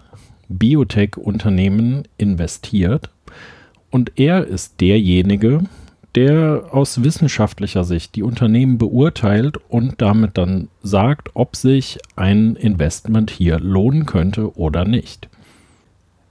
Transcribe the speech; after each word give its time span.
Biotech-Unternehmen 0.48 2.04
investiert. 2.16 3.10
Und 3.90 4.12
er 4.16 4.46
ist 4.46 4.80
derjenige, 4.80 5.64
der 6.14 6.68
aus 6.70 7.02
wissenschaftlicher 7.02 7.84
Sicht 7.84 8.14
die 8.16 8.22
Unternehmen 8.22 8.78
beurteilt 8.78 9.58
und 9.68 10.02
damit 10.02 10.36
dann 10.36 10.68
sagt, 10.82 11.30
ob 11.34 11.56
sich 11.56 11.98
ein 12.16 12.56
Investment 12.56 13.30
hier 13.30 13.58
lohnen 13.58 14.04
könnte 14.04 14.56
oder 14.56 14.84
nicht. 14.84 15.28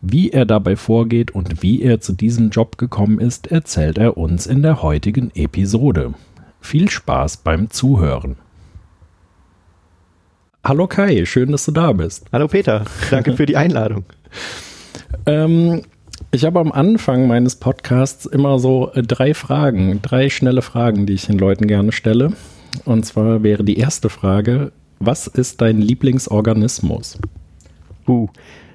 Wie 0.01 0.31
er 0.31 0.45
dabei 0.45 0.75
vorgeht 0.75 1.31
und 1.31 1.61
wie 1.61 1.81
er 1.81 1.99
zu 1.99 2.13
diesem 2.13 2.49
Job 2.49 2.77
gekommen 2.77 3.19
ist, 3.19 3.47
erzählt 3.47 3.97
er 3.97 4.17
uns 4.17 4.47
in 4.47 4.61
der 4.61 4.81
heutigen 4.81 5.31
Episode. 5.35 6.13
Viel 6.59 6.89
Spaß 6.89 7.37
beim 7.37 7.69
Zuhören. 7.69 8.35
Hallo 10.63 10.85
Kai, 10.85 11.25
schön, 11.25 11.51
dass 11.51 11.65
du 11.65 11.71
da 11.71 11.91
bist. 11.91 12.27
Hallo 12.31 12.47
Peter, 12.47 12.85
danke 13.09 13.35
für 13.35 13.47
die 13.47 13.57
Einladung. 13.57 14.05
ähm, 15.25 15.81
ich 16.31 16.45
habe 16.45 16.59
am 16.59 16.71
Anfang 16.71 17.27
meines 17.27 17.55
Podcasts 17.55 18.25
immer 18.25 18.59
so 18.59 18.91
äh, 18.93 19.03
drei 19.03 19.33
Fragen, 19.33 20.01
drei 20.01 20.29
schnelle 20.29 20.61
Fragen, 20.61 21.05
die 21.05 21.13
ich 21.13 21.27
den 21.27 21.37
Leuten 21.37 21.67
gerne 21.67 21.91
stelle. 21.91 22.33
Und 22.85 23.05
zwar 23.05 23.43
wäre 23.43 23.63
die 23.63 23.77
erste 23.77 24.09
Frage, 24.09 24.71
was 24.99 25.27
ist 25.27 25.61
dein 25.61 25.81
Lieblingsorganismus? 25.81 27.17
Uh, 28.07 28.27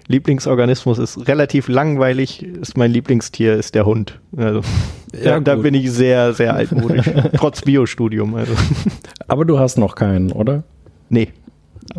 Lieblingsorganismus 0.09 0.99
ist 0.99 1.27
relativ 1.27 1.69
langweilig, 1.69 2.43
ist 2.43 2.77
mein 2.77 2.93
Lieblingstier 2.93 3.55
ist 3.55 3.75
der 3.75 3.87
Hund. 3.87 4.21
Also 4.37 4.61
ja, 5.15 5.41
da, 5.41 5.41
da, 5.41 5.55
bin 5.57 5.75
ich 5.75 5.91
sehr, 5.91 6.35
sehr 6.35 6.55
altmodisch, 6.55 7.11
trotz 7.37 7.63
Biostudium. 7.63 8.35
Also. 8.35 8.53
Aber 9.29 9.45
du 9.45 9.59
hast 9.59 9.79
noch 9.79 9.95
keinen, 9.95 10.31
oder? 10.31 10.63
Nee, 11.09 11.29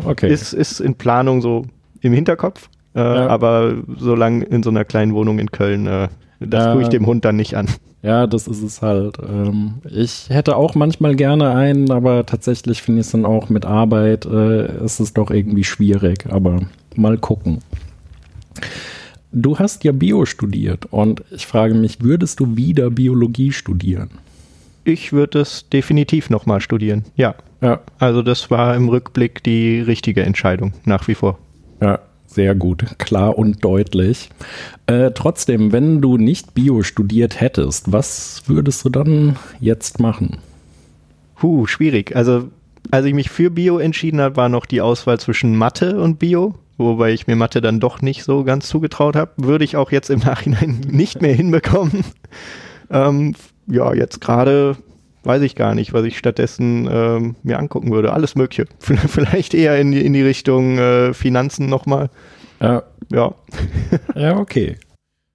Okay. 0.04 0.32
Ist, 0.32 0.52
ist 0.52 0.80
in 0.80 0.94
Planung 0.94 1.40
so 1.42 1.66
im 2.00 2.12
Hinterkopf, 2.12 2.68
äh, 2.98 3.00
ja. 3.00 3.28
aber 3.28 3.74
so 3.96 4.14
lange 4.14 4.44
in 4.44 4.62
so 4.62 4.70
einer 4.70 4.84
kleinen 4.84 5.14
Wohnung 5.14 5.38
in 5.38 5.52
Köln, 5.52 5.86
äh, 5.86 6.08
das 6.40 6.64
ja. 6.64 6.72
tue 6.72 6.82
ich 6.82 6.88
dem 6.88 7.06
Hund 7.06 7.24
dann 7.24 7.36
nicht 7.36 7.54
an. 7.54 7.68
Ja, 8.02 8.26
das 8.26 8.46
ist 8.46 8.62
es 8.62 8.80
halt. 8.82 9.18
Ähm, 9.18 9.74
ich 9.90 10.28
hätte 10.28 10.56
auch 10.56 10.74
manchmal 10.74 11.16
gerne 11.16 11.54
einen, 11.54 11.90
aber 11.90 12.26
tatsächlich 12.26 12.82
finde 12.82 13.00
ich 13.00 13.06
es 13.06 13.12
dann 13.12 13.24
auch 13.24 13.48
mit 13.48 13.64
Arbeit, 13.64 14.24
äh, 14.24 14.84
ist 14.84 15.00
es 15.00 15.14
doch 15.14 15.30
irgendwie 15.30 15.64
schwierig. 15.64 16.26
Aber 16.28 16.60
mal 16.94 17.18
gucken. 17.18 17.58
Du 19.32 19.58
hast 19.58 19.84
ja 19.84 19.92
Bio 19.92 20.24
studiert 20.26 20.86
und 20.90 21.22
ich 21.30 21.46
frage 21.46 21.74
mich, 21.74 22.02
würdest 22.02 22.40
du 22.40 22.56
wieder 22.56 22.90
Biologie 22.90 23.52
studieren? 23.52 24.10
Ich 24.84 25.12
würde 25.12 25.40
es 25.40 25.68
definitiv 25.68 26.30
nochmal 26.30 26.60
studieren, 26.60 27.04
ja. 27.16 27.34
Ja. 27.60 27.80
Also 27.98 28.22
das 28.22 28.50
war 28.50 28.74
im 28.76 28.88
Rückblick 28.88 29.42
die 29.42 29.80
richtige 29.80 30.22
Entscheidung, 30.22 30.72
nach 30.84 31.08
wie 31.08 31.14
vor. 31.14 31.38
Ja, 31.80 31.98
sehr 32.28 32.54
gut, 32.54 32.98
klar 32.98 33.36
und 33.38 33.64
deutlich. 33.64 34.28
Äh, 34.86 35.10
trotzdem, 35.12 35.72
wenn 35.72 36.00
du 36.00 36.18
nicht 36.18 36.54
Bio 36.54 36.82
studiert 36.82 37.40
hättest, 37.40 37.90
was 37.90 38.42
würdest 38.46 38.84
du 38.84 38.90
dann 38.90 39.36
jetzt 39.60 39.98
machen? 39.98 40.38
Puh, 41.36 41.66
schwierig. 41.66 42.14
Also, 42.14 42.48
als 42.90 43.06
ich 43.06 43.14
mich 43.14 43.30
für 43.30 43.50
Bio 43.50 43.78
entschieden 43.78 44.20
habe, 44.20 44.36
war 44.36 44.48
noch 44.48 44.66
die 44.66 44.80
Auswahl 44.80 45.18
zwischen 45.18 45.56
Mathe 45.56 45.98
und 46.00 46.18
Bio, 46.18 46.54
wobei 46.76 47.12
ich 47.12 47.26
mir 47.26 47.36
Mathe 47.36 47.60
dann 47.60 47.80
doch 47.80 48.02
nicht 48.02 48.24
so 48.24 48.44
ganz 48.44 48.68
zugetraut 48.68 49.16
habe. 49.16 49.32
Würde 49.38 49.64
ich 49.64 49.76
auch 49.76 49.90
jetzt 49.90 50.10
im 50.10 50.20
Nachhinein 50.20 50.80
nicht 50.88 51.22
mehr 51.22 51.34
hinbekommen. 51.34 52.04
Ähm, 52.90 53.34
ja, 53.66 53.94
jetzt 53.94 54.20
gerade 54.20 54.76
weiß 55.24 55.42
ich 55.42 55.54
gar 55.54 55.74
nicht, 55.74 55.92
was 55.92 56.04
ich 56.04 56.18
stattdessen 56.18 56.88
ähm, 56.90 57.36
mir 57.42 57.58
angucken 57.58 57.90
würde. 57.90 58.12
Alles 58.12 58.34
Mögliche. 58.34 58.66
Vielleicht 58.78 59.54
eher 59.54 59.78
in 59.78 59.92
die, 59.92 60.04
in 60.04 60.12
die 60.12 60.22
Richtung 60.22 60.78
äh, 60.78 61.14
Finanzen 61.14 61.66
nochmal. 61.66 62.10
Ja. 62.60 62.82
Ja. 63.10 63.34
ja, 64.14 64.36
okay. 64.36 64.76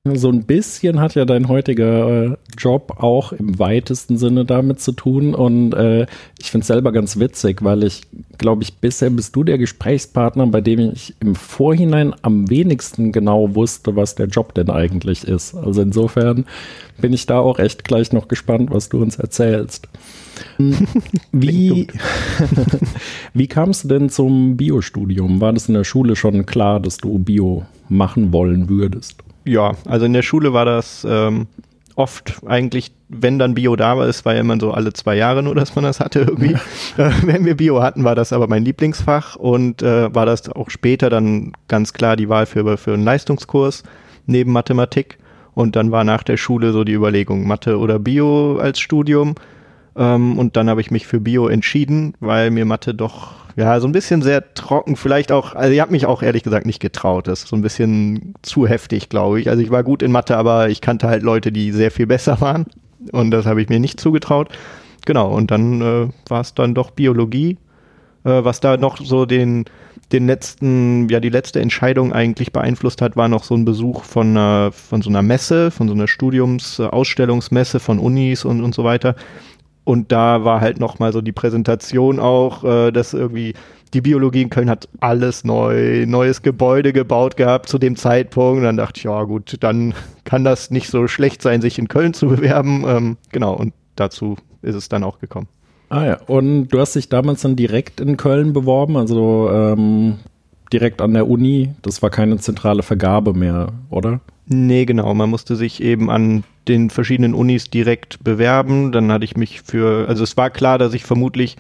So 0.06 0.28
ein 0.28 0.44
bisschen 0.44 1.00
hat 1.00 1.16
ja 1.16 1.24
dein 1.24 1.48
heutiger 1.48 2.26
äh, 2.26 2.38
Job 2.58 2.96
auch 2.98 3.32
im 3.32 3.58
weitesten 3.58 4.18
Sinne 4.18 4.44
damit 4.44 4.82
zu 4.82 4.92
tun. 4.92 5.34
Und 5.34 5.74
äh, 5.74 6.08
ich 6.42 6.52
finde 6.52 6.64
es 6.64 6.68
selber 6.68 6.92
ganz 6.92 7.20
witzig, 7.20 7.64
weil 7.64 7.86
ich, 7.86 8.02
glaube 8.38 8.64
ich, 8.64 8.74
bisher 8.80 9.10
bist 9.10 9.34
du 9.34 9.46
der 9.46 9.58
Gesprächspartner, 9.58 10.46
bei 10.48 10.60
dem 10.60 10.92
ich 10.92 11.16
im 11.22 11.36
Vorhinein 11.36 12.14
am 12.22 12.50
wenigsten 12.50 13.14
genau 13.14 13.56
wusste, 13.56 13.96
was 13.96 14.16
der 14.16 14.26
Job 14.28 14.54
denn 14.56 14.70
eigentlich 14.70 15.24
ist. 15.24 15.56
Also 15.56 15.82
insofern 15.82 16.48
bin 16.98 17.14
ich 17.14 17.26
da 17.26 17.40
auch 17.40 17.58
echt 17.58 17.86
gleich 17.86 18.12
noch 18.12 18.28
gespannt, 18.28 18.72
was 18.72 18.90
du 18.90 19.02
uns 19.02 19.16
erzählst. 19.16 19.88
Wie, 21.32 21.88
wie 23.34 23.48
kamst 23.48 23.86
du 23.86 23.88
denn 23.88 24.10
zum 24.10 24.58
Biostudium? 24.58 25.40
War 25.40 25.54
das 25.54 25.70
in 25.70 25.76
der 25.76 25.86
Schule 25.86 26.18
schon 26.18 26.46
klar, 26.46 26.82
dass 26.82 26.98
du 26.98 27.20
Bio 27.20 27.66
machen 27.88 28.34
wollen 28.34 28.68
würdest? 28.68 29.24
Ja, 29.46 29.74
also 29.86 30.06
in 30.06 30.14
der 30.14 30.22
Schule 30.22 30.54
war 30.54 30.66
das 30.66 31.06
ähm, 31.10 31.48
oft 31.96 32.42
eigentlich, 32.46 32.92
wenn 33.10 33.40
dann 33.40 33.54
Bio 33.54 33.76
da 33.76 33.98
war, 33.98 34.08
es 34.08 34.26
war 34.26 34.34
ja 34.34 34.42
immer 34.42 34.60
so 34.60 34.72
alle 34.72 34.94
zwei 34.94 35.16
Jahre 35.16 35.44
nur, 35.44 35.56
dass 35.56 35.76
man 35.76 35.84
das 35.84 36.00
hatte 36.00 36.20
irgendwie. 36.20 36.54
äh, 36.98 37.12
wenn 37.24 37.46
wir 37.46 37.56
Bio 37.56 37.82
hatten, 37.82 38.04
war 38.04 38.16
das 38.16 38.34
aber 38.34 38.48
mein 38.48 38.64
Lieblingsfach 38.64 39.36
und 39.36 39.82
äh, 39.82 40.14
war 40.14 40.26
das 40.26 40.50
auch 40.50 40.70
später 40.70 41.10
dann 41.10 41.54
ganz 41.68 41.94
klar 41.94 42.16
die 42.16 42.30
Wahl 42.30 42.46
für, 42.46 42.78
für 42.78 42.94
einen 42.94 43.04
Leistungskurs 43.04 43.84
neben 44.26 44.52
Mathematik. 44.52 45.18
Und 45.56 45.76
dann 45.76 45.92
war 45.92 46.04
nach 46.04 46.24
der 46.24 46.38
Schule 46.38 46.72
so 46.72 46.84
die 46.84 46.94
Überlegung, 46.94 47.46
Mathe 47.46 47.78
oder 47.78 48.00
Bio 48.00 48.58
als 48.58 48.80
Studium. 48.80 49.36
Ähm, 49.96 50.38
und 50.38 50.58
dann 50.58 50.70
habe 50.70 50.82
ich 50.82 50.92
mich 50.92 51.08
für 51.08 51.20
Bio 51.20 51.48
entschieden, 51.48 52.16
weil 52.20 52.52
mir 52.52 52.66
Mathe 52.66 52.94
doch 52.94 53.44
ja, 53.56 53.80
so 53.80 53.88
ein 53.88 53.92
bisschen 53.92 54.22
sehr 54.22 54.54
trocken, 54.56 54.96
vielleicht 54.96 55.32
auch, 55.32 55.54
also 55.54 55.72
ich 55.72 55.80
habe 55.80 55.92
mich 55.92 56.06
auch 56.08 56.24
ehrlich 56.24 56.44
gesagt 56.44 56.66
nicht 56.66 56.80
getraut. 56.80 57.28
Das 57.28 57.44
ist 57.44 57.50
so 57.50 57.56
ein 57.56 57.62
bisschen 57.62 58.34
zu 58.42 58.68
heftig, 58.68 59.10
glaube 59.10 59.40
ich. 59.40 59.50
Also 59.50 59.62
ich 59.62 59.70
war 59.70 59.84
gut 59.84 60.02
in 60.02 60.12
Mathe, 60.12 60.38
aber 60.38 60.70
ich 60.70 60.82
kannte 60.82 61.08
halt 61.08 61.22
Leute, 61.22 61.52
die 61.52 61.72
sehr 61.72 61.92
viel 61.92 62.08
besser 62.08 62.42
waren. 62.42 62.66
Und 63.12 63.32
das 63.32 63.46
habe 63.46 63.62
ich 63.62 63.70
mir 63.70 63.80
nicht 63.80 64.00
zugetraut. 64.00 64.50
Genau, 65.06 65.32
und 65.32 65.52
dann 65.52 65.82
äh, 65.82 66.10
war 66.30 66.42
es 66.42 66.56
dann 66.56 66.74
doch 66.74 66.92
Biologie, 66.92 67.58
äh, 68.24 68.44
was 68.44 68.60
da 68.60 68.78
noch 68.78 68.98
so 68.98 69.26
den, 69.26 69.66
den 70.14 70.28
letzten, 70.28 71.10
ja, 71.10 71.20
die 71.20 71.30
letzte 71.30 71.60
Entscheidung 71.60 72.14
eigentlich 72.14 72.54
beeinflusst 72.54 73.02
hat, 73.02 73.18
war 73.18 73.28
noch 73.28 73.44
so 73.44 73.54
ein 73.54 73.66
Besuch 73.66 74.04
von, 74.04 74.36
äh, 74.38 74.72
von 74.72 75.02
so 75.02 75.10
einer 75.10 75.22
Messe, 75.22 75.72
von 75.72 75.90
so 75.90 75.94
einer 75.94 76.08
Studiums-Ausstellungsmesse 76.08 77.80
von 77.80 78.00
Unis 78.00 78.46
und, 78.46 78.62
und 78.62 78.74
so 78.74 78.84
weiter. 78.84 79.16
Und 79.84 80.12
da 80.12 80.46
war 80.46 80.62
halt 80.62 80.80
nochmal 80.80 81.12
so 81.12 81.22
die 81.22 81.32
Präsentation 81.32 82.20
auch, 82.20 82.64
äh, 82.64 82.92
dass 82.92 83.14
irgendwie 83.14 83.54
die 83.94 84.02
Biologie 84.02 84.42
in 84.42 84.50
Köln 84.50 84.70
hat 84.70 84.88
alles 85.02 85.44
neu, 85.44 86.06
neues 86.08 86.42
Gebäude 86.42 86.94
gebaut 86.94 87.38
gehabt 87.38 87.70
zu 87.70 87.78
dem 87.78 87.96
Zeitpunkt. 87.96 88.60
Und 88.60 88.64
dann 88.64 88.78
dachte 88.78 88.98
ich, 88.98 89.04
ja 89.04 89.24
gut, 89.24 89.58
dann 89.60 89.94
kann 90.24 90.44
das 90.44 90.72
nicht 90.72 90.90
so 90.90 91.08
schlecht 91.08 91.42
sein, 91.42 91.62
sich 91.62 91.78
in 91.78 91.88
Köln 91.88 92.14
zu 92.14 92.28
bewerben. 92.28 92.86
Ähm, 92.88 93.18
genau, 93.32 93.54
und 93.54 93.74
dazu 93.96 94.38
ist 94.62 94.76
es 94.76 94.90
dann 94.90 95.04
auch 95.04 95.20
gekommen. 95.20 95.48
Ah 95.90 96.06
ja, 96.06 96.20
und 96.26 96.70
du 96.70 96.80
hast 96.80 96.96
dich 96.96 97.10
damals 97.10 97.42
dann 97.42 97.56
direkt 97.56 98.00
in 98.00 98.18
Köln 98.18 98.54
beworben, 98.54 98.98
also 98.98 99.50
ähm, 99.52 100.16
direkt 100.72 101.02
an 101.02 101.14
der 101.14 101.30
Uni. 101.30 101.74
Das 101.84 102.02
war 102.02 102.10
keine 102.10 102.38
zentrale 102.38 102.82
Vergabe 102.82 103.34
mehr, 103.34 103.68
oder? 103.92 104.20
Nee, 104.46 104.86
genau. 104.86 105.14
Man 105.14 105.30
musste 105.30 105.56
sich 105.56 105.82
eben 105.82 106.10
an 106.10 106.44
den 106.68 106.90
verschiedenen 106.90 107.34
Unis 107.34 107.70
direkt 107.70 108.24
bewerben. 108.24 108.92
Dann 108.92 109.12
hatte 109.12 109.26
ich 109.26 109.38
mich 109.38 109.62
für, 109.62 110.08
also 110.08 110.24
es 110.24 110.38
war 110.38 110.50
klar, 110.50 110.78
dass 110.78 110.94
ich 110.94 111.06
vermutlich 111.06 111.58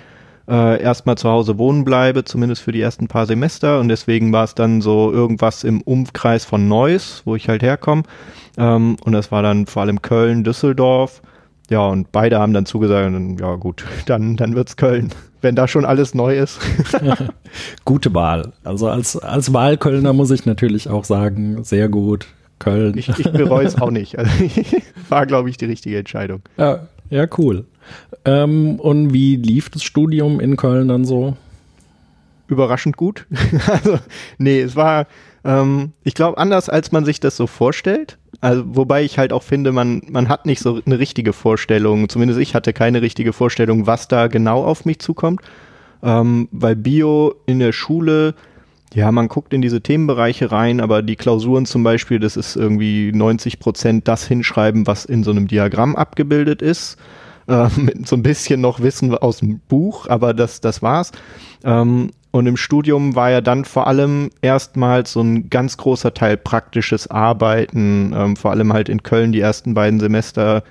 äh, 0.47 0.81
erstmal 0.81 1.17
zu 1.17 1.29
Hause 1.29 1.57
wohnen 1.57 1.85
bleibe, 1.85 2.25
zumindest 2.25 2.61
für 2.61 2.71
die 2.71 2.81
ersten 2.81 3.07
paar 3.07 3.25
Semester. 3.25 3.79
Und 3.79 3.87
deswegen 3.87 4.31
war 4.31 4.43
es 4.43 4.55
dann 4.55 4.81
so 4.81 5.11
irgendwas 5.11 5.63
im 5.63 5.81
Umkreis 5.81 6.45
von 6.45 6.67
Neuss, 6.67 7.21
wo 7.25 7.35
ich 7.35 7.47
halt 7.47 7.63
herkomme. 7.63 8.03
Ähm, 8.57 8.97
und 9.03 9.13
das 9.13 9.31
war 9.31 9.41
dann 9.41 9.65
vor 9.65 9.83
allem 9.83 10.01
Köln, 10.01 10.43
Düsseldorf. 10.43 11.21
Ja, 11.69 11.87
und 11.87 12.11
beide 12.11 12.39
haben 12.39 12.53
dann 12.53 12.65
zugesagt, 12.65 13.13
ja 13.39 13.55
gut, 13.55 13.85
dann, 14.05 14.35
dann 14.35 14.55
wird's 14.55 14.75
Köln, 14.75 15.11
wenn 15.41 15.55
da 15.55 15.67
schon 15.67 15.85
alles 15.85 16.13
neu 16.13 16.37
ist. 16.37 16.59
Gute 17.85 18.13
Wahl. 18.13 18.51
Also 18.65 18.89
als, 18.89 19.17
als 19.17 19.53
Wahlkölner 19.53 20.11
muss 20.11 20.31
ich 20.31 20.45
natürlich 20.45 20.89
auch 20.89 21.05
sagen, 21.05 21.63
sehr 21.63 21.87
gut. 21.87 22.27
Köln. 22.63 22.97
Ich, 22.97 23.09
ich 23.09 23.31
bereue 23.31 23.65
es 23.65 23.79
auch 23.79 23.91
nicht. 23.91 24.17
Also, 24.17 24.31
war, 25.09 25.25
glaube 25.25 25.49
ich, 25.49 25.57
die 25.57 25.65
richtige 25.65 25.97
Entscheidung. 25.97 26.41
Ja, 26.57 26.87
ja 27.09 27.27
cool. 27.37 27.65
Ähm, 28.25 28.79
und 28.79 29.13
wie 29.13 29.35
lief 29.35 29.69
das 29.69 29.83
Studium 29.83 30.39
in 30.39 30.55
Köln 30.55 30.87
dann 30.87 31.03
so? 31.03 31.35
Überraschend 32.47 32.95
gut. 32.95 33.25
also, 33.67 33.99
nee, 34.37 34.61
es 34.61 34.75
war, 34.75 35.07
ähm, 35.43 35.91
ich 36.03 36.13
glaube, 36.13 36.37
anders 36.37 36.69
als 36.69 36.91
man 36.91 37.03
sich 37.03 37.19
das 37.19 37.35
so 37.35 37.47
vorstellt. 37.47 38.17
Also, 38.39 38.63
wobei 38.65 39.03
ich 39.03 39.17
halt 39.17 39.33
auch 39.33 39.43
finde, 39.43 39.73
man, 39.73 40.01
man 40.09 40.29
hat 40.29 40.45
nicht 40.45 40.61
so 40.61 40.79
eine 40.85 40.99
richtige 40.99 41.33
Vorstellung, 41.33 42.07
zumindest 42.07 42.39
ich 42.39 42.55
hatte 42.55 42.71
keine 42.71 43.01
richtige 43.01 43.33
Vorstellung, 43.33 43.87
was 43.87 44.07
da 44.07 44.27
genau 44.27 44.63
auf 44.63 44.85
mich 44.85 44.99
zukommt. 44.99 45.41
Ähm, 46.01 46.47
weil 46.51 46.75
Bio 46.75 47.35
in 47.45 47.59
der 47.59 47.71
Schule 47.71 48.35
ja, 48.93 49.11
man 49.11 49.27
guckt 49.27 49.53
in 49.53 49.61
diese 49.61 49.81
Themenbereiche 49.81 50.51
rein, 50.51 50.79
aber 50.79 51.01
die 51.01 51.15
Klausuren 51.15 51.65
zum 51.65 51.83
Beispiel, 51.83 52.19
das 52.19 52.37
ist 52.37 52.55
irgendwie 52.55 53.11
90 53.11 53.59
Prozent 53.59 54.07
das 54.07 54.27
hinschreiben, 54.27 54.85
was 54.85 55.05
in 55.05 55.23
so 55.23 55.31
einem 55.31 55.47
Diagramm 55.47 55.95
abgebildet 55.95 56.61
ist. 56.61 56.97
Äh, 57.47 57.67
mit 57.77 58.07
so 58.07 58.15
ein 58.15 58.23
bisschen 58.23 58.61
noch 58.61 58.81
Wissen 58.81 59.15
aus 59.15 59.37
dem 59.37 59.59
Buch, 59.67 60.07
aber 60.07 60.33
das, 60.33 60.61
das 60.61 60.81
war's. 60.81 61.11
Ähm, 61.63 62.11
und 62.31 62.47
im 62.47 62.57
Studium 62.57 63.15
war 63.15 63.29
ja 63.29 63.41
dann 63.41 63.65
vor 63.65 63.87
allem 63.87 64.29
erstmals 64.41 65.11
so 65.13 65.21
ein 65.21 65.49
ganz 65.49 65.77
großer 65.77 66.13
Teil 66.13 66.37
praktisches 66.37 67.07
Arbeiten, 67.07 68.13
ähm, 68.15 68.35
vor 68.35 68.51
allem 68.51 68.73
halt 68.73 68.89
in 68.89 69.03
Köln 69.03 69.31
die 69.31 69.39
ersten 69.39 69.73
beiden 69.73 69.99
Semester 69.99 70.63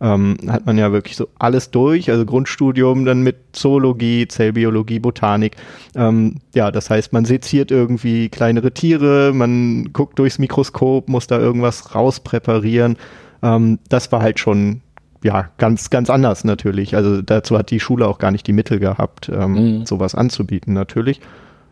ähm, 0.00 0.36
hat 0.48 0.66
man 0.66 0.78
ja 0.78 0.92
wirklich 0.92 1.16
so 1.16 1.28
alles 1.38 1.70
durch, 1.70 2.10
also 2.10 2.24
Grundstudium 2.24 3.04
dann 3.04 3.22
mit 3.22 3.36
Zoologie, 3.52 4.28
Zellbiologie, 4.28 5.00
Botanik. 5.00 5.56
Ähm, 5.94 6.36
ja, 6.54 6.70
das 6.70 6.90
heißt, 6.90 7.12
man 7.12 7.24
seziert 7.24 7.70
irgendwie 7.70 8.28
kleinere 8.28 8.72
Tiere, 8.72 9.32
man 9.34 9.92
guckt 9.92 10.18
durchs 10.18 10.38
Mikroskop, 10.38 11.08
muss 11.08 11.26
da 11.26 11.38
irgendwas 11.38 11.94
rauspräparieren. 11.94 12.96
Ähm, 13.42 13.78
das 13.88 14.12
war 14.12 14.22
halt 14.22 14.38
schon 14.38 14.82
ja, 15.22 15.50
ganz, 15.58 15.90
ganz 15.90 16.10
anders 16.10 16.44
natürlich. 16.44 16.94
Also 16.94 17.22
dazu 17.22 17.58
hat 17.58 17.70
die 17.70 17.80
Schule 17.80 18.06
auch 18.06 18.18
gar 18.18 18.30
nicht 18.30 18.46
die 18.46 18.52
Mittel 18.52 18.78
gehabt, 18.78 19.28
ähm, 19.28 19.78
mhm. 19.80 19.86
sowas 19.86 20.14
anzubieten 20.14 20.74
natürlich. 20.74 21.20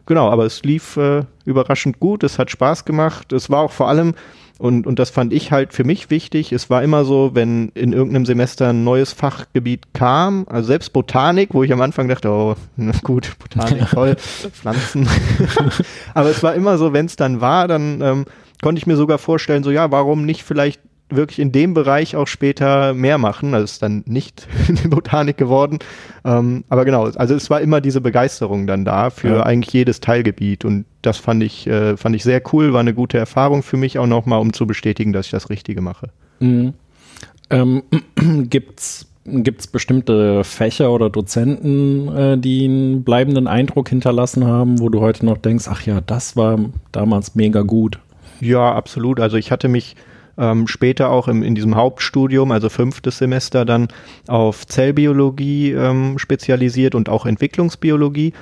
Genau, 0.07 0.31
aber 0.31 0.47
es 0.47 0.63
lief 0.63 0.97
äh, 0.97 1.25
überraschend 1.45 1.99
gut, 1.99 2.23
es 2.23 2.39
hat 2.39 2.51
Spaß 2.51 2.85
gemacht. 2.85 3.33
Es 3.33 3.51
war 3.51 3.61
auch 3.61 3.73
vor 3.73 3.89
allem, 3.89 4.15
und, 4.59 4.87
und 4.87 4.99
das 4.99 5.11
fand 5.11 5.33
ich 5.33 5.53
halt 5.53 5.75
für 5.75 5.85
mich 5.85 6.09
wichtig. 6.09 6.53
Es 6.53 6.71
war 6.71 6.83
immer 6.83 7.05
so, 7.05 7.33
wenn 7.35 7.69
in 7.75 7.93
irgendeinem 7.93 8.25
Semester 8.25 8.71
ein 8.71 8.85
neues 8.85 9.13
Fachgebiet 9.13 9.93
kam, 9.93 10.47
also 10.49 10.69
selbst 10.69 10.93
Botanik, 10.93 11.53
wo 11.53 11.63
ich 11.63 11.73
am 11.73 11.81
Anfang 11.83 12.09
dachte, 12.09 12.31
oh, 12.31 12.55
na 12.77 12.93
gut, 13.03 13.37
Botanik, 13.39 13.87
toll, 13.91 14.17
Pflanzen. 14.17 15.09
Aber 16.15 16.31
es 16.31 16.43
war 16.43 16.55
immer 16.55 16.79
so, 16.79 16.95
wenn 16.95 17.07
es 17.07 17.17
dann 17.17 17.43
war, 17.43 17.69
dann 17.69 18.01
ähm, 18.01 18.25
konnte 18.63 18.79
ich 18.79 18.87
mir 18.87 18.97
sogar 18.97 19.19
vorstellen, 19.19 19.63
so 19.63 19.71
ja, 19.71 19.91
warum 19.91 20.25
nicht 20.25 20.43
vielleicht 20.43 20.81
wirklich 21.09 21.39
in 21.39 21.53
dem 21.53 21.75
Bereich 21.75 22.17
auch 22.17 22.27
später 22.27 22.95
mehr 22.95 23.19
machen. 23.19 23.55
Also 23.55 23.65
ist 23.65 23.83
dann 23.83 24.03
nicht 24.07 24.47
in 24.69 24.77
der 24.77 24.89
Botanik 24.89 25.37
geworden. 25.37 25.79
Ähm, 26.25 26.65
aber 26.69 26.85
genau, 26.85 27.05
also 27.05 27.35
es 27.35 27.51
war 27.51 27.61
immer 27.61 27.81
diese 27.81 28.01
Begeisterung 28.01 28.67
dann 28.67 28.85
da 28.85 29.11
für 29.11 29.37
ja. 29.37 29.43
eigentlich 29.43 29.73
jedes 29.73 30.01
Teilgebiet 30.01 30.65
und 30.65 30.85
das 31.03 31.19
fand 31.19 31.43
ich, 31.43 31.67
äh, 31.67 31.97
fand 31.97 32.17
ich 32.17 32.25
sehr 32.25 32.43
cool, 32.53 32.73
war 32.73 32.81
eine 32.81 32.95
gute 32.95 33.19
Erfahrung 33.19 33.63
für 33.63 33.77
mich 33.77 33.99
auch 33.99 34.07
nochmal, 34.07 34.41
um 34.41 34.53
zu 34.53 34.67
bestätigen, 34.67 35.13
dass 35.13 35.27
ich 35.27 35.33
das 35.33 35.51
Richtige 35.51 35.81
mache. 35.81 36.11
Mhm. 36.41 36.75
Ähm, 37.51 37.83
gibt's 38.51 39.07
Gibt 39.29 39.61
es 39.61 39.67
bestimmte 39.67 40.45
Fächer 40.45 40.93
oder 40.93 41.11
Dozenten, 41.11 42.17
äh, 42.17 42.39
die 42.39 42.65
einen 42.65 43.03
bleibenden 43.03 43.49
Eindruck 43.49 43.89
hinterlassen 43.89 44.47
haben, 44.47 44.79
wo 44.79 44.89
du 44.89 45.01
heute 45.01 45.27
noch 45.27 45.37
denkst, 45.37 45.65
ach 45.69 45.83
ja, 45.83 46.01
das 46.01 46.37
war 46.37 46.61
damals 46.93 47.35
mega 47.35 47.63
gut? 47.63 47.99
Ja, 48.41 48.73
absolut. 48.73 49.19
Also 49.19 49.37
ich 49.37 49.51
hatte 49.51 49.67
mich 49.67 49.97
ähm, 50.39 50.67
später 50.67 51.11
auch 51.11 51.29
im, 51.29 51.43
in 51.43 51.55
diesem 51.55 51.77
Hauptstudium, 51.77 52.51
also 52.53 52.69
fünftes 52.69 53.19
Semester, 53.19 53.65
dann 53.65 53.89
auf 54.29 54.67
Zellbiologie 54.67 55.73
ähm, 55.73 56.19
spezialisiert 56.19 56.95
und 56.95 57.09
auch 57.09 57.27
Entwicklungsbiologie. 57.27 58.33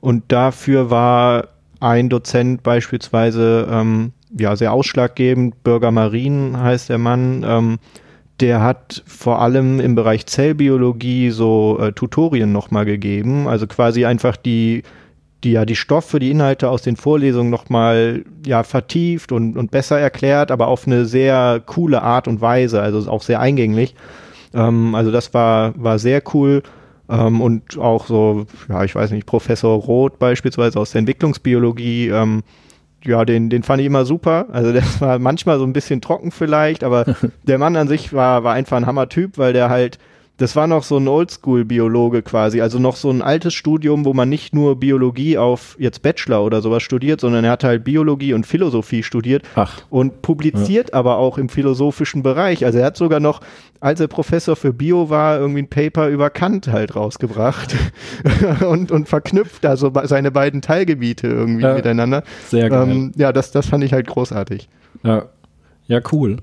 Und 0.00 0.24
dafür 0.28 0.90
war 0.90 1.48
ein 1.80 2.08
Dozent 2.08 2.62
beispielsweise 2.62 3.68
ähm, 3.70 4.12
ja 4.36 4.56
sehr 4.56 4.72
ausschlaggebend, 4.72 5.62
Bürger 5.62 5.90
Marien 5.90 6.58
heißt 6.58 6.88
der 6.88 6.98
Mann, 6.98 7.44
ähm, 7.46 7.78
der 8.40 8.62
hat 8.62 9.02
vor 9.06 9.40
allem 9.40 9.78
im 9.80 9.94
Bereich 9.94 10.26
Zellbiologie 10.26 11.30
so 11.30 11.78
äh, 11.80 11.92
Tutorien 11.92 12.52
nochmal 12.52 12.84
gegeben, 12.84 13.46
also 13.46 13.66
quasi 13.66 14.04
einfach 14.04 14.36
die 14.36 14.82
die 15.44 15.52
ja 15.52 15.64
die 15.64 15.76
Stoffe, 15.76 16.18
die 16.18 16.30
Inhalte 16.30 16.70
aus 16.70 16.82
den 16.82 16.96
Vorlesungen 16.96 17.50
nochmal 17.50 18.24
ja 18.44 18.62
vertieft 18.62 19.30
und, 19.32 19.56
und 19.56 19.70
besser 19.70 19.98
erklärt, 19.98 20.50
aber 20.50 20.68
auf 20.68 20.86
eine 20.86 21.04
sehr 21.04 21.62
coole 21.64 22.02
Art 22.02 22.26
und 22.26 22.40
Weise, 22.40 22.80
also 22.80 23.10
auch 23.10 23.22
sehr 23.22 23.40
eingänglich. 23.40 23.94
Ähm, 24.54 24.94
also 24.94 25.10
das 25.10 25.34
war, 25.34 25.74
war 25.76 25.98
sehr 25.98 26.22
cool. 26.32 26.62
Ähm, 27.08 27.40
und 27.40 27.78
auch 27.78 28.06
so, 28.06 28.46
ja, 28.68 28.82
ich 28.84 28.94
weiß 28.94 29.10
nicht, 29.10 29.26
Professor 29.26 29.78
Roth 29.78 30.18
beispielsweise 30.18 30.80
aus 30.80 30.92
der 30.92 31.00
Entwicklungsbiologie, 31.00 32.08
ähm, 32.08 32.42
ja, 33.04 33.26
den, 33.26 33.50
den 33.50 33.62
fand 33.62 33.80
ich 33.80 33.86
immer 33.86 34.06
super. 34.06 34.46
Also 34.50 34.72
das 34.72 35.00
war 35.00 35.18
manchmal 35.18 35.58
so 35.58 35.64
ein 35.64 35.74
bisschen 35.74 36.00
trocken 36.00 36.30
vielleicht, 36.30 36.82
aber 36.82 37.04
der 37.42 37.58
Mann 37.58 37.76
an 37.76 37.88
sich 37.88 38.12
war, 38.12 38.44
war 38.44 38.54
einfach 38.54 38.78
ein 38.78 38.86
Hammer-Typ, 38.86 39.36
weil 39.36 39.52
der 39.52 39.68
halt 39.68 39.98
das 40.36 40.56
war 40.56 40.66
noch 40.66 40.82
so 40.82 40.96
ein 40.96 41.06
Oldschool-Biologe 41.06 42.22
quasi, 42.22 42.60
also 42.60 42.80
noch 42.80 42.96
so 42.96 43.08
ein 43.08 43.22
altes 43.22 43.54
Studium, 43.54 44.04
wo 44.04 44.14
man 44.14 44.28
nicht 44.28 44.52
nur 44.52 44.80
Biologie 44.80 45.38
auf 45.38 45.76
jetzt 45.78 46.02
Bachelor 46.02 46.42
oder 46.42 46.60
sowas 46.60 46.82
studiert, 46.82 47.20
sondern 47.20 47.44
er 47.44 47.52
hat 47.52 47.62
halt 47.62 47.84
Biologie 47.84 48.34
und 48.34 48.44
Philosophie 48.44 49.04
studiert 49.04 49.44
Ach. 49.54 49.82
und 49.90 50.22
publiziert 50.22 50.90
ja. 50.90 50.94
aber 50.94 51.18
auch 51.18 51.38
im 51.38 51.48
philosophischen 51.48 52.24
Bereich. 52.24 52.64
Also 52.64 52.78
er 52.78 52.86
hat 52.86 52.96
sogar 52.96 53.20
noch, 53.20 53.42
als 53.78 54.00
er 54.00 54.08
Professor 54.08 54.56
für 54.56 54.72
Bio 54.72 55.08
war, 55.08 55.38
irgendwie 55.38 55.62
ein 55.62 55.68
Paper 55.68 56.08
über 56.08 56.30
Kant 56.30 56.66
halt 56.66 56.96
rausgebracht 56.96 57.76
und, 58.68 58.90
und 58.90 59.08
verknüpft 59.08 59.64
also 59.64 59.92
seine 60.02 60.32
beiden 60.32 60.62
Teilgebiete 60.62 61.28
irgendwie 61.28 61.62
ja. 61.62 61.74
miteinander. 61.74 62.24
Sehr 62.48 62.70
geil. 62.70 62.88
Ähm, 62.90 63.12
ja, 63.16 63.32
das, 63.32 63.52
das 63.52 63.66
fand 63.66 63.84
ich 63.84 63.92
halt 63.92 64.08
großartig. 64.08 64.68
Ja, 65.04 65.26
ja 65.86 66.00
cool. 66.10 66.38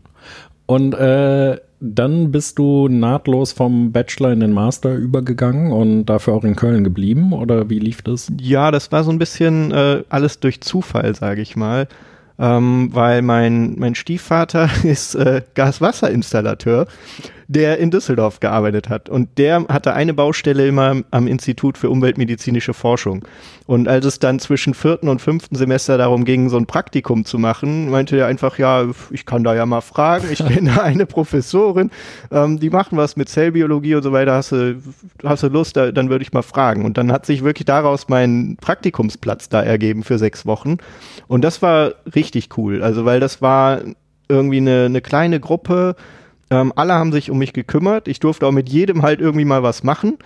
Und 0.66 0.94
äh, 0.94 1.58
dann 1.82 2.32
bist 2.32 2.60
du 2.60 2.88
nahtlos 2.88 3.52
vom 3.52 3.92
Bachelor 3.92 4.32
in 4.32 4.40
den 4.40 4.54
Master 4.54 4.96
übergegangen 4.96 5.72
und 5.72 6.06
dafür 6.06 6.36
auch 6.36 6.44
in 6.44 6.56
Köln 6.56 6.84
geblieben 6.84 7.34
oder 7.34 7.70
wie 7.70 7.80
lief 7.80 8.04
das? 8.04 8.32
Ja, 8.40 8.70
das 8.70 8.92
war 8.92 9.04
so 9.04 9.12
ein 9.12 9.18
bisschen 9.18 9.72
äh, 9.72 10.04
alles 10.10 10.40
durch 10.40 10.62
Zufall, 10.62 11.16
sage 11.16 11.42
ich 11.42 11.56
mal. 11.56 11.88
Ähm, 12.38 12.90
weil 12.94 13.22
mein, 13.24 13.76
mein 13.78 13.96
Stiefvater 13.96 14.70
ist 14.84 15.16
äh, 15.16 15.42
Gaswasserinstallateur 15.56 16.88
der 17.54 17.80
in 17.80 17.92
Düsseldorf 17.92 18.40
gearbeitet 18.40 18.88
hat. 18.88 19.10
Und 19.10 19.38
der 19.38 19.66
hatte 19.68 19.94
eine 19.94 20.14
Baustelle 20.14 20.68
immer 20.68 21.02
am 21.12 21.28
Institut 21.28 21.78
für 21.78 21.90
umweltmedizinische 21.90 22.74
Forschung. 22.74 23.26
Und 23.66 23.90
als 23.90 24.06
es 24.06 24.20
dann 24.20 24.40
zwischen 24.40 24.74
vierten 24.74 25.10
und 25.10 25.22
fünften 25.22 25.56
Semester 25.56 25.98
darum 25.98 26.24
ging, 26.24 26.50
so 26.50 26.58
ein 26.58 26.66
Praktikum 26.66 27.26
zu 27.26 27.38
machen, 27.38 27.90
meinte 27.90 28.18
er 28.18 28.28
einfach, 28.28 28.58
ja, 28.58 28.86
ich 29.12 29.26
kann 29.26 29.44
da 29.44 29.54
ja 29.54 29.66
mal 29.66 29.82
fragen. 29.82 30.28
Ich 30.32 30.46
kenne 30.46 30.82
eine 30.82 31.06
Professorin, 31.06 31.92
ähm, 32.32 32.60
die 32.60 32.70
machen 32.70 32.98
was 32.98 33.18
mit 33.18 33.28
Zellbiologie 33.28 33.96
und 33.96 34.04
so 34.04 34.14
weiter. 34.14 34.34
Hast 34.34 34.54
du, 34.54 34.82
hast 35.24 35.44
du 35.44 35.48
Lust? 35.50 35.76
Da, 35.76 35.92
dann 35.92 36.10
würde 36.10 36.24
ich 36.24 36.32
mal 36.32 36.44
fragen. 36.44 36.86
Und 36.86 36.98
dann 36.98 37.12
hat 37.12 37.26
sich 37.26 37.44
wirklich 37.44 37.66
daraus 37.66 38.08
mein 38.08 38.58
Praktikumsplatz 38.62 39.50
da 39.50 39.62
ergeben 39.62 40.04
für 40.04 40.18
sechs 40.18 40.46
Wochen. 40.46 40.78
Und 41.28 41.44
das 41.44 41.62
war 41.62 41.94
richtig 42.16 42.58
cool. 42.58 42.82
Also, 42.82 43.04
weil 43.04 43.20
das 43.20 43.42
war 43.42 43.82
irgendwie 44.30 44.58
eine, 44.58 44.86
eine 44.86 45.02
kleine 45.02 45.42
Gruppe, 45.42 45.96
ähm, 46.52 46.74
alle 46.76 46.94
haben 46.94 47.12
sich 47.14 47.32
um 47.32 47.38
mich 47.38 47.54
gekümmert. 47.54 48.08
Ich 48.08 48.20
durfte 48.20 48.46
auch 48.46 48.52
mit 48.52 48.70
jedem 48.70 49.02
halt 49.02 49.22
irgendwie 49.22 49.46
mal 49.46 49.64
was 49.64 49.84
machen. 49.84 50.18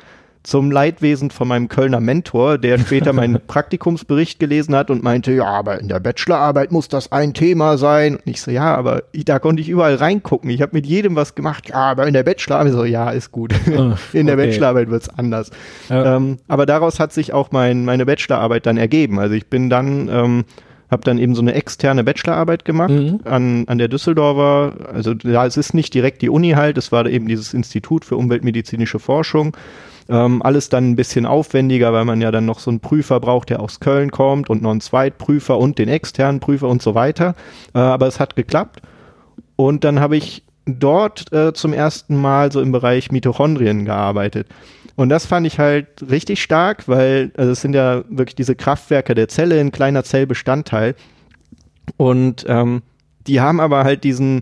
zum 0.44 0.70
Leidwesen 0.70 1.32
von 1.32 1.48
meinem 1.48 1.70
Kölner 1.70 2.00
Mentor, 2.00 2.60
der 2.60 2.77
später 2.77 3.13
meinen 3.13 3.39
Praktikumsbericht 3.48 4.39
gelesen 4.39 4.75
hat 4.75 4.91
und 4.91 5.01
meinte, 5.01 5.32
ja, 5.32 5.46
aber 5.46 5.79
in 5.79 5.88
der 5.88 6.00
Bachelorarbeit 6.00 6.72
muss 6.72 6.88
das 6.88 7.12
ein 7.12 7.34
Thema 7.34 7.79
sein. 7.79 8.17
Und 8.17 8.27
ich 8.27 8.41
so, 8.41 8.51
ja, 8.51 8.75
aber 8.75 9.03
ich, 9.12 9.25
da 9.25 9.39
konnte 9.39 9.62
ich 9.62 9.70
überall 9.70 9.96
reingucken. 9.96 10.51
Ich 10.51 10.62
habe 10.62 10.74
mit 10.74 10.86
jedem 10.86 11.15
was 11.15 11.34
gemacht. 11.34 11.70
Ja, 11.70 11.77
aber 11.77 12.05
in 12.05 12.13
der 12.13 12.24
Bachelorarbeit 12.24 12.74
so, 12.74 12.86
ja, 12.86 13.10
ist 13.10 13.32
gut. 13.32 13.55
Oh, 13.75 13.94
in 14.13 14.27
der 14.27 14.36
okay. 14.36 14.48
Bachelorarbeit 14.48 14.89
wird's 14.91 15.10
anders. 15.10 15.50
Ja. 15.89 16.15
Ähm, 16.15 16.38
aber 16.48 16.67
daraus 16.67 17.00
hat 17.00 17.12
sich 17.12 17.34
auch 17.34 17.51
mein, 17.51 17.84
meine 17.84 18.05
Bachelorarbeit 18.05 18.67
dann 18.67 18.77
ergeben. 18.77 19.20
Also 19.20 19.34
ich 19.34 19.48
bin 19.48 19.72
dann 19.72 20.10
ähm, 20.10 20.46
habe 20.89 21.04
dann 21.04 21.18
eben 21.18 21.36
so 21.36 21.42
eine 21.42 21.54
externe 21.54 22.04
Bachelorarbeit 22.04 22.65
gemacht 22.65 22.92
mhm. 22.92 23.20
an, 23.24 23.65
an 23.68 23.77
der 23.77 23.88
Düsseldorfer, 23.88 24.94
also 24.94 25.13
ja, 25.24 25.46
es 25.46 25.58
ist 25.58 25.74
nicht 25.74 25.94
direkt 25.94 26.22
die 26.22 26.30
Uni 26.30 26.51
halt, 26.51 26.77
es 26.77 26.92
war 26.92 27.06
eben 27.08 27.27
dieses 27.27 27.54
Institut 27.54 28.06
für 28.06 28.18
umweltmedizinische 28.18 29.00
Forschung 29.00 29.56
ähm, 30.08 30.42
alles 30.42 30.70
dann 30.70 30.92
ein 30.92 30.96
bisschen 30.96 31.25
aufwendiger, 31.25 31.92
weil 31.94 32.06
man 32.06 32.22
ja 32.22 32.32
dann 32.32 32.46
noch 32.46 32.60
so 32.60 32.70
einen 32.70 32.80
Prüfer 32.80 33.20
braucht, 33.20 33.50
der 33.50 33.60
aus 33.60 33.80
Köln 33.80 34.12
kommt 34.12 34.50
und 34.50 34.62
noch 34.62 34.72
einen 34.72 34.82
Zweitprüfer 34.82 35.58
und 35.58 35.80
den 35.80 35.89
externen 35.89 36.39
Prüfer 36.39 36.68
und 36.68 36.82
so 36.82 36.96
weiter. 36.96 37.36
Äh, 37.74 37.80
aber 37.80 38.08
es 38.08 38.20
hat 38.20 38.36
geklappt. 38.36 38.82
Und 39.56 39.84
dann 39.84 40.00
habe 40.00 40.18
ich 40.18 40.44
dort 40.65 41.32
äh, 41.32 41.54
zum 41.54 41.74
ersten 41.74 42.15
Mal 42.15 42.51
so 42.51 42.62
im 42.62 42.72
Bereich 42.72 43.12
Mitochondrien 43.12 43.86
gearbeitet. 43.86 44.48
Und 44.95 45.09
das 45.09 45.25
fand 45.25 45.45
ich 45.45 45.59
halt 45.59 45.87
richtig 46.09 46.41
stark, 46.41 46.87
weil 46.87 47.31
also 47.35 47.51
es 47.51 47.61
sind 47.61 47.73
ja 47.73 48.03
wirklich 48.09 48.35
diese 48.35 48.55
Kraftwerke 48.55 49.13
der 49.13 49.27
Zelle, 49.27 49.59
ein 49.59 49.71
kleiner 49.71 50.03
Zellbestandteil. 50.03 50.95
Und 51.97 52.45
ähm, 52.47 52.81
die 53.27 53.41
haben 53.41 53.59
aber 53.59 53.83
halt 53.83 54.03
diesen 54.03 54.41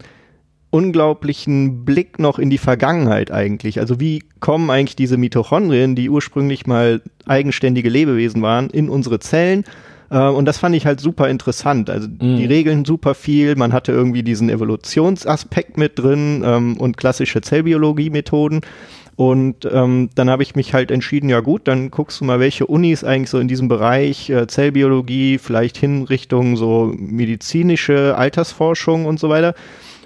unglaublichen 0.69 1.85
Blick 1.85 2.17
noch 2.17 2.39
in 2.39 2.49
die 2.49 2.57
Vergangenheit 2.57 3.31
eigentlich. 3.31 3.79
Also 3.79 3.99
wie 3.99 4.23
kommen 4.39 4.69
eigentlich 4.69 4.95
diese 4.95 5.17
Mitochondrien, 5.17 5.95
die 5.95 6.09
ursprünglich 6.09 6.65
mal 6.65 7.01
eigenständige 7.27 7.89
Lebewesen 7.89 8.41
waren, 8.41 8.69
in 8.69 8.89
unsere 8.89 9.19
Zellen? 9.19 9.65
Äh, 10.09 10.17
und 10.17 10.45
das 10.45 10.57
fand 10.57 10.75
ich 10.75 10.85
halt 10.85 10.99
super 10.99 11.29
interessant. 11.29 11.89
Also 11.89 12.07
mhm. 12.07 12.37
die 12.37 12.45
regeln 12.45 12.85
super 12.85 13.13
viel. 13.13 13.55
Man 13.55 13.73
hatte 13.73 13.91
irgendwie 13.91 14.23
diesen 14.23 14.49
Evolutionsaspekt 14.49 15.77
mit 15.77 15.99
drin 15.99 16.43
ähm, 16.45 16.77
und 16.77 16.97
klassische 16.97 17.41
Zellbiologie-Methoden. 17.41 18.61
Und 19.15 19.65
ähm, 19.71 20.09
dann 20.15 20.29
habe 20.29 20.43
ich 20.43 20.55
mich 20.55 20.73
halt 20.73 20.89
entschieden, 20.89 21.29
ja 21.29 21.39
gut, 21.39 21.67
dann 21.67 21.91
guckst 21.91 22.19
du 22.19 22.25
mal, 22.25 22.39
welche 22.39 22.65
Unis 22.65 23.03
eigentlich 23.03 23.29
so 23.29 23.39
in 23.39 23.47
diesem 23.47 23.67
Bereich 23.67 24.29
äh, 24.29 24.47
Zellbiologie, 24.47 25.37
vielleicht 25.37 25.77
hin 25.77 26.03
Richtung 26.03 26.57
so 26.57 26.91
medizinische 26.97 28.17
Altersforschung 28.17 29.05
und 29.05 29.19
so 29.19 29.29
weiter 29.29 29.53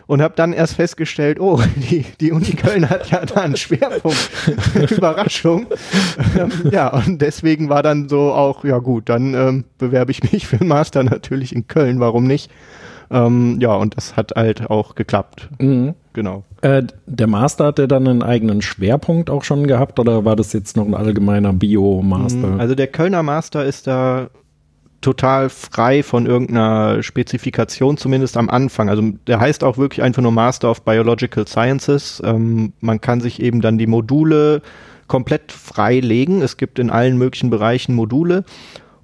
und 0.08 0.22
habe 0.22 0.34
dann 0.36 0.54
erst 0.54 0.76
festgestellt, 0.76 1.40
oh, 1.40 1.62
die, 1.76 2.06
die 2.20 2.32
Uni 2.32 2.52
Köln 2.52 2.90
hat 2.90 3.12
ja 3.12 3.26
da 3.26 3.42
einen 3.42 3.58
Schwerpunkt. 3.58 4.30
Überraschung. 4.90 5.68
Ähm, 6.38 6.52
ja, 6.72 6.88
und 6.88 7.22
deswegen 7.22 7.70
war 7.70 7.84
dann 7.84 8.10
so 8.10 8.32
auch, 8.32 8.64
ja 8.64 8.80
gut, 8.80 9.10
dann 9.10 9.34
ähm, 9.34 9.64
bewerbe 9.78 10.12
ich 10.12 10.32
mich 10.32 10.48
für 10.48 10.60
einen 10.60 10.70
Master 10.70 11.04
natürlich 11.04 11.54
in 11.54 11.68
Köln, 11.68 12.00
warum 12.00 12.26
nicht? 12.26 12.50
Ähm, 13.12 13.60
ja, 13.62 13.74
und 13.74 13.96
das 13.96 14.18
hat 14.18 14.34
halt 14.36 14.70
auch 14.70 14.96
geklappt. 14.96 15.50
Mhm. 15.60 15.94
Genau. 16.14 16.44
Äh, 16.68 16.84
der 17.06 17.28
Master 17.28 17.68
hat 17.68 17.78
der 17.78 17.88
dann 17.88 18.08
einen 18.08 18.24
eigenen 18.24 18.62
Schwerpunkt 18.62 19.30
auch 19.30 19.46
schon 19.46 19.68
gehabt 19.68 20.00
oder 20.00 20.26
war 20.26 20.36
das 20.36 20.52
jetzt 20.52 20.76
noch 20.76 20.86
ein 20.86 20.96
allgemeiner 20.96 21.54
Bio-Master? 21.54 22.56
Also 22.58 22.76
der 22.76 22.88
Kölner 22.88 23.24
Master 23.24 23.64
ist 23.64 23.88
da 23.88 24.30
total 25.00 25.48
frei 25.48 26.04
von 26.04 26.26
irgendeiner 26.26 27.02
Spezifikation, 27.04 27.96
zumindest 27.96 28.36
am 28.36 28.50
Anfang. 28.50 28.90
Also 28.90 29.12
der 29.28 29.40
heißt 29.40 29.64
auch 29.64 29.78
wirklich 29.78 30.04
einfach 30.04 30.22
nur 30.22 30.34
Master 30.34 30.70
of 30.70 30.84
Biological 30.84 31.48
Sciences. 31.48 32.22
Ähm, 32.26 32.74
man 32.82 33.00
kann 33.00 33.22
sich 33.22 33.42
eben 33.42 33.62
dann 33.62 33.78
die 33.78 33.88
Module 33.88 34.62
komplett 35.08 35.54
freilegen. 35.54 36.42
Es 36.42 36.58
gibt 36.58 36.80
in 36.80 36.90
allen 36.90 37.18
möglichen 37.18 37.50
Bereichen 37.50 37.96
Module. 37.96 38.44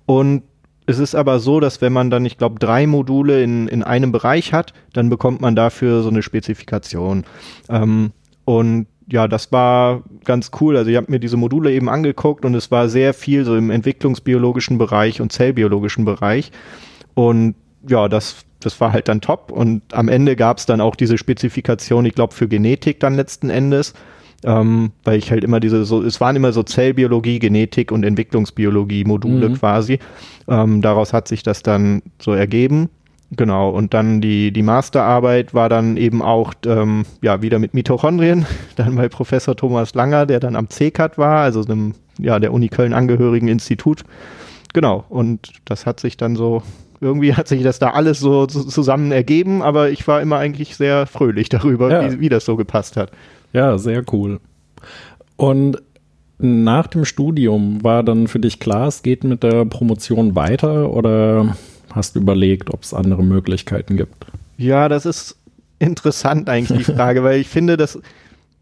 Und 0.05 0.43
es 0.85 0.99
ist 0.99 1.15
aber 1.15 1.39
so, 1.39 1.59
dass 1.59 1.81
wenn 1.81 1.93
man 1.93 2.09
dann, 2.09 2.25
ich 2.25 2.37
glaube, 2.37 2.59
drei 2.59 2.87
Module 2.87 3.41
in, 3.43 3.67
in 3.67 3.83
einem 3.83 4.11
Bereich 4.11 4.53
hat, 4.53 4.73
dann 4.93 5.09
bekommt 5.09 5.41
man 5.41 5.55
dafür 5.55 6.03
so 6.03 6.09
eine 6.09 6.21
Spezifikation. 6.21 7.23
Ähm, 7.69 8.11
und 8.45 8.87
ja, 9.07 9.27
das 9.27 9.51
war 9.51 10.03
ganz 10.23 10.51
cool. 10.59 10.77
Also 10.77 10.89
ich 10.89 10.97
habe 10.97 11.11
mir 11.11 11.19
diese 11.19 11.37
Module 11.37 11.71
eben 11.71 11.89
angeguckt 11.89 12.45
und 12.45 12.55
es 12.55 12.71
war 12.71 12.89
sehr 12.89 13.13
viel 13.13 13.45
so 13.45 13.55
im 13.55 13.69
entwicklungsbiologischen 13.69 14.77
Bereich 14.77 15.21
und 15.21 15.31
zellbiologischen 15.31 16.05
Bereich. 16.05 16.51
Und 17.13 17.55
ja, 17.87 18.07
das, 18.07 18.45
das 18.59 18.79
war 18.79 18.93
halt 18.93 19.07
dann 19.07 19.21
top. 19.21 19.51
Und 19.51 19.81
am 19.93 20.07
Ende 20.07 20.35
gab 20.35 20.57
es 20.57 20.65
dann 20.65 20.81
auch 20.81 20.95
diese 20.95 21.17
Spezifikation, 21.17 22.05
ich 22.05 22.15
glaube, 22.15 22.33
für 22.33 22.47
Genetik 22.47 22.99
dann 22.99 23.15
letzten 23.15 23.49
Endes. 23.49 23.93
Ähm, 24.45 24.91
weil 25.03 25.17
ich 25.17 25.31
halt 25.31 25.43
immer 25.43 25.59
diese, 25.59 25.85
so, 25.85 26.01
es 26.03 26.19
waren 26.19 26.35
immer 26.35 26.51
so 26.51 26.63
Zellbiologie, 26.63 27.39
Genetik 27.39 27.91
und 27.91 28.03
Entwicklungsbiologie 28.03 29.05
Module 29.05 29.49
mhm. 29.49 29.53
quasi. 29.55 29.99
Ähm, 30.47 30.81
daraus 30.81 31.13
hat 31.13 31.27
sich 31.27 31.43
das 31.43 31.63
dann 31.63 32.01
so 32.19 32.33
ergeben. 32.33 32.89
Genau, 33.35 33.69
und 33.69 33.93
dann 33.93 34.21
die, 34.21 34.51
die 34.51 34.61
Masterarbeit 34.61 35.53
war 35.53 35.69
dann 35.69 35.97
eben 35.97 36.21
auch 36.21 36.53
ähm, 36.65 37.03
ja, 37.21 37.41
wieder 37.41 37.57
mit 37.57 37.73
Mitochondrien, 37.73 38.45
dann 38.75 38.95
bei 38.95 39.09
Professor 39.09 39.55
Thomas 39.55 39.95
Langer, 39.95 40.25
der 40.25 40.39
dann 40.39 40.55
am 40.55 40.69
CCAT 40.69 41.17
war, 41.17 41.39
also 41.39 41.63
einem 41.63 41.93
ja, 42.19 42.39
der 42.39 42.53
Uni 42.53 42.69
Köln 42.69 42.93
angehörigen 42.93 43.47
Institut. 43.47 44.03
Genau, 44.73 45.05
und 45.09 45.51
das 45.65 45.85
hat 45.85 45.99
sich 45.99 46.17
dann 46.17 46.35
so, 46.35 46.63
irgendwie 47.01 47.33
hat 47.33 47.47
sich 47.47 47.63
das 47.63 47.79
da 47.79 47.91
alles 47.91 48.19
so, 48.19 48.47
so 48.47 48.63
zusammen 48.63 49.11
ergeben, 49.11 49.61
aber 49.61 49.89
ich 49.89 50.07
war 50.07 50.21
immer 50.21 50.37
eigentlich 50.37 50.75
sehr 50.75 51.07
fröhlich 51.07 51.49
darüber, 51.49 51.91
ja. 51.91 52.11
wie, 52.11 52.19
wie 52.19 52.29
das 52.29 52.45
so 52.45 52.55
gepasst 52.55 52.97
hat. 52.97 53.11
Ja, 53.53 53.77
sehr 53.77 54.03
cool. 54.11 54.39
Und 55.37 55.81
nach 56.39 56.87
dem 56.87 57.05
Studium 57.05 57.83
war 57.83 58.03
dann 58.03 58.27
für 58.27 58.39
dich 58.39 58.59
klar, 58.59 58.87
es 58.87 59.03
geht 59.03 59.23
mit 59.23 59.43
der 59.43 59.65
Promotion 59.65 60.35
weiter 60.35 60.91
oder 60.91 61.55
hast 61.91 62.15
du 62.15 62.19
überlegt, 62.19 62.73
ob 62.73 62.83
es 62.83 62.93
andere 62.93 63.23
Möglichkeiten 63.23 63.95
gibt? 63.95 64.25
Ja, 64.57 64.89
das 64.89 65.05
ist 65.05 65.37
interessant 65.79 66.49
eigentlich 66.49 66.77
die 66.77 66.91
Frage, 66.93 67.23
weil 67.23 67.39
ich 67.39 67.47
finde, 67.47 67.77
dass 67.77 67.99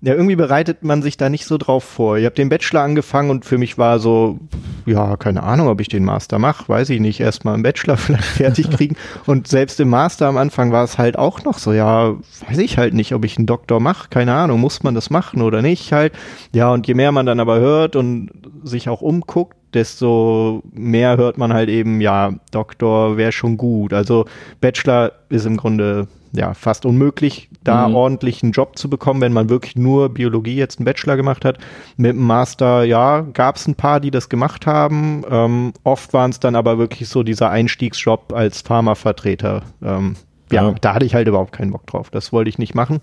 ja, 0.04 0.16
irgendwie 0.16 0.36
bereitet 0.36 0.84
man 0.84 1.04
sich 1.04 1.16
da 1.16 1.30
nicht 1.30 1.46
so 1.46 1.60
drauf 1.60 1.84
vor. 1.84 2.18
Ich 2.18 2.26
habe 2.26 2.34
den 2.34 2.50
Bachelor 2.50 2.82
angefangen 2.82 3.30
und 3.30 3.46
für 3.46 3.60
mich 3.60 3.78
war 3.78 4.00
so, 4.00 4.40
ja, 4.88 5.16
keine 5.16 5.44
Ahnung, 5.44 5.68
ob 5.68 5.80
ich 5.80 5.90
den 5.90 6.04
Master 6.04 6.40
mache, 6.40 6.68
weiß 6.68 6.90
ich 6.90 7.00
nicht. 7.00 7.20
Erstmal 7.20 7.54
im 7.54 7.62
Bachelor 7.62 7.98
vielleicht 7.98 8.24
fertig 8.24 8.72
kriegen. 8.72 8.96
und 9.28 9.48
selbst 9.48 9.80
im 9.80 9.90
Master 9.90 10.28
am 10.28 10.38
Anfang 10.38 10.72
war 10.72 10.84
es 10.84 10.98
halt 10.98 11.20
auch 11.20 11.44
noch 11.44 11.60
so, 11.60 11.72
ja, 11.72 12.16
weiß 12.48 12.58
ich 12.58 12.80
halt 12.80 12.96
nicht, 12.96 13.14
ob 13.14 13.24
ich 13.26 13.38
einen 13.38 13.46
Doktor 13.46 13.80
mache, 13.80 14.10
keine 14.10 14.34
Ahnung, 14.34 14.60
muss 14.60 14.82
man 14.82 14.96
das 14.96 15.12
machen 15.12 15.44
oder 15.44 15.62
nicht 15.62 15.94
halt. 15.94 16.14
Ja, 16.52 16.74
und 16.74 16.88
je 16.88 16.96
mehr 16.96 17.12
man 17.12 17.28
dann 17.28 17.40
aber 17.40 17.60
hört 17.60 17.96
und 17.96 18.32
sich 18.64 18.90
auch 18.90 19.02
umguckt, 19.02 19.56
desto 19.76 20.64
mehr 20.74 21.18
hört 21.18 21.38
man 21.38 21.54
halt 21.54 21.70
eben, 21.70 22.02
ja, 22.02 22.34
Doktor 22.50 23.18
wäre 23.18 23.32
schon 23.32 23.56
gut. 23.56 23.94
Also 23.94 24.26
Bachelor 24.62 25.12
ist 25.30 25.46
im 25.46 25.58
Grunde 25.58 26.08
ja 26.34 26.54
fast 26.54 26.86
unmöglich, 26.86 27.50
da 27.64 27.88
mhm. 27.88 27.96
ordentlich 27.96 28.44
einen 28.44 28.52
Job 28.52 28.78
zu 28.78 28.90
bekommen, 28.90 29.22
wenn 29.22 29.34
man 29.34 29.50
wirklich 29.50 29.76
nur 29.76 30.10
Biologie 30.10 30.56
jetzt 30.56 30.80
einen 30.80 30.86
Bachelor 30.86 31.18
gemacht 31.18 31.46
hat. 31.46 31.58
Mit 31.98 32.14
dem 32.14 32.26
Master, 32.26 32.84
ja, 32.84 33.22
gab 33.22 33.58
es 33.58 33.68
ein 33.68 33.76
paar, 33.76 34.00
die 34.00 34.12
das 34.12 34.30
gemacht 34.30 34.66
haben. 34.66 35.24
Ähm, 35.30 35.74
oft 35.84 36.14
waren 36.14 36.32
es 36.32 36.40
dann 36.40 36.56
aber 36.56 36.78
wirklich 36.78 37.10
so 37.10 37.24
dieser 37.24 37.50
Einstiegsjob 37.50 38.34
als 38.34 38.62
Pharmavertreter. 38.62 39.64
Ähm, 39.84 40.16
ja, 40.52 40.70
ja, 40.70 40.76
da 40.82 40.94
hatte 40.94 41.06
ich 41.06 41.16
halt 41.16 41.28
überhaupt 41.28 41.54
keinen 41.54 41.72
Bock 41.72 41.88
drauf. 41.88 42.10
Das 42.10 42.34
wollte 42.34 42.50
ich 42.50 42.58
nicht 42.58 42.76
machen. 42.76 43.00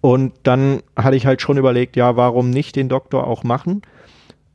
Und 0.00 0.32
dann 0.44 0.80
hatte 0.96 1.16
ich 1.16 1.26
halt 1.26 1.42
schon 1.42 1.58
überlegt, 1.58 1.96
ja, 1.96 2.16
warum 2.16 2.50
nicht 2.50 2.76
den 2.76 2.88
Doktor 2.88 3.26
auch 3.26 3.44
machen? 3.44 3.82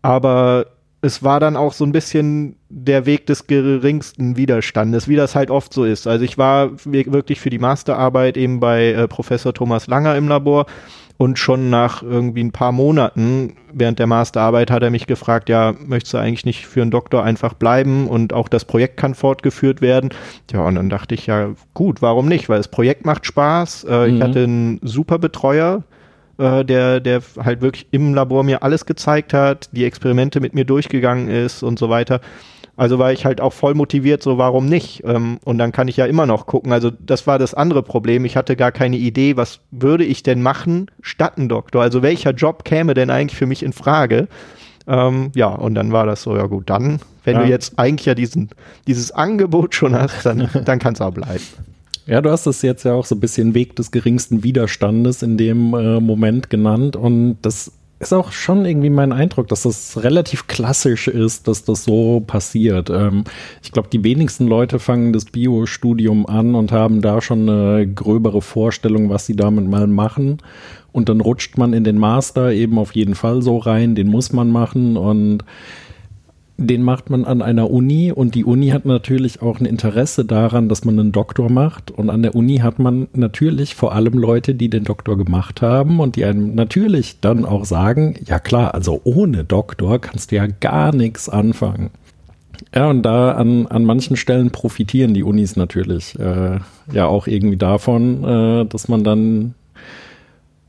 Aber 0.02 0.66
es 1.06 1.22
war 1.22 1.40
dann 1.40 1.56
auch 1.56 1.74
so 1.74 1.86
ein 1.86 1.92
bisschen 1.92 2.56
der 2.68 3.06
Weg 3.06 3.28
des 3.28 3.46
geringsten 3.46 4.38
Widerstandes, 4.38 5.08
wie 5.08 5.16
das 5.16 5.36
halt 5.36 5.52
oft 5.52 5.72
so 5.72 5.86
ist. 5.86 6.08
Also 6.08 6.26
ich 6.26 6.40
war 6.40 6.72
wirklich 6.84 7.40
für 7.40 7.52
die 7.52 7.60
Masterarbeit 7.60 8.38
eben 8.38 8.60
bei 8.60 8.88
äh, 8.88 9.08
Professor 9.08 9.54
Thomas 9.54 9.86
Langer 9.86 10.16
im 10.16 10.28
Labor 10.28 10.66
und 11.18 11.38
schon 11.38 11.70
nach 11.70 12.02
irgendwie 12.02 12.44
ein 12.44 12.52
paar 12.52 12.72
Monaten 12.72 13.54
während 13.72 14.00
der 14.00 14.08
Masterarbeit 14.08 14.72
hat 14.72 14.82
er 14.82 14.90
mich 14.90 15.06
gefragt, 15.06 15.48
ja, 15.48 15.74
möchtest 15.86 16.16
du 16.16 16.18
eigentlich 16.18 16.46
nicht 16.46 16.66
für 16.66 16.82
einen 16.82 16.92
Doktor 16.92 17.24
einfach 17.24 17.54
bleiben 17.54 18.08
und 18.08 18.34
auch 18.34 18.50
das 18.50 18.66
Projekt 18.66 18.98
kann 18.98 19.14
fortgeführt 19.14 19.82
werden? 19.82 20.10
Ja, 20.52 20.62
und 20.62 20.76
dann 20.76 20.90
dachte 20.90 21.14
ich, 21.14 21.28
ja, 21.28 21.50
gut, 21.74 22.02
warum 22.02 22.28
nicht? 22.28 22.50
Weil 22.50 22.58
das 22.58 22.68
Projekt 22.68 23.06
macht 23.06 23.26
Spaß. 23.26 23.84
Äh, 23.84 24.08
mhm. 24.08 24.16
Ich 24.16 24.22
hatte 24.24 24.44
einen 24.44 24.80
super 24.82 25.20
Betreuer, 25.20 25.84
äh, 26.38 26.66
der, 26.66 27.00
der 27.00 27.22
halt 27.44 27.62
wirklich 27.62 27.88
im 27.92 28.14
Labor 28.14 28.44
mir 28.44 28.64
alles 28.64 28.86
gezeigt 28.86 29.34
hat, 29.34 29.70
die 29.72 29.86
Experimente 29.86 30.40
mit 30.40 30.54
mir 30.54 30.66
durchgegangen 30.66 31.30
ist 31.30 31.64
und 31.64 31.80
so 31.80 31.90
weiter. 31.90 32.22
Also 32.78 33.00
war 33.00 33.14
ich 33.14 33.26
halt 33.26 33.40
auch 33.40 33.54
voll 33.54 33.74
motiviert, 33.74 34.22
so 34.22 34.38
warum 34.38 34.66
nicht? 34.66 35.04
Ähm, 35.06 35.40
und 35.46 35.58
dann 35.58 35.72
kann 35.72 35.88
ich 35.88 35.96
ja 35.96 36.06
immer 36.06 36.26
noch 36.26 36.46
gucken. 36.46 36.74
Also 36.74 36.92
das 36.92 37.26
war 37.26 37.40
das 37.40 37.54
andere 37.54 37.84
Problem. 37.84 38.26
Ich 38.26 38.36
hatte 38.36 38.58
gar 38.58 38.72
keine 38.72 38.98
Idee, 38.98 39.38
was 39.38 39.62
würde 39.72 40.04
ich 40.04 40.24
denn 40.24 40.42
machen 40.42 40.92
statt 41.02 41.38
ein 41.38 41.48
Doktor? 41.48 41.82
Also 41.82 42.02
welcher 42.02 42.32
Job 42.32 42.66
käme 42.66 42.94
denn 42.94 43.10
eigentlich 43.10 43.38
für 43.38 43.46
mich 43.46 43.64
in 43.64 43.72
Frage? 43.72 44.28
Ähm, 44.88 45.32
ja, 45.36 45.48
und 45.48 45.76
dann 45.76 45.92
war 45.94 46.06
das 46.06 46.22
so, 46.22 46.36
ja 46.36 46.48
gut, 46.48 46.70
dann, 46.70 47.00
wenn 47.24 47.38
ja. 47.38 47.44
du 47.44 47.50
jetzt 47.50 47.80
eigentlich 47.80 48.06
ja 48.06 48.14
diesen, 48.14 48.50
dieses 48.88 49.12
Angebot 49.12 49.74
schon 49.74 49.96
hast, 49.96 50.26
dann, 50.26 50.50
dann 50.66 50.80
kann 50.80 50.94
es 50.94 51.02
auch 51.02 51.14
bleiben. 51.14 51.44
Ja, 52.08 52.22
du 52.22 52.30
hast 52.30 52.46
es 52.46 52.62
jetzt 52.62 52.84
ja 52.84 52.94
auch 52.94 53.06
so 53.06 53.16
ein 53.16 53.20
bisschen 53.20 53.56
Weg 53.56 53.76
des 53.76 53.90
geringsten 53.90 54.44
Widerstandes 54.44 55.24
in 55.24 55.38
dem 55.38 55.74
äh, 55.74 56.00
Moment 56.00 56.52
genannt 56.52 56.96
und 56.96 57.38
das 57.42 57.72
ist 58.00 58.14
auch 58.14 58.32
schon 58.32 58.66
irgendwie 58.66 58.90
mein 58.90 59.12
Eindruck, 59.12 59.48
dass 59.48 59.64
das 59.64 60.04
relativ 60.04 60.48
klassisch 60.48 61.08
ist, 61.08 61.48
dass 61.48 61.64
das 61.64 61.86
so 61.86 62.20
passiert. 62.20 62.90
Ähm, 62.92 63.24
ich 63.64 63.72
glaube, 63.72 63.90
die 63.92 64.04
wenigsten 64.04 64.48
Leute 64.48 64.78
fangen 64.80 65.14
das 65.14 65.26
Bio-Studium 65.26 66.28
an 66.28 66.54
und 66.54 66.72
haben 66.72 67.02
da 67.02 67.22
schon 67.22 67.50
eine 67.50 67.88
gröbere 67.88 68.42
Vorstellung, 68.42 69.10
was 69.10 69.26
sie 69.26 69.36
damit 69.36 69.68
mal 69.68 69.88
machen. 69.88 70.38
Und 70.92 71.10
dann 71.10 71.22
rutscht 71.22 71.58
man 71.58 71.74
in 71.74 71.84
den 71.84 71.98
Master 71.98 72.52
eben 72.52 72.78
auf 72.78 72.94
jeden 72.94 73.16
Fall 73.16 73.42
so 73.42 73.58
rein, 73.58 73.96
den 73.96 74.08
muss 74.08 74.32
man 74.32 74.52
machen 74.52 74.98
und 74.98 75.44
den 76.58 76.84
macht 76.84 77.10
man 77.10 77.26
an 77.26 77.42
einer 77.42 77.70
Uni 77.70 78.12
und 78.12 78.34
die 78.34 78.46
Uni 78.46 78.70
hat 78.70 78.86
natürlich 78.86 79.42
auch 79.42 79.60
ein 79.60 79.66
Interesse 79.66 80.24
daran, 80.24 80.70
dass 80.70 80.86
man 80.86 80.98
einen 80.98 81.12
Doktor 81.12 81.52
macht. 81.52 81.92
Und 81.92 82.10
an 82.10 82.24
der 82.24 82.34
Uni 82.34 82.58
hat 82.58 82.80
man 82.80 83.08
natürlich 83.14 83.76
vor 83.76 83.94
allem 83.94 84.18
Leute, 84.18 84.56
die 84.56 84.70
den 84.70 84.86
Doktor 84.86 85.18
gemacht 85.18 85.62
haben 85.62 86.00
und 86.00 86.16
die 86.16 86.24
einem 86.24 86.56
natürlich 86.56 87.20
dann 87.20 87.46
auch 87.46 87.66
sagen, 87.66 88.16
ja 88.26 88.40
klar, 88.40 88.74
also 88.74 89.02
ohne 89.04 89.44
Doktor 89.44 90.00
kannst 90.00 90.32
du 90.32 90.38
ja 90.38 90.48
gar 90.48 90.96
nichts 90.96 91.28
anfangen. 91.28 91.90
Ja, 92.74 92.90
und 92.90 93.04
da 93.04 93.34
an, 93.34 93.68
an 93.68 93.84
manchen 93.84 94.16
Stellen 94.16 94.52
profitieren 94.52 95.14
die 95.14 95.24
Unis 95.24 95.58
natürlich 95.58 96.18
äh, 96.20 96.60
ja 96.92 97.06
auch 97.06 97.28
irgendwie 97.28 97.58
davon, 97.58 98.24
äh, 98.24 98.66
dass 98.66 98.88
man 98.88 99.04
dann 99.04 99.56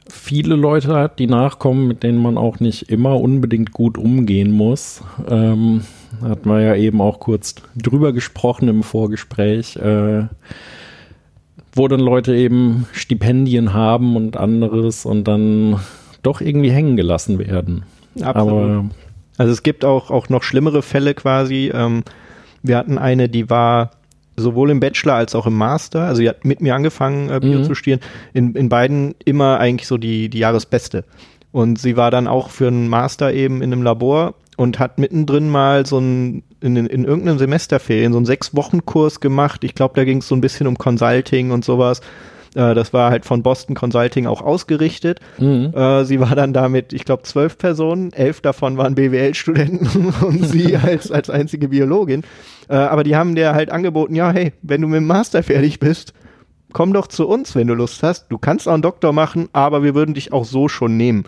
viele 0.08 0.54
Leute 0.54 0.94
hat, 0.94 1.18
die 1.18 1.26
nachkommen, 1.26 1.86
mit 1.86 2.02
denen 2.02 2.18
man 2.18 2.38
auch 2.38 2.60
nicht 2.60 2.90
immer 2.90 3.20
unbedingt 3.20 3.72
gut 3.72 3.98
umgehen 3.98 4.52
muss. 4.52 5.02
Ähm, 5.28 5.82
hat 6.22 6.46
man 6.46 6.62
ja 6.62 6.74
eben 6.74 7.00
auch 7.00 7.20
kurz 7.20 7.54
drüber 7.76 8.12
gesprochen 8.12 8.68
im 8.68 8.82
Vorgespräch, 8.82 9.76
äh, 9.76 10.24
wo 11.74 11.88
dann 11.88 12.00
Leute 12.00 12.34
eben 12.34 12.86
Stipendien 12.92 13.74
haben 13.74 14.16
und 14.16 14.36
anderes 14.36 15.04
und 15.04 15.24
dann 15.24 15.80
doch 16.22 16.40
irgendwie 16.40 16.70
hängen 16.70 16.96
gelassen 16.96 17.38
werden. 17.38 17.84
Absolut. 18.20 18.52
Aber 18.52 18.84
also 19.38 19.52
es 19.52 19.62
gibt 19.62 19.84
auch, 19.84 20.10
auch 20.10 20.28
noch 20.28 20.42
schlimmere 20.42 20.82
Fälle 20.82 21.14
quasi. 21.14 21.70
Ähm, 21.74 22.02
wir 22.62 22.78
hatten 22.78 22.98
eine, 22.98 23.28
die 23.28 23.50
war 23.50 23.90
sowohl 24.36 24.70
im 24.70 24.80
Bachelor 24.80 25.14
als 25.14 25.34
auch 25.34 25.46
im 25.46 25.56
Master, 25.56 26.02
also 26.02 26.20
sie 26.20 26.28
hat 26.28 26.44
mit 26.44 26.60
mir 26.60 26.74
angefangen, 26.74 27.30
äh, 27.30 27.40
Bio 27.40 27.58
mhm. 27.58 27.64
zu 27.64 27.74
studieren, 27.74 28.00
in, 28.34 28.54
in 28.54 28.68
beiden 28.68 29.14
immer 29.24 29.58
eigentlich 29.58 29.86
so 29.88 29.98
die, 29.98 30.28
die 30.28 30.38
Jahresbeste. 30.38 31.04
Und 31.52 31.78
sie 31.78 31.96
war 31.96 32.10
dann 32.10 32.26
auch 32.26 32.50
für 32.50 32.68
einen 32.68 32.88
Master 32.88 33.32
eben 33.32 33.62
in 33.62 33.72
einem 33.72 33.82
Labor 33.82 34.34
und 34.56 34.78
hat 34.78 34.98
mittendrin 34.98 35.48
mal 35.48 35.86
so 35.86 35.98
ein, 35.98 36.42
in, 36.60 36.76
in 36.76 37.04
irgendeinem 37.04 37.38
Semesterferien 37.38 38.12
so 38.12 38.18
einen 38.18 38.26
Sechs-Wochen-Kurs 38.26 39.20
gemacht. 39.20 39.64
Ich 39.64 39.74
glaube, 39.74 39.94
da 39.94 40.04
ging 40.04 40.18
es 40.18 40.28
so 40.28 40.34
ein 40.34 40.40
bisschen 40.40 40.66
um 40.66 40.76
Consulting 40.76 41.50
und 41.50 41.64
sowas. 41.64 42.00
Äh, 42.56 42.74
das 42.74 42.92
war 42.92 43.10
halt 43.10 43.24
von 43.24 43.42
Boston 43.42 43.76
Consulting 43.76 44.26
auch 44.26 44.42
ausgerichtet. 44.42 45.20
Mhm. 45.38 45.72
Äh, 45.74 46.04
sie 46.04 46.18
war 46.20 46.34
dann 46.34 46.52
damit, 46.52 46.92
ich 46.92 47.04
glaube, 47.04 47.22
zwölf 47.24 47.58
Personen, 47.58 48.12
elf 48.12 48.40
davon 48.40 48.78
waren 48.78 48.94
BWL-Studenten 48.94 50.14
und 50.22 50.44
sie 50.48 50.76
als, 50.82 51.10
als 51.12 51.30
einzige 51.30 51.68
Biologin. 51.68 52.22
Äh, 52.68 52.76
aber 52.76 53.04
die 53.04 53.14
haben 53.14 53.34
dir 53.34 53.54
halt 53.54 53.70
angeboten, 53.70 54.14
ja, 54.14 54.32
hey, 54.32 54.52
wenn 54.62 54.80
du 54.80 54.88
mit 54.88 54.96
dem 54.96 55.06
Master 55.06 55.42
fertig 55.42 55.78
bist, 55.78 56.14
komm 56.72 56.92
doch 56.92 57.06
zu 57.06 57.28
uns, 57.28 57.54
wenn 57.54 57.66
du 57.66 57.74
Lust 57.74 58.02
hast. 58.02 58.26
Du 58.30 58.38
kannst 58.38 58.66
auch 58.66 58.74
einen 58.74 58.82
Doktor 58.82 59.12
machen, 59.12 59.48
aber 59.52 59.82
wir 59.82 59.94
würden 59.94 60.14
dich 60.14 60.32
auch 60.32 60.44
so 60.44 60.68
schon 60.68 60.96
nehmen. 60.96 61.24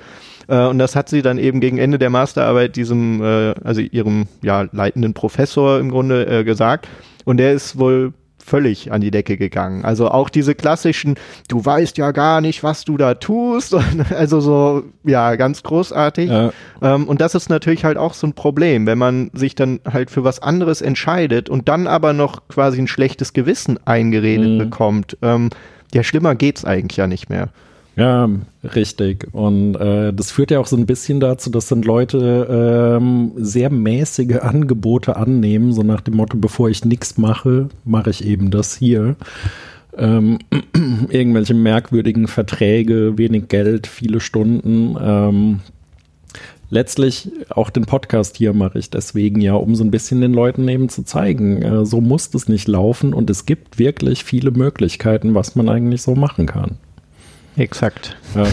Äh, 0.49 0.67
und 0.67 0.79
das 0.79 0.97
hat 0.97 1.09
sie 1.09 1.23
dann 1.23 1.39
eben 1.39 1.61
gegen 1.61 1.79
Ende 1.79 1.99
der 1.99 2.11
Masterarbeit 2.11 2.77
diesem, 2.77 3.23
äh, 3.23 3.55
also 3.63 3.81
ihrem 3.81 4.27
ja, 4.43 4.67
leitenden 4.73 5.15
Professor 5.15 5.79
im 5.79 5.91
Grunde 5.91 6.27
äh, 6.27 6.45
gesagt. 6.45 6.89
Und 7.25 7.37
der 7.37 7.53
ist 7.53 7.79
wohl 7.79 8.15
völlig 8.49 8.91
an 8.93 9.01
die 9.01 9.11
Decke 9.11 9.37
gegangen. 9.37 9.85
Also 9.85 10.09
auch 10.11 10.29
diese 10.29 10.55
klassischen, 10.55 11.17
du 11.49 11.65
weißt 11.65 11.99
ja 11.99 12.11
gar 12.13 12.41
nicht, 12.41 12.63
was 12.63 12.85
du 12.85 12.97
da 12.97 13.15
tust. 13.15 13.77
also 14.17 14.41
so, 14.41 14.85
ja, 15.05 15.37
ganz 15.37 15.63
großartig. 15.63 16.31
Ja. 16.31 16.53
Ähm, 16.83 17.07
und 17.07 17.21
das 17.21 17.35
ist 17.35 17.51
natürlich 17.51 17.85
halt 17.85 17.99
auch 17.99 18.15
so 18.15 18.27
ein 18.27 18.33
Problem, 18.33 18.87
wenn 18.87 18.99
man 18.99 19.31
sich 19.35 19.55
dann 19.55 19.81
halt 19.91 20.11
für 20.11 20.25
was 20.25 20.41
anderes 20.41 20.83
entscheidet 20.83 21.49
und 21.49 21.69
dann 21.69 21.87
aber 21.87 22.13
noch 22.13 22.49
quasi 22.49 22.81
ein 22.81 22.89
schlechtes 22.89 23.33
Gewissen 23.33 23.79
eingeredet 23.85 24.53
mhm. 24.53 24.59
bekommt. 24.59 25.17
Ähm, 25.23 25.51
ja, 25.95 26.03
schlimmer 26.03 26.35
geht's 26.35 26.65
eigentlich 26.65 26.97
ja 26.97 27.07
nicht 27.07 27.31
mehr. 27.31 27.49
Ja, 27.99 28.31
richtig. 28.63 29.27
Und 29.33 29.75
äh, 29.75 30.13
das 30.13 30.31
führt 30.31 30.53
ja 30.53 30.61
auch 30.61 30.69
so 30.69 30.77
ein 30.77 30.87
bisschen 30.87 31.19
dazu, 31.19 31.51
dass 31.51 31.67
dann 31.67 31.83
Leute 31.83 32.97
ähm, 33.01 33.33
sehr 33.37 33.71
mäßige 33.71 34.37
Angebote 34.37 35.17
annehmen, 35.17 35.73
so 35.73 35.83
nach 35.83 36.01
dem 36.01 36.15
Motto, 36.15 36.37
bevor 36.37 36.69
ich 36.69 36.85
nichts 36.85 37.19
mache, 37.19 37.71
mache 37.85 38.11
ich 38.11 38.25
eben 38.25 38.53
das 38.53 38.77
hier. 38.77 39.17
Ähm, 39.97 40.39
irgendwelche 41.11 41.55
merkwürdigen 41.55 42.29
Verträge, 42.29 43.19
wenig 43.19 43.49
Geld, 43.49 43.89
viele 43.89 44.21
Stunden. 44.21 44.97
Ähm, 45.01 45.61
letztlich 46.71 47.33
auch 47.49 47.69
den 47.69 47.87
Podcast 47.87 48.37
hier 48.37 48.53
mache 48.53 48.79
ich 48.79 48.91
deswegen 48.91 49.41
ja, 49.41 49.55
um 49.55 49.75
so 49.75 49.83
ein 49.83 49.91
bisschen 49.91 50.21
den 50.21 50.35
Leuten 50.35 50.69
eben 50.69 50.89
zu 50.89 51.03
zeigen, 51.03 51.63
äh, 51.63 51.85
so 51.85 52.01
muss 52.01 52.33
es 52.33 52.49
nicht 52.49 52.69
laufen 52.69 53.13
und 53.13 53.29
es 53.29 53.45
gibt 53.45 53.81
wirklich 53.81 54.23
viele 54.23 54.53
Möglichkeiten, 54.53 55.35
was 55.35 55.57
man 55.57 55.69
eigentlich 55.69 56.03
so 56.03 56.15
machen 56.15 56.47
kann. 56.47 56.79
Exakt. 57.59 58.17
Ja. 58.35 58.45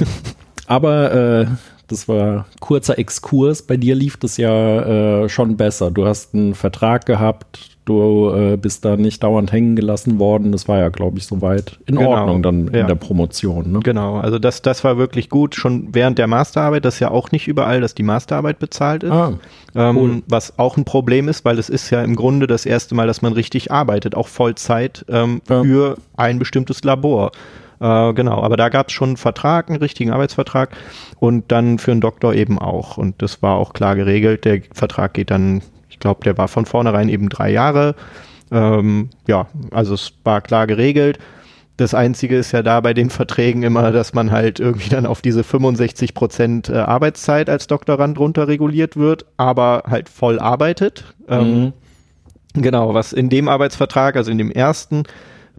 Aber 0.67 1.13
äh, 1.13 1.45
das 1.87 2.07
war 2.07 2.45
kurzer 2.59 2.97
Exkurs. 2.97 3.61
Bei 3.61 3.77
dir 3.77 3.95
lief 3.95 4.17
das 4.17 4.37
ja 4.37 5.23
äh, 5.23 5.29
schon 5.29 5.57
besser. 5.57 5.91
Du 5.91 6.05
hast 6.05 6.33
einen 6.33 6.55
Vertrag 6.55 7.05
gehabt, 7.05 7.77
du 7.85 8.31
äh, 8.31 8.57
bist 8.57 8.83
da 8.83 8.97
nicht 8.97 9.21
dauernd 9.21 9.51
hängen 9.51 9.75
gelassen 9.75 10.17
worden. 10.17 10.51
Das 10.51 10.67
war 10.67 10.79
ja, 10.79 10.89
glaube 10.89 11.19
ich, 11.19 11.27
soweit 11.27 11.77
in 11.85 11.97
genau. 11.97 12.11
Ordnung 12.11 12.41
dann 12.41 12.73
ja. 12.73 12.81
in 12.81 12.87
der 12.87 12.95
Promotion. 12.95 13.71
Ne? 13.71 13.79
Genau, 13.83 14.17
also 14.17 14.39
das, 14.39 14.63
das 14.63 14.83
war 14.83 14.97
wirklich 14.97 15.29
gut. 15.29 15.53
Schon 15.53 15.89
während 15.93 16.17
der 16.17 16.25
Masterarbeit, 16.25 16.83
das 16.83 16.95
ist 16.95 16.99
ja 17.01 17.11
auch 17.11 17.31
nicht 17.31 17.47
überall, 17.47 17.81
dass 17.81 17.93
die 17.93 18.03
Masterarbeit 18.03 18.57
bezahlt 18.57 19.03
ist. 19.03 19.11
Ah, 19.11 19.33
ähm, 19.75 19.97
cool. 19.97 20.23
Was 20.27 20.57
auch 20.57 20.77
ein 20.77 20.85
Problem 20.85 21.27
ist, 21.27 21.45
weil 21.45 21.59
es 21.59 21.69
ist 21.69 21.91
ja 21.91 22.01
im 22.01 22.15
Grunde 22.15 22.47
das 22.47 22.65
erste 22.65 22.95
Mal, 22.95 23.05
dass 23.05 23.21
man 23.21 23.33
richtig 23.33 23.71
arbeitet, 23.71 24.15
auch 24.15 24.27
Vollzeit 24.27 25.05
ähm, 25.07 25.41
ja. 25.47 25.61
für 25.61 25.97
ein 26.17 26.39
bestimmtes 26.39 26.83
Labor. 26.83 27.31
Äh, 27.79 28.13
genau, 28.13 28.41
aber 28.41 28.57
da 28.57 28.69
gab 28.69 28.87
es 28.87 28.93
schon 28.93 29.09
einen 29.09 29.17
Vertrag, 29.17 29.69
einen 29.69 29.79
richtigen 29.79 30.11
Arbeitsvertrag 30.11 30.75
und 31.19 31.51
dann 31.51 31.79
für 31.79 31.91
einen 31.91 32.01
Doktor 32.01 32.33
eben 32.33 32.59
auch. 32.59 32.97
Und 32.97 33.21
das 33.21 33.41
war 33.41 33.55
auch 33.55 33.73
klar 33.73 33.95
geregelt. 33.95 34.45
Der 34.45 34.61
Vertrag 34.73 35.13
geht 35.13 35.31
dann, 35.31 35.61
ich 35.89 35.99
glaube, 35.99 36.23
der 36.23 36.37
war 36.37 36.47
von 36.47 36.65
vornherein 36.65 37.09
eben 37.09 37.29
drei 37.29 37.51
Jahre. 37.51 37.95
Ähm, 38.51 39.09
ja, 39.27 39.47
also 39.71 39.93
es 39.93 40.13
war 40.23 40.41
klar 40.41 40.67
geregelt. 40.67 41.19
Das 41.77 41.93
Einzige 41.93 42.37
ist 42.37 42.53
ja 42.53 42.63
da 42.63 42.79
bei 42.79 42.93
den 42.93 43.09
Verträgen 43.11 43.63
immer, 43.63 43.91
dass 43.91 44.13
man 44.13 44.31
halt 44.31 44.59
irgendwie 44.59 44.89
dann 44.89 45.05
auf 45.05 45.21
diese 45.21 45.43
65 45.43 46.13
Prozent 46.13 46.69
äh, 46.69 46.77
Arbeitszeit 46.77 47.49
als 47.49 47.67
Doktorand 47.67 48.17
runter 48.17 48.47
reguliert 48.47 48.95
wird, 48.95 49.25
aber 49.37 49.83
halt 49.87 50.09
voll 50.09 50.39
arbeitet. 50.39 51.03
Ähm, 51.27 51.59
mhm. 51.59 51.73
Genau, 52.61 52.93
was 52.93 53.11
in 53.11 53.29
dem 53.29 53.49
Arbeitsvertrag, 53.49 54.15
also 54.15 54.31
in 54.31 54.37
dem 54.37 54.49
ersten, 54.49 55.03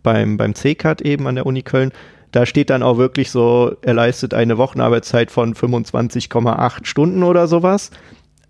beim, 0.06 0.36
beim 0.36 0.54
CCAT 0.54 1.02
eben 1.02 1.26
an 1.26 1.34
der 1.34 1.46
Uni 1.46 1.62
Köln, 1.62 1.90
da 2.30 2.46
steht 2.46 2.70
dann 2.70 2.84
auch 2.84 2.96
wirklich 2.96 3.32
so, 3.32 3.74
er 3.82 3.94
leistet 3.94 4.34
eine 4.34 4.56
Wochenarbeitszeit 4.56 5.32
von 5.32 5.54
25,8 5.54 6.86
Stunden 6.86 7.24
oder 7.24 7.48
sowas. 7.48 7.90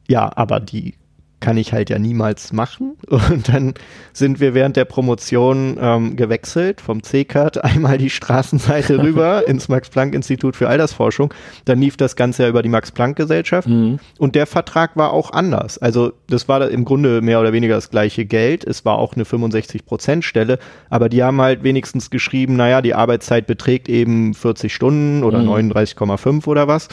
Ja, 0.07 0.31
aber 0.37 0.61
die 0.61 0.95
kann 1.40 1.57
ich 1.57 1.72
halt 1.72 1.90
ja 1.90 1.99
niemals 1.99 2.53
machen. 2.53 2.96
Und 3.09 3.49
dann 3.49 3.75
sind 4.12 4.40
wir 4.40 4.55
während 4.55 4.77
der 4.77 4.85
Promotion 4.85 5.77
ähm, 5.81 6.16
gewechselt 6.16 6.81
vom 6.81 7.03
CCAT 7.03 7.62
einmal 7.64 7.99
die 7.99 8.11
Straßenseite 8.11 8.99
rüber 9.03 9.46
ins 9.46 9.68
Max-Planck-Institut 9.68 10.57
für 10.57 10.68
Altersforschung. 10.68 11.33
Dann 11.64 11.81
lief 11.81 11.96
das 11.96 12.16
Ganze 12.16 12.44
ja 12.44 12.49
über 12.49 12.62
die 12.62 12.68
Max-Planck-Gesellschaft. 12.68 13.68
Mhm. 13.68 13.99
Und 14.18 14.35
der 14.35 14.46
Vertrag 14.46 14.96
war 14.96 15.12
auch 15.12 15.33
anders. 15.33 15.79
Also 15.79 16.12
das 16.29 16.49
war 16.49 16.68
im 16.68 16.85
Grunde 16.85 17.20
mehr 17.20 17.40
oder 17.40 17.53
weniger 17.53 17.75
das 17.75 17.90
gleiche 17.90 18.25
Geld. 18.25 18.64
Es 18.64 18.85
war 18.85 18.99
auch 18.99 19.14
eine 19.14 19.25
65-Prozent-Stelle. 19.25 20.59
Aber 20.90 21.09
die 21.09 21.22
haben 21.22 21.40
halt 21.40 21.62
wenigstens 21.62 22.11
geschrieben, 22.11 22.57
naja, 22.57 22.83
die 22.83 22.94
Arbeitszeit 22.94 23.46
beträgt 23.46 23.88
eben 23.88 24.35
40 24.35 24.75
Stunden 24.75 25.22
oder 25.22 25.40
mhm. 25.40 25.51
39,5 25.51 26.46
oder 26.46 26.68
was. 26.68 26.88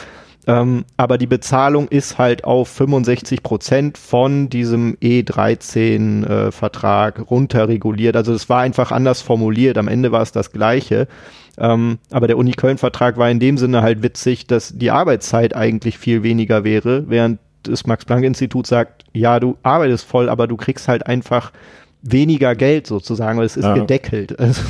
Ähm, 0.46 0.84
aber 0.96 1.18
die 1.18 1.26
Bezahlung 1.26 1.88
ist 1.88 2.18
halt 2.18 2.44
auf 2.44 2.68
65 2.68 3.42
Prozent 3.42 3.98
von 3.98 4.50
diesem 4.50 4.96
E13-Vertrag 4.96 7.18
äh, 7.18 7.22
runterreguliert. 7.22 8.16
Also 8.16 8.34
es 8.34 8.48
war 8.48 8.60
einfach 8.60 8.92
anders 8.92 9.22
formuliert. 9.22 9.78
Am 9.78 9.88
Ende 9.88 10.12
war 10.12 10.22
es 10.22 10.32
das 10.32 10.52
Gleiche. 10.52 11.08
Ähm, 11.56 11.98
aber 12.10 12.26
der 12.26 12.36
Uni-Köln-Vertrag 12.36 13.16
war 13.16 13.30
in 13.30 13.40
dem 13.40 13.58
Sinne 13.58 13.82
halt 13.82 14.02
witzig, 14.02 14.46
dass 14.46 14.76
die 14.76 14.90
Arbeitszeit 14.90 15.54
eigentlich 15.54 15.98
viel 15.98 16.22
weniger 16.22 16.64
wäre, 16.64 17.08
während 17.08 17.38
das 17.62 17.86
Max-Planck-Institut 17.86 18.66
sagt, 18.66 19.04
ja, 19.12 19.40
du 19.40 19.56
arbeitest 19.62 20.04
voll, 20.04 20.28
aber 20.28 20.46
du 20.46 20.56
kriegst 20.56 20.88
halt 20.88 21.06
einfach 21.06 21.52
weniger 22.02 22.54
Geld 22.54 22.86
sozusagen, 22.86 23.38
weil 23.38 23.46
es 23.46 23.56
ist 23.56 23.64
ja. 23.64 23.74
gedeckelt. 23.74 24.38
Also, 24.38 24.62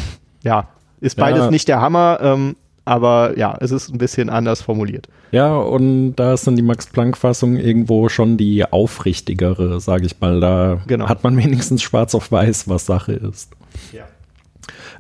ja, 0.43 0.69
ist 1.01 1.17
beides 1.17 1.45
ja. 1.45 1.51
nicht 1.51 1.69
der 1.69 1.81
Hammer, 1.81 2.19
ähm, 2.23 2.57
aber 2.85 3.39
ja, 3.39 3.57
es 3.61 3.71
ist 3.71 3.91
ein 3.91 3.99
bisschen 3.99 4.31
anders 4.31 4.63
formuliert. 4.63 5.09
Ja, 5.31 5.57
und 5.57 6.17
da 6.17 6.35
ist 6.35 6.47
dann 6.47 6.57
die 6.57 6.63
Max-Planck-Fassung 6.63 7.57
irgendwo 7.57 8.09
schon 8.09 8.37
die 8.37 8.65
aufrichtigere, 8.65 9.81
sage 9.81 10.07
ich 10.07 10.21
mal. 10.21 10.41
Da 10.41 10.81
genau. 10.87 11.09
hat 11.09 11.25
man 11.25 11.37
wenigstens 11.37 11.83
schwarz 11.83 12.15
auf 12.15 12.31
weiß, 12.31 12.69
was 12.69 12.87
Sache 12.87 13.13
ist. 13.13 13.53
Ja. 13.93 14.05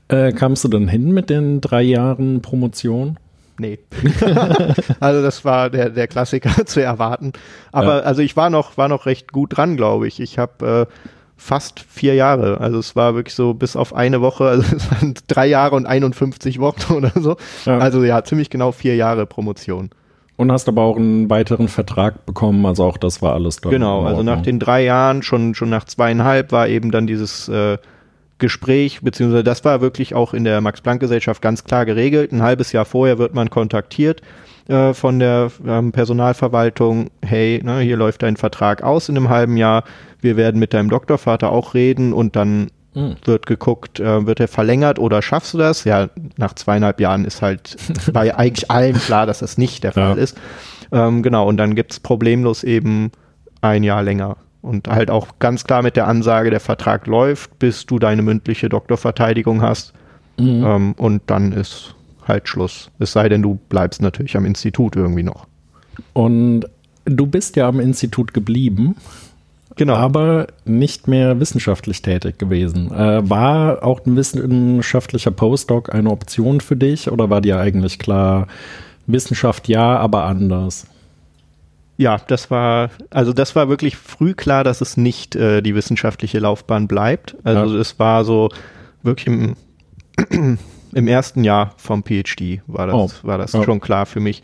Äh, 0.08 0.32
kamst 0.32 0.64
du 0.64 0.68
dann 0.68 0.88
hin 0.88 1.12
mit 1.12 1.30
den 1.30 1.60
drei 1.60 1.82
Jahren 1.82 2.42
Promotion? 2.42 3.18
nee. 3.58 3.78
also 5.00 5.22
das 5.22 5.44
war 5.44 5.70
der, 5.70 5.90
der 5.90 6.08
Klassiker 6.08 6.66
zu 6.66 6.82
erwarten. 6.82 7.32
Aber 7.72 7.98
ja. 7.98 8.00
also 8.00 8.22
ich 8.22 8.36
war 8.36 8.50
noch, 8.50 8.76
war 8.76 8.88
noch 8.88 9.06
recht 9.06 9.32
gut 9.32 9.56
dran, 9.56 9.76
glaube 9.76 10.08
ich. 10.08 10.20
Ich 10.20 10.38
habe 10.38 10.88
äh, 10.90 10.94
fast 11.36 11.80
vier 11.80 12.14
Jahre. 12.14 12.60
Also 12.60 12.78
es 12.78 12.96
war 12.96 13.14
wirklich 13.14 13.34
so 13.34 13.54
bis 13.54 13.76
auf 13.76 13.94
eine 13.94 14.20
Woche, 14.20 14.44
also 14.44 14.64
es 14.76 14.90
waren 14.90 15.14
drei 15.26 15.46
Jahre 15.46 15.76
und 15.76 15.86
51 15.86 16.60
Wochen 16.60 16.92
oder 16.92 17.12
so. 17.14 17.36
Ja. 17.64 17.78
Also 17.78 18.02
ja, 18.04 18.22
ziemlich 18.24 18.50
genau 18.50 18.72
vier 18.72 18.96
Jahre 18.96 19.26
Promotion. 19.26 19.90
Und 20.36 20.50
hast 20.50 20.68
aber 20.68 20.82
auch 20.82 20.96
einen 20.96 21.30
weiteren 21.30 21.68
Vertrag 21.68 22.26
bekommen, 22.26 22.66
also 22.66 22.84
auch 22.84 22.96
das 22.96 23.22
war 23.22 23.34
alles 23.34 23.58
dann. 23.58 23.70
Genau, 23.70 24.04
also 24.04 24.24
nach 24.24 24.42
den 24.42 24.58
drei 24.58 24.82
Jahren, 24.82 25.22
schon, 25.22 25.54
schon 25.54 25.70
nach 25.70 25.84
zweieinhalb 25.84 26.50
war 26.50 26.66
eben 26.66 26.90
dann 26.90 27.06
dieses 27.06 27.48
äh, 27.48 27.78
Gespräch, 28.38 29.00
beziehungsweise 29.02 29.44
das 29.44 29.64
war 29.64 29.80
wirklich 29.80 30.16
auch 30.16 30.34
in 30.34 30.42
der 30.42 30.60
Max-Planck-Gesellschaft 30.60 31.40
ganz 31.40 31.62
klar 31.62 31.86
geregelt. 31.86 32.32
Ein 32.32 32.42
halbes 32.42 32.72
Jahr 32.72 32.84
vorher 32.84 33.18
wird 33.18 33.32
man 33.32 33.48
kontaktiert 33.48 34.22
äh, 34.68 34.94
von 34.94 35.18
der 35.18 35.50
ähm, 35.66 35.92
Personalverwaltung, 35.92 37.10
hey, 37.24 37.60
ne, 37.62 37.80
hier 37.80 37.96
läuft 37.96 38.22
dein 38.22 38.36
Vertrag 38.36 38.82
aus 38.82 39.08
in 39.08 39.16
einem 39.16 39.28
halben 39.28 39.56
Jahr, 39.56 39.84
wir 40.20 40.36
werden 40.36 40.58
mit 40.58 40.72
deinem 40.72 40.88
Doktorvater 40.88 41.52
auch 41.52 41.74
reden 41.74 42.12
und 42.12 42.34
dann 42.34 42.70
mhm. 42.94 43.16
wird 43.24 43.46
geguckt, 43.46 44.00
äh, 44.00 44.26
wird 44.26 44.40
er 44.40 44.48
verlängert 44.48 44.98
oder 44.98 45.20
schaffst 45.20 45.54
du 45.54 45.58
das? 45.58 45.84
Ja, 45.84 46.08
nach 46.36 46.54
zweieinhalb 46.54 47.00
Jahren 47.00 47.24
ist 47.24 47.42
halt 47.42 47.76
bei 48.12 48.34
eigentlich 48.34 48.70
allen 48.70 48.96
klar, 48.96 49.26
dass 49.26 49.40
das 49.40 49.58
nicht 49.58 49.84
der 49.84 49.92
Fall 49.92 50.16
ja. 50.16 50.22
ist. 50.22 50.38
Ähm, 50.92 51.22
genau, 51.22 51.46
und 51.46 51.56
dann 51.56 51.74
gibt's 51.74 52.00
problemlos 52.00 52.64
eben 52.64 53.10
ein 53.60 53.82
Jahr 53.82 54.02
länger. 54.02 54.36
Und 54.62 54.88
halt 54.88 55.10
auch 55.10 55.38
ganz 55.40 55.64
klar 55.64 55.82
mit 55.82 55.94
der 55.94 56.08
Ansage, 56.08 56.48
der 56.48 56.60
Vertrag 56.60 57.06
läuft, 57.06 57.58
bis 57.58 57.84
du 57.84 57.98
deine 57.98 58.22
mündliche 58.22 58.70
Doktorverteidigung 58.70 59.60
hast. 59.60 59.92
Mhm. 60.38 60.64
Ähm, 60.64 60.92
und 60.96 61.22
dann 61.26 61.52
ist 61.52 61.94
halt 62.26 62.48
Schluss. 62.48 62.90
Es 62.98 63.12
sei 63.12 63.28
denn, 63.28 63.42
du 63.42 63.58
bleibst 63.68 64.02
natürlich 64.02 64.36
am 64.36 64.44
Institut 64.44 64.96
irgendwie 64.96 65.22
noch. 65.22 65.46
Und 66.12 66.66
du 67.04 67.26
bist 67.26 67.56
ja 67.56 67.68
am 67.68 67.80
Institut 67.80 68.34
geblieben. 68.34 68.96
Genau. 69.76 69.94
Aber 69.94 70.46
nicht 70.64 71.08
mehr 71.08 71.40
wissenschaftlich 71.40 72.00
tätig 72.02 72.38
gewesen. 72.38 72.92
Äh, 72.92 73.28
war 73.28 73.82
auch 73.82 74.04
ein 74.06 74.16
wissenschaftlicher 74.16 75.32
Postdoc 75.32 75.92
eine 75.92 76.10
Option 76.10 76.60
für 76.60 76.76
dich 76.76 77.10
oder 77.10 77.28
war 77.28 77.40
dir 77.40 77.58
eigentlich 77.58 77.98
klar, 77.98 78.46
Wissenschaft 79.06 79.68
ja, 79.68 79.96
aber 79.96 80.24
anders? 80.24 80.86
Ja, 81.96 82.18
das 82.26 82.50
war, 82.50 82.90
also 83.10 83.32
das 83.32 83.54
war 83.54 83.68
wirklich 83.68 83.96
früh 83.96 84.34
klar, 84.34 84.64
dass 84.64 84.80
es 84.80 84.96
nicht 84.96 85.36
äh, 85.36 85.60
die 85.60 85.74
wissenschaftliche 85.74 86.38
Laufbahn 86.38 86.88
bleibt. 86.88 87.36
Also 87.44 87.74
ja. 87.74 87.80
es 87.80 87.98
war 87.98 88.24
so 88.24 88.48
wirklich 89.02 89.26
im, 89.26 89.56
im 90.94 91.08
ersten 91.08 91.44
Jahr 91.44 91.74
vom 91.76 92.02
PhD 92.02 92.62
war 92.66 92.86
das, 92.86 92.94
oh. 92.94 93.26
war 93.26 93.38
das 93.38 93.52
ja. 93.52 93.62
schon 93.62 93.80
klar 93.80 94.06
für 94.06 94.20
mich. 94.20 94.42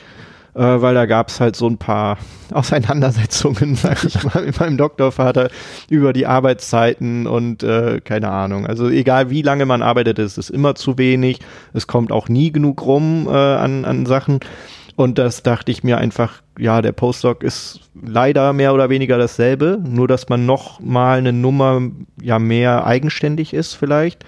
Äh, 0.52 0.82
weil 0.82 0.94
da 0.94 1.06
gab 1.06 1.28
es 1.28 1.38
halt 1.38 1.54
so 1.54 1.68
ein 1.68 1.78
paar 1.78 2.18
Auseinandersetzungen, 2.52 3.74
sag 3.76 4.02
ich 4.04 4.22
mal, 4.24 4.44
mit 4.44 4.58
meinem 4.58 4.76
Doktorvater 4.76 5.48
über 5.88 6.12
die 6.12 6.26
Arbeitszeiten 6.26 7.26
und 7.26 7.62
äh, 7.62 8.00
keine 8.00 8.30
Ahnung. 8.30 8.66
Also 8.66 8.88
egal 8.88 9.30
wie 9.30 9.42
lange 9.42 9.64
man 9.64 9.82
arbeitet, 9.82 10.18
es 10.18 10.38
ist 10.38 10.50
immer 10.50 10.74
zu 10.74 10.98
wenig. 10.98 11.38
Es 11.72 11.86
kommt 11.86 12.10
auch 12.10 12.28
nie 12.28 12.50
genug 12.50 12.84
rum 12.84 13.28
äh, 13.28 13.30
an, 13.30 13.84
an 13.84 14.06
Sachen. 14.06 14.40
Und 14.96 15.18
das 15.18 15.42
dachte 15.42 15.70
ich 15.70 15.84
mir 15.84 15.98
einfach, 15.98 16.42
ja, 16.58 16.82
der 16.82 16.92
Postdoc 16.92 17.42
ist 17.42 17.80
leider 17.94 18.52
mehr 18.52 18.74
oder 18.74 18.90
weniger 18.90 19.16
dasselbe, 19.16 19.78
nur 19.82 20.08
dass 20.08 20.28
man 20.28 20.44
noch 20.44 20.80
mal 20.80 21.18
eine 21.18 21.32
Nummer 21.32 21.80
ja 22.20 22.38
mehr 22.38 22.84
eigenständig 22.84 23.54
ist 23.54 23.74
vielleicht. 23.74 24.24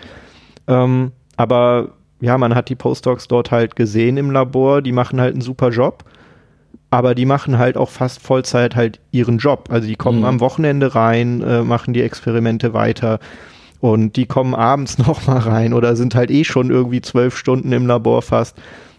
Ähm, 0.69 1.13
aber 1.37 1.91
ja, 2.23 2.39
man 2.39 2.55
hat 2.55 2.69
die 2.69 2.77
Postdocs 2.77 3.27
dort 3.27 3.51
halt 3.51 3.75
gesehen 3.75 4.17
im 4.17 4.31
Labor, 4.31 4.81
die 4.81 4.93
machen 4.93 5.21
halt 5.21 5.33
einen 5.33 5.43
super 5.43 5.71
Job, 5.71 6.05
aber 6.89 7.17
die 7.17 7.27
machen 7.27 7.59
halt 7.59 7.77
auch 7.77 7.91
fast 7.91 8.23
Vollzeit 8.23 8.77
halt 8.77 9.01
ihren 9.11 9.39
Job. 9.39 9.69
Also 9.73 9.89
die 9.89 9.97
kommen 9.97 10.21
mhm. 10.21 10.27
am 10.27 10.41
Wochenende 10.41 10.95
rein, 10.95 11.43
äh, 11.43 11.63
machen 11.63 11.93
die 11.93 12.03
Experimente 12.03 12.75
weiter 12.75 13.19
und 13.81 14.15
die 14.15 14.27
kommen 14.27 14.55
abends 14.55 14.99
noch 15.07 15.27
mal 15.27 15.39
rein 15.39 15.75
oder 15.75 15.97
sind 15.97 16.15
halt 16.15 16.31
eh 16.31 16.45
schon 16.45 16.71
irgendwie 16.71 17.01
zwölf 17.01 17.37
Stunden 17.37 17.73
im 17.73 17.89
Labor 17.89 18.23
fast. 18.23 18.57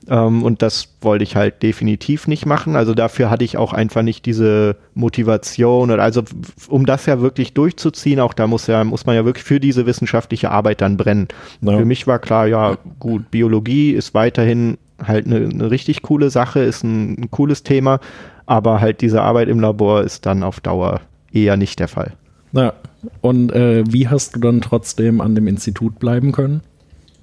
Ähm, 0.09 0.43
und 0.43 0.61
das 0.61 0.89
wollte 1.01 1.23
ich 1.23 1.35
halt 1.35 1.63
definitiv 1.63 2.27
nicht 2.27 2.45
machen. 2.45 2.75
Also 2.75 2.93
dafür 2.93 3.29
hatte 3.29 3.43
ich 3.43 3.57
auch 3.57 3.73
einfach 3.73 4.01
nicht 4.01 4.25
diese 4.25 4.75
Motivation. 4.93 5.91
Also 5.91 6.23
um 6.67 6.85
das 6.85 7.05
ja 7.05 7.21
wirklich 7.21 7.53
durchzuziehen, 7.53 8.19
auch 8.19 8.33
da 8.33 8.47
muss 8.47 8.67
ja, 8.67 8.83
muss 8.83 9.05
man 9.05 9.15
ja 9.15 9.25
wirklich 9.25 9.43
für 9.43 9.59
diese 9.59 9.85
wissenschaftliche 9.85 10.51
Arbeit 10.51 10.81
dann 10.81 10.97
brennen. 10.97 11.27
Ja. 11.61 11.77
Für 11.77 11.85
mich 11.85 12.07
war 12.07 12.19
klar, 12.19 12.47
ja, 12.47 12.77
gut, 12.99 13.31
Biologie 13.31 13.91
ist 13.91 14.13
weiterhin 14.13 14.77
halt 15.01 15.25
eine, 15.25 15.37
eine 15.37 15.71
richtig 15.71 16.01
coole 16.01 16.29
Sache, 16.29 16.59
ist 16.59 16.83
ein, 16.83 17.23
ein 17.23 17.31
cooles 17.31 17.63
Thema, 17.63 17.99
aber 18.45 18.81
halt 18.81 19.01
diese 19.01 19.21
Arbeit 19.21 19.47
im 19.47 19.59
Labor 19.59 20.03
ist 20.03 20.25
dann 20.25 20.43
auf 20.43 20.59
Dauer 20.59 21.01
eher 21.31 21.57
nicht 21.57 21.79
der 21.79 21.87
Fall. 21.87 22.13
Ja, 22.51 22.73
und 23.21 23.51
äh, 23.51 23.83
wie 23.87 24.07
hast 24.07 24.35
du 24.35 24.39
dann 24.39 24.61
trotzdem 24.61 25.21
an 25.21 25.35
dem 25.35 25.47
Institut 25.47 25.99
bleiben 25.99 26.31
können? 26.31 26.61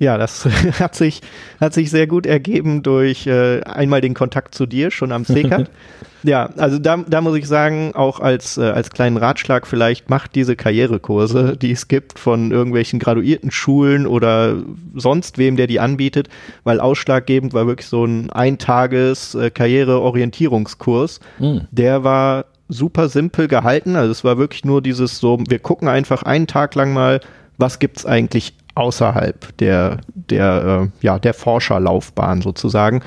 Ja, 0.01 0.17
das 0.17 0.47
hat 0.81 0.97
sich, 0.97 1.21
hat 1.61 1.75
sich 1.75 1.91
sehr 1.91 2.07
gut 2.07 2.25
ergeben 2.25 2.83
durch 2.83 3.27
äh, 3.27 3.61
einmal 3.61 4.01
den 4.01 4.15
Kontakt 4.15 4.55
zu 4.55 4.65
dir 4.65 4.91
schon 4.91 5.13
am 5.13 5.27
CCAT. 5.27 5.71
ja, 6.23 6.49
also 6.57 6.79
da, 6.79 7.05
da 7.07 7.21
muss 7.21 7.37
ich 7.37 7.47
sagen, 7.47 7.93
auch 7.95 8.19
als, 8.19 8.57
äh, 8.57 8.63
als 8.63 8.89
kleinen 8.91 9.19
Ratschlag 9.19 9.67
vielleicht, 9.67 10.09
macht 10.09 10.35
diese 10.35 10.57
Karrierekurse, 10.57 11.55
die 11.61 11.71
es 11.71 11.87
gibt 11.87 12.19
von 12.19 12.51
irgendwelchen 12.51 12.99
graduierten 12.99 13.51
Schulen 13.51 14.07
oder 14.07 14.63
sonst 14.95 15.37
wem, 15.37 15.57
der 15.57 15.67
die 15.67 15.81
anbietet, 15.81 16.31
weil 16.65 16.81
ausschlaggebend 16.81 17.53
war 17.53 17.67
wirklich 17.67 17.89
so 17.89 18.03
ein 18.07 18.31
Eintages 18.31 19.35
äh, 19.35 19.51
Karriereorientierungskurs. 19.51 21.21
Mhm. 21.39 21.69
Der 21.73 22.05
war 22.05 22.47
super 22.69 23.11
simpel 23.11 23.49
gehalten. 23.49 23.97
Also 23.97 24.13
es 24.13 24.25
war 24.25 24.39
wirklich 24.39 24.65
nur 24.65 24.81
dieses 24.81 25.19
so, 25.19 25.39
wir 25.47 25.59
gucken 25.59 25.89
einfach 25.89 26.23
einen 26.23 26.47
Tag 26.47 26.75
lang 26.75 26.95
mal, 26.95 27.21
was 27.59 27.79
gibt's 27.79 28.07
eigentlich 28.07 28.55
außerhalb 28.75 29.57
der, 29.59 29.99
der, 30.15 30.91
äh, 31.01 31.05
ja, 31.05 31.19
der 31.19 31.35
Forscherlaufbahn 31.35 32.43
sozusagen. 32.43 33.03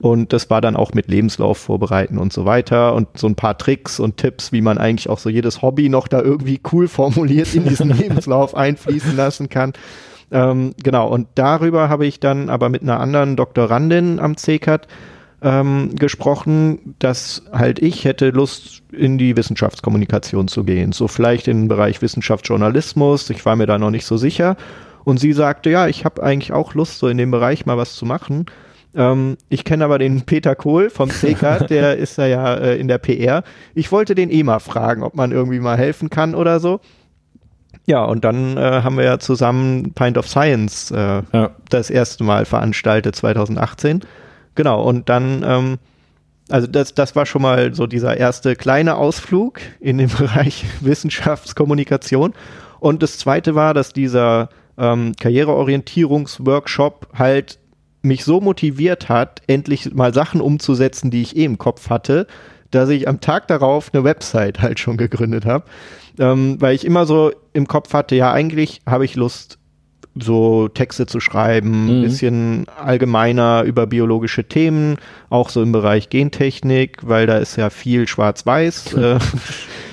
Und 0.00 0.32
das 0.32 0.50
war 0.50 0.60
dann 0.60 0.76
auch 0.76 0.92
mit 0.92 1.08
Lebenslauf 1.08 1.58
vorbereiten 1.58 2.18
und 2.18 2.32
so 2.32 2.44
weiter 2.44 2.94
und 2.94 3.08
so 3.16 3.26
ein 3.26 3.36
paar 3.36 3.56
Tricks 3.56 4.00
und 4.00 4.16
Tipps, 4.16 4.52
wie 4.52 4.60
man 4.60 4.78
eigentlich 4.78 5.08
auch 5.08 5.18
so 5.18 5.30
jedes 5.30 5.62
Hobby 5.62 5.88
noch 5.88 6.08
da 6.08 6.20
irgendwie 6.20 6.60
cool 6.72 6.88
formuliert 6.88 7.54
in 7.54 7.64
diesen 7.64 7.90
Lebenslauf 7.96 8.54
einfließen 8.54 9.16
lassen 9.16 9.48
kann. 9.48 9.72
Ähm, 10.30 10.74
genau, 10.82 11.08
und 11.08 11.28
darüber 11.36 11.88
habe 11.88 12.06
ich 12.06 12.18
dann 12.18 12.50
aber 12.50 12.68
mit 12.68 12.82
einer 12.82 12.98
anderen 13.00 13.36
Doktorandin 13.36 14.18
am 14.18 14.36
CCAT 14.36 14.88
ähm, 15.42 15.94
gesprochen, 15.94 16.96
dass 16.98 17.42
halt 17.52 17.78
ich 17.78 18.04
hätte 18.04 18.30
Lust 18.30 18.82
in 18.92 19.18
die 19.18 19.36
Wissenschaftskommunikation 19.36 20.48
zu 20.48 20.64
gehen, 20.64 20.92
so 20.92 21.06
vielleicht 21.06 21.46
in 21.48 21.62
den 21.62 21.68
Bereich 21.68 22.02
Wissenschaftsjournalismus. 22.02 23.30
Ich 23.30 23.44
war 23.46 23.54
mir 23.54 23.66
da 23.66 23.78
noch 23.78 23.90
nicht 23.90 24.06
so 24.06 24.16
sicher 24.16 24.56
und 25.04 25.18
sie 25.18 25.32
sagte, 25.32 25.70
ja, 25.70 25.86
ich 25.86 26.04
habe 26.04 26.22
eigentlich 26.22 26.52
auch 26.52 26.74
Lust, 26.74 26.98
so 26.98 27.08
in 27.08 27.18
dem 27.18 27.30
Bereich 27.30 27.66
mal 27.66 27.76
was 27.76 27.94
zu 27.94 28.06
machen. 28.06 28.46
Ähm, 28.94 29.36
ich 29.48 29.64
kenne 29.64 29.84
aber 29.84 29.98
den 29.98 30.22
Peter 30.22 30.54
Kohl 30.54 30.90
vom 30.90 31.08
CK, 31.08 31.66
der 31.68 31.96
ist 31.96 32.18
ja, 32.18 32.26
ja 32.26 32.54
äh, 32.54 32.76
in 32.76 32.88
der 32.88 32.98
PR. 32.98 33.42
Ich 33.74 33.92
wollte 33.92 34.14
den 34.14 34.30
eh 34.30 34.42
mal 34.42 34.60
fragen, 34.60 35.02
ob 35.02 35.14
man 35.14 35.32
irgendwie 35.32 35.60
mal 35.60 35.76
helfen 35.76 36.10
kann 36.10 36.34
oder 36.34 36.60
so. 36.60 36.80
Ja, 37.86 38.04
und 38.04 38.24
dann 38.24 38.56
äh, 38.56 38.82
haben 38.82 38.96
wir 38.96 39.04
ja 39.04 39.18
zusammen 39.18 39.92
Pint 39.94 40.16
of 40.16 40.26
Science 40.26 40.90
äh, 40.90 41.22
ja. 41.32 41.50
das 41.68 41.90
erste 41.90 42.24
Mal 42.24 42.46
veranstaltet, 42.46 43.14
2018. 43.14 44.00
Genau, 44.54 44.82
und 44.82 45.08
dann, 45.08 45.44
ähm, 45.46 45.78
also 46.48 46.66
das, 46.66 46.94
das 46.94 47.14
war 47.14 47.26
schon 47.26 47.42
mal 47.42 47.74
so 47.74 47.86
dieser 47.86 48.16
erste 48.16 48.56
kleine 48.56 48.96
Ausflug 48.96 49.60
in 49.80 49.98
den 49.98 50.08
Bereich 50.18 50.64
Wissenschaftskommunikation. 50.80 52.32
Und 52.80 53.02
das 53.02 53.18
zweite 53.18 53.54
war, 53.54 53.74
dass 53.74 53.92
dieser 53.92 54.48
ähm, 54.78 55.12
Karriereorientierungsworkshop 55.18 57.08
halt 57.14 57.58
mich 58.02 58.24
so 58.24 58.40
motiviert 58.40 59.08
hat, 59.08 59.40
endlich 59.46 59.94
mal 59.94 60.12
Sachen 60.12 60.40
umzusetzen, 60.40 61.10
die 61.10 61.22
ich 61.22 61.36
eh 61.36 61.44
im 61.44 61.58
Kopf 61.58 61.88
hatte, 61.88 62.26
dass 62.70 62.88
ich 62.90 63.08
am 63.08 63.20
Tag 63.20 63.48
darauf 63.48 63.90
eine 63.92 64.04
Website 64.04 64.60
halt 64.60 64.78
schon 64.78 64.96
gegründet 64.96 65.46
habe, 65.46 65.64
ähm, 66.18 66.60
weil 66.60 66.74
ich 66.74 66.84
immer 66.84 67.06
so 67.06 67.32
im 67.52 67.66
Kopf 67.66 67.92
hatte, 67.94 68.14
ja 68.14 68.32
eigentlich 68.32 68.82
habe 68.86 69.04
ich 69.04 69.14
Lust, 69.14 69.58
so 70.16 70.68
Texte 70.68 71.06
zu 71.06 71.18
schreiben, 71.18 71.88
ein 71.88 71.98
mhm. 71.98 72.02
bisschen 72.02 72.66
allgemeiner 72.68 73.62
über 73.64 73.86
biologische 73.86 74.44
Themen, 74.44 74.96
auch 75.28 75.48
so 75.48 75.60
im 75.60 75.72
Bereich 75.72 76.08
Gentechnik, 76.08 76.98
weil 77.02 77.26
da 77.26 77.38
ist 77.38 77.56
ja 77.56 77.68
viel 77.70 78.06
Schwarz-Weiß. 78.06 78.92
äh, 78.96 79.18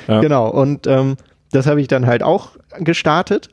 ja. 0.08 0.22
Genau, 0.22 0.50
und 0.50 0.86
ähm, 0.86 1.16
das 1.52 1.66
habe 1.66 1.82
ich 1.82 1.88
dann 1.88 2.06
halt 2.06 2.22
auch 2.22 2.52
gestartet 2.80 3.50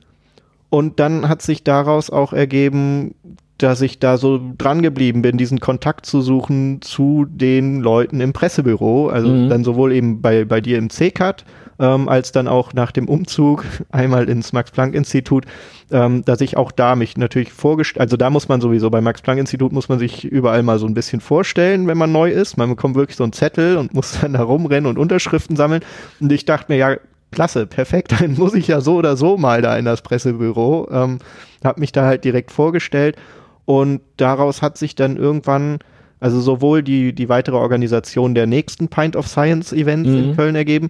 und 0.70 1.00
dann 1.00 1.28
hat 1.28 1.42
sich 1.42 1.64
daraus 1.64 2.10
auch 2.10 2.32
ergeben, 2.32 3.14
dass 3.58 3.80
ich 3.80 3.98
da 3.98 4.16
so 4.16 4.40
dran 4.56 4.82
geblieben 4.82 5.20
bin, 5.20 5.36
diesen 5.36 5.58
Kontakt 5.58 6.06
zu 6.06 6.20
suchen 6.20 6.80
zu 6.80 7.26
den 7.28 7.80
Leuten 7.80 8.20
im 8.20 8.32
Pressebüro. 8.32 9.08
Also 9.08 9.28
mhm. 9.28 9.48
dann 9.48 9.64
sowohl 9.64 9.92
eben 9.92 10.22
bei, 10.22 10.44
bei 10.44 10.60
dir 10.60 10.78
im 10.78 10.90
CCAT, 10.90 11.44
ähm, 11.80 12.08
als 12.08 12.30
dann 12.30 12.46
auch 12.46 12.72
nach 12.72 12.92
dem 12.92 13.08
Umzug 13.08 13.64
einmal 13.90 14.28
ins 14.28 14.52
Max-Planck-Institut, 14.52 15.44
ähm, 15.90 16.24
dass 16.24 16.40
ich 16.40 16.56
auch 16.56 16.70
da 16.70 16.94
mich 16.94 17.16
natürlich 17.16 17.52
vorgestellt, 17.52 18.00
also 18.00 18.16
da 18.16 18.30
muss 18.30 18.48
man 18.48 18.60
sowieso, 18.60 18.90
beim 18.90 19.04
Max-Planck-Institut 19.04 19.72
muss 19.72 19.88
man 19.88 19.98
sich 19.98 20.24
überall 20.24 20.62
mal 20.62 20.78
so 20.78 20.86
ein 20.86 20.94
bisschen 20.94 21.20
vorstellen, 21.20 21.88
wenn 21.88 21.98
man 21.98 22.12
neu 22.12 22.30
ist. 22.30 22.58
Man 22.58 22.68
bekommt 22.68 22.94
wirklich 22.94 23.16
so 23.16 23.24
einen 23.24 23.32
Zettel 23.32 23.76
und 23.76 23.92
muss 23.92 24.18
dann 24.20 24.34
da 24.34 24.42
rumrennen 24.42 24.88
und 24.88 24.98
Unterschriften 24.98 25.56
sammeln. 25.56 25.82
Und 26.20 26.30
ich 26.30 26.44
dachte 26.44 26.70
mir, 26.72 26.78
ja, 26.78 26.96
klasse, 27.30 27.66
perfekt, 27.66 28.12
dann 28.20 28.34
muss 28.34 28.54
ich 28.54 28.68
ja 28.68 28.80
so 28.80 28.96
oder 28.96 29.16
so 29.16 29.36
mal 29.36 29.62
da 29.62 29.76
in 29.76 29.84
das 29.84 30.02
Pressebüro. 30.02 30.88
Ähm, 30.90 31.18
hab 31.64 31.78
mich 31.78 31.92
da 31.92 32.04
halt 32.04 32.24
direkt 32.24 32.52
vorgestellt 32.52 33.16
und 33.64 34.00
daraus 34.16 34.62
hat 34.62 34.78
sich 34.78 34.94
dann 34.94 35.16
irgendwann 35.16 35.78
also 36.20 36.40
sowohl 36.40 36.82
die, 36.82 37.12
die 37.12 37.28
weitere 37.28 37.56
Organisation 37.56 38.34
der 38.34 38.46
nächsten 38.46 38.88
Pint 38.88 39.16
of 39.16 39.28
Science 39.28 39.72
Events 39.72 40.08
mhm. 40.08 40.16
in 40.16 40.36
Köln 40.36 40.56
ergeben, 40.56 40.88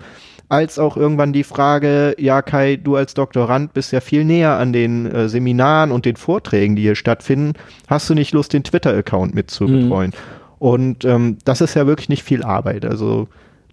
als 0.48 0.78
auch 0.78 0.96
irgendwann 0.96 1.32
die 1.32 1.44
Frage, 1.44 2.14
ja 2.18 2.40
Kai, 2.40 2.76
du 2.76 2.96
als 2.96 3.14
Doktorand 3.14 3.74
bist 3.74 3.92
ja 3.92 4.00
viel 4.00 4.24
näher 4.24 4.52
an 4.52 4.72
den 4.72 5.06
äh, 5.06 5.28
Seminaren 5.28 5.92
und 5.92 6.06
den 6.06 6.16
Vorträgen, 6.16 6.76
die 6.76 6.82
hier 6.82 6.94
stattfinden. 6.94 7.52
Hast 7.86 8.08
du 8.08 8.14
nicht 8.14 8.32
Lust, 8.32 8.54
den 8.54 8.64
Twitter-Account 8.64 9.34
mitzubetreuen? 9.34 10.10
Mhm. 10.10 10.38
Und 10.58 11.04
ähm, 11.04 11.36
das 11.44 11.60
ist 11.60 11.74
ja 11.74 11.86
wirklich 11.86 12.08
nicht 12.08 12.22
viel 12.22 12.42
Arbeit. 12.42 12.84
Also 12.84 13.28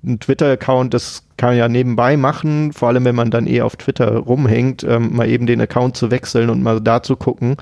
ein 0.06 0.20
Twitter-Account, 0.20 0.94
das 0.94 1.24
kann 1.38 1.50
man 1.50 1.58
ja 1.58 1.68
nebenbei 1.68 2.18
machen, 2.18 2.74
vor 2.74 2.90
allem 2.90 3.06
wenn 3.06 3.16
man 3.16 3.32
dann 3.32 3.48
eh 3.48 3.62
auf 3.62 3.76
Twitter 3.76 4.16
rumhängt, 4.18 4.84
ähm, 4.84 5.16
mal 5.16 5.28
eben 5.28 5.46
den 5.46 5.62
Account 5.62 5.98
zu 5.98 6.12
wechseln 6.12 6.50
und 6.50 6.64
mal 6.64 6.80
da 6.80 7.04
zu 7.04 7.16
gucken. 7.16 7.58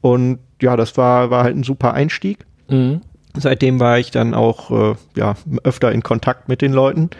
Und 0.00 0.38
ja, 0.62 0.76
das 0.76 0.96
war, 0.96 1.30
war 1.30 1.44
halt 1.44 1.56
ein 1.56 1.62
super 1.62 1.92
Einstieg. 1.94 2.46
Mhm. 2.68 3.00
Seitdem 3.36 3.80
war 3.80 3.98
ich 3.98 4.10
dann 4.10 4.34
auch 4.34 4.70
äh, 4.70 4.94
ja, 5.16 5.34
öfter 5.62 5.92
in 5.92 6.02
Kontakt 6.02 6.48
mit 6.48 6.62
den 6.62 6.72
Leuten. 6.72 7.10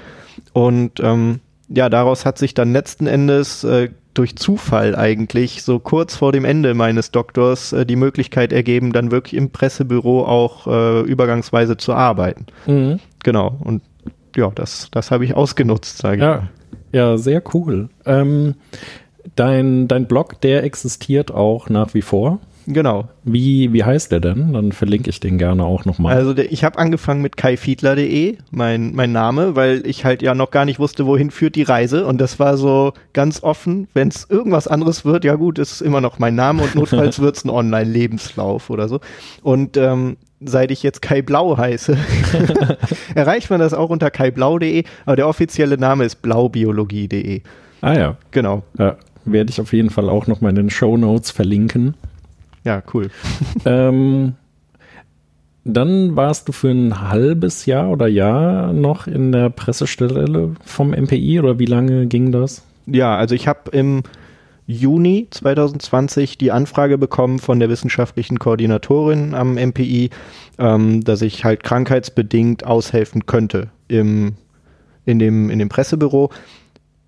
Und 0.53 1.01
ähm, 1.01 1.41
ja, 1.69 1.89
daraus 1.89 2.27
hat 2.27 2.39
sich 2.39 2.55
dann 2.55 2.73
letzten 2.73 3.07
Endes 3.07 3.63
äh, 3.65 3.91
durch 4.15 4.37
Zufall 4.37 4.97
eigentlich 4.97 5.63
so 5.63 5.79
kurz 5.79 6.17
vor 6.17 6.33
dem 6.33 6.45
Ende 6.45 6.75
meines 6.75 7.13
Doktors 7.13 7.73
äh, 7.73 7.87
die 7.87 7.97
Möglichkeit 7.97 8.53
ergeben, 8.53 8.93
dann 8.93 9.13
wirklich 9.13 9.35
im 9.35 9.51
Pressebüro 9.51 10.25
auch 10.25 10.67
äh, 10.67 11.01
übergangsweise 11.03 11.77
zu 11.77 11.95
arbeiten. 11.95 12.47
Mhm. 12.67 12.99
Genau. 13.23 13.57
Und 13.61 13.83
ja, 14.37 14.51
das, 14.55 14.89
das 14.91 15.11
habe 15.11 15.25
ich 15.25 15.35
ausgenutzt, 15.35 15.99
sage 15.99 16.17
ich. 16.17 16.23
Ja, 16.23 16.49
ja, 16.93 17.19
sehr 17.19 17.43
cool. 17.55 17.89
Ähm, 18.05 18.55
dein, 19.37 19.89
dein 19.89 20.07
Blog, 20.07 20.41
der 20.41 20.65
existiert 20.65 21.33
auch 21.33 21.69
nach 21.69 21.95
wie 21.95 22.03
vor. 22.03 22.41
Genau. 22.67 23.09
Wie, 23.25 23.73
wie 23.73 23.85
heißt 23.85 24.13
der 24.13 24.21
denn? 24.21 24.53
Dann 24.53 24.73
verlinke 24.73 25.11
ich 25.11 25.19
den 25.19 25.39
gerne 25.39 25.65
auch 25.65 25.85
nochmal. 25.85 26.15
Also 26.15 26.35
der, 26.35 26.53
ich 26.53 26.63
habe 26.63 26.79
angefangen 26.79 27.23
mit 27.23 27.37
kaifiedler.de, 27.37 28.37
mein, 28.51 28.95
mein 28.95 29.13
Name, 29.13 29.57
weil 29.57 29.87
ich 29.87 30.05
halt 30.05 30.23
ja 30.23 30.35
noch 30.35 30.51
gar 30.51 30.65
nicht 30.65 30.79
wusste, 30.79 31.07
wohin 31.07 31.31
führt 31.31 31.57
die 31.57 31.63
Reise. 31.63 32.07
Und 32.07 32.21
das 32.21 32.39
war 32.39 32.57
so 32.57 32.93
ganz 33.13 33.43
offen. 33.43 33.89
Wenn 33.95 34.09
es 34.09 34.27
irgendwas 34.29 34.69
anderes 34.69 35.05
wird, 35.05 35.25
ja 35.25 35.35
gut, 35.37 35.59
ist 35.59 35.81
immer 35.81 36.01
noch 36.01 36.19
mein 36.19 36.35
Name 36.35 36.63
und 36.63 36.75
notfalls 36.75 37.19
wird 37.21 37.37
es 37.37 37.45
ein 37.45 37.51
Online-Lebenslauf 37.51 38.71
oder 38.71 38.89
so. 38.89 39.01
Und 39.43 39.77
ähm, 39.77 40.17
seit 40.41 40.71
ich 40.71 40.83
jetzt 40.83 41.03
Kai 41.03 41.23
Blau 41.23 41.57
heiße, 41.57 41.97
erreicht 43.15 43.51
man 43.51 43.61
das 43.61 43.75
auch 43.75 43.91
unter 43.91 44.11
kaiblau.de, 44.11 44.85
aber 45.05 45.17
der 45.17 45.29
offizielle 45.29 45.79
Name 45.79 46.05
ist 46.05 46.23
blaubiologie.de. 46.23 47.43
Ah 47.83 47.95
ja. 47.95 48.17
Genau. 48.31 48.63
Ja, 48.79 48.97
werde 49.25 49.51
ich 49.51 49.61
auf 49.61 49.73
jeden 49.73 49.91
Fall 49.91 50.09
auch 50.09 50.27
nochmal 50.27 50.51
in 50.51 50.57
den 50.57 50.71
Show 50.71 50.97
Notes 50.97 51.31
verlinken. 51.31 51.95
Ja, 52.65 52.83
cool. 52.93 53.11
ähm, 53.65 54.35
dann 55.65 56.17
warst 56.17 56.49
du 56.49 56.53
für 56.53 56.71
ein 56.71 57.11
halbes 57.11 57.67
Jahr 57.67 57.91
oder 57.91 58.07
Jahr 58.07 58.73
noch 58.73 59.07
in 59.07 59.33
der 59.33 59.51
Pressestelle 59.51 60.55
vom 60.65 60.91
MPI 60.91 61.41
oder 61.41 61.59
wie 61.59 61.67
lange 61.67 62.07
ging 62.07 62.33
das? 62.33 62.65
Ja, 62.87 63.17
also 63.17 63.35
ich 63.35 63.47
habe 63.47 63.71
im 63.73 64.03
Juni 64.71 65.27
2020 65.31 66.39
die 66.39 66.53
Anfrage 66.53 66.97
bekommen 66.97 67.41
von 67.41 67.59
der 67.59 67.69
wissenschaftlichen 67.69 68.39
Koordinatorin 68.39 69.35
am 69.35 69.55
MPI, 69.55 70.11
ähm, 70.59 71.03
dass 71.03 71.23
ich 71.23 71.45
halt 71.45 71.65
krankheitsbedingt 71.65 72.65
aushelfen 72.65 73.27
könnte 73.27 73.71
im, 73.89 74.35
in, 75.07 75.19
dem, 75.19 75.51
in 75.51 75.59
dem 75.59 75.69
Pressebüro. 75.69 76.31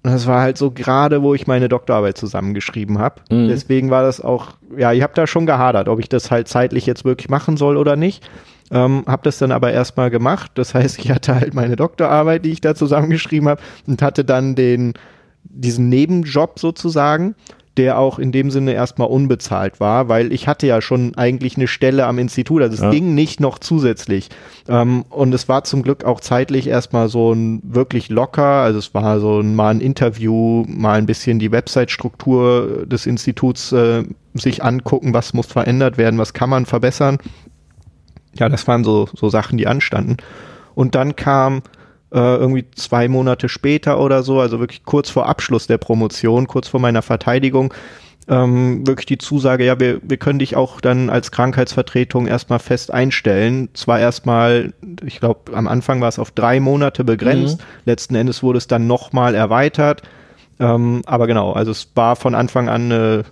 Und 0.04 0.10
das 0.10 0.26
war 0.26 0.40
halt 0.40 0.58
so 0.58 0.72
gerade, 0.72 1.22
wo 1.22 1.34
ich 1.34 1.46
meine 1.46 1.68
Doktorarbeit 1.68 2.18
zusammengeschrieben 2.18 2.98
habe. 2.98 3.22
Mhm. 3.30 3.46
Deswegen 3.46 3.90
war 3.90 4.02
das 4.02 4.20
auch, 4.20 4.48
ja, 4.76 4.92
ich 4.92 5.02
habe 5.02 5.12
da 5.14 5.28
schon 5.28 5.46
gehadert, 5.46 5.88
ob 5.88 6.00
ich 6.00 6.08
das 6.08 6.32
halt 6.32 6.48
zeitlich 6.48 6.86
jetzt 6.86 7.04
wirklich 7.04 7.28
machen 7.28 7.56
soll 7.56 7.76
oder 7.76 7.94
nicht. 7.94 8.28
Ähm, 8.72 9.04
habe 9.06 9.22
das 9.22 9.38
dann 9.38 9.52
aber 9.52 9.70
erstmal 9.70 10.10
gemacht. 10.10 10.50
Das 10.54 10.74
heißt, 10.74 10.98
ich 10.98 11.12
hatte 11.12 11.36
halt 11.36 11.54
meine 11.54 11.76
Doktorarbeit, 11.76 12.44
die 12.44 12.50
ich 12.50 12.60
da 12.60 12.74
zusammengeschrieben 12.74 13.48
habe 13.48 13.62
und 13.86 14.02
hatte 14.02 14.24
dann 14.24 14.56
den 14.56 14.94
diesen 15.52 15.88
Nebenjob 15.88 16.58
sozusagen 16.58 17.34
der 17.76 17.98
auch 17.98 18.18
in 18.18 18.32
dem 18.32 18.50
Sinne 18.50 18.74
erstmal 18.74 19.08
unbezahlt 19.08 19.80
war, 19.80 20.08
weil 20.08 20.32
ich 20.32 20.46
hatte 20.46 20.66
ja 20.66 20.82
schon 20.82 21.14
eigentlich 21.14 21.56
eine 21.56 21.66
Stelle 21.66 22.06
am 22.06 22.18
Institut, 22.18 22.60
also 22.60 22.74
es 22.74 22.82
ja. 22.82 22.90
ging 22.90 23.14
nicht 23.14 23.40
noch 23.40 23.58
zusätzlich. 23.58 24.28
Ähm, 24.68 25.04
und 25.08 25.32
es 25.32 25.48
war 25.48 25.64
zum 25.64 25.82
Glück 25.82 26.04
auch 26.04 26.20
zeitlich 26.20 26.66
erstmal 26.66 27.08
so 27.08 27.32
ein 27.32 27.62
wirklich 27.64 28.10
locker, 28.10 28.42
also 28.42 28.78
es 28.78 28.92
war 28.92 29.20
so 29.20 29.40
ein, 29.40 29.54
mal 29.54 29.70
ein 29.70 29.80
Interview, 29.80 30.64
mal 30.68 30.98
ein 30.98 31.06
bisschen 31.06 31.38
die 31.38 31.50
Website-Struktur 31.50 32.84
des 32.86 33.06
Instituts 33.06 33.72
äh, 33.72 34.04
sich 34.34 34.62
angucken, 34.62 35.14
was 35.14 35.32
muss 35.32 35.46
verändert 35.46 35.96
werden, 35.96 36.18
was 36.18 36.34
kann 36.34 36.50
man 36.50 36.66
verbessern. 36.66 37.18
Ja, 38.34 38.50
das 38.50 38.66
waren 38.68 38.84
so, 38.84 39.08
so 39.14 39.30
Sachen, 39.30 39.56
die 39.56 39.66
anstanden. 39.66 40.18
Und 40.74 40.94
dann 40.94 41.16
kam 41.16 41.62
äh, 42.12 42.36
irgendwie 42.36 42.66
zwei 42.74 43.08
Monate 43.08 43.48
später 43.48 44.00
oder 44.00 44.22
so, 44.22 44.40
also 44.40 44.60
wirklich 44.60 44.84
kurz 44.84 45.10
vor 45.10 45.26
Abschluss 45.26 45.66
der 45.66 45.78
Promotion, 45.78 46.46
kurz 46.46 46.68
vor 46.68 46.80
meiner 46.80 47.02
Verteidigung, 47.02 47.72
ähm, 48.28 48.86
wirklich 48.86 49.06
die 49.06 49.18
Zusage, 49.18 49.64
ja, 49.64 49.80
wir, 49.80 50.00
wir 50.02 50.16
können 50.16 50.38
dich 50.38 50.54
auch 50.54 50.80
dann 50.80 51.10
als 51.10 51.32
Krankheitsvertretung 51.32 52.26
erstmal 52.26 52.60
fest 52.60 52.92
einstellen. 52.92 53.68
Zwar 53.74 53.98
erstmal, 53.98 54.72
ich 55.04 55.18
glaube, 55.18 55.54
am 55.56 55.66
Anfang 55.66 56.00
war 56.00 56.08
es 56.08 56.18
auf 56.18 56.30
drei 56.30 56.60
Monate 56.60 57.02
begrenzt, 57.02 57.58
mhm. 57.58 57.64
letzten 57.84 58.14
Endes 58.14 58.42
wurde 58.42 58.58
es 58.58 58.66
dann 58.66 58.86
nochmal 58.86 59.34
erweitert. 59.34 60.02
Ähm, 60.60 61.02
aber 61.06 61.26
genau, 61.26 61.52
also 61.52 61.72
es 61.72 61.90
war 61.94 62.14
von 62.14 62.34
Anfang 62.34 62.68
an 62.68 62.92
eine, 62.92 63.24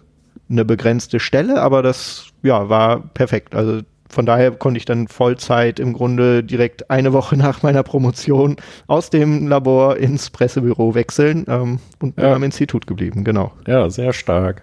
eine 0.48 0.64
begrenzte 0.64 1.20
Stelle, 1.20 1.60
aber 1.60 1.82
das 1.82 2.26
ja, 2.42 2.68
war 2.68 3.00
perfekt. 3.00 3.54
Also 3.54 3.82
von 4.10 4.26
daher 4.26 4.50
konnte 4.50 4.78
ich 4.78 4.84
dann 4.84 5.08
Vollzeit 5.08 5.78
im 5.78 5.92
Grunde 5.92 6.42
direkt 6.42 6.90
eine 6.90 7.12
Woche 7.12 7.36
nach 7.38 7.62
meiner 7.62 7.82
Promotion 7.82 8.56
aus 8.86 9.08
dem 9.08 9.46
Labor 9.46 9.96
ins 9.96 10.30
Pressebüro 10.30 10.94
wechseln 10.94 11.44
ähm, 11.48 11.78
und 12.00 12.16
bin 12.16 12.24
ja. 12.24 12.34
am 12.34 12.42
Institut 12.42 12.86
geblieben, 12.86 13.24
genau. 13.24 13.52
Ja, 13.66 13.88
sehr 13.88 14.12
stark. 14.12 14.62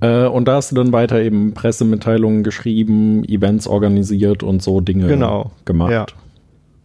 Äh, 0.00 0.26
und 0.26 0.46
da 0.46 0.56
hast 0.56 0.70
du 0.70 0.76
dann 0.76 0.92
weiter 0.92 1.20
eben 1.20 1.52
Pressemitteilungen 1.54 2.44
geschrieben, 2.44 3.24
Events 3.24 3.66
organisiert 3.66 4.42
und 4.42 4.62
so 4.62 4.80
Dinge 4.80 5.08
genau. 5.08 5.50
gemacht. 5.64 5.90
Ja. 5.90 6.06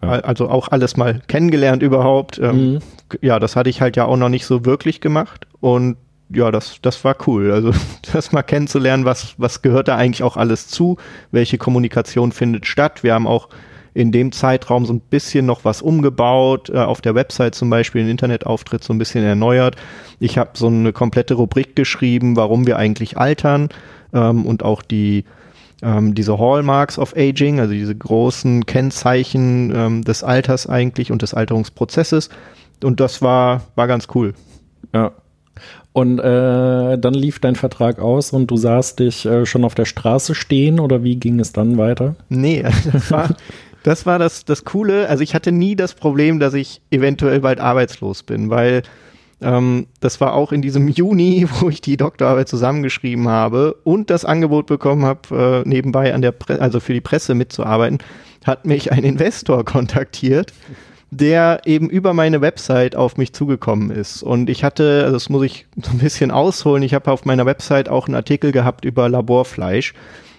Ja. 0.02 0.10
Also 0.10 0.50
auch 0.50 0.70
alles 0.70 0.96
mal 0.98 1.22
kennengelernt 1.28 1.84
überhaupt. 1.84 2.40
Ähm, 2.40 2.74
mhm. 2.74 2.80
Ja, 3.22 3.40
das 3.40 3.56
hatte 3.56 3.70
ich 3.70 3.82
halt 3.82 3.98
ja 3.98 4.06
auch 4.06 4.18
noch 4.18 4.30
nicht 4.30 4.46
so 4.46 4.66
wirklich 4.66 5.02
gemacht. 5.02 5.46
Und 5.60 5.98
ja, 6.32 6.52
das, 6.52 6.78
das 6.82 7.04
war 7.04 7.16
cool. 7.28 7.52
Also 7.52 7.72
das 8.14 8.32
mal 8.32 8.44
kennenzulernen, 8.44 9.06
was, 9.06 9.36
was 9.38 9.62
gehört 9.62 9.88
da 9.88 9.96
eigentlich 9.96 10.24
auch 10.24 10.38
alles 10.38 10.68
zu, 10.68 10.98
welche 11.32 11.58
Kommunikation 11.58 12.32
findet 12.32 12.66
statt. 12.66 13.04
Wir 13.04 13.14
haben 13.14 13.28
auch 13.28 13.50
in 13.94 14.12
dem 14.12 14.32
Zeitraum 14.32 14.86
so 14.86 14.94
ein 14.94 15.00
bisschen 15.00 15.46
noch 15.46 15.66
was 15.66 15.82
umgebaut, 15.82 16.70
äh, 16.70 16.78
auf 16.78 17.02
der 17.02 17.16
Website 17.16 17.56
zum 17.56 17.70
Beispiel 17.70 18.04
den 18.04 18.12
Internetauftritt 18.12 18.84
so 18.84 18.94
ein 18.94 19.00
bisschen 19.00 19.24
erneuert. 19.24 19.76
Ich 20.20 20.38
habe 20.38 20.52
so 20.54 20.68
eine 20.68 20.94
komplette 20.94 21.34
Rubrik 21.34 21.76
geschrieben, 21.76 22.36
warum 22.36 22.68
wir 22.68 22.78
eigentlich 22.78 23.18
altern 23.18 23.70
ähm, 24.14 24.46
und 24.46 24.64
auch 24.64 24.84
die 24.84 25.26
ähm, 25.82 26.14
diese 26.14 26.38
Hallmarks 26.38 27.00
of 27.00 27.16
Aging, 27.16 27.60
also 27.60 27.74
diese 27.74 27.96
großen 27.96 28.66
Kennzeichen 28.66 29.74
ähm, 29.74 30.04
des 30.04 30.24
Alters 30.24 30.68
eigentlich 30.68 31.12
und 31.12 31.22
des 31.22 31.34
Alterungsprozesses. 31.34 32.30
Und 32.84 33.00
das 33.00 33.22
war, 33.22 33.62
war 33.76 33.88
ganz 33.88 34.08
cool. 34.14 34.34
Ja, 34.94 35.14
und 35.94 36.20
äh, 36.20 36.98
dann 36.98 37.14
lief 37.14 37.40
dein 37.40 37.56
Vertrag 37.56 38.00
aus 38.00 38.32
und 38.32 38.48
du 38.48 38.58
sahst 38.58 39.00
dich 39.00 39.26
äh, 39.26 39.46
schon 39.46 39.64
auf 39.64 39.76
der 39.76 39.86
Straße 39.86 40.36
stehen 40.36 40.80
oder 40.80 41.04
wie 41.04 41.16
ging 41.16 41.40
es 41.40 41.52
dann 41.52 41.78
weiter? 41.78 42.16
Nee, 42.30 42.64
das 42.92 43.12
war, 43.12 43.36
das 43.84 44.06
war 44.06 44.20
das, 44.20 44.46
das 44.46 44.66
Coole. 44.66 45.10
Also 45.10 45.24
ich 45.24 45.34
hatte 45.34 45.52
nie 45.52 45.76
das 45.76 45.94
Problem, 45.94 46.40
dass 46.40 46.54
ich 46.54 46.82
eventuell 46.92 47.42
bald 47.42 47.60
arbeitslos 47.60 48.24
bin, 48.24 48.50
weil 48.50 48.84
ähm, 49.42 49.88
das 50.00 50.22
war 50.22 50.34
auch 50.34 50.52
in 50.52 50.62
diesem 50.62 50.88
Juni, 50.90 51.48
wo 51.60 51.70
ich 51.70 51.82
die 51.82 51.98
Doktorarbeit 51.98 52.48
zusammengeschrieben 52.48 53.28
habe 53.28 53.76
und 53.84 54.10
das 54.10 54.26
Angebot 54.26 54.68
bekommen 54.68 55.06
habe, 55.06 55.64
äh, 55.66 55.68
nebenbei 55.68 56.14
an 56.14 56.22
der 56.22 56.32
Pre 56.32 56.62
also 56.62 56.80
für 56.80 56.94
die 56.94 57.02
Presse 57.02 57.36
mitzuarbeiten, 57.36 58.00
hat 58.46 58.66
mich 58.66 58.92
ein 58.92 59.04
Investor 59.04 59.66
kontaktiert 59.66 60.54
der 61.12 61.62
eben 61.66 61.90
über 61.90 62.14
meine 62.14 62.42
Website 62.42 62.96
auf 62.96 63.18
mich 63.18 63.34
zugekommen 63.34 63.90
ist. 63.92 64.22
Und 64.24 64.50
ich 64.50 64.64
hatte, 64.64 65.02
also 65.04 65.14
das 65.14 65.30
muss 65.30 65.44
ich 65.44 65.66
so 65.84 65.92
ein 65.92 65.98
bisschen 66.00 66.32
ausholen, 66.32 66.84
ich 66.84 66.94
habe 66.94 67.12
auf 67.12 67.26
meiner 67.26 67.46
Website 67.46 67.90
auch 67.90 68.08
einen 68.08 68.16
Artikel 68.16 68.52
gehabt 68.52 68.86
über 68.86 69.10
Laborfleisch. 69.10 69.94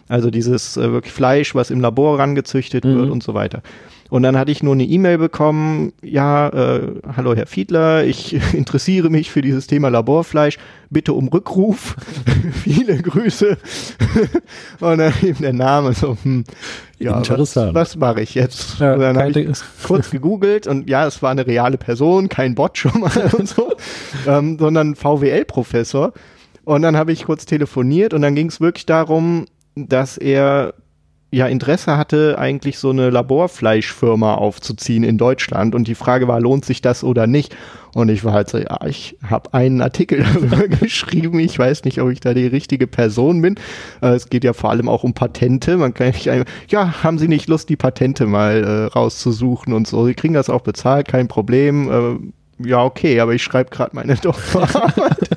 Also 0.08 0.30
dieses 0.30 0.76
äh, 0.76 0.90
wirklich 0.92 1.12
Fleisch, 1.12 1.54
was 1.54 1.70
im 1.70 1.80
Labor 1.80 2.18
rangezüchtet 2.18 2.84
Mhm. 2.84 2.96
wird 2.96 3.10
und 3.10 3.22
so 3.22 3.34
weiter. 3.34 3.62
Und 4.10 4.24
dann 4.24 4.36
hatte 4.36 4.50
ich 4.50 4.62
nur 4.62 4.74
eine 4.74 4.84
E-Mail 4.84 5.18
bekommen, 5.18 5.92
ja, 6.02 6.48
äh, 6.48 6.94
hallo 7.16 7.34
Herr 7.34 7.46
Fiedler, 7.46 8.04
ich 8.04 8.34
interessiere 8.54 9.08
mich 9.08 9.30
für 9.30 9.40
dieses 9.40 9.68
Thema 9.68 9.88
Laborfleisch, 9.88 10.58
bitte 10.90 11.12
um 11.12 11.28
Rückruf, 11.28 11.96
viele 12.52 13.00
Grüße. 13.00 13.56
und 14.80 14.98
dann 14.98 15.12
eben 15.22 15.40
der 15.40 15.52
Name 15.52 15.94
so, 15.94 16.16
hm, 16.22 16.44
ja, 16.98 17.12
was, 17.12 17.28
Interessant. 17.28 17.74
was 17.74 17.96
mache 17.96 18.20
ich 18.20 18.34
jetzt? 18.34 18.80
Ja, 18.80 18.94
und 18.94 19.00
dann 19.00 19.16
habe 19.16 19.30
ich 19.30 19.58
kurz 19.84 20.10
gegoogelt 20.10 20.66
und 20.66 20.90
ja, 20.90 21.06
es 21.06 21.22
war 21.22 21.30
eine 21.30 21.46
reale 21.46 21.78
Person, 21.78 22.28
kein 22.28 22.56
Bot 22.56 22.78
schon 22.78 23.00
mal 23.00 23.30
und 23.38 23.48
so, 23.48 23.72
ähm, 24.26 24.58
sondern 24.58 24.96
VWL-Professor. 24.96 26.12
Und 26.64 26.82
dann 26.82 26.96
habe 26.96 27.12
ich 27.12 27.24
kurz 27.24 27.46
telefoniert 27.46 28.12
und 28.12 28.22
dann 28.22 28.34
ging 28.34 28.48
es 28.48 28.60
wirklich 28.60 28.86
darum, 28.86 29.46
dass 29.76 30.18
er 30.18 30.74
ja 31.30 31.46
Interesse 31.46 31.96
hatte, 31.96 32.38
eigentlich 32.38 32.78
so 32.78 32.90
eine 32.90 33.10
Laborfleischfirma 33.10 34.34
aufzuziehen 34.34 35.04
in 35.04 35.18
Deutschland. 35.18 35.74
Und 35.74 35.86
die 35.86 35.94
Frage 35.94 36.28
war, 36.28 36.40
lohnt 36.40 36.64
sich 36.64 36.82
das 36.82 37.04
oder 37.04 37.26
nicht? 37.26 37.56
Und 37.94 38.08
ich 38.08 38.24
war 38.24 38.32
halt 38.32 38.48
so, 38.48 38.58
ja, 38.58 38.78
ich 38.86 39.16
habe 39.28 39.52
einen 39.54 39.80
Artikel 39.80 40.24
darüber 40.34 40.68
geschrieben. 40.68 41.38
Ich 41.38 41.58
weiß 41.58 41.84
nicht, 41.84 42.00
ob 42.00 42.10
ich 42.10 42.20
da 42.20 42.34
die 42.34 42.46
richtige 42.46 42.86
Person 42.86 43.42
bin. 43.42 43.56
Äh, 44.02 44.14
es 44.14 44.28
geht 44.28 44.44
ja 44.44 44.52
vor 44.52 44.70
allem 44.70 44.88
auch 44.88 45.04
um 45.04 45.14
Patente. 45.14 45.76
Man 45.76 45.94
kann 45.94 46.08
nicht 46.08 46.30
einfach, 46.30 46.50
ja, 46.68 47.02
haben 47.02 47.18
Sie 47.18 47.28
nicht 47.28 47.48
Lust, 47.48 47.68
die 47.68 47.76
Patente 47.76 48.26
mal 48.26 48.64
äh, 48.64 48.84
rauszusuchen 48.92 49.72
und 49.72 49.86
so. 49.86 50.06
Sie 50.06 50.14
kriegen 50.14 50.34
das 50.34 50.50
auch 50.50 50.62
bezahlt, 50.62 51.08
kein 51.08 51.28
Problem. 51.28 51.90
Äh, 51.90 52.68
ja, 52.68 52.84
okay, 52.84 53.20
aber 53.20 53.34
ich 53.34 53.42
schreibe 53.42 53.70
gerade 53.70 53.94
meine 53.94 54.14
Doktorarbeit. 54.22 55.30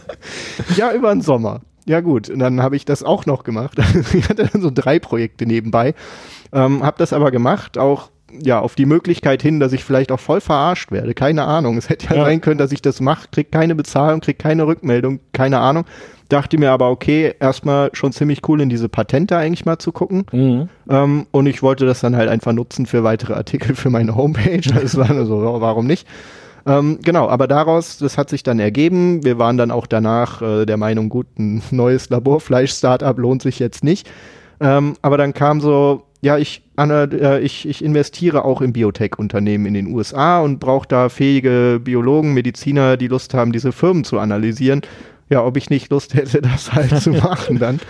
ja, 0.75 0.91
über 0.93 1.13
den 1.13 1.21
Sommer. 1.21 1.61
Ja 1.85 1.99
gut, 2.01 2.29
und 2.29 2.39
dann 2.39 2.61
habe 2.61 2.75
ich 2.75 2.85
das 2.85 3.03
auch 3.03 3.25
noch 3.25 3.43
gemacht. 3.43 3.77
ich 4.13 4.29
hatte 4.29 4.49
dann 4.51 4.61
so 4.61 4.71
drei 4.73 4.99
Projekte 4.99 5.45
nebenbei, 5.45 5.93
ähm, 6.51 6.83
habe 6.83 6.97
das 6.97 7.13
aber 7.13 7.31
gemacht, 7.31 7.77
auch 7.77 8.09
ja 8.41 8.59
auf 8.59 8.73
die 8.75 8.85
Möglichkeit 8.87 9.41
hin, 9.43 9.59
dass 9.59 9.73
ich 9.73 9.83
vielleicht 9.83 10.11
auch 10.11 10.19
voll 10.19 10.41
verarscht 10.41 10.91
werde. 10.91 11.13
Keine 11.13 11.43
Ahnung. 11.43 11.77
Es 11.77 11.89
hätte 11.89 12.07
ja, 12.07 12.15
Ja. 12.15 12.23
sein 12.25 12.41
können, 12.41 12.57
dass 12.57 12.71
ich 12.71 12.81
das 12.81 12.99
mache, 12.99 13.27
krieg 13.31 13.51
keine 13.51 13.75
Bezahlung, 13.75 14.21
krieg 14.21 14.39
keine 14.39 14.65
Rückmeldung, 14.65 15.19
keine 15.33 15.59
Ahnung. 15.59 15.85
Dachte 16.29 16.57
mir 16.57 16.71
aber, 16.71 16.89
okay, 16.89 17.35
erstmal 17.39 17.91
schon 17.93 18.11
ziemlich 18.11 18.47
cool 18.47 18.61
in 18.61 18.69
diese 18.69 18.89
Patente 18.89 19.37
eigentlich 19.37 19.65
mal 19.65 19.77
zu 19.77 19.91
gucken. 19.91 20.25
Mhm. 20.31 20.69
Ähm, 20.89 21.27
und 21.29 21.45
ich 21.45 21.61
wollte 21.61 21.85
das 21.85 21.99
dann 21.99 22.15
halt 22.15 22.27
einfach 22.29 22.53
nutzen 22.53 22.87
für 22.87 23.03
weitere 23.03 23.33
Artikel 23.33 23.75
für 23.75 23.91
meine 23.91 24.15
Homepage. 24.15 24.61
Das 24.81 24.97
war 24.97 25.13
nur 25.13 25.25
so, 25.27 25.61
warum 25.61 25.85
nicht? 25.85 26.07
Ähm, 26.65 26.99
genau, 27.01 27.27
aber 27.27 27.47
daraus, 27.47 27.97
das 27.97 28.17
hat 28.17 28.29
sich 28.29 28.43
dann 28.43 28.59
ergeben. 28.59 29.23
Wir 29.23 29.37
waren 29.37 29.57
dann 29.57 29.71
auch 29.71 29.85
danach 29.85 30.41
äh, 30.41 30.65
der 30.65 30.77
Meinung, 30.77 31.09
gut, 31.09 31.27
ein 31.37 31.61
neues 31.71 32.09
Laborfleisch-Startup 32.09 33.17
lohnt 33.17 33.41
sich 33.41 33.59
jetzt 33.59 33.83
nicht. 33.83 34.09
Ähm, 34.59 34.95
aber 35.01 35.17
dann 35.17 35.33
kam 35.33 35.59
so, 35.59 36.03
ja, 36.21 36.37
ich, 36.37 36.63
Anna, 36.77 37.03
äh, 37.03 37.41
ich, 37.41 37.67
ich 37.67 37.83
investiere 37.83 38.45
auch 38.45 38.61
in 38.61 38.71
Biotech-Unternehmen 38.71 39.65
in 39.65 39.73
den 39.73 39.87
USA 39.87 40.39
und 40.39 40.59
brauche 40.59 40.87
da 40.87 41.09
fähige 41.09 41.81
Biologen, 41.83 42.33
Mediziner, 42.33 42.95
die 42.95 43.09
Lust 43.09 43.33
haben, 43.33 43.51
diese 43.51 43.73
Firmen 43.73 44.05
zu 44.05 44.19
analysieren. 44.19 44.81
Ja, 45.29 45.43
ob 45.43 45.57
ich 45.57 45.69
nicht 45.69 45.89
Lust 45.91 46.13
hätte, 46.13 46.41
das 46.41 46.71
halt 46.71 46.97
zu 47.01 47.09
machen 47.11 47.59
dann. 47.59 47.81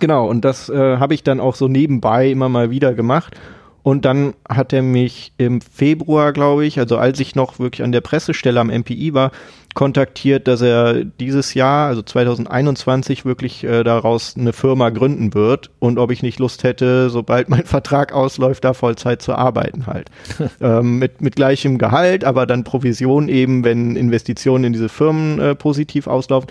Genau, 0.00 0.28
und 0.28 0.44
das 0.44 0.68
äh, 0.68 0.96
habe 0.96 1.14
ich 1.14 1.22
dann 1.22 1.38
auch 1.38 1.54
so 1.54 1.68
nebenbei 1.68 2.30
immer 2.30 2.48
mal 2.48 2.70
wieder 2.70 2.94
gemacht. 2.94 3.36
Und 3.82 4.04
dann 4.04 4.34
hat 4.48 4.72
er 4.72 4.82
mich 4.82 5.32
im 5.38 5.60
Februar, 5.60 6.32
glaube 6.32 6.66
ich, 6.66 6.78
also 6.78 6.98
als 6.98 7.18
ich 7.20 7.34
noch 7.34 7.58
wirklich 7.58 7.82
an 7.82 7.92
der 7.92 8.02
Pressestelle 8.02 8.60
am 8.60 8.68
MPI 8.68 9.14
war, 9.14 9.30
kontaktiert, 9.74 10.48
dass 10.48 10.62
er 10.62 11.04
dieses 11.04 11.54
Jahr, 11.54 11.88
also 11.88 12.02
2021, 12.02 13.24
wirklich 13.24 13.62
äh, 13.64 13.84
daraus 13.84 14.34
eine 14.36 14.52
Firma 14.52 14.90
gründen 14.90 15.32
wird 15.32 15.70
und 15.78 15.98
ob 15.98 16.10
ich 16.10 16.22
nicht 16.22 16.38
Lust 16.38 16.64
hätte, 16.64 17.08
sobald 17.08 17.48
mein 17.48 17.64
Vertrag 17.66 18.12
ausläuft, 18.12 18.64
da 18.64 18.74
Vollzeit 18.74 19.22
zu 19.22 19.34
arbeiten 19.34 19.86
halt. 19.86 20.10
ähm, 20.60 20.98
mit, 20.98 21.20
mit 21.20 21.36
gleichem 21.36 21.78
Gehalt, 21.78 22.24
aber 22.24 22.46
dann 22.46 22.64
Provision 22.64 23.28
eben, 23.28 23.64
wenn 23.64 23.96
Investitionen 23.96 24.64
in 24.64 24.72
diese 24.72 24.88
Firmen 24.88 25.38
äh, 25.38 25.54
positiv 25.54 26.06
auslaufen. 26.06 26.50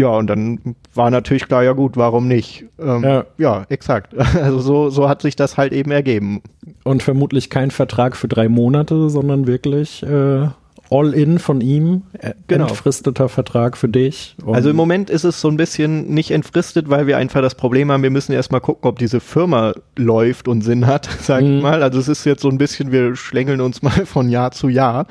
Ja, 0.00 0.08
und 0.16 0.28
dann 0.28 0.76
war 0.94 1.10
natürlich 1.10 1.46
klar, 1.46 1.62
ja 1.62 1.72
gut, 1.72 1.96
warum 1.98 2.26
nicht? 2.26 2.64
Ähm, 2.80 3.02
Ja. 3.04 3.24
ja. 3.36 3.66
exakt. 3.68 4.14
Also 4.42 4.58
so, 4.60 4.88
so 4.90 5.08
hat 5.08 5.20
sich 5.22 5.36
das 5.36 5.56
halt 5.58 5.72
eben 5.72 5.90
ergeben. 5.90 6.40
Und 6.84 7.02
vermutlich 7.02 7.50
kein 7.50 7.70
Vertrag 7.70 8.16
für 8.16 8.28
drei 8.28 8.48
Monate, 8.48 9.10
sondern 9.10 9.46
wirklich 9.46 10.02
äh, 10.02 10.48
All-in 10.92 11.38
von 11.38 11.60
ihm, 11.60 12.02
äh, 12.18 12.32
Genau. 12.48 12.66
entfristeter 12.66 13.28
Vertrag 13.28 13.76
für 13.76 13.88
dich. 13.88 14.34
Also 14.46 14.70
im 14.70 14.76
Moment 14.76 15.08
ist 15.10 15.24
es 15.24 15.40
so 15.40 15.48
ein 15.48 15.56
bisschen 15.56 16.08
nicht 16.12 16.30
entfristet, 16.30 16.88
weil 16.88 17.06
wir 17.06 17.16
einfach 17.16 17.42
das 17.42 17.54
Problem 17.54 17.92
haben, 17.92 18.02
wir 18.02 18.10
müssen 18.10 18.32
erstmal 18.32 18.60
gucken, 18.60 18.88
ob 18.88 18.98
diese 18.98 19.20
Firma 19.20 19.72
läuft 19.96 20.48
und 20.48 20.62
Sinn 20.62 20.86
hat, 20.86 21.08
sag 21.22 21.42
Mhm. 21.42 21.56
ich 21.58 21.62
mal. 21.62 21.82
Also 21.82 21.98
es 22.00 22.08
ist 22.08 22.24
jetzt 22.24 22.42
so 22.42 22.48
ein 22.48 22.58
bisschen, 22.58 22.90
wir 22.90 23.14
schlängeln 23.16 23.60
uns 23.60 23.82
mal 23.82 24.04
von 24.06 24.28
Jahr 24.30 24.50
zu 24.50 24.68
Jahr. 24.68 25.06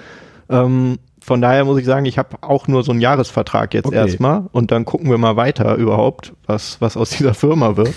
Ähm, 0.50 0.98
von 1.30 1.42
daher 1.42 1.64
muss 1.64 1.78
ich 1.80 1.86
sagen, 1.86 2.06
ich 2.08 2.18
habe 2.18 2.38
auch 2.42 2.68
nur 2.68 2.82
so 2.84 2.92
einen 2.92 3.02
Jahresvertrag 3.02 3.74
jetzt 3.76 3.86
Okay. 3.86 3.96
erstmal 3.98 4.46
und 4.52 4.72
dann 4.72 4.84
gucken 4.84 5.12
wir 5.12 5.20
mal 5.20 5.36
weiter 5.36 5.76
überhaupt, 5.76 6.34
was, 6.48 6.82
was 6.82 6.98
aus 6.98 7.10
dieser 7.18 7.36
Firma 7.36 7.78
wird. 7.78 7.94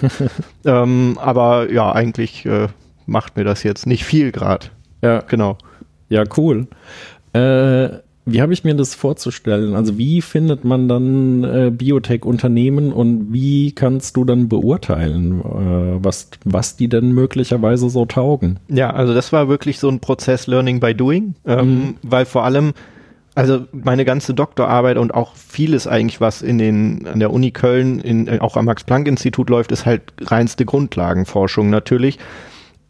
ähm, 0.66 1.18
aber 1.18 1.72
ja, 1.72 1.90
eigentlich 1.92 2.44
äh, 2.44 2.68
macht 3.06 3.36
mir 3.36 3.44
das 3.44 3.62
jetzt 3.62 3.86
nicht 3.86 4.04
viel 4.04 4.32
gerade. 4.32 4.66
ja, 5.02 5.20
Genau. 5.26 5.56
ja, 6.10 6.24
cool. 6.36 6.66
Äh, 7.32 7.88
wie 8.24 8.40
habe 8.40 8.52
ich 8.52 8.62
mir 8.62 8.76
das 8.76 8.94
vorzustellen? 8.94 9.74
Also 9.74 9.98
wie 9.98 10.20
findet 10.22 10.64
man 10.64 10.86
dann 10.88 11.42
äh, 11.42 11.70
Biotech-Unternehmen 11.72 12.92
und 12.92 13.32
wie 13.32 13.72
kannst 13.72 14.16
du 14.16 14.24
dann 14.24 14.48
beurteilen, 14.48 15.40
äh, 15.40 16.04
was, 16.04 16.28
was 16.44 16.76
die 16.76 16.88
denn 16.88 17.10
möglicherweise 17.12 17.90
so 17.90 18.04
taugen? 18.06 18.60
Ja, 18.68 18.90
also 18.90 19.12
das 19.12 19.32
war 19.32 19.48
wirklich 19.48 19.80
so 19.80 19.88
ein 19.88 19.98
Prozess 19.98 20.46
Learning 20.46 20.78
by 20.78 20.94
Doing, 20.94 21.34
ähm, 21.46 21.96
weil 22.02 22.24
vor 22.26 22.44
allem, 22.44 22.74
also 23.34 23.66
meine 23.72 24.04
ganze 24.04 24.34
Doktorarbeit 24.34 24.98
und 24.98 25.14
auch 25.14 25.34
vieles 25.36 25.86
eigentlich, 25.86 26.20
was 26.20 26.42
in 26.42 26.58
den 26.58 27.06
an 27.06 27.18
der 27.18 27.32
Uni 27.32 27.50
Köln, 27.50 28.00
in, 28.00 28.28
äh, 28.28 28.38
auch 28.40 28.56
am 28.56 28.66
Max-Planck-Institut 28.66 29.48
läuft, 29.48 29.72
ist 29.72 29.86
halt 29.86 30.12
reinste 30.20 30.64
Grundlagenforschung 30.64 31.70
natürlich. 31.70 32.18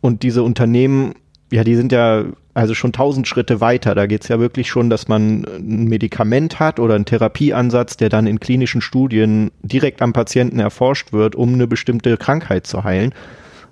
Und 0.00 0.24
diese 0.24 0.42
Unternehmen, 0.42 1.14
ja, 1.52 1.62
die 1.62 1.76
sind 1.76 1.92
ja 1.92 2.24
also 2.54 2.74
schon 2.74 2.92
tausend 2.92 3.28
Schritte 3.28 3.60
weiter. 3.60 3.94
Da 3.94 4.06
geht's 4.06 4.28
ja 4.28 4.38
wirklich 4.40 4.68
schon, 4.68 4.90
dass 4.90 5.08
man 5.08 5.44
ein 5.44 5.84
Medikament 5.84 6.58
hat 6.60 6.80
oder 6.80 6.96
einen 6.96 7.04
Therapieansatz, 7.04 7.96
der 7.96 8.08
dann 8.08 8.26
in 8.26 8.40
klinischen 8.40 8.80
Studien 8.80 9.50
direkt 9.62 10.02
am 10.02 10.12
Patienten 10.12 10.58
erforscht 10.58 11.12
wird, 11.12 11.34
um 11.34 11.54
eine 11.54 11.66
bestimmte 11.66 12.16
Krankheit 12.16 12.66
zu 12.66 12.84
heilen. 12.84 13.14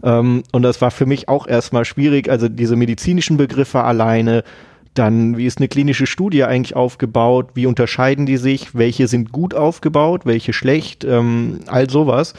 Ähm, 0.03 0.45
und 0.53 0.63
das 0.63 0.81
war 0.81 0.91
für 0.91 1.07
mich 1.07 1.29
auch 1.29 1.47
erstmal 1.47 1.85
schwierig, 1.85 2.31
also 2.31 2.49
diese 2.49 2.77
medizinischen 2.77 3.37
Begriffe 3.37 3.83
alleine. 3.83 4.45
Dann, 4.95 5.37
wie 5.37 5.47
ist 5.47 5.59
eine 5.59 5.69
klinische 5.69 6.07
Studie 6.07 6.45
eigentlich 6.45 6.75
aufgebaut? 6.75 7.51
Wie 7.55 7.67
unterscheiden 7.67 8.27
die 8.27 8.39
sich? 8.39 8.75
Welche 8.75 9.07
sind 9.07 9.31
gut 9.31 9.55
aufgebaut? 9.55 10.27
Welche 10.27 10.53
schlecht? 10.53 11.05
Ähm, 11.05 11.61
all 11.67 11.89
sowas. 11.89 12.35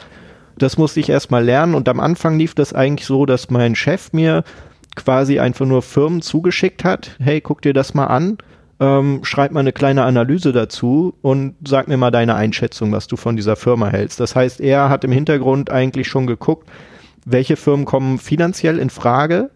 Das 0.58 0.76
musste 0.76 1.00
ich 1.00 1.08
erstmal 1.08 1.44
lernen 1.44 1.74
und 1.74 1.88
am 1.88 1.98
Anfang 1.98 2.38
lief 2.38 2.54
das 2.54 2.74
eigentlich 2.74 3.06
so, 3.06 3.24
dass 3.26 3.50
mein 3.50 3.74
Chef 3.74 4.12
mir 4.12 4.44
quasi 4.94 5.38
einfach 5.38 5.64
nur 5.66 5.82
Firmen 5.82 6.20
zugeschickt 6.20 6.84
hat. 6.84 7.16
Hey, 7.18 7.40
guck 7.40 7.62
dir 7.62 7.72
das 7.72 7.94
mal 7.94 8.06
an. 8.06 8.38
Ähm, 8.78 9.20
schreib 9.22 9.52
mal 9.52 9.60
eine 9.60 9.72
kleine 9.72 10.02
Analyse 10.04 10.52
dazu 10.52 11.14
und 11.22 11.54
sag 11.64 11.88
mir 11.88 11.96
mal 11.96 12.10
deine 12.10 12.34
Einschätzung, 12.34 12.92
was 12.92 13.06
du 13.06 13.16
von 13.16 13.36
dieser 13.36 13.56
Firma 13.56 13.88
hältst. 13.88 14.20
Das 14.20 14.34
heißt, 14.34 14.60
er 14.60 14.88
hat 14.88 15.04
im 15.04 15.12
Hintergrund 15.12 15.70
eigentlich 15.70 16.08
schon 16.08 16.26
geguckt, 16.26 16.68
welche 17.24 17.56
Firmen 17.56 17.86
kommen 17.86 18.18
finanziell 18.18 18.78
in 18.78 18.90
Frage. 18.90 19.50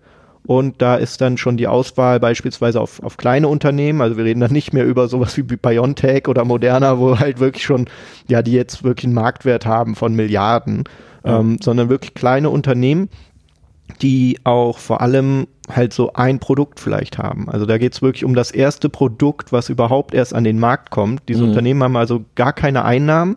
Und 0.47 0.81
da 0.81 0.95
ist 0.97 1.21
dann 1.21 1.39
schon 1.39 1.57
die 1.57 1.67
Auswahl 1.67 2.21
beispielsweise 2.21 2.81
auf, 2.81 3.03
auf 3.03 3.17
kleine 3.17 3.49
Unternehmen. 3.49 4.01
Also 4.01 4.17
wir 4.17 4.25
reden 4.25 4.41
dann 4.41 4.53
nicht 4.53 4.73
mehr 4.73 4.85
über 4.87 5.09
sowas 5.09 5.37
wie 5.37 5.43
BioNTech 5.43 6.29
oder 6.29 6.45
Moderna, 6.45 6.99
wo 6.99 7.19
halt 7.19 7.41
wirklich 7.41 7.65
schon, 7.65 7.87
ja, 8.29 8.43
die 8.43 8.53
jetzt 8.53 8.85
wirklich 8.85 9.07
einen 9.07 9.15
Marktwert 9.15 9.67
haben 9.67 9.95
von 9.97 10.15
Milliarden, 10.15 10.85
Ja. 11.25 11.41
ähm, 11.41 11.59
sondern 11.61 11.89
wirklich 11.89 12.15
kleine 12.15 12.51
Unternehmen, 12.51 13.09
die 14.03 14.39
auch 14.45 14.79
vor 14.79 15.01
allem 15.01 15.47
halt 15.73 15.93
so 15.93 16.13
ein 16.13 16.39
Produkt 16.39 16.79
vielleicht 16.81 17.19
haben. 17.19 17.49
Also 17.49 17.67
da 17.67 17.79
geht 17.79 17.95
es 17.95 18.03
wirklich 18.03 18.25
um 18.25 18.35
das 18.35 18.51
erste 18.53 18.89
Produkt, 18.89 19.53
was 19.53 19.69
überhaupt 19.69 20.15
erst 20.15 20.35
an 20.35 20.45
den 20.45 20.59
Markt 20.61 20.91
kommt. 20.91 21.23
Diese 21.29 21.43
Mhm. 21.43 21.49
Unternehmen 21.51 21.83
haben 21.83 21.97
also 21.97 22.25
gar 22.37 22.53
keine 22.53 22.85
Einnahmen. 22.85 23.37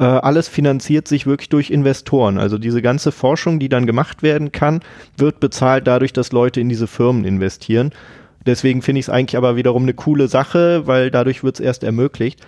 Äh, 0.00 0.04
alles 0.04 0.48
finanziert 0.48 1.06
sich 1.06 1.26
wirklich 1.26 1.50
durch 1.50 1.70
Investoren. 1.70 2.38
Also 2.38 2.56
diese 2.56 2.80
ganze 2.80 3.12
Forschung, 3.12 3.58
die 3.58 3.68
dann 3.68 3.84
gemacht 3.84 4.22
werden 4.22 4.50
kann, 4.50 4.80
wird 5.18 5.40
bezahlt 5.40 5.86
dadurch, 5.86 6.14
dass 6.14 6.32
Leute 6.32 6.58
in 6.58 6.70
diese 6.70 6.86
Firmen 6.86 7.26
investieren. 7.26 7.90
Deswegen 8.46 8.80
finde 8.80 9.00
ich 9.00 9.06
es 9.06 9.10
eigentlich 9.10 9.36
aber 9.36 9.56
wiederum 9.56 9.82
eine 9.82 9.92
coole 9.92 10.26
Sache, 10.26 10.86
weil 10.86 11.10
dadurch 11.10 11.44
wird 11.44 11.56
es 11.56 11.60
erst 11.60 11.84
ermöglicht. 11.84 12.40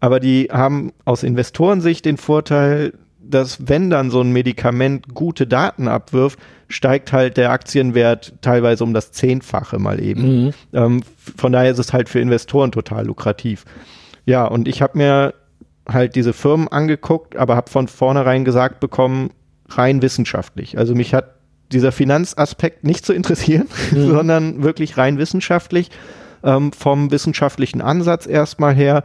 Aber 0.00 0.20
die 0.20 0.48
haben 0.52 0.92
aus 1.06 1.22
Investorensicht 1.22 2.04
den 2.04 2.18
Vorteil, 2.18 2.92
dass 3.18 3.66
wenn 3.66 3.88
dann 3.88 4.10
so 4.10 4.20
ein 4.20 4.32
Medikament 4.32 5.14
gute 5.14 5.46
Daten 5.46 5.88
abwirft, 5.88 6.38
steigt 6.68 7.14
halt 7.14 7.38
der 7.38 7.52
Aktienwert 7.52 8.34
teilweise 8.42 8.84
um 8.84 8.92
das 8.92 9.12
Zehnfache 9.12 9.78
mal 9.78 9.98
eben. 9.98 10.44
Mhm. 10.44 10.54
Ähm, 10.74 11.02
von 11.38 11.52
daher 11.52 11.70
ist 11.70 11.78
es 11.78 11.94
halt 11.94 12.10
für 12.10 12.20
Investoren 12.20 12.70
total 12.70 13.06
lukrativ. 13.06 13.64
Ja, 14.26 14.44
und 14.44 14.68
ich 14.68 14.82
habe 14.82 14.98
mir 14.98 15.32
halt 15.90 16.14
diese 16.14 16.32
Firmen 16.32 16.68
angeguckt, 16.68 17.36
aber 17.36 17.56
habe 17.56 17.70
von 17.70 17.88
vornherein 17.88 18.44
gesagt 18.44 18.80
bekommen, 18.80 19.30
rein 19.68 20.02
wissenschaftlich. 20.02 20.78
Also 20.78 20.94
mich 20.94 21.14
hat 21.14 21.34
dieser 21.72 21.92
Finanzaspekt 21.92 22.84
nicht 22.84 23.04
zu 23.04 23.12
interessieren, 23.12 23.68
mhm. 23.90 24.08
sondern 24.08 24.62
wirklich 24.62 24.96
rein 24.96 25.18
wissenschaftlich. 25.18 25.90
Ähm, 26.44 26.70
vom 26.72 27.10
wissenschaftlichen 27.10 27.80
Ansatz 27.80 28.26
erstmal 28.26 28.72
her 28.72 29.02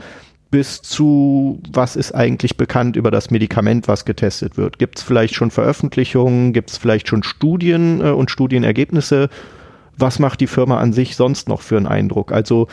bis 0.52 0.84
zu, 0.84 1.60
was 1.74 1.96
ist 1.96 2.14
eigentlich 2.14 2.58
bekannt 2.58 2.96
über 2.96 3.10
das 3.10 3.32
Medikament, 3.32 3.88
was 3.88 4.06
getestet 4.06 4.56
wird. 4.56 4.78
Gibt 4.78 5.00
es 5.00 5.04
vielleicht 5.04 5.34
schon 5.34 5.50
Veröffentlichungen, 5.50 6.54
gibt 6.54 6.70
es 6.70 6.78
vielleicht 6.78 7.08
schon 7.08 7.24
Studien 7.24 8.02
äh, 8.02 8.12
und 8.12 8.30
Studienergebnisse? 8.30 9.30
Was 9.98 10.20
macht 10.20 10.42
die 10.42 10.48
Firma 10.48 10.78
an 10.78 10.94
sich 10.94 11.16
sonst 11.16 11.50
noch 11.50 11.62
für 11.62 11.78
einen 11.78 11.88
Eindruck? 11.88 12.32
Also 12.32 12.68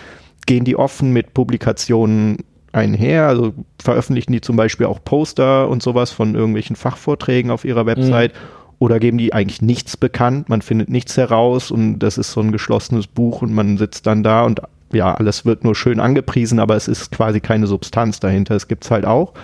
gehen 0.45 0.67
die 0.67 0.77
offen 0.77 1.13
mit 1.15 1.33
Publikationen 1.33 2.45
einher? 2.73 3.27
Also 3.27 3.55
veröffentlichen 3.83 4.33
die 4.33 4.41
zum 4.41 4.57
Beispiel 4.57 4.87
auch 4.87 5.03
Poster 5.05 5.69
und 5.69 5.83
sowas 5.83 6.11
von 6.11 6.35
irgendwelchen 6.35 6.77
Fachvorträgen 6.77 7.51
auf 7.51 7.65
ihrer 7.65 7.87
Website? 7.87 8.35
Mhm. 8.35 8.39
Oder 8.79 8.99
geben 8.99 9.19
die 9.19 9.35
eigentlich 9.35 9.61
nichts 9.61 9.99
bekannt? 9.99 10.49
Man 10.49 10.63
findet 10.63 10.89
nichts 10.89 11.17
heraus 11.17 11.71
und 11.71 11.99
das 11.99 12.17
ist 12.17 12.33
so 12.33 12.41
ein 12.41 12.51
geschlossenes 12.51 13.07
Buch 13.07 13.43
und 13.43 13.53
man 13.53 13.77
sitzt 13.77 14.07
dann 14.07 14.23
da 14.23 14.45
und 14.45 14.63
ja, 14.93 15.15
alles 15.15 15.45
wird 15.45 15.65
nur 15.65 15.75
schön 15.75 16.01
angepriesen, 16.01 16.59
aber 16.59 16.77
es 16.77 16.89
ist 16.89 17.13
quasi 17.13 17.41
keine 17.41 17.67
Substanz 17.67 18.21
dahinter. 18.21 18.57
Es 18.57 18.69
gibt 18.69 18.85
es 18.85 18.91
halt 18.91 19.05
auch. 19.05 19.35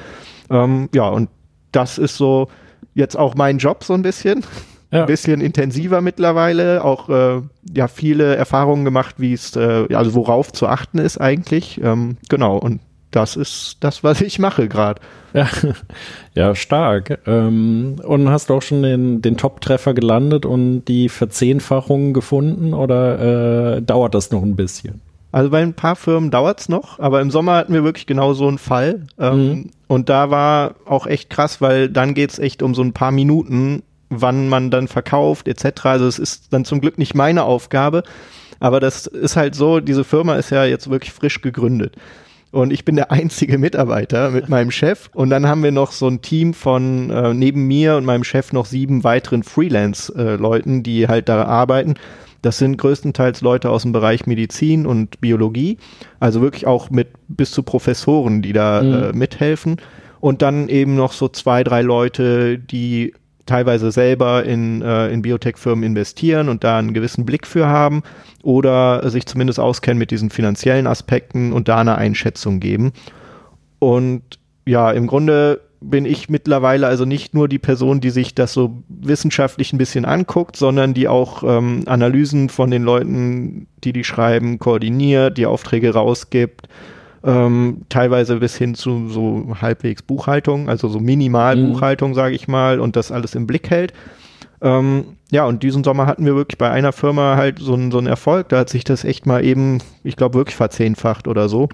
Ähm, 0.51 0.89
ja, 0.95 1.09
und 1.09 1.29
das 1.70 1.99
ist 1.99 2.16
so 2.16 2.49
jetzt 2.95 3.16
auch 3.16 3.35
mein 3.35 3.59
Job 3.59 3.85
so 3.85 3.95
ein 3.95 4.03
bisschen. 4.03 4.45
Ja. 4.91 5.01
Ein 5.01 5.07
bisschen 5.07 5.41
intensiver 5.41 6.01
mittlerweile, 6.01 6.85
auch 6.85 7.09
äh, 7.09 7.43
ja 7.74 7.89
viele 7.89 8.37
Erfahrungen 8.37 8.85
gemacht, 8.85 9.16
wie 9.18 9.33
es, 9.33 9.55
äh, 9.57 9.93
also 9.93 10.14
worauf 10.14 10.53
zu 10.53 10.68
achten 10.68 10.99
ist 10.99 11.20
eigentlich. 11.20 11.81
Ähm, 11.83 12.16
genau, 12.29 12.57
und 12.57 12.81
das 13.17 13.35
ist 13.35 13.79
das, 13.81 14.05
was 14.05 14.21
ich 14.21 14.39
mache 14.39 14.69
gerade. 14.69 15.01
Ja, 15.33 15.49
ja, 16.35 16.55
stark. 16.55 17.19
Ähm, 17.27 17.97
und 18.05 18.29
hast 18.29 18.51
du 18.51 18.55
auch 18.55 18.62
schon 18.62 18.83
den, 18.83 19.23
den 19.23 19.37
Top-Treffer 19.39 19.95
gelandet 19.95 20.45
und 20.45 20.85
die 20.85 21.09
Verzehnfachung 21.09 22.12
gefunden 22.12 22.75
oder 22.75 23.77
äh, 23.77 23.83
dauert 23.83 24.14
das 24.14 24.31
noch 24.31 24.43
ein 24.43 24.55
bisschen? 24.55 25.01
Also 25.33 25.51
bei 25.51 25.62
ein 25.62 25.75
paar 25.75 25.97
Firmen 25.97 26.31
dauert 26.31 26.61
es 26.61 26.69
noch, 26.69 26.99
aber 26.99 27.21
im 27.21 27.31
Sommer 27.31 27.57
hatten 27.57 27.73
wir 27.73 27.85
wirklich 27.85 28.07
genau 28.07 28.35
so 28.35 28.49
einen 28.49 28.59
Fall. 28.59 29.07
Ähm, 29.19 29.49
mhm. 29.49 29.71
Und 29.87 30.09
da 30.09 30.31
war 30.31 30.75
auch 30.85 31.07
echt 31.07 31.31
krass, 31.31 31.61
weil 31.61 31.89
dann 31.89 32.14
geht 32.14 32.33
es 32.33 32.39
echt 32.39 32.62
um 32.62 32.75
so 32.75 32.83
ein 32.83 32.93
paar 32.93 33.12
Minuten, 33.12 33.83
wann 34.11 34.49
man 34.49 34.71
dann 34.71 34.89
verkauft 34.89 35.49
etc. 35.49 35.87
Also 35.87 36.07
es 36.07 36.19
ist 36.19 36.53
dann 36.53 36.64
zum 36.64 36.81
Glück 36.81 36.99
nicht 36.99 37.14
meine 37.14 37.45
Aufgabe, 37.45 38.03
aber 38.61 38.79
das 38.79 39.07
ist 39.07 39.37
halt 39.37 39.55
so, 39.55 39.81
diese 39.81 40.05
Firma 40.05 40.37
ist 40.37 40.51
ja 40.51 40.64
jetzt 40.64 40.91
wirklich 40.91 41.12
frisch 41.12 41.41
gegründet. 41.41 41.97
Und 42.53 42.73
ich 42.73 42.85
bin 42.85 42.97
der 42.97 43.11
einzige 43.11 43.59
Mitarbeiter 43.59 44.31
mit 44.31 44.49
meinem 44.51 44.71
Chef. 44.71 45.11
Und 45.15 45.31
dann 45.31 45.47
haben 45.47 45.63
wir 45.63 45.73
noch 45.73 45.93
so 45.93 46.09
ein 46.09 46.23
Team 46.23 46.55
von 46.55 47.11
äh, 47.11 47.35
neben 47.35 47.67
mir 47.67 47.97
und 47.97 48.05
meinem 48.05 48.25
Chef 48.25 48.53
noch 48.53 48.67
sieben 48.67 49.05
weiteren 49.05 49.43
Freelance-Leuten, 49.43 50.79
äh, 50.79 50.83
die 50.83 51.09
halt 51.09 51.29
da 51.29 51.45
arbeiten. 51.45 51.95
Das 52.43 52.59
sind 52.59 52.79
größtenteils 52.79 53.41
Leute 53.41 53.71
aus 53.71 53.83
dem 53.83 53.93
Bereich 53.93 54.27
Medizin 54.27 54.87
und 54.87 55.21
Biologie, 55.21 55.79
also 56.21 56.41
wirklich 56.43 56.67
auch 56.67 56.91
mit 56.91 57.09
bis 57.29 57.51
zu 57.51 57.63
Professoren, 57.63 58.41
die 58.43 58.53
da 58.53 58.83
mhm. 58.83 58.93
äh, 58.93 59.13
mithelfen. 59.13 59.77
Und 60.21 60.43
dann 60.43 60.69
eben 60.69 60.95
noch 60.95 61.13
so 61.13 61.29
zwei, 61.29 61.65
drei 61.65 61.83
Leute, 61.83 62.59
die 62.59 63.15
teilweise 63.47 63.91
selber 63.91 64.45
in, 64.45 64.83
äh, 64.83 65.09
in 65.09 65.23
Biotech-Firmen 65.23 65.85
investieren 65.85 66.49
und 66.49 66.65
da 66.65 66.79
einen 66.79 66.95
gewissen 66.95 67.25
Blick 67.25 67.47
für 67.47 67.67
haben 67.67 68.03
oder 68.43 69.09
sich 69.09 69.27
zumindest 69.27 69.61
auskennen 69.61 69.99
mit 69.99 70.11
diesen 70.11 70.31
finanziellen 70.31 70.87
Aspekten 70.87 71.53
und 71.53 71.69
da 71.69 71.79
eine 71.79 71.97
Einschätzung 71.97 72.61
geben. 72.61 72.93
Und 73.79 74.23
ja, 74.67 74.91
im 74.91 75.07
Grunde 75.07 75.61
bin 75.81 76.05
ich 76.05 76.29
mittlerweile 76.29 76.87
also 76.87 77.05
nicht 77.05 77.35
nur 77.35 77.49
die 77.49 77.59
Person, 77.59 78.01
die 78.01 78.11
sich 78.11 78.35
das 78.35 78.53
so 78.53 78.83
wissenschaftlich 78.89 79.73
ein 79.73 79.79
bisschen 79.79 80.05
anguckt, 80.05 80.57
sondern 80.57 80.95
die 80.95 81.07
auch 81.09 81.43
ähm, 81.43 81.83
Analysen 81.87 82.49
von 82.49 82.71
den 82.71 82.83
Leuten, 82.83 83.69
die 83.85 83.93
die 83.93 84.05
schreiben, 84.05 84.59
koordiniert, 84.59 85.39
die 85.39 85.47
Aufträge 85.47 85.93
rausgibt, 85.93 86.69
ähm, 87.25 87.83
teilweise 87.89 88.37
bis 88.37 88.57
hin 88.57 88.75
zu 88.75 89.09
so 89.09 89.57
halbwegs 89.61 90.03
Buchhaltung, 90.03 90.69
also 90.69 90.89
so 90.89 91.01
Minimalbuchhaltung, 91.01 92.11
mhm. 92.11 92.14
sage 92.14 92.35
ich 92.35 92.49
mal, 92.49 92.81
und 92.81 92.97
das 92.97 93.12
alles 93.12 93.35
im 93.35 93.47
Blick 93.47 93.71
hält. 93.71 93.93
Ähm, 94.61 95.17
ja, 95.31 95.45
und 95.45 95.62
diesen 95.62 95.85
Sommer 95.85 96.07
hatten 96.07 96.25
wir 96.25 96.35
wirklich 96.35 96.59
bei 96.59 96.71
einer 96.71 96.93
Firma 96.93 97.37
halt 97.37 97.59
so, 97.59 97.77
so 97.91 97.99
einen 97.99 98.07
Erfolg. 98.07 98.49
Da 98.49 98.59
hat 98.59 98.71
sich 98.71 98.85
das 98.85 99.05
echt 99.05 99.27
mal 99.27 99.45
eben, 99.45 99.79
ich 100.05 100.17
glaube, 100.17 100.35
wirklich 100.35 100.57
verzehnfacht 100.57 101.29
oder 101.29 101.49
so. 101.49 101.69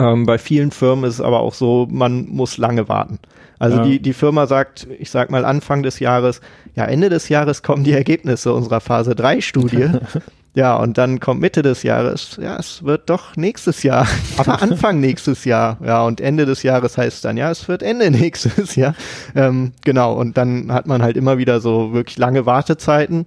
Ähm, 0.00 0.26
bei 0.26 0.38
vielen 0.38 0.70
Firmen 0.70 1.04
ist 1.04 1.14
es 1.14 1.20
aber 1.20 1.40
auch 1.40 1.54
so, 1.54 1.86
man 1.90 2.26
muss 2.28 2.56
lange 2.56 2.88
warten. 2.88 3.18
Also 3.58 3.78
ja. 3.78 3.84
die, 3.84 4.00
die 4.00 4.12
Firma 4.12 4.46
sagt, 4.46 4.88
ich 4.98 5.10
sag 5.10 5.30
mal 5.30 5.44
Anfang 5.44 5.82
des 5.82 6.00
Jahres, 6.00 6.40
ja, 6.74 6.84
Ende 6.84 7.10
des 7.10 7.28
Jahres 7.28 7.62
kommen 7.62 7.84
die 7.84 7.92
Ergebnisse 7.92 8.52
unserer 8.52 8.80
Phase 8.80 9.14
3 9.14 9.40
Studie. 9.40 9.90
ja, 10.54 10.76
und 10.76 10.98
dann 10.98 11.20
kommt 11.20 11.40
Mitte 11.40 11.62
des 11.62 11.82
Jahres, 11.82 12.38
ja, 12.40 12.56
es 12.56 12.84
wird 12.84 13.10
doch 13.10 13.36
nächstes 13.36 13.82
Jahr, 13.82 14.06
aber 14.36 14.62
Anfang 14.62 15.00
nächstes 15.00 15.44
Jahr. 15.44 15.78
Ja, 15.84 16.04
und 16.04 16.20
Ende 16.20 16.46
des 16.46 16.62
Jahres 16.62 16.96
heißt 16.96 17.24
dann, 17.24 17.36
ja, 17.36 17.50
es 17.50 17.66
wird 17.68 17.82
Ende 17.82 18.10
nächstes 18.12 18.76
Jahr. 18.76 18.94
Ähm, 19.34 19.72
genau, 19.84 20.14
und 20.14 20.36
dann 20.36 20.72
hat 20.72 20.86
man 20.86 21.02
halt 21.02 21.16
immer 21.16 21.38
wieder 21.38 21.60
so 21.60 21.92
wirklich 21.92 22.18
lange 22.18 22.46
Wartezeiten. 22.46 23.24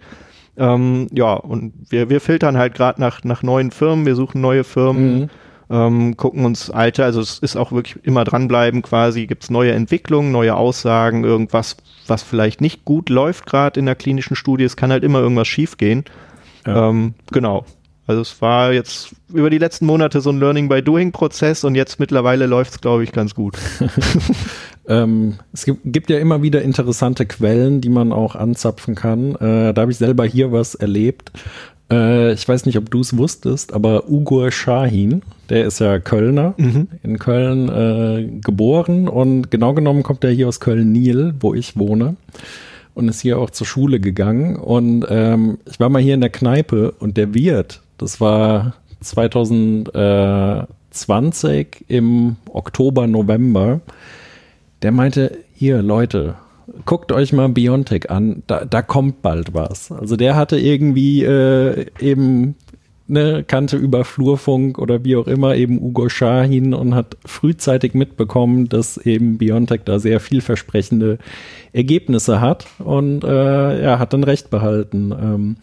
Ähm, 0.57 1.07
ja, 1.11 1.34
und 1.34 1.73
wir, 1.89 2.09
wir 2.09 2.21
filtern 2.21 2.57
halt 2.57 2.73
gerade 2.73 2.99
nach, 2.99 3.23
nach 3.23 3.43
neuen 3.43 3.71
Firmen, 3.71 4.05
wir 4.05 4.15
suchen 4.15 4.41
neue 4.41 4.63
Firmen. 4.63 5.19
Mhm 5.19 5.30
ähm, 5.69 6.15
gucken 6.15 6.45
uns 6.45 6.69
alte, 6.69 7.03
also 7.03 7.19
es 7.19 7.39
ist 7.39 7.57
auch 7.57 7.71
wirklich 7.71 7.97
immer 8.03 8.23
dranbleiben 8.23 8.82
quasi, 8.82 9.28
gibt 9.28 9.43
es 9.43 9.49
neue 9.49 9.73
Entwicklungen, 9.73 10.32
neue 10.32 10.55
Aussagen, 10.55 11.23
irgendwas, 11.23 11.78
was 12.07 12.23
vielleicht 12.23 12.61
nicht 12.61 12.86
gut 12.86 13.09
läuft 13.09 13.45
gerade 13.45 13.80
in 13.80 13.86
der 13.86 13.95
klinischen 13.95 14.36
Studie, 14.36 14.63
es 14.63 14.78
kann 14.78 14.91
halt 14.91 15.03
immer 15.03 15.19
irgendwas 15.19 15.47
schiefgehen. 15.47 16.05
Ja. 16.68 16.89
Ähm, 16.89 17.13
genau. 17.32 17.65
Also 18.05 18.22
es 18.22 18.41
war 18.41 18.72
jetzt 18.72 19.13
über 19.34 19.49
die 19.49 19.57
letzten 19.57 19.86
Monate 19.86 20.22
so 20.22 20.30
ein 20.30 20.39
Learning 20.39 20.70
by 20.70 20.82
Doing 20.82 21.11
Prozess 21.11 21.65
und 21.65 21.76
jetzt 21.76 21.99
mittlerweile 21.99 22.45
läuft 22.45 22.72
es, 22.72 22.82
glaube 22.82 23.03
ich, 23.03 23.11
ganz 23.11 23.36
gut. 23.36 23.57
ähm, 24.88 25.36
es 25.51 25.65
gibt, 25.65 25.82
gibt, 25.84 26.09
ja 26.09 26.18
immer 26.18 26.41
wieder 26.41 26.61
interessante 26.61 27.26
Quellen, 27.26 27.82
die 27.82 27.89
man 27.89 28.13
auch 28.13 28.36
anzapfen 28.36 28.95
kann. 28.95 29.36
Äh, 29.36 29.74
da 29.74 29.82
habe 29.82 29.91
ich 29.91 29.97
selber 29.97 30.24
hier 30.24 30.53
was 30.53 30.76
erlebt. 30.76 31.32
Äh, 31.91 32.32
ich 32.32 32.47
weiß 32.47 32.65
nicht, 32.65 32.78
ob 32.78 32.89
du 32.89 33.01
es 33.01 33.18
wusstest, 33.18 33.74
aber 33.74 34.09
Ugur 34.09 34.51
Shahin, 34.51 35.22
der 35.49 35.65
ist 35.65 35.80
ja 35.80 35.99
Kölner, 35.99 36.53
mhm. 36.55 36.88
in 37.03 37.20
Köln 37.20 37.68
äh, 37.68 38.39
geboren 38.39 39.09
und 39.09 39.51
genau 39.51 39.74
genommen 39.74 40.03
kommt 40.03 40.24
er 40.24 40.32
hier 40.32 40.47
aus 40.47 40.61
Köln-Niel, 40.61 41.36
wo 41.41 41.53
ich 41.53 41.78
wohne 41.78 42.15
und 42.97 43.07
ist 43.09 43.21
hier 43.21 43.37
auch 43.37 43.51
zur 43.51 43.67
Schule 43.67 43.99
gegangen. 43.99 44.55
Und 44.55 45.05
ähm, 45.07 45.59
ich 45.69 45.79
war 45.79 45.89
mal 45.89 46.01
hier 46.01 46.15
in 46.15 46.21
der 46.21 46.31
Kneipe 46.31 46.93
und 46.93 47.15
der 47.15 47.35
Wirt, 47.35 47.83
das 47.99 48.19
war 48.19 48.73
2020 49.01 51.85
im 51.87 52.37
Oktober, 52.51 53.05
November, 53.05 53.81
der 54.81 54.91
meinte, 54.91 55.37
hier 55.53 55.83
Leute, 55.83 56.33
guckt 56.85 57.11
euch 57.11 57.33
mal 57.33 57.49
Biontech 57.49 58.09
an, 58.09 58.41
da, 58.47 58.65
da 58.65 58.81
kommt 58.81 59.21
bald 59.21 59.53
was. 59.53 59.91
Also 59.91 60.15
der 60.15 60.35
hatte 60.35 60.57
irgendwie 60.57 61.23
äh, 61.23 61.85
eben 61.99 62.55
ne, 63.07 63.43
kannte 63.47 63.77
über 63.77 64.05
Flurfunk 64.05 64.79
oder 64.79 65.03
wie 65.03 65.15
auch 65.15 65.27
immer 65.27 65.55
eben 65.55 65.81
Ugo 65.81 66.09
Shahin 66.09 66.73
und 66.73 66.95
hat 66.95 67.17
frühzeitig 67.25 67.93
mitbekommen, 67.93 68.69
dass 68.69 68.97
eben 68.97 69.37
Biontech 69.37 69.81
da 69.85 69.99
sehr 69.99 70.19
vielversprechende 70.19 71.19
Ergebnisse 71.74 72.41
hat 72.41 72.68
und 72.80 73.24
äh, 73.24 73.84
ja, 73.84 73.99
hat 73.99 74.13
dann 74.13 74.24
recht 74.24 74.49
behalten. 74.49 75.11
Ähm, 75.11 75.57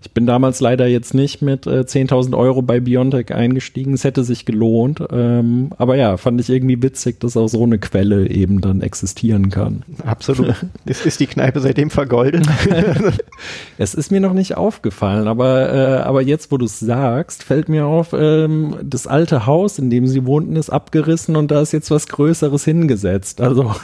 ich 0.00 0.12
bin 0.12 0.26
damals 0.26 0.60
leider 0.60 0.86
jetzt 0.86 1.14
nicht 1.14 1.42
mit 1.42 1.66
äh, 1.66 1.80
10.000 1.80 2.36
Euro 2.36 2.62
bei 2.62 2.80
Biontech 2.80 3.34
eingestiegen. 3.34 3.94
Es 3.94 4.04
hätte 4.04 4.24
sich 4.24 4.44
gelohnt. 4.44 5.02
Ähm, 5.10 5.70
aber 5.76 5.96
ja, 5.96 6.16
fand 6.16 6.40
ich 6.40 6.48
irgendwie 6.48 6.82
witzig, 6.82 7.20
dass 7.20 7.36
auch 7.36 7.48
so 7.48 7.62
eine 7.62 7.78
Quelle 7.78 8.28
eben 8.28 8.60
dann 8.60 8.80
existieren 8.80 9.50
kann. 9.50 9.82
Absolut. 10.04 10.54
ist, 10.84 11.04
ist 11.04 11.20
die 11.20 11.26
Kneipe 11.26 11.60
seitdem 11.60 11.90
vergoldet? 11.90 12.46
es 13.78 13.94
ist 13.94 14.10
mir 14.10 14.20
noch 14.20 14.32
nicht 14.32 14.56
aufgefallen, 14.56 15.28
aber, 15.28 15.72
äh, 15.72 16.02
aber 16.02 16.22
jetzt, 16.22 16.52
wo 16.52 16.56
du 16.56 16.66
es 16.66 16.78
sagst, 16.78 17.42
fällt 17.42 17.68
mir 17.68 17.86
auf, 17.86 18.12
ähm, 18.12 18.76
das 18.82 19.06
alte 19.06 19.46
Haus, 19.46 19.78
in 19.78 19.90
dem 19.90 20.06
sie 20.06 20.26
wohnten, 20.26 20.56
ist 20.56 20.70
abgerissen 20.70 21.36
und 21.36 21.50
da 21.50 21.60
ist 21.60 21.72
jetzt 21.72 21.90
was 21.90 22.06
Größeres 22.08 22.64
hingesetzt. 22.64 23.40
Also 23.40 23.74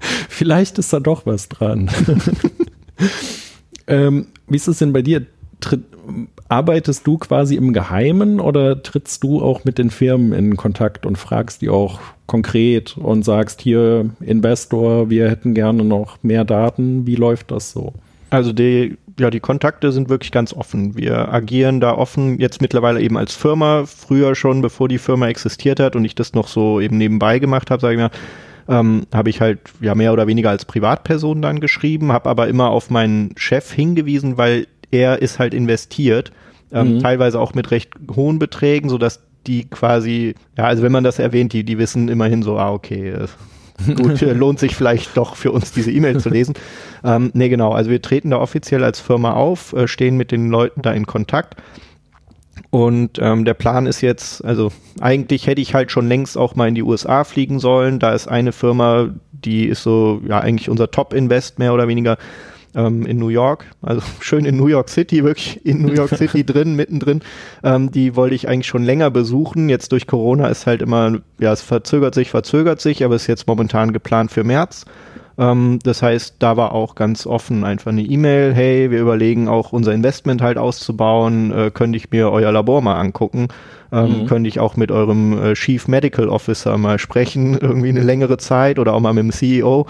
Vielleicht 0.28 0.78
ist 0.78 0.92
da 0.92 1.00
doch 1.00 1.26
was 1.26 1.48
dran. 1.48 1.90
ähm, 3.86 4.26
wie 4.48 4.56
ist 4.56 4.68
es 4.68 4.78
denn 4.78 4.92
bei 4.92 5.02
dir? 5.02 5.26
Tritt, 5.60 5.84
arbeitest 6.48 7.06
du 7.06 7.18
quasi 7.18 7.54
im 7.54 7.72
Geheimen 7.72 8.40
oder 8.40 8.82
trittst 8.82 9.22
du 9.22 9.42
auch 9.42 9.64
mit 9.64 9.78
den 9.78 9.90
Firmen 9.90 10.32
in 10.32 10.56
Kontakt 10.56 11.06
und 11.06 11.16
fragst 11.16 11.62
die 11.62 11.68
auch 11.68 12.00
konkret 12.26 12.96
und 12.96 13.24
sagst 13.24 13.60
hier 13.60 14.10
Investor, 14.20 15.10
wir 15.10 15.30
hätten 15.30 15.54
gerne 15.54 15.84
noch 15.84 16.18
mehr 16.22 16.44
Daten. 16.44 17.06
Wie 17.06 17.14
läuft 17.14 17.50
das 17.50 17.72
so? 17.72 17.92
Also 18.30 18.52
die, 18.52 18.96
ja, 19.18 19.30
die 19.30 19.40
Kontakte 19.40 19.92
sind 19.92 20.08
wirklich 20.08 20.32
ganz 20.32 20.52
offen. 20.52 20.96
Wir 20.96 21.32
agieren 21.32 21.80
da 21.80 21.96
offen, 21.96 22.38
jetzt 22.38 22.60
mittlerweile 22.60 23.00
eben 23.00 23.16
als 23.16 23.34
Firma, 23.34 23.84
früher 23.86 24.34
schon, 24.34 24.62
bevor 24.62 24.88
die 24.88 24.98
Firma 24.98 25.28
existiert 25.28 25.80
hat 25.80 25.96
und 25.96 26.04
ich 26.04 26.14
das 26.14 26.32
noch 26.32 26.48
so 26.48 26.80
eben 26.80 26.98
nebenbei 26.98 27.38
gemacht 27.38 27.70
habe, 27.70 27.80
sage 27.80 27.94
ich 27.94 28.00
mal, 28.00 28.10
ähm, 28.68 29.06
habe 29.12 29.30
ich 29.30 29.40
halt 29.40 29.60
ja 29.80 29.94
mehr 29.94 30.12
oder 30.12 30.26
weniger 30.26 30.50
als 30.50 30.64
Privatperson 30.64 31.42
dann 31.42 31.60
geschrieben, 31.60 32.12
habe 32.12 32.28
aber 32.28 32.48
immer 32.48 32.70
auf 32.70 32.90
meinen 32.90 33.32
Chef 33.36 33.72
hingewiesen, 33.72 34.38
weil 34.38 34.66
er 34.90 35.22
ist 35.22 35.38
halt 35.38 35.54
investiert, 35.54 36.32
ähm, 36.72 36.94
mhm. 36.94 36.98
teilweise 37.00 37.40
auch 37.40 37.54
mit 37.54 37.70
recht 37.70 37.90
hohen 38.14 38.38
Beträgen, 38.38 38.88
so 38.88 38.98
dass 38.98 39.20
die 39.46 39.68
quasi, 39.68 40.34
ja, 40.56 40.64
also 40.64 40.82
wenn 40.82 40.92
man 40.92 41.04
das 41.04 41.18
erwähnt, 41.18 41.52
die, 41.52 41.64
die 41.64 41.78
wissen 41.78 42.08
immerhin 42.08 42.42
so, 42.42 42.58
ah, 42.58 42.72
okay, 42.72 43.10
äh, 43.10 43.26
gut, 43.94 44.20
äh, 44.22 44.32
lohnt 44.32 44.58
sich 44.58 44.76
vielleicht 44.76 45.16
doch 45.16 45.36
für 45.36 45.52
uns 45.52 45.72
diese 45.72 45.90
E-Mail 45.90 46.20
zu 46.20 46.28
lesen. 46.28 46.54
Ähm, 47.02 47.30
nee, 47.32 47.48
genau, 47.48 47.72
also 47.72 47.90
wir 47.90 48.02
treten 48.02 48.30
da 48.30 48.38
offiziell 48.38 48.84
als 48.84 49.00
Firma 49.00 49.32
auf, 49.32 49.72
äh, 49.72 49.88
stehen 49.88 50.16
mit 50.16 50.32
den 50.32 50.50
Leuten 50.50 50.82
da 50.82 50.92
in 50.92 51.06
Kontakt. 51.06 51.56
Und 52.70 53.18
ähm, 53.20 53.44
der 53.44 53.54
Plan 53.54 53.86
ist 53.86 54.00
jetzt, 54.00 54.44
also 54.44 54.70
eigentlich 55.00 55.48
hätte 55.48 55.60
ich 55.60 55.74
halt 55.74 55.90
schon 55.90 56.06
längst 56.06 56.38
auch 56.38 56.54
mal 56.54 56.68
in 56.68 56.76
die 56.76 56.84
USA 56.84 57.24
fliegen 57.24 57.58
sollen. 57.58 57.98
Da 57.98 58.12
ist 58.12 58.28
eine 58.28 58.52
Firma, 58.52 59.10
die 59.32 59.66
ist 59.66 59.82
so, 59.82 60.22
ja, 60.26 60.38
eigentlich 60.38 60.68
unser 60.68 60.90
Top-Invest 60.90 61.58
mehr 61.58 61.74
oder 61.74 61.88
weniger 61.88 62.16
ähm, 62.74 63.06
in 63.06 63.18
New 63.18 63.28
York, 63.28 63.66
also 63.82 64.02
schön 64.20 64.44
in 64.44 64.56
New 64.56 64.68
York 64.68 64.88
City, 64.88 65.24
wirklich 65.24 65.64
in 65.66 65.82
New 65.82 65.92
York 65.92 66.10
City 66.16 66.44
drin, 66.44 66.76
mittendrin. 66.76 67.22
Ähm, 67.64 67.90
die 67.90 68.16
wollte 68.16 68.34
ich 68.34 68.48
eigentlich 68.48 68.68
schon 68.68 68.84
länger 68.84 69.10
besuchen. 69.10 69.68
Jetzt 69.68 69.92
durch 69.92 70.06
Corona 70.06 70.48
ist 70.48 70.66
halt 70.66 70.82
immer, 70.82 71.18
ja, 71.40 71.52
es 71.52 71.62
verzögert 71.62 72.14
sich, 72.14 72.30
verzögert 72.30 72.80
sich, 72.80 73.04
aber 73.04 73.16
ist 73.16 73.26
jetzt 73.26 73.46
momentan 73.46 73.92
geplant 73.92 74.30
für 74.30 74.44
März. 74.44 74.84
Ähm, 75.40 75.78
das 75.82 76.02
heißt, 76.02 76.36
da 76.38 76.58
war 76.58 76.72
auch 76.72 76.94
ganz 76.94 77.26
offen 77.26 77.64
einfach 77.64 77.90
eine 77.90 78.02
E-Mail, 78.02 78.52
hey, 78.52 78.90
wir 78.90 79.00
überlegen 79.00 79.48
auch 79.48 79.72
unser 79.72 79.94
Investment 79.94 80.42
halt 80.42 80.58
auszubauen, 80.58 81.50
äh, 81.50 81.70
könnte 81.72 81.96
ich 81.96 82.10
mir 82.10 82.30
euer 82.30 82.52
Labor 82.52 82.82
mal 82.82 83.00
angucken. 83.00 83.48
Ähm, 83.90 84.22
mhm. 84.22 84.26
Könnte 84.26 84.48
ich 84.48 84.60
auch 84.60 84.76
mit 84.76 84.92
eurem 84.92 85.42
äh, 85.42 85.54
Chief 85.54 85.88
Medical 85.88 86.28
Officer 86.28 86.76
mal 86.76 86.98
sprechen, 86.98 87.54
irgendwie 87.60 87.88
eine 87.88 88.02
längere 88.02 88.36
Zeit 88.36 88.78
oder 88.78 88.92
auch 88.92 89.00
mal 89.00 89.14
mit 89.14 89.24
dem 89.24 89.32
CEO. 89.32 89.86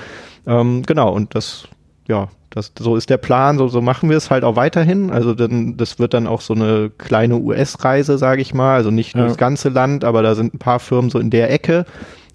Ähm, 0.46 0.82
genau, 0.86 1.12
und 1.12 1.34
das, 1.34 1.66
ja, 2.06 2.28
das, 2.50 2.72
so 2.78 2.94
ist 2.94 3.10
der 3.10 3.18
Plan, 3.18 3.58
so, 3.58 3.66
so 3.66 3.82
machen 3.82 4.08
wir 4.08 4.16
es 4.16 4.30
halt 4.30 4.44
auch 4.44 4.54
weiterhin. 4.54 5.10
Also 5.10 5.34
dann, 5.34 5.76
das 5.76 5.98
wird 5.98 6.14
dann 6.14 6.28
auch 6.28 6.42
so 6.42 6.54
eine 6.54 6.90
kleine 6.96 7.36
US-Reise, 7.38 8.18
sage 8.18 8.40
ich 8.40 8.54
mal. 8.54 8.76
Also 8.76 8.92
nicht 8.92 9.16
ja. 9.16 9.26
das 9.26 9.36
ganze 9.36 9.68
Land, 9.68 10.04
aber 10.04 10.22
da 10.22 10.36
sind 10.36 10.54
ein 10.54 10.58
paar 10.58 10.78
Firmen 10.78 11.10
so 11.10 11.18
in 11.18 11.30
der 11.30 11.50
Ecke, 11.52 11.86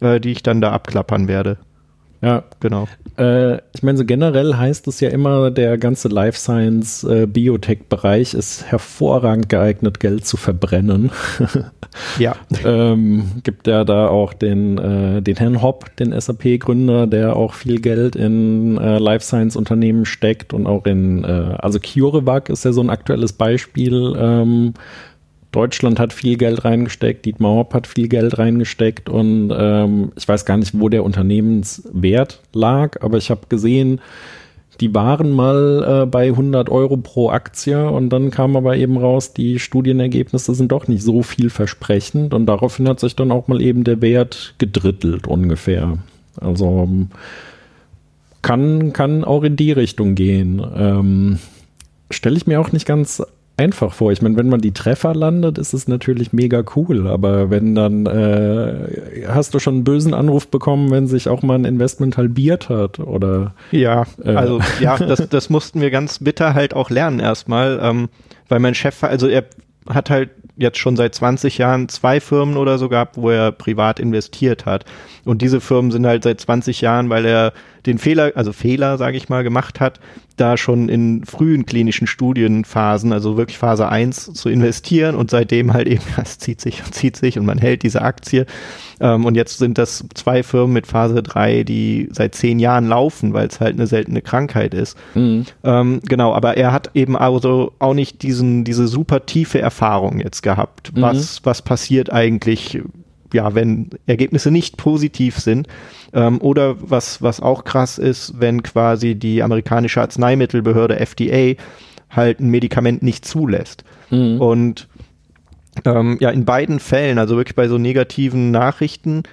äh, 0.01 0.19
die 0.19 0.31
ich 0.31 0.43
dann 0.43 0.59
da 0.59 0.73
abklappern 0.73 1.29
werde. 1.29 1.57
Ja, 2.21 2.43
genau. 2.59 2.87
Äh, 3.17 3.55
ich 3.73 3.83
meine, 3.83 3.97
so 3.97 4.05
generell 4.05 4.55
heißt 4.55 4.87
es 4.87 4.99
ja 4.99 5.09
immer, 5.09 5.51
der 5.51 5.77
ganze 5.77 6.07
Life 6.07 6.39
Science 6.39 7.03
äh, 7.03 7.27
Biotech-Bereich 7.27 8.33
ist 8.33 8.65
hervorragend 8.65 9.49
geeignet, 9.49 9.99
Geld 9.99 10.25
zu 10.25 10.37
verbrennen. 10.37 11.11
ja. 12.19 12.35
ähm, 12.63 13.41
gibt 13.43 13.67
ja 13.67 13.83
da 13.83 14.07
auch 14.07 14.33
den, 14.33 14.77
äh, 14.77 15.21
den 15.21 15.35
Herrn 15.35 15.61
Hopp, 15.61 15.95
den 15.97 16.19
SAP-Gründer, 16.19 17.07
der 17.07 17.35
auch 17.35 17.53
viel 17.53 17.79
Geld 17.79 18.15
in 18.15 18.77
äh, 18.77 18.97
Life 18.97 19.25
Science-Unternehmen 19.25 20.05
steckt 20.05 20.53
und 20.53 20.67
auch 20.67 20.85
in, 20.85 21.23
äh, 21.23 21.55
also 21.59 21.79
CureVac 21.79 22.49
ist 22.49 22.65
ja 22.65 22.71
so 22.71 22.81
ein 22.81 22.89
aktuelles 22.89 23.33
Beispiel. 23.33 24.15
Ähm, 24.17 24.73
Deutschland 25.55 25.99
hat 25.99 26.11
viel 26.11 26.37
Geld 26.37 26.65
reingesteckt, 26.65 27.25
Dietmar 27.25 27.55
Hopp 27.55 27.73
hat 27.73 27.87
viel 27.87 28.09
Geld 28.09 28.37
reingesteckt 28.37 29.07
und 29.07 29.53
ähm, 29.57 30.11
ich 30.17 30.27
weiß 30.27 30.45
gar 30.45 30.57
nicht, 30.57 30.77
wo 30.79 30.89
der 30.89 31.03
Unternehmenswert 31.03 32.41
lag, 32.53 33.01
aber 33.01 33.17
ich 33.17 33.31
habe 33.31 33.47
gesehen, 33.47 34.01
die 34.81 34.93
waren 34.93 35.31
mal 35.31 36.03
äh, 36.03 36.05
bei 36.05 36.27
100 36.27 36.69
Euro 36.69 36.97
pro 36.97 37.29
Aktie 37.29 37.89
und 37.89 38.09
dann 38.09 38.31
kam 38.31 38.57
aber 38.57 38.75
eben 38.75 38.97
raus, 38.97 39.33
die 39.33 39.59
Studienergebnisse 39.59 40.53
sind 40.53 40.73
doch 40.73 40.89
nicht 40.89 41.03
so 41.03 41.23
vielversprechend 41.23 42.33
und 42.33 42.45
daraufhin 42.45 42.89
hat 42.89 42.99
sich 42.99 43.15
dann 43.15 43.31
auch 43.31 43.47
mal 43.47 43.61
eben 43.61 43.85
der 43.85 44.01
Wert 44.01 44.55
gedrittelt 44.57 45.27
ungefähr. 45.27 45.99
Also 46.41 46.89
kann, 48.41 48.91
kann 48.91 49.23
auch 49.23 49.43
in 49.43 49.55
die 49.55 49.71
Richtung 49.71 50.15
gehen. 50.15 50.61
Ähm, 50.75 51.39
Stelle 52.11 52.37
ich 52.37 52.45
mir 52.45 52.61
auch 52.61 52.71
nicht 52.71 52.85
ganz 52.85 53.23
einfach 53.57 53.93
vor. 53.93 54.11
Ich 54.11 54.21
meine, 54.21 54.35
wenn 54.37 54.49
man 54.49 54.61
die 54.61 54.73
Treffer 54.73 55.13
landet, 55.13 55.57
ist 55.57 55.73
es 55.73 55.87
natürlich 55.87 56.33
mega 56.33 56.63
cool. 56.75 57.07
Aber 57.07 57.49
wenn 57.49 57.75
dann, 57.75 58.05
äh, 58.05 59.25
hast 59.27 59.53
du 59.53 59.59
schon 59.59 59.75
einen 59.75 59.83
bösen 59.83 60.13
Anruf 60.13 60.47
bekommen, 60.47 60.91
wenn 60.91 61.07
sich 61.07 61.29
auch 61.29 61.41
mal 61.41 61.55
ein 61.55 61.65
Investment 61.65 62.17
halbiert 62.17 62.69
hat? 62.69 62.99
Oder? 62.99 63.53
Ja, 63.71 64.05
äh. 64.23 64.35
also 64.35 64.59
ja, 64.81 64.97
das, 64.97 65.29
das 65.29 65.49
mussten 65.49 65.81
wir 65.81 65.91
ganz 65.91 66.19
bitter 66.19 66.53
halt 66.53 66.73
auch 66.73 66.89
lernen 66.89 67.19
erstmal. 67.19 67.79
Ähm, 67.81 68.09
weil 68.49 68.59
mein 68.59 68.75
Chef, 68.75 69.03
also 69.03 69.27
er 69.27 69.45
hat 69.89 70.09
halt 70.09 70.29
jetzt 70.57 70.77
schon 70.77 70.95
seit 70.95 71.13
20 71.13 71.57
Jahren 71.57 71.89
zwei 71.89 72.19
Firmen 72.19 72.57
oder 72.57 72.77
so 72.77 72.89
gehabt, 72.89 73.17
wo 73.17 73.29
er 73.29 73.51
privat 73.51 73.99
investiert 73.99 74.65
hat. 74.65 74.85
Und 75.25 75.41
diese 75.41 75.59
Firmen 75.59 75.91
sind 75.91 76.05
halt 76.05 76.23
seit 76.23 76.39
20 76.39 76.81
Jahren, 76.81 77.09
weil 77.09 77.25
er 77.25 77.53
den 77.85 77.97
Fehler, 77.97 78.31
also 78.35 78.53
Fehler, 78.53 78.97
sage 78.97 79.17
ich 79.17 79.29
mal, 79.29 79.43
gemacht 79.43 79.79
hat, 79.79 79.99
da 80.35 80.57
schon 80.57 80.89
in 80.89 81.23
frühen 81.25 81.65
klinischen 81.65 82.07
Studienphasen, 82.07 83.13
also 83.13 83.37
wirklich 83.37 83.57
Phase 83.57 83.87
1 83.87 84.33
zu 84.33 84.49
investieren 84.49 85.15
und 85.15 85.31
seitdem 85.31 85.73
halt 85.73 85.87
eben, 85.87 86.03
es 86.21 86.39
zieht 86.39 86.61
sich 86.61 86.83
und 86.85 86.93
zieht 86.93 87.15
sich 87.15 87.39
und 87.39 87.45
man 87.45 87.57
hält 87.57 87.83
diese 87.83 88.01
Aktie. 88.01 88.45
Ähm, 88.99 89.25
und 89.25 89.35
jetzt 89.35 89.57
sind 89.57 89.77
das 89.77 90.05
zwei 90.13 90.43
Firmen 90.43 90.73
mit 90.73 90.87
Phase 90.87 91.21
3, 91.21 91.63
die 91.63 92.09
seit 92.11 92.35
zehn 92.35 92.59
Jahren 92.59 92.87
laufen, 92.87 93.33
weil 93.33 93.47
es 93.47 93.59
halt 93.59 93.75
eine 93.75 93.87
seltene 93.87 94.21
Krankheit 94.21 94.73
ist. 94.73 94.97
Mhm. 95.13 95.45
Ähm, 95.63 95.99
genau, 96.03 96.33
aber 96.33 96.57
er 96.57 96.71
hat 96.71 96.91
eben 96.93 97.17
also 97.17 97.73
auch 97.79 97.93
nicht 97.93 98.21
diesen, 98.21 98.63
diese 98.63 98.87
super 98.87 99.25
tiefe 99.25 99.59
Erfahrung 99.59 100.19
jetzt 100.19 100.41
gehabt. 100.43 100.95
Mhm. 100.95 101.01
Was, 101.01 101.41
was 101.43 101.61
passiert 101.61 102.11
eigentlich, 102.11 102.81
ja, 103.35 103.53
wenn 103.53 103.89
Ergebnisse 104.07 104.49
nicht 104.49 104.77
positiv 104.77 105.37
sind? 105.37 105.67
Ähm, 106.13 106.41
oder 106.41 106.75
was, 106.79 107.21
was 107.21 107.41
auch 107.41 107.65
krass 107.65 107.97
ist, 107.97 108.39
wenn 108.39 108.63
quasi 108.63 109.15
die 109.15 109.43
amerikanische 109.43 110.01
Arzneimittelbehörde 110.01 110.99
FDA 110.99 111.61
halt 112.09 112.39
ein 112.39 112.49
Medikament 112.49 113.03
nicht 113.03 113.25
zulässt. 113.25 113.83
Mhm. 114.09 114.41
Und 114.41 114.87
ähm, 115.83 116.17
ja, 116.21 116.29
in 116.29 116.45
beiden 116.45 116.79
Fällen, 116.79 117.19
also 117.19 117.35
wirklich 117.35 117.55
bei 117.55 117.67
so 117.67 117.77
negativen 117.77 118.51
Nachrichten, 118.51 119.23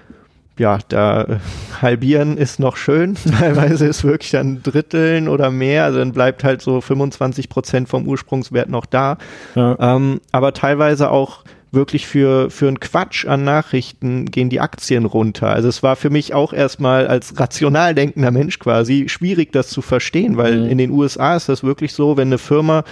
ja, 0.59 0.79
da 0.89 1.23
äh, 1.23 1.39
halbieren 1.81 2.37
ist 2.37 2.61
noch 2.61 2.77
schön. 2.77 3.15
Teilweise 3.39 3.87
ist 3.87 4.05
wirklich 4.05 4.33
dann 4.33 4.63
Dritteln 4.63 5.29
oder 5.29 5.51
mehr. 5.51 5.85
Also 5.85 6.01
dann 6.01 6.13
bleibt 6.13 6.45
halt 6.45 6.61
so 6.61 6.81
25 6.81 7.49
Prozent 7.49 7.89
vom 7.89 8.07
Ursprungswert 8.07 8.69
noch 8.69 8.87
da. 8.87 9.19
Ja. 9.55 9.77
Ähm, 9.79 10.21
aber 10.33 10.53
teilweise 10.53 11.11
auch 11.11 11.45
wirklich 11.73 12.07
für, 12.07 12.51
für 12.51 12.69
einen 12.69 12.81
Quatsch 12.81 13.27
an 13.27 13.45
Nachrichten 13.45 14.27
gehen 14.27 14.51
die 14.51 14.61
Aktien 14.61 15.07
runter. 15.07 15.49
Also 15.49 15.69
es 15.69 15.83
war 15.83 15.97
für 15.97 16.11
mich 16.11 16.35
auch 16.35 16.53
erstmal 16.53 17.07
als 17.07 17.41
rational 17.41 17.95
denkender 17.95 18.31
Mensch 18.31 18.59
quasi 18.59 19.09
schwierig, 19.09 19.53
das 19.53 19.69
zu 19.69 19.81
verstehen, 19.81 20.37
weil 20.37 20.61
mhm. 20.61 20.69
in 20.69 20.79
den 20.79 20.91
USA 20.91 21.35
ist 21.35 21.49
das 21.49 21.65
wirklich 21.65 21.95
so, 21.95 22.17
wenn 22.19 22.29
eine 22.29 22.39
Firma 22.39 22.85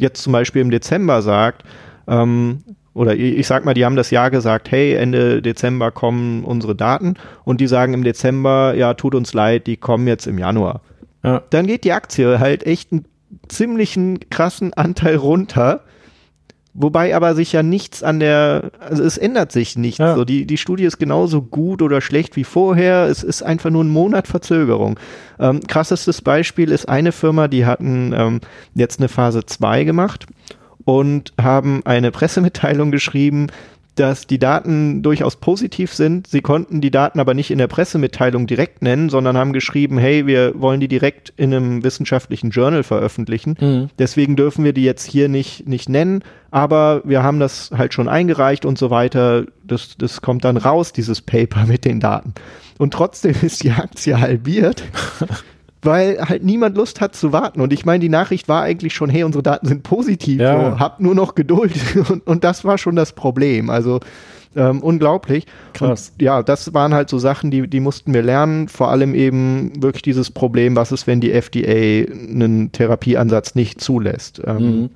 jetzt 0.00 0.22
zum 0.22 0.32
Beispiel 0.32 0.62
im 0.62 0.70
Dezember 0.70 1.20
sagt, 1.20 1.64
ähm, 2.08 2.64
oder 2.94 3.14
ich 3.14 3.46
sag 3.46 3.64
mal, 3.64 3.74
die 3.74 3.84
haben 3.84 3.96
das 3.96 4.10
Jahr 4.10 4.30
gesagt, 4.30 4.70
hey, 4.70 4.94
Ende 4.94 5.42
Dezember 5.42 5.90
kommen 5.90 6.44
unsere 6.44 6.76
Daten 6.76 7.14
und 7.44 7.60
die 7.60 7.66
sagen 7.66 7.92
im 7.92 8.04
Dezember, 8.04 8.74
ja, 8.74 8.94
tut 8.94 9.14
uns 9.14 9.34
leid, 9.34 9.66
die 9.66 9.76
kommen 9.76 10.06
jetzt 10.06 10.26
im 10.26 10.38
Januar. 10.38 10.80
Ja. 11.24 11.42
Dann 11.50 11.66
geht 11.66 11.84
die 11.84 11.92
Aktie 11.92 12.38
halt 12.38 12.64
echt 12.64 12.92
einen 12.92 13.04
ziemlichen 13.48 14.30
krassen 14.30 14.72
Anteil 14.74 15.16
runter 15.16 15.82
Wobei 16.76 17.14
aber 17.14 17.36
sich 17.36 17.52
ja 17.52 17.62
nichts 17.62 18.02
an 18.02 18.18
der, 18.18 18.72
also 18.80 19.04
es 19.04 19.16
ändert 19.16 19.52
sich 19.52 19.78
nichts. 19.78 19.98
Ja. 19.98 20.16
So 20.16 20.24
die, 20.24 20.44
die 20.44 20.56
Studie 20.56 20.84
ist 20.84 20.98
genauso 20.98 21.40
gut 21.40 21.82
oder 21.82 22.00
schlecht 22.00 22.34
wie 22.34 22.42
vorher. 22.42 23.04
Es 23.04 23.22
ist 23.22 23.44
einfach 23.44 23.70
nur 23.70 23.84
ein 23.84 23.88
Monat 23.88 24.26
Verzögerung. 24.26 24.98
Ähm, 25.38 25.60
krassestes 25.60 26.20
Beispiel 26.20 26.72
ist 26.72 26.88
eine 26.88 27.12
Firma, 27.12 27.46
die 27.46 27.64
hatten 27.64 28.12
ähm, 28.12 28.40
jetzt 28.74 28.98
eine 28.98 29.08
Phase 29.08 29.46
2 29.46 29.84
gemacht 29.84 30.26
und 30.84 31.32
haben 31.40 31.82
eine 31.84 32.10
Pressemitteilung 32.10 32.90
geschrieben, 32.90 33.46
dass 33.94 34.26
die 34.26 34.38
Daten 34.38 35.02
durchaus 35.02 35.36
positiv 35.36 35.92
sind. 35.94 36.26
Sie 36.26 36.40
konnten 36.40 36.80
die 36.80 36.90
Daten 36.90 37.20
aber 37.20 37.34
nicht 37.34 37.50
in 37.50 37.58
der 37.58 37.68
Pressemitteilung 37.68 38.46
direkt 38.46 38.82
nennen, 38.82 39.08
sondern 39.08 39.36
haben 39.36 39.52
geschrieben, 39.52 39.98
hey, 39.98 40.26
wir 40.26 40.60
wollen 40.60 40.80
die 40.80 40.88
direkt 40.88 41.32
in 41.36 41.54
einem 41.54 41.84
wissenschaftlichen 41.84 42.50
Journal 42.50 42.82
veröffentlichen. 42.82 43.56
Mhm. 43.60 43.90
Deswegen 43.98 44.36
dürfen 44.36 44.64
wir 44.64 44.72
die 44.72 44.84
jetzt 44.84 45.04
hier 45.04 45.28
nicht, 45.28 45.68
nicht 45.68 45.88
nennen, 45.88 46.22
aber 46.50 47.02
wir 47.04 47.22
haben 47.22 47.40
das 47.40 47.70
halt 47.76 47.94
schon 47.94 48.08
eingereicht 48.08 48.64
und 48.64 48.78
so 48.78 48.90
weiter. 48.90 49.44
Das, 49.62 49.96
das 49.96 50.22
kommt 50.22 50.44
dann 50.44 50.56
raus, 50.56 50.92
dieses 50.92 51.22
Paper 51.22 51.66
mit 51.66 51.84
den 51.84 52.00
Daten. 52.00 52.34
Und 52.78 52.92
trotzdem 52.92 53.34
ist 53.42 53.62
die 53.62 53.70
Aktie 53.70 54.18
halbiert. 54.20 54.82
weil 55.84 56.18
halt 56.20 56.44
niemand 56.44 56.76
Lust 56.76 57.00
hat 57.00 57.14
zu 57.14 57.32
warten. 57.32 57.60
Und 57.60 57.72
ich 57.72 57.84
meine, 57.84 58.00
die 58.00 58.08
Nachricht 58.08 58.48
war 58.48 58.62
eigentlich 58.62 58.94
schon, 58.94 59.10
hey, 59.10 59.24
unsere 59.24 59.42
Daten 59.42 59.66
sind 59.66 59.82
positiv, 59.82 60.40
ja. 60.40 60.72
so, 60.72 60.78
habt 60.78 61.00
nur 61.00 61.14
noch 61.14 61.34
Geduld. 61.34 61.74
Und, 62.08 62.26
und 62.26 62.44
das 62.44 62.64
war 62.64 62.78
schon 62.78 62.96
das 62.96 63.12
Problem. 63.12 63.70
Also 63.70 64.00
ähm, 64.56 64.80
unglaublich. 64.80 65.46
Krass. 65.72 66.12
Und, 66.12 66.22
ja, 66.22 66.42
das 66.42 66.74
waren 66.74 66.94
halt 66.94 67.08
so 67.08 67.18
Sachen, 67.18 67.50
die, 67.50 67.66
die 67.68 67.80
mussten 67.80 68.14
wir 68.14 68.22
lernen. 68.22 68.68
Vor 68.68 68.90
allem 68.90 69.14
eben 69.14 69.82
wirklich 69.82 70.02
dieses 70.02 70.30
Problem, 70.30 70.76
was 70.76 70.92
ist, 70.92 71.06
wenn 71.06 71.20
die 71.20 71.32
FDA 71.32 72.12
einen 72.12 72.70
Therapieansatz 72.72 73.54
nicht 73.54 73.80
zulässt. 73.80 74.42
Ähm, 74.44 74.58
mhm. 74.58 74.90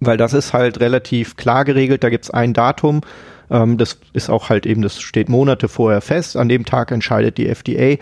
weil 0.00 0.16
das 0.16 0.32
ist 0.32 0.52
halt 0.52 0.80
relativ 0.80 1.36
klar 1.36 1.64
geregelt. 1.64 2.02
Da 2.02 2.10
gibt 2.10 2.24
es 2.24 2.30
ein 2.30 2.52
Datum, 2.52 3.02
ähm, 3.50 3.76
das 3.76 3.98
ist 4.12 4.30
auch 4.30 4.48
halt 4.48 4.66
eben, 4.66 4.82
das 4.82 5.00
steht 5.00 5.28
Monate 5.28 5.68
vorher 5.68 6.00
fest. 6.00 6.36
An 6.36 6.48
dem 6.48 6.64
Tag 6.64 6.90
entscheidet 6.90 7.36
die 7.38 7.48
FDA. 7.48 7.96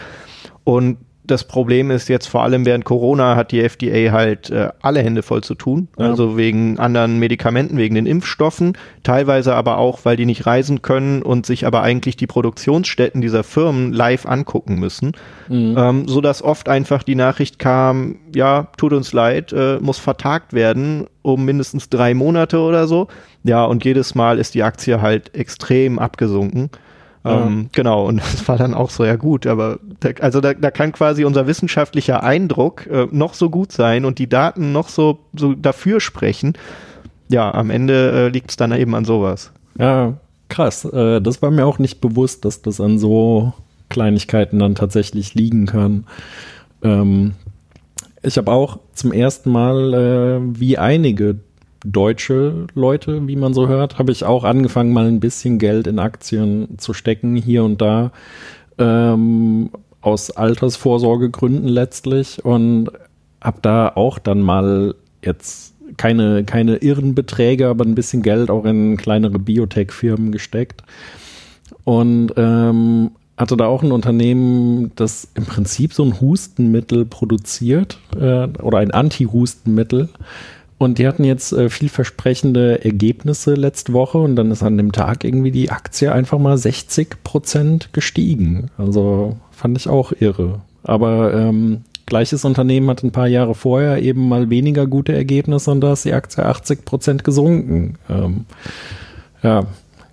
Und 0.64 0.98
das 1.28 1.44
Problem 1.44 1.90
ist 1.90 2.08
jetzt 2.08 2.26
vor 2.26 2.42
allem 2.42 2.66
während 2.66 2.84
Corona 2.84 3.36
hat 3.36 3.52
die 3.52 3.60
FDA 3.60 4.12
halt 4.12 4.50
äh, 4.50 4.70
alle 4.80 5.02
Hände 5.02 5.22
voll 5.22 5.42
zu 5.42 5.54
tun. 5.54 5.88
Ja. 5.98 6.06
Also 6.06 6.36
wegen 6.36 6.78
anderen 6.78 7.18
Medikamenten, 7.18 7.76
wegen 7.76 7.94
den 7.94 8.06
Impfstoffen, 8.06 8.76
teilweise 9.02 9.54
aber 9.54 9.78
auch, 9.78 10.00
weil 10.04 10.16
die 10.16 10.26
nicht 10.26 10.46
reisen 10.46 10.82
können 10.82 11.22
und 11.22 11.46
sich 11.46 11.66
aber 11.66 11.82
eigentlich 11.82 12.16
die 12.16 12.26
Produktionsstätten 12.26 13.20
dieser 13.20 13.44
Firmen 13.44 13.92
live 13.92 14.26
angucken 14.26 14.76
müssen. 14.80 15.12
Mhm. 15.48 15.76
Ähm, 15.78 16.08
so 16.08 16.20
dass 16.20 16.42
oft 16.42 16.68
einfach 16.68 17.02
die 17.02 17.14
Nachricht 17.14 17.58
kam, 17.58 18.16
ja, 18.34 18.68
tut 18.76 18.92
uns 18.92 19.12
leid, 19.12 19.52
äh, 19.52 19.78
muss 19.80 19.98
vertagt 19.98 20.52
werden 20.52 21.06
um 21.22 21.44
mindestens 21.44 21.90
drei 21.90 22.14
Monate 22.14 22.58
oder 22.58 22.86
so. 22.86 23.08
Ja, 23.44 23.64
und 23.64 23.84
jedes 23.84 24.14
Mal 24.14 24.38
ist 24.38 24.54
die 24.54 24.62
Aktie 24.62 25.02
halt 25.02 25.34
extrem 25.34 25.98
abgesunken. 25.98 26.70
Ähm, 27.24 27.68
genau, 27.72 28.06
und 28.06 28.18
das 28.32 28.46
war 28.48 28.56
dann 28.56 28.74
auch 28.74 28.90
so, 28.90 29.04
ja 29.04 29.16
gut, 29.16 29.46
aber 29.46 29.78
da, 30.00 30.10
also 30.20 30.40
da, 30.40 30.54
da 30.54 30.70
kann 30.70 30.92
quasi 30.92 31.24
unser 31.24 31.46
wissenschaftlicher 31.46 32.22
Eindruck 32.22 32.86
äh, 32.86 33.06
noch 33.10 33.34
so 33.34 33.50
gut 33.50 33.72
sein 33.72 34.04
und 34.04 34.18
die 34.18 34.28
Daten 34.28 34.72
noch 34.72 34.88
so, 34.88 35.18
so 35.34 35.54
dafür 35.54 36.00
sprechen. 36.00 36.54
Ja, 37.28 37.52
am 37.52 37.70
Ende 37.70 38.12
äh, 38.12 38.28
liegt 38.28 38.50
es 38.50 38.56
dann 38.56 38.72
eben 38.72 38.94
an 38.94 39.04
sowas. 39.04 39.52
Ja, 39.78 40.14
krass. 40.48 40.84
Äh, 40.84 41.20
das 41.20 41.42
war 41.42 41.50
mir 41.50 41.66
auch 41.66 41.78
nicht 41.78 42.00
bewusst, 42.00 42.44
dass 42.44 42.62
das 42.62 42.80
an 42.80 42.98
so 42.98 43.52
Kleinigkeiten 43.88 44.58
dann 44.58 44.74
tatsächlich 44.74 45.34
liegen 45.34 45.66
kann. 45.66 46.04
Ähm, 46.82 47.34
ich 48.22 48.38
habe 48.38 48.50
auch 48.50 48.78
zum 48.94 49.12
ersten 49.12 49.50
Mal, 49.50 49.94
äh, 49.94 50.60
wie 50.60 50.78
einige 50.78 51.38
deutsche 51.84 52.66
Leute, 52.74 53.26
wie 53.28 53.36
man 53.36 53.54
so 53.54 53.68
hört, 53.68 53.98
habe 53.98 54.12
ich 54.12 54.24
auch 54.24 54.44
angefangen, 54.44 54.92
mal 54.92 55.06
ein 55.06 55.20
bisschen 55.20 55.58
Geld 55.58 55.86
in 55.86 55.98
Aktien 55.98 56.78
zu 56.78 56.92
stecken, 56.92 57.36
hier 57.36 57.64
und 57.64 57.80
da, 57.80 58.12
ähm, 58.78 59.70
aus 60.00 60.30
Altersvorsorgegründen 60.30 61.68
letztlich 61.68 62.44
und 62.44 62.90
habe 63.40 63.58
da 63.62 63.92
auch 63.94 64.18
dann 64.18 64.40
mal 64.40 64.94
jetzt 65.24 65.74
keine, 65.96 66.44
keine 66.44 66.76
irren 66.76 67.14
Beträge, 67.14 67.68
aber 67.68 67.84
ein 67.84 67.94
bisschen 67.94 68.22
Geld 68.22 68.50
auch 68.50 68.64
in 68.64 68.96
kleinere 68.96 69.38
Biotech-Firmen 69.38 70.32
gesteckt. 70.32 70.82
Und 71.84 72.32
ähm, 72.36 73.10
hatte 73.36 73.56
da 73.56 73.66
auch 73.66 73.82
ein 73.82 73.92
Unternehmen, 73.92 74.92
das 74.96 75.28
im 75.34 75.46
Prinzip 75.46 75.94
so 75.94 76.04
ein 76.04 76.20
Hustenmittel 76.20 77.04
produziert 77.04 77.98
äh, 78.16 78.48
oder 78.48 78.78
ein 78.78 78.90
Anti-Hustenmittel. 78.90 80.08
Und 80.78 80.98
die 80.98 81.08
hatten 81.08 81.24
jetzt 81.24 81.52
äh, 81.52 81.68
vielversprechende 81.68 82.84
Ergebnisse 82.84 83.54
letzte 83.54 83.92
Woche 83.92 84.18
und 84.18 84.36
dann 84.36 84.52
ist 84.52 84.62
an 84.62 84.76
dem 84.76 84.92
Tag 84.92 85.24
irgendwie 85.24 85.50
die 85.50 85.70
Aktie 85.70 86.12
einfach 86.12 86.38
mal 86.38 86.56
60 86.56 87.24
Prozent 87.24 87.92
gestiegen. 87.92 88.70
Also 88.78 89.36
fand 89.50 89.76
ich 89.76 89.88
auch 89.88 90.12
irre. 90.12 90.60
Aber 90.84 91.34
ähm, 91.34 91.82
gleiches 92.06 92.44
Unternehmen 92.44 92.88
hat 92.88 93.02
ein 93.02 93.10
paar 93.10 93.26
Jahre 93.26 93.56
vorher 93.56 94.00
eben 94.00 94.28
mal 94.28 94.50
weniger 94.50 94.86
gute 94.86 95.12
Ergebnisse 95.12 95.72
und 95.72 95.80
da 95.80 95.92
ist 95.92 96.04
die 96.04 96.12
Aktie 96.12 96.44
80 96.44 96.84
Prozent 96.84 97.24
gesunken. 97.24 97.96
Ähm, 98.08 98.44
ja, 99.42 99.66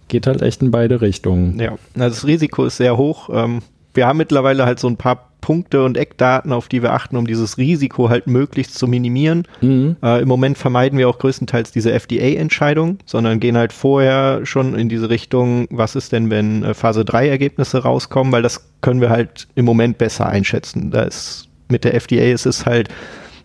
geht 0.08 0.26
halt 0.26 0.42
echt 0.42 0.64
in 0.64 0.72
beide 0.72 1.00
Richtungen. 1.00 1.60
Ja, 1.60 1.78
das 1.94 2.26
Risiko 2.26 2.66
ist 2.66 2.78
sehr 2.78 2.98
hoch. 2.98 3.30
Ähm, 3.32 3.62
wir 3.94 4.08
haben 4.08 4.18
mittlerweile 4.18 4.66
halt 4.66 4.80
so 4.80 4.88
ein 4.88 4.98
paar 4.98 5.30
Punkte 5.46 5.84
und 5.84 5.96
Eckdaten, 5.96 6.52
auf 6.52 6.70
die 6.70 6.82
wir 6.82 6.94
achten, 6.94 7.18
um 7.18 7.28
dieses 7.28 7.60
Risiko 7.60 8.10
halt 8.10 8.26
möglichst 8.26 8.80
zu 8.80 8.88
minimieren. 8.88 9.44
Mhm. 9.62 9.96
Äh, 10.02 10.24
Im 10.24 10.28
Moment 10.28 10.58
vermeiden 10.58 10.98
wir 10.98 11.08
auch 11.08 11.20
größtenteils 11.20 11.72
diese 11.72 11.92
FDA-Entscheidung, 11.92 12.98
sondern 13.06 13.40
gehen 13.40 13.56
halt 13.56 13.72
vorher 13.72 14.44
schon 14.48 14.74
in 14.74 14.90
diese 14.90 15.12
Richtung, 15.12 15.68
was 15.70 15.96
ist 15.96 16.14
denn, 16.14 16.32
wenn 16.32 16.64
äh, 16.64 16.74
Phase 16.74 17.06
3 17.06 17.30
Ergebnisse 17.30 17.84
rauskommen, 17.84 18.34
weil 18.34 18.42
das 18.42 18.72
können 18.82 19.02
wir 19.02 19.12
halt 19.12 19.48
im 19.54 19.66
Moment 19.66 20.00
besser 20.00 20.26
einschätzen. 20.26 20.90
Da 20.90 21.04
ist 21.04 21.48
mit 21.70 21.84
der 21.84 21.94
FDA 21.94 22.24
ist 22.24 22.48
es 22.48 22.66
halt, 22.66 22.90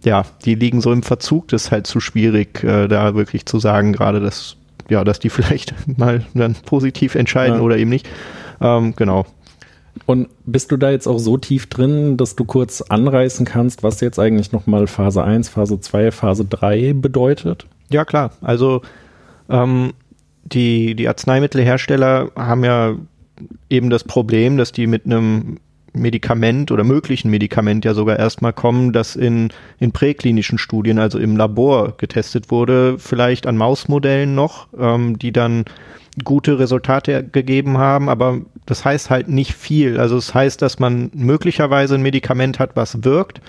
ja, 0.02 0.24
die 0.46 0.54
liegen 0.54 0.80
so 0.80 0.92
im 0.92 1.02
Verzug, 1.02 1.48
das 1.48 1.64
ist 1.64 1.70
halt 1.70 1.86
zu 1.86 2.00
schwierig, 2.00 2.64
äh, 2.64 2.88
da 2.88 3.14
wirklich 3.14 3.44
zu 3.44 3.58
sagen, 3.58 3.92
gerade 3.92 4.20
dass, 4.20 4.56
ja, 4.88 5.04
dass 5.04 5.18
die 5.18 5.28
vielleicht 5.28 5.74
mal 5.98 6.24
dann 6.32 6.54
positiv 6.64 7.14
entscheiden 7.14 7.58
ja. 7.58 7.60
oder 7.60 7.76
eben 7.76 7.90
nicht. 7.90 8.08
Ähm, 8.62 8.94
genau. 8.96 9.26
Und 10.06 10.28
bist 10.46 10.72
du 10.72 10.76
da 10.76 10.90
jetzt 10.90 11.06
auch 11.06 11.18
so 11.18 11.36
tief 11.36 11.66
drin, 11.66 12.16
dass 12.16 12.36
du 12.36 12.44
kurz 12.44 12.80
anreißen 12.80 13.44
kannst, 13.44 13.82
was 13.82 14.00
jetzt 14.00 14.18
eigentlich 14.18 14.52
nochmal 14.52 14.86
Phase 14.86 15.22
1, 15.22 15.48
Phase 15.48 15.80
2, 15.80 16.10
Phase 16.10 16.44
3 16.44 16.94
bedeutet? 16.94 17.66
Ja, 17.90 18.04
klar. 18.04 18.32
Also 18.40 18.82
ähm, 19.48 19.92
die, 20.44 20.94
die 20.94 21.08
Arzneimittelhersteller 21.08 22.30
haben 22.36 22.64
ja 22.64 22.96
eben 23.68 23.90
das 23.90 24.04
Problem, 24.04 24.56
dass 24.56 24.72
die 24.72 24.86
mit 24.86 25.06
einem 25.06 25.58
Medikament 25.92 26.70
oder 26.70 26.84
möglichen 26.84 27.30
Medikament 27.30 27.84
ja 27.84 27.94
sogar 27.94 28.18
erstmal 28.18 28.52
kommen, 28.52 28.92
das 28.92 29.16
in, 29.16 29.52
in 29.78 29.92
präklinischen 29.92 30.58
Studien, 30.58 30.98
also 30.98 31.18
im 31.18 31.36
Labor 31.36 31.94
getestet 31.96 32.50
wurde, 32.50 32.96
vielleicht 32.98 33.46
an 33.46 33.56
Mausmodellen 33.56 34.34
noch, 34.34 34.68
ähm, 34.78 35.18
die 35.18 35.32
dann 35.32 35.64
gute 36.24 36.58
Resultate 36.58 37.24
gegeben 37.24 37.78
haben, 37.78 38.08
aber 38.08 38.40
das 38.66 38.84
heißt 38.84 39.10
halt 39.10 39.28
nicht 39.28 39.54
viel. 39.54 39.98
Also 39.98 40.16
es 40.16 40.26
das 40.26 40.34
heißt, 40.34 40.62
dass 40.62 40.78
man 40.78 41.10
möglicherweise 41.14 41.94
ein 41.94 42.02
Medikament 42.02 42.58
hat, 42.58 42.76
was 42.76 43.04
wirkt, 43.04 43.40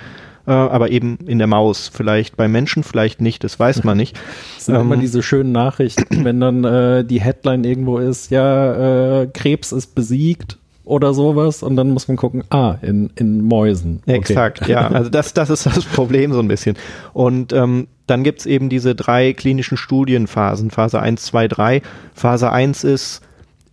äh, 0.48 0.52
aber 0.52 0.92
eben 0.92 1.18
in 1.26 1.38
der 1.38 1.48
Maus. 1.48 1.92
Vielleicht 1.94 2.38
bei 2.38 2.48
Menschen, 2.48 2.84
vielleicht 2.84 3.22
nicht, 3.22 3.44
das 3.44 3.60
weiß 3.60 3.84
man 3.84 3.98
nicht. 3.98 4.18
Das 4.56 4.66
sind 4.66 4.76
ähm, 4.76 4.82
immer 4.82 4.98
diese 4.98 5.24
schönen 5.24 5.52
Nachrichten, 5.52 6.06
wenn 6.24 6.40
dann 6.40 6.64
äh, 6.64 7.04
die 7.04 7.22
Headline 7.22 7.64
irgendwo 7.64 7.98
ist, 7.98 8.30
ja, 8.30 9.22
äh, 9.22 9.28
Krebs 9.28 9.72
ist 9.72 9.96
besiegt 9.96 10.58
oder 10.84 11.14
sowas 11.14 11.64
und 11.64 11.76
dann 11.76 11.92
muss 11.92 12.08
man 12.08 12.18
gucken, 12.18 12.44
ah, 12.50 12.76
in, 12.82 13.12
in 13.16 13.42
Mäusen. 13.42 14.02
Okay. 14.04 14.18
Exakt, 14.18 14.68
ja. 14.68 14.88
Also 14.92 15.10
das, 15.10 15.34
das 15.34 15.50
ist 15.50 15.66
das 15.66 15.86
Problem 15.86 16.34
so 16.34 16.40
ein 16.40 16.48
bisschen. 16.48 16.76
Und 17.14 17.54
ähm, 17.54 17.88
dann 18.12 18.24
gibt's 18.24 18.46
eben 18.46 18.70
diese 18.70 18.94
drei 18.94 19.34
klinischen 19.34 19.78
Studienphasen, 19.78 20.70
Phase 20.70 21.02
1, 21.02 21.24
2, 21.24 21.48
3. 21.48 21.82
Phase 22.14 22.52
1 22.52 22.84
ist 22.84 23.22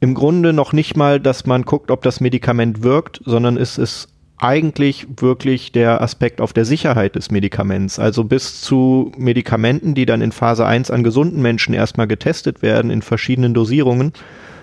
im 0.01 0.15
Grunde 0.15 0.53
noch 0.53 0.73
nicht 0.73 0.97
mal, 0.97 1.19
dass 1.19 1.45
man 1.45 1.63
guckt, 1.63 1.91
ob 1.91 2.03
das 2.03 2.21
Medikament 2.21 2.83
wirkt, 2.85 3.21
sondern 3.25 3.57
es 3.57 3.79
ist 3.79 4.09
eigentlich 4.39 5.09
wirklich 5.17 5.73
der 5.73 6.01
Aspekt 6.01 6.41
auf 6.41 6.53
der 6.53 6.65
Sicherheit 6.65 7.17
des 7.17 7.33
Medikaments. 7.33 7.99
Also 7.99 8.23
bis 8.23 8.61
zu 8.61 9.11
Medikamenten, 9.17 9.95
die 9.95 10.07
dann 10.07 10.23
in 10.23 10.31
Phase 10.31 10.65
1 10.65 10.93
an 10.93 11.03
gesunden 11.03 11.43
Menschen 11.43 11.75
erstmal 11.75 12.07
getestet 12.07 12.63
werden 12.63 12.93
in 12.93 13.03
verschiedenen 13.03 13.55
Dosierungen, 13.55 14.13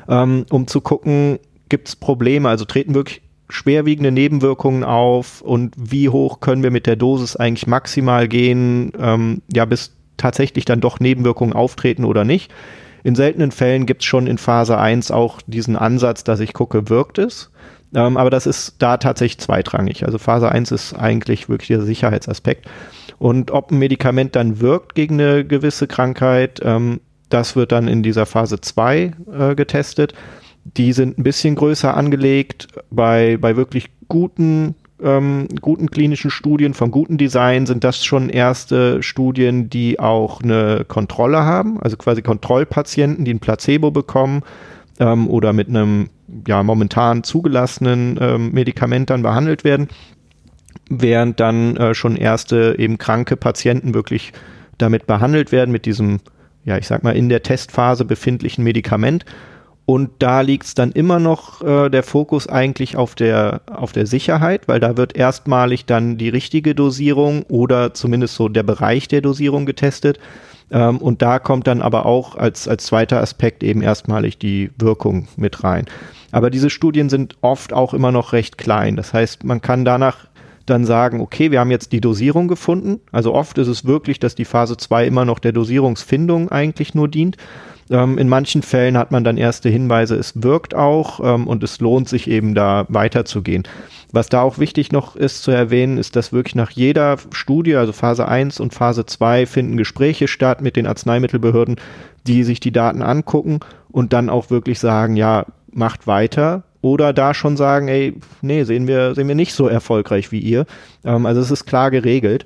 ähm, 0.07 0.45
um 0.49 0.67
zu 0.67 0.79
gucken, 0.79 1.39
gibt 1.67 1.89
es 1.89 1.97
Probleme, 1.97 2.47
also 2.47 2.63
treten 2.63 2.95
wirklich 2.95 3.21
schwerwiegende 3.49 4.11
Nebenwirkungen 4.11 4.83
auf 4.83 5.41
und 5.41 5.73
wie 5.77 6.09
hoch 6.09 6.39
können 6.39 6.63
wir 6.63 6.71
mit 6.71 6.87
der 6.87 6.95
Dosis 6.95 7.35
eigentlich 7.35 7.67
maximal 7.67 8.27
gehen, 8.27 8.91
ähm, 8.99 9.41
ja, 9.53 9.65
bis 9.65 9.95
tatsächlich 10.17 10.65
dann 10.65 10.81
doch 10.81 10.99
Nebenwirkungen 10.99 11.53
auftreten 11.53 12.05
oder 12.05 12.23
nicht. 12.23 12.51
In 13.03 13.15
seltenen 13.15 13.51
Fällen 13.51 13.85
gibt 13.85 14.01
es 14.01 14.07
schon 14.07 14.25
in 14.25 14.39
Phase 14.39 14.79
1 14.79 15.11
auch 15.11 15.39
diesen 15.45 15.75
Ansatz, 15.75 16.23
dass 16.23 16.39
ich 16.39 16.53
gucke, 16.53 16.89
wirkt 16.89 17.19
es. 17.19 17.51
Ähm, 17.93 18.17
aber 18.17 18.29
das 18.29 18.47
ist 18.47 18.75
da 18.79 18.97
tatsächlich 18.97 19.39
zweitrangig. 19.39 20.05
Also 20.05 20.17
Phase 20.17 20.51
1 20.51 20.71
ist 20.71 20.93
eigentlich 20.93 21.47
wirklich 21.47 21.67
der 21.67 21.81
Sicherheitsaspekt. 21.81 22.67
Und 23.19 23.51
ob 23.51 23.71
ein 23.71 23.77
Medikament 23.77 24.35
dann 24.35 24.59
wirkt 24.59 24.95
gegen 24.95 25.21
eine 25.21 25.45
gewisse 25.45 25.87
Krankheit, 25.87 26.61
ähm, 26.63 26.99
das 27.29 27.55
wird 27.55 27.71
dann 27.71 27.87
in 27.87 28.03
dieser 28.03 28.25
Phase 28.25 28.59
2 28.59 29.11
äh, 29.31 29.55
getestet. 29.55 30.13
Die 30.65 30.93
sind 30.93 31.17
ein 31.17 31.23
bisschen 31.23 31.55
größer 31.55 31.95
angelegt. 31.95 32.67
Bei, 32.89 33.37
bei 33.37 33.55
wirklich 33.55 33.89
guten, 34.07 34.75
ähm, 35.01 35.47
guten 35.61 35.89
klinischen 35.89 36.31
Studien 36.31 36.73
von 36.73 36.91
gutem 36.91 37.17
Design 37.17 37.65
sind 37.65 37.83
das 37.83 38.03
schon 38.03 38.29
erste 38.29 39.01
Studien, 39.03 39.69
die 39.69 39.99
auch 39.99 40.41
eine 40.41 40.83
Kontrolle 40.87 41.43
haben, 41.43 41.79
also 41.79 41.97
quasi 41.97 42.21
Kontrollpatienten, 42.21 43.25
die 43.25 43.33
ein 43.33 43.39
Placebo 43.39 43.91
bekommen 43.91 44.41
ähm, 44.99 45.29
oder 45.29 45.53
mit 45.53 45.69
einem 45.69 46.09
ja, 46.47 46.63
momentan 46.63 47.23
zugelassenen 47.23 48.17
ähm, 48.19 48.51
Medikament 48.51 49.09
dann 49.09 49.21
behandelt 49.21 49.63
werden, 49.63 49.89
während 50.89 51.39
dann 51.39 51.77
äh, 51.77 51.93
schon 51.93 52.15
erste 52.15 52.75
eben 52.77 52.97
kranke 52.97 53.37
Patienten 53.37 53.93
wirklich 53.93 54.33
damit 54.77 55.07
behandelt 55.07 55.51
werden, 55.51 55.71
mit 55.71 55.85
diesem, 55.85 56.19
ja, 56.63 56.77
ich 56.77 56.87
sag 56.87 57.03
mal, 57.03 57.15
in 57.15 57.29
der 57.29 57.43
Testphase 57.43 58.05
befindlichen 58.05 58.63
Medikament. 58.63 59.25
Und 59.85 60.09
da 60.19 60.41
liegt 60.41 60.65
es 60.65 60.73
dann 60.73 60.91
immer 60.91 61.19
noch 61.19 61.61
äh, 61.61 61.89
der 61.89 62.01
Fokus 62.01 62.47
eigentlich 62.47 62.97
auf 62.97 63.13
der, 63.13 63.61
auf 63.71 63.91
der 63.91 64.07
Sicherheit, 64.07 64.67
weil 64.67 64.79
da 64.79 64.97
wird 64.97 65.15
erstmalig 65.15 65.85
dann 65.85 66.17
die 66.17 66.29
richtige 66.29 66.73
Dosierung 66.73 67.43
oder 67.43 67.93
zumindest 67.93 68.35
so 68.35 68.49
der 68.49 68.63
Bereich 68.63 69.07
der 69.07 69.21
Dosierung 69.21 69.67
getestet. 69.67 70.19
Ähm, 70.71 70.97
und 70.97 71.21
da 71.21 71.37
kommt 71.37 71.67
dann 71.67 71.83
aber 71.83 72.07
auch 72.07 72.35
als, 72.35 72.67
als 72.67 72.85
zweiter 72.85 73.21
Aspekt 73.21 73.63
eben 73.63 73.83
erstmalig 73.83 74.39
die 74.39 74.71
Wirkung 74.79 75.27
mit 75.37 75.63
rein. 75.63 75.85
Aber 76.31 76.49
diese 76.49 76.71
Studien 76.71 77.09
sind 77.09 77.37
oft 77.41 77.71
auch 77.71 77.93
immer 77.93 78.11
noch 78.11 78.33
recht 78.33 78.57
klein. 78.57 78.95
Das 78.95 79.13
heißt, 79.13 79.43
man 79.43 79.61
kann 79.61 79.85
danach 79.85 80.27
dann 80.65 80.83
sagen, 80.85 81.21
okay, 81.21 81.51
wir 81.51 81.59
haben 81.59 81.69
jetzt 81.69 81.91
die 81.91 82.01
Dosierung 82.01 82.47
gefunden. 82.47 82.99
Also 83.11 83.33
oft 83.35 83.57
ist 83.59 83.67
es 83.67 83.85
wirklich, 83.85 84.19
dass 84.19 84.33
die 84.33 84.45
Phase 84.45 84.77
2 84.77 85.05
immer 85.05 85.25
noch 85.25 85.37
der 85.37 85.51
Dosierungsfindung 85.51 86.49
eigentlich 86.49 86.95
nur 86.95 87.07
dient. 87.07 87.37
Ähm, 87.89 88.17
in 88.17 88.27
manchen 88.27 88.63
Fällen 88.63 88.97
hat 88.97 89.11
man 89.11 89.23
dann 89.23 89.37
erste 89.37 89.69
Hinweise, 89.69 90.15
es 90.15 90.41
wirkt 90.41 90.73
auch 90.73 91.19
ähm, 91.23 91.47
und 91.47 91.63
es 91.63 91.79
lohnt 91.79 92.09
sich 92.09 92.29
eben 92.29 92.55
da 92.55 92.85
weiterzugehen. 92.89 93.63
Was 94.11 94.29
da 94.29 94.41
auch 94.41 94.57
wichtig 94.57 94.91
noch 94.91 95.15
ist 95.15 95.43
zu 95.43 95.51
erwähnen, 95.51 95.97
ist, 95.97 96.15
dass 96.15 96.33
wirklich 96.33 96.55
nach 96.55 96.71
jeder 96.71 97.17
Studie, 97.31 97.75
also 97.75 97.91
Phase 97.91 98.27
1 98.27 98.59
und 98.59 98.73
Phase 98.73 99.05
2, 99.05 99.45
finden 99.45 99.77
Gespräche 99.77 100.27
statt 100.27 100.61
mit 100.61 100.75
den 100.75 100.87
Arzneimittelbehörden, 100.87 101.75
die 102.25 102.43
sich 102.43 102.59
die 102.59 102.71
Daten 102.71 103.01
angucken 103.01 103.59
und 103.91 104.13
dann 104.13 104.29
auch 104.29 104.49
wirklich 104.49 104.79
sagen, 104.79 105.15
ja, 105.15 105.45
macht 105.71 106.07
weiter, 106.07 106.63
oder 106.85 107.13
da 107.13 107.33
schon 107.33 107.57
sagen, 107.57 107.87
ey, 107.87 108.13
nee, 108.43 108.63
sehen 108.63 108.87
wir, 108.87 109.15
sehen 109.15 109.27
wir 109.27 109.33
nicht 109.33 109.53
so 109.53 109.67
erfolgreich 109.67 110.31
wie 110.31 110.39
ihr. 110.39 110.67
Ähm, 111.03 111.25
also 111.25 111.41
es 111.41 111.49
ist 111.49 111.65
klar 111.65 111.89
geregelt. 111.89 112.45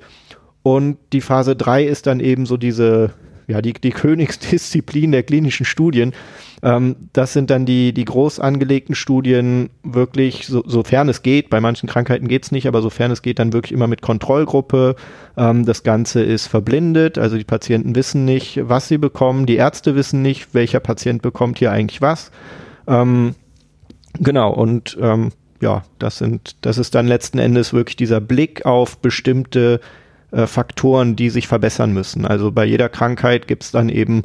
Und 0.62 0.96
die 1.12 1.20
Phase 1.20 1.54
3 1.56 1.84
ist 1.84 2.06
dann 2.06 2.20
eben 2.20 2.46
so 2.46 2.56
diese, 2.56 3.10
ja, 3.50 3.62
die, 3.62 3.72
die 3.72 3.90
Königsdisziplin 3.90 5.12
der 5.12 5.22
klinischen 5.22 5.66
Studien. 5.66 6.12
Ähm, 6.62 6.96
das 7.12 7.32
sind 7.32 7.50
dann 7.50 7.66
die, 7.66 7.92
die 7.92 8.04
groß 8.04 8.40
angelegten 8.40 8.94
Studien 8.94 9.70
wirklich, 9.82 10.46
so, 10.46 10.62
sofern 10.66 11.08
es 11.08 11.22
geht, 11.22 11.50
bei 11.50 11.60
manchen 11.60 11.88
Krankheiten 11.88 12.28
geht 12.28 12.44
es 12.44 12.52
nicht, 12.52 12.66
aber 12.66 12.82
sofern 12.82 13.10
es 13.10 13.22
geht, 13.22 13.38
dann 13.38 13.52
wirklich 13.52 13.72
immer 13.72 13.86
mit 13.86 14.02
Kontrollgruppe. 14.02 14.96
Ähm, 15.36 15.66
das 15.66 15.82
Ganze 15.82 16.22
ist 16.22 16.46
verblindet, 16.46 17.18
also 17.18 17.36
die 17.36 17.44
Patienten 17.44 17.94
wissen 17.94 18.24
nicht, 18.24 18.60
was 18.68 18.88
sie 18.88 18.98
bekommen, 18.98 19.46
die 19.46 19.56
Ärzte 19.56 19.94
wissen 19.94 20.22
nicht, 20.22 20.54
welcher 20.54 20.80
Patient 20.80 21.22
bekommt 21.22 21.58
hier 21.58 21.72
eigentlich 21.72 22.00
was. 22.00 22.30
Ähm, 22.86 23.34
Genau, 24.18 24.52
und 24.52 24.98
ähm, 25.00 25.30
ja, 25.60 25.84
das 25.98 26.18
sind, 26.18 26.56
das 26.62 26.78
ist 26.78 26.94
dann 26.94 27.06
letzten 27.06 27.38
Endes 27.38 27.72
wirklich 27.72 27.96
dieser 27.96 28.20
Blick 28.20 28.66
auf 28.66 28.98
bestimmte 28.98 29.80
äh, 30.32 30.46
Faktoren, 30.46 31.16
die 31.16 31.30
sich 31.30 31.48
verbessern 31.48 31.92
müssen. 31.92 32.26
Also 32.26 32.52
bei 32.52 32.64
jeder 32.64 32.88
Krankheit 32.88 33.48
gibt 33.48 33.64
es 33.64 33.70
dann 33.70 33.88
eben 33.88 34.22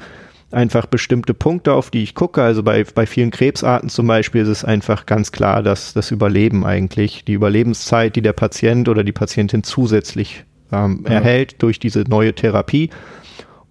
einfach 0.51 0.86
bestimmte 0.86 1.34
Punkte, 1.34 1.74
auf 1.74 1.89
die 1.89 2.03
ich 2.03 2.16
gucke. 2.16 2.41
Also 2.41 2.64
bei, 2.64 2.84
bei 2.84 3.06
vielen 3.06 3.32
Krebsarten 3.32 3.89
zum 3.89 4.08
Beispiel 4.08 4.41
ist 4.41 4.47
es 4.47 4.64
einfach 4.64 5.06
ganz 5.06 5.32
klar, 5.32 5.64
dass 5.64 5.93
das 5.93 6.12
Überleben 6.12 6.66
eigentlich, 6.66 7.26
die 7.26 7.34
Überlebenszeit, 7.34 8.16
die 8.16 8.22
der 8.22 8.34
Patient 8.34 8.88
oder 8.88 9.03
die 9.03 9.12
Patientin 9.12 9.64
zusätzlich 9.64 10.45
ähm, 10.72 11.03
ja. 11.06 11.16
erhält 11.16 11.62
durch 11.62 11.80
diese 11.80 12.03
neue 12.08 12.34
Therapie. 12.34 12.89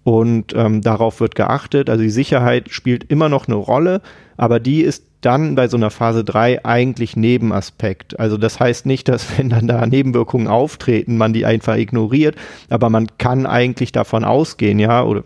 Und 0.03 0.53
ähm, 0.55 0.81
darauf 0.81 1.19
wird 1.19 1.33
geachtet. 1.33 1.89
Also 1.89 2.03
die 2.03 2.11
Sicherheit 2.11 2.69
spielt 2.69 3.05
immer 3.05 3.27
noch 3.27 3.47
eine 3.47 3.55
Rolle, 3.55 4.01
aber 4.37 4.59
die 4.59 4.81
ist 4.81 5.05
dann 5.21 5.55
bei 5.55 5.67
so 5.67 5.77
einer 5.77 5.89
Phase 5.89 6.23
3 6.23 6.65
eigentlich 6.65 7.17
Nebenaspekt. 7.17 8.19
Also 8.19 8.37
das 8.37 8.59
heißt 8.59 8.85
nicht, 8.85 9.07
dass 9.07 9.25
wenn 9.37 9.49
dann 9.49 9.67
da 9.67 9.85
Nebenwirkungen 9.85 10.47
auftreten, 10.47 11.17
man 11.17 11.33
die 11.33 11.45
einfach 11.45 11.75
ignoriert, 11.75 12.35
aber 12.69 12.89
man 12.89 13.07
kann 13.17 13.45
eigentlich 13.45 13.91
davon 13.91 14.23
ausgehen, 14.23 14.79
ja, 14.79 15.03
oder 15.03 15.23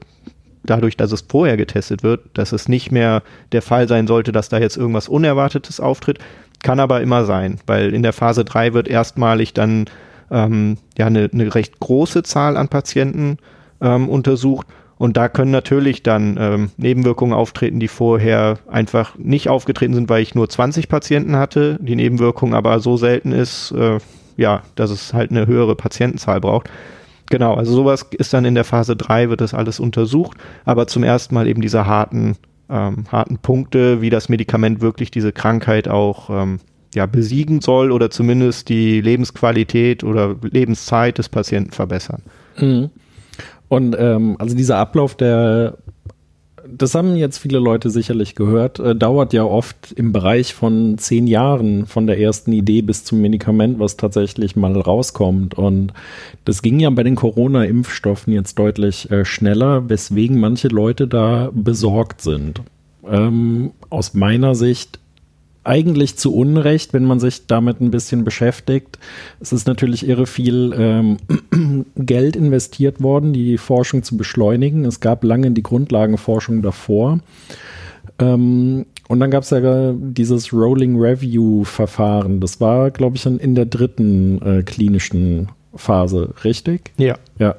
dadurch, 0.64 0.98
dass 0.98 1.12
es 1.12 1.26
vorher 1.28 1.58
getestet 1.58 2.04
wird, 2.04 2.22
dass 2.34 2.52
es 2.52 2.68
nicht 2.70 2.92
mehr 2.92 3.24
der 3.52 3.62
Fall 3.62 3.88
sein 3.88 4.08
sollte, 4.08 4.32
dass 4.32 4.50
da 4.50 4.60
jetzt 4.60 4.78
irgendwas 4.78 5.08
Unerwartetes 5.08 5.80
auftritt. 5.80 6.20
Kann 6.62 6.80
aber 6.80 7.02
immer 7.02 7.26
sein, 7.26 7.60
weil 7.66 7.94
in 7.94 8.04
der 8.04 8.14
Phase 8.14 8.44
3 8.44 8.74
wird 8.74 8.88
erstmalig 8.88 9.54
dann 9.54 9.86
ähm, 10.30 10.78
ja 10.98 11.08
eine, 11.08 11.30
eine 11.32 11.56
recht 11.56 11.80
große 11.80 12.24
Zahl 12.24 12.58
an 12.58 12.68
Patienten 12.68 13.38
ähm, 13.82 14.10
untersucht 14.10 14.68
und 15.00 15.16
da 15.16 15.30
können 15.30 15.50
natürlich 15.50 16.04
dann 16.04 16.36
ähm, 16.38 16.72
Nebenwirkungen 16.76 17.34
auftreten, 17.34 17.80
die 17.80 17.88
vorher 17.88 18.60
einfach 18.68 19.18
nicht 19.18 19.48
aufgetreten 19.48 19.94
sind, 19.94 20.10
weil 20.10 20.22
ich 20.22 20.36
nur 20.36 20.50
20 20.50 20.90
Patienten 20.90 21.38
hatte, 21.38 21.80
die 21.82 21.96
Nebenwirkung 21.96 22.54
aber 22.54 22.82
so 22.82 22.98
selten 22.98 23.32
ist, 23.32 23.72
äh, 23.72 24.00
ja, 24.36 24.62
dass 24.76 24.92
es 24.92 25.14
halt 25.14 25.32
eine 25.32 25.48
höhere 25.48 25.76
Patientenzahl 25.76 26.42
braucht. 26.42 26.70
Genau, 27.30 27.54
also 27.54 27.72
sowas 27.72 28.08
ist 28.18 28.34
dann 28.34 28.44
in 28.44 28.56
der 28.56 28.66
Phase 28.66 28.98
3, 28.98 29.30
wird 29.30 29.40
das 29.40 29.54
alles 29.54 29.80
untersucht, 29.80 30.38
aber 30.66 30.86
zum 30.88 31.04
ersten 31.04 31.34
Mal 31.34 31.48
eben 31.48 31.62
diese 31.62 31.86
harten, 31.86 32.36
ähm, 32.70 33.06
harten 33.10 33.38
Punkte, 33.38 34.02
wie 34.02 34.10
das 34.10 34.28
Medikament 34.28 34.82
wirklich 34.82 35.12
diese 35.12 35.32
Krankheit 35.32 35.88
auch 35.88 36.30
ähm, 36.30 36.60
ja, 36.94 37.06
besiegen 37.06 37.62
soll 37.62 37.94
oder 37.94 38.10
zumindest 38.10 38.68
die 38.68 39.00
Lebensqualität 39.00 40.04
oder 40.04 40.36
Lebenszeit 40.42 41.20
des 41.20 41.30
Patienten 41.30 41.72
verbessern. 41.72 42.22
Mhm. 42.58 42.90
Und 43.70 43.96
ähm, 43.98 44.36
also 44.40 44.56
dieser 44.56 44.78
Ablauf, 44.78 45.16
der, 45.16 45.78
das 46.68 46.96
haben 46.96 47.16
jetzt 47.16 47.38
viele 47.38 47.60
Leute 47.60 47.92
sicherlich 47.92 48.36
gehört, 48.36 48.80
äh, 48.80 48.96
dauert 48.96 49.32
ja 49.32 49.44
oft 49.44 49.92
im 49.94 50.12
Bereich 50.12 50.54
von 50.56 50.98
zehn 50.98 51.28
Jahren 51.28 51.86
von 51.86 52.08
der 52.08 52.20
ersten 52.20 52.52
Idee 52.52 52.82
bis 52.82 53.06
zum 53.06 53.22
Medikament, 53.22 53.80
was 53.80 53.96
tatsächlich 53.96 54.56
mal 54.56 54.76
rauskommt. 54.76 55.54
Und 55.56 55.94
das 56.46 56.64
ging 56.64 56.80
ja 56.80 56.90
bei 56.90 57.04
den 57.04 57.16
Corona-Impfstoffen 57.16 58.34
jetzt 58.34 58.58
deutlich 58.58 59.10
äh, 59.12 59.24
schneller, 59.24 59.88
weswegen 59.88 60.40
manche 60.40 60.68
Leute 60.68 61.08
da 61.08 61.52
besorgt 61.54 62.22
sind. 62.22 62.62
Ähm, 63.08 63.72
aus 63.90 64.16
meiner 64.16 64.56
Sicht 64.56 64.99
eigentlich 65.70 66.18
zu 66.18 66.34
Unrecht, 66.34 66.94
wenn 66.94 67.06
man 67.06 67.20
sich 67.20 67.46
damit 67.46 67.80
ein 67.80 67.92
bisschen 67.92 68.24
beschäftigt. 68.24 68.98
Es 69.40 69.54
ist 69.54 69.68
natürlich 69.68 70.08
irre 70.08 70.26
viel 70.26 70.74
ähm, 70.76 71.86
Geld 71.96 72.36
investiert 72.36 73.04
worden, 73.04 73.34
die 73.34 73.60
Forschung 73.60 74.02
zu 74.02 74.18
beschleunigen. 74.18 74.84
Es 74.84 75.00
gab 75.00 75.24
lange 75.24 75.52
die 75.52 75.62
Grundlagenforschung 75.62 76.64
davor. 76.64 77.20
Ähm, 78.18 78.88
und 79.08 79.20
dann 79.20 79.30
gab 79.30 79.44
es 79.44 79.52
ja 79.52 79.94
dieses 79.94 80.52
Rolling 80.52 81.00
Review 81.00 81.64
Verfahren. 81.64 82.40
Das 82.40 82.60
war, 82.60 82.90
glaube 82.90 83.18
ich, 83.18 83.26
in 83.28 83.54
der 83.54 83.66
dritten 83.66 84.42
äh, 84.42 84.64
klinischen 84.64 85.50
Phase, 85.76 86.34
richtig? 86.44 86.92
Ja. 86.98 87.16
Ja. 87.38 87.56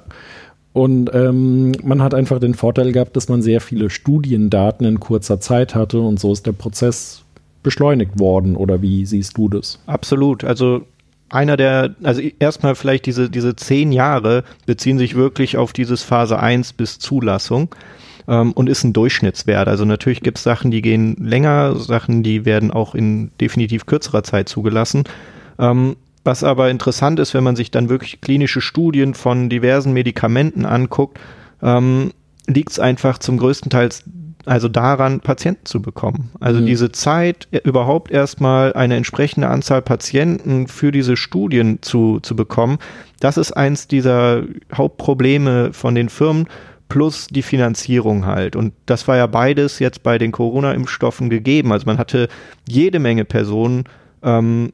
Und 0.72 1.10
ähm, 1.14 1.72
man 1.82 2.02
hat 2.02 2.14
einfach 2.14 2.40
den 2.40 2.54
Vorteil 2.54 2.90
gehabt, 2.90 3.16
dass 3.16 3.28
man 3.28 3.40
sehr 3.40 3.60
viele 3.60 3.88
Studiendaten 3.88 4.84
in 4.84 5.00
kurzer 5.00 5.40
Zeit 5.40 5.74
hatte 5.74 6.00
und 6.00 6.18
so 6.18 6.32
ist 6.32 6.46
der 6.46 6.52
Prozess 6.52 7.24
beschleunigt 7.62 8.18
worden 8.18 8.56
oder 8.56 8.82
wie 8.82 9.04
siehst 9.06 9.36
du 9.36 9.48
das? 9.48 9.78
Absolut. 9.86 10.44
Also 10.44 10.86
einer 11.28 11.56
der, 11.56 11.94
also 12.02 12.20
erstmal 12.38 12.74
vielleicht 12.74 13.06
diese, 13.06 13.30
diese 13.30 13.56
zehn 13.56 13.92
Jahre 13.92 14.44
beziehen 14.66 14.98
sich 14.98 15.14
wirklich 15.14 15.56
auf 15.56 15.72
dieses 15.72 16.02
Phase 16.02 16.40
1 16.40 16.72
bis 16.72 16.98
Zulassung 16.98 17.74
ähm, 18.28 18.52
und 18.52 18.68
ist 18.68 18.84
ein 18.84 18.92
Durchschnittswert. 18.92 19.68
Also 19.68 19.84
natürlich 19.84 20.22
gibt 20.22 20.38
es 20.38 20.44
Sachen, 20.44 20.70
die 20.70 20.82
gehen 20.82 21.16
länger, 21.16 21.76
Sachen, 21.76 22.22
die 22.22 22.44
werden 22.44 22.70
auch 22.70 22.94
in 22.94 23.30
definitiv 23.40 23.86
kürzerer 23.86 24.24
Zeit 24.24 24.48
zugelassen. 24.48 25.04
Ähm, 25.58 25.96
was 26.24 26.44
aber 26.44 26.70
interessant 26.70 27.18
ist, 27.18 27.32
wenn 27.32 27.44
man 27.44 27.56
sich 27.56 27.70
dann 27.70 27.88
wirklich 27.88 28.20
klinische 28.20 28.60
Studien 28.60 29.14
von 29.14 29.48
diversen 29.48 29.92
Medikamenten 29.92 30.66
anguckt, 30.66 31.18
ähm, 31.62 32.12
liegt 32.46 32.70
es 32.70 32.78
einfach 32.78 33.18
zum 33.18 33.38
größten 33.38 33.70
Teil 33.70 33.90
also 34.46 34.68
daran, 34.68 35.20
Patienten 35.20 35.66
zu 35.66 35.82
bekommen. 35.82 36.30
Also 36.40 36.60
mhm. 36.60 36.66
diese 36.66 36.92
Zeit, 36.92 37.48
äh, 37.50 37.60
überhaupt 37.64 38.10
erstmal 38.10 38.72
eine 38.72 38.96
entsprechende 38.96 39.48
Anzahl 39.48 39.82
Patienten 39.82 40.66
für 40.66 40.92
diese 40.92 41.16
Studien 41.16 41.82
zu, 41.82 42.20
zu 42.20 42.36
bekommen, 42.36 42.78
das 43.20 43.36
ist 43.36 43.52
eins 43.52 43.88
dieser 43.88 44.44
Hauptprobleme 44.72 45.72
von 45.72 45.94
den 45.94 46.08
Firmen 46.08 46.46
plus 46.88 47.28
die 47.28 47.42
Finanzierung 47.42 48.26
halt. 48.26 48.56
Und 48.56 48.72
das 48.86 49.06
war 49.08 49.16
ja 49.16 49.26
beides 49.26 49.78
jetzt 49.78 50.02
bei 50.02 50.18
den 50.18 50.32
Corona-Impfstoffen 50.32 51.30
gegeben. 51.30 51.72
Also 51.72 51.86
man 51.86 51.98
hatte 51.98 52.28
jede 52.68 52.98
Menge 52.98 53.24
Personen, 53.24 53.84
ähm, 54.22 54.72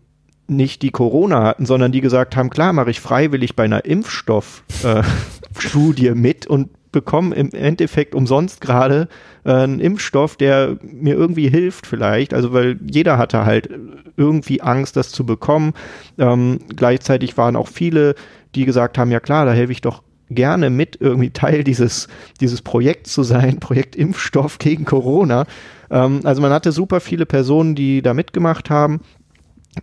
nicht 0.49 0.83
die 0.83 0.91
Corona 0.91 1.43
hatten, 1.43 1.67
sondern 1.67 1.93
die 1.93 2.01
gesagt 2.01 2.37
haben, 2.37 2.51
klar, 2.51 2.73
mache 2.73 2.91
ich 2.91 3.01
freiwillig 3.01 3.57
bei 3.57 3.65
einer 3.65 3.85
Impfstoffstudie 3.85 6.07
äh, 6.07 6.15
mit 6.15 6.47
und 6.47 6.71
bekomme 6.97 7.37
im 7.37 7.51
Endeffekt 7.51 8.15
umsonst 8.15 8.63
gerade 8.63 9.09
äh, 9.45 9.53
einen 9.53 9.81
Impfstoff, 9.81 10.37
der 10.37 10.79
mir 10.81 11.15
irgendwie 11.15 11.51
hilft 11.51 11.87
vielleicht. 11.87 12.33
Also 12.33 12.55
weil 12.55 12.79
jeder 12.87 13.19
hatte 13.19 13.45
halt 13.45 13.69
irgendwie 14.17 14.63
Angst, 14.63 14.97
das 14.97 15.11
zu 15.11 15.27
bekommen. 15.27 15.75
Ähm, 16.17 16.61
gleichzeitig 16.75 17.37
waren 17.37 17.55
auch 17.55 17.69
viele, 17.69 18.15
die 18.55 18.65
gesagt 18.65 18.97
haben, 18.97 19.11
ja 19.11 19.21
klar, 19.21 19.45
da 19.45 19.53
helfe 19.53 19.73
ich 19.73 19.83
doch 19.83 20.03
gerne 20.31 20.71
mit, 20.71 20.97
irgendwie 20.99 21.31
Teil 21.31 21.65
dieses, 21.65 22.09
dieses 22.41 22.63
Projekts 22.63 23.13
zu 23.13 23.23
sein, 23.25 23.61
Projekt 23.61 23.95
Impfstoff 23.95 24.59
gegen 24.59 24.87
Corona. 24.87 25.45
Ähm, 25.91 26.21
also 26.25 26.41
man 26.41 26.51
hatte 26.51 26.73
super 26.73 27.01
viele 27.01 27.27
Personen, 27.27 27.75
die 27.75 28.01
da 28.01 28.15
mitgemacht 28.15 28.71
haben. 28.71 29.01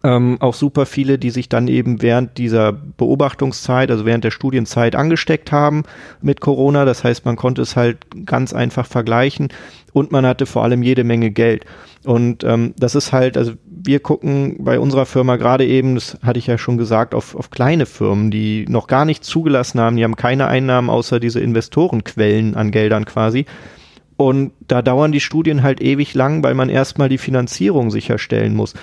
Ähm, 0.03 0.37
auch 0.39 0.55
super 0.55 0.85
viele, 0.87 1.19
die 1.19 1.29
sich 1.29 1.49
dann 1.49 1.67
eben 1.67 2.01
während 2.01 2.37
dieser 2.39 2.71
Beobachtungszeit, 2.71 3.91
also 3.91 4.05
während 4.05 4.23
der 4.23 4.31
Studienzeit 4.31 4.95
angesteckt 4.95 5.51
haben 5.51 5.83
mit 6.21 6.41
Corona. 6.41 6.83
Das 6.83 7.03
heißt, 7.03 7.25
man 7.25 7.35
konnte 7.35 7.61
es 7.61 7.75
halt 7.75 7.99
ganz 8.25 8.53
einfach 8.53 8.87
vergleichen 8.87 9.49
und 9.93 10.11
man 10.11 10.25
hatte 10.25 10.47
vor 10.47 10.63
allem 10.63 10.81
jede 10.81 11.03
Menge 11.03 11.29
Geld. 11.29 11.65
Und 12.05 12.43
ähm, 12.43 12.73
das 12.77 12.95
ist 12.95 13.13
halt, 13.13 13.37
also 13.37 13.53
wir 13.65 13.99
gucken 13.99 14.57
bei 14.59 14.79
unserer 14.79 15.05
Firma 15.05 15.35
gerade 15.35 15.65
eben, 15.65 15.95
das 15.95 16.17
hatte 16.23 16.39
ich 16.39 16.47
ja 16.47 16.57
schon 16.57 16.77
gesagt, 16.77 17.13
auf, 17.13 17.35
auf 17.35 17.51
kleine 17.51 17.85
Firmen, 17.85 18.31
die 18.31 18.65
noch 18.67 18.87
gar 18.87 19.05
nicht 19.05 19.23
zugelassen 19.23 19.79
haben, 19.79 19.95
die 19.95 20.03
haben 20.03 20.15
keine 20.15 20.47
Einnahmen 20.47 20.89
außer 20.89 21.19
diese 21.19 21.39
Investorenquellen 21.39 22.55
an 22.55 22.71
Geldern 22.71 23.05
quasi. 23.05 23.45
Und 24.15 24.53
da 24.67 24.81
dauern 24.81 25.11
die 25.11 25.19
Studien 25.19 25.63
halt 25.63 25.81
ewig 25.81 26.13
lang, 26.13 26.43
weil 26.43 26.53
man 26.53 26.69
erstmal 26.69 27.09
die 27.09 27.17
Finanzierung 27.17 27.91
sicherstellen 27.91 28.55
muss. 28.55 28.73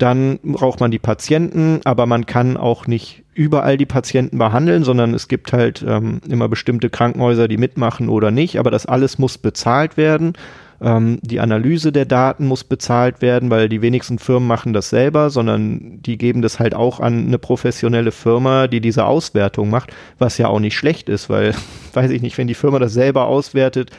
Dann 0.00 0.38
braucht 0.42 0.80
man 0.80 0.90
die 0.90 0.98
Patienten, 0.98 1.80
aber 1.84 2.06
man 2.06 2.24
kann 2.24 2.56
auch 2.56 2.86
nicht 2.86 3.22
überall 3.34 3.76
die 3.76 3.84
Patienten 3.84 4.38
behandeln, 4.38 4.82
sondern 4.82 5.12
es 5.12 5.28
gibt 5.28 5.52
halt 5.52 5.84
ähm, 5.86 6.22
immer 6.26 6.48
bestimmte 6.48 6.88
Krankenhäuser, 6.88 7.48
die 7.48 7.58
mitmachen 7.58 8.08
oder 8.08 8.30
nicht. 8.30 8.58
Aber 8.58 8.70
das 8.70 8.86
alles 8.86 9.18
muss 9.18 9.36
bezahlt 9.36 9.98
werden. 9.98 10.32
Ähm, 10.80 11.18
die 11.20 11.38
Analyse 11.38 11.92
der 11.92 12.06
Daten 12.06 12.46
muss 12.46 12.64
bezahlt 12.64 13.20
werden, 13.20 13.50
weil 13.50 13.68
die 13.68 13.82
wenigsten 13.82 14.18
Firmen 14.18 14.48
machen 14.48 14.72
das 14.72 14.88
selber, 14.88 15.28
sondern 15.28 16.00
die 16.00 16.16
geben 16.16 16.40
das 16.40 16.58
halt 16.58 16.74
auch 16.74 17.00
an 17.00 17.26
eine 17.26 17.38
professionelle 17.38 18.10
Firma, 18.10 18.68
die 18.68 18.80
diese 18.80 19.04
Auswertung 19.04 19.68
macht, 19.68 19.92
was 20.18 20.38
ja 20.38 20.48
auch 20.48 20.60
nicht 20.60 20.78
schlecht 20.78 21.10
ist, 21.10 21.28
weil, 21.28 21.54
weiß 21.92 22.10
ich 22.10 22.22
nicht, 22.22 22.38
wenn 22.38 22.48
die 22.48 22.54
Firma 22.54 22.78
das 22.78 22.94
selber 22.94 23.26
auswertet, 23.26 23.90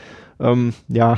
ähm, 0.42 0.74
ja, 0.88 1.16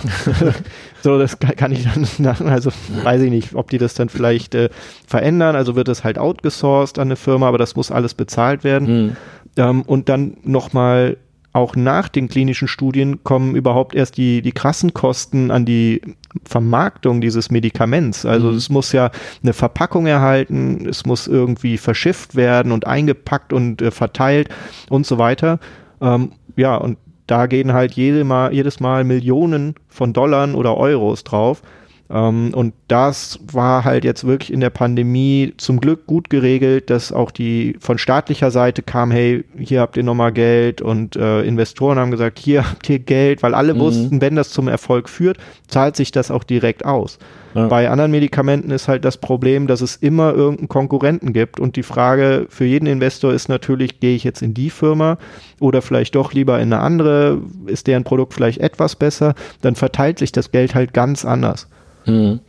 so 1.03 1.19
das 1.19 1.39
kann, 1.39 1.73
ich 1.73 1.87
dann, 2.19 2.37
also 2.47 2.71
weiß 3.03 3.23
ich 3.23 3.31
nicht, 3.31 3.55
ob 3.55 3.71
die 3.71 3.79
das 3.79 3.95
dann 3.95 4.09
vielleicht 4.09 4.55
äh, 4.55 4.69
verändern, 5.07 5.57
also 5.57 5.75
wird 5.77 5.89
es 5.89 6.05
halt 6.05 6.19
outgesourced 6.19 6.99
an 6.99 7.09
eine 7.09 7.17
Firma, 7.17 7.49
aber 7.49 7.59
das 7.59 7.75
muss 7.75 7.91
alles 7.91 8.15
bezahlt 8.15 8.65
werden. 8.65 9.07
Mhm. 9.07 9.17
Ähm, 9.57 9.83
und 9.83 10.09
dann 10.09 10.37
nochmal 10.43 11.17
auch 11.55 11.77
nach 11.77 12.09
den 12.09 12.29
klinischen 12.29 12.67
Studien 12.67 13.23
kommen 13.23 13.55
überhaupt 13.55 13.95
erst 13.95 14.17
die, 14.17 14.43
die 14.43 14.51
krassen 14.51 14.93
Kosten 14.93 15.53
an 15.53 15.65
die 15.65 16.03
Vermarktung 16.45 17.21
dieses 17.21 17.49
Medikaments. 17.49 18.27
Also 18.27 18.51
mhm. 18.51 18.57
es 18.57 18.69
muss 18.71 18.91
ja 18.91 19.13
eine 19.41 19.53
Verpackung 19.53 20.07
erhalten, 20.07 20.85
es 20.89 21.07
muss 21.07 21.29
irgendwie 21.29 21.79
verschifft 21.79 22.35
werden 22.35 22.73
und 22.73 22.89
eingepackt 22.89 23.53
und 23.53 23.81
äh, 23.81 23.93
verteilt 23.93 24.49
und 24.91 25.07
so 25.07 25.19
weiter. 25.19 25.61
Ähm, 26.01 26.33
ja, 26.57 26.75
und 26.75 26.99
da 27.27 27.47
gehen 27.47 27.73
halt 27.73 27.93
jede 27.93 28.25
Mal, 28.25 28.53
jedes 28.53 28.81
Mal 28.81 29.05
Millionen 29.05 29.75
von 29.89 30.13
Dollar 30.13 30.55
oder 30.55 30.77
Euros 30.77 31.25
drauf. 31.25 31.63
Ähm, 32.11 32.53
und 32.55 32.75
das 32.89 33.39
war 33.51 33.85
halt 33.85 34.05
jetzt 34.05 34.27
wirklich 34.27 34.53
in 34.53 34.61
der 34.61 34.71
Pandemie 34.71 35.55
zum 35.57 35.81
Glück 35.81 36.07
gut 36.07 36.29
geregelt, 36.29 36.91
dass 36.91 37.13
auch 37.13 37.31
die 37.31 37.77
von 37.81 37.99
staatlicher 37.99 38.51
Seite 38.51 38.83
kam, 38.83 39.11
hey, 39.11 39.45
hier 39.59 39.81
habt 39.81 39.97
ihr 39.97 40.03
nochmal 40.03 40.33
Geld 40.33 40.83
und 40.83 41.17
äh, 41.17 41.43
Investoren 41.43 41.99
haben 41.99 42.11
gesagt, 42.11 42.39
hier 42.39 42.71
habt 42.71 42.89
ihr 42.91 42.99
Geld, 42.99 43.43
weil 43.43 43.55
alle 43.55 43.75
mhm. 43.75 43.81
wussten, 43.81 44.21
wenn 44.21 44.37
das 44.37 44.51
zum 44.51 44.69
Erfolg 44.69 45.09
führt, 45.09 45.39
zahlt 45.67 45.97
sich 45.97 46.13
das 46.13 46.31
auch 46.31 46.45
direkt 46.45 46.85
aus. 46.85 47.19
Ja. 47.55 47.69
Bei 47.69 47.89
anderen 47.89 48.11
Medikamenten 48.11 48.71
ist 48.73 48.89
halt 48.89 49.05
das 49.05 49.17
Problem, 49.17 49.69
dass 49.69 49.81
es 49.81 49.95
immer 49.95 50.35
irgendeinen 50.35 50.69
Konkurrenten 50.69 51.33
gibt 51.33 51.61
und 51.61 51.77
die 51.77 51.85
Frage 51.85 52.47
für 52.49 52.65
jeden 52.65 52.87
Investor 52.87 53.33
ist 53.33 53.49
natürlich, 53.49 54.01
gehe 54.01 54.17
ich 54.17 54.25
jetzt 54.25 54.43
in 54.43 54.55
die 54.55 54.71
Firma 54.71 55.19
oder 55.61 55.81
vielleicht 55.81 56.17
doch 56.17 56.33
lieber 56.33 56.59
in 56.59 56.73
eine 56.73 56.83
andere, 56.83 57.41
ist 57.67 57.87
deren 57.87 58.03
Produkt 58.03 58.35
vielleicht 58.35 58.59
etwas 58.59 58.97
besser, 58.97 59.35
dann 59.63 59.77
verteilt 59.77 60.19
sich 60.19 60.33
das 60.33 60.51
Geld 60.51 60.75
halt 60.75 60.93
ganz 60.93 61.25
anders. 61.25 61.69
Hm. 62.05 62.41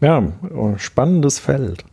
Ja, 0.00 0.22
oh, 0.54 0.74
spannendes 0.76 1.38
Feld. 1.38 1.84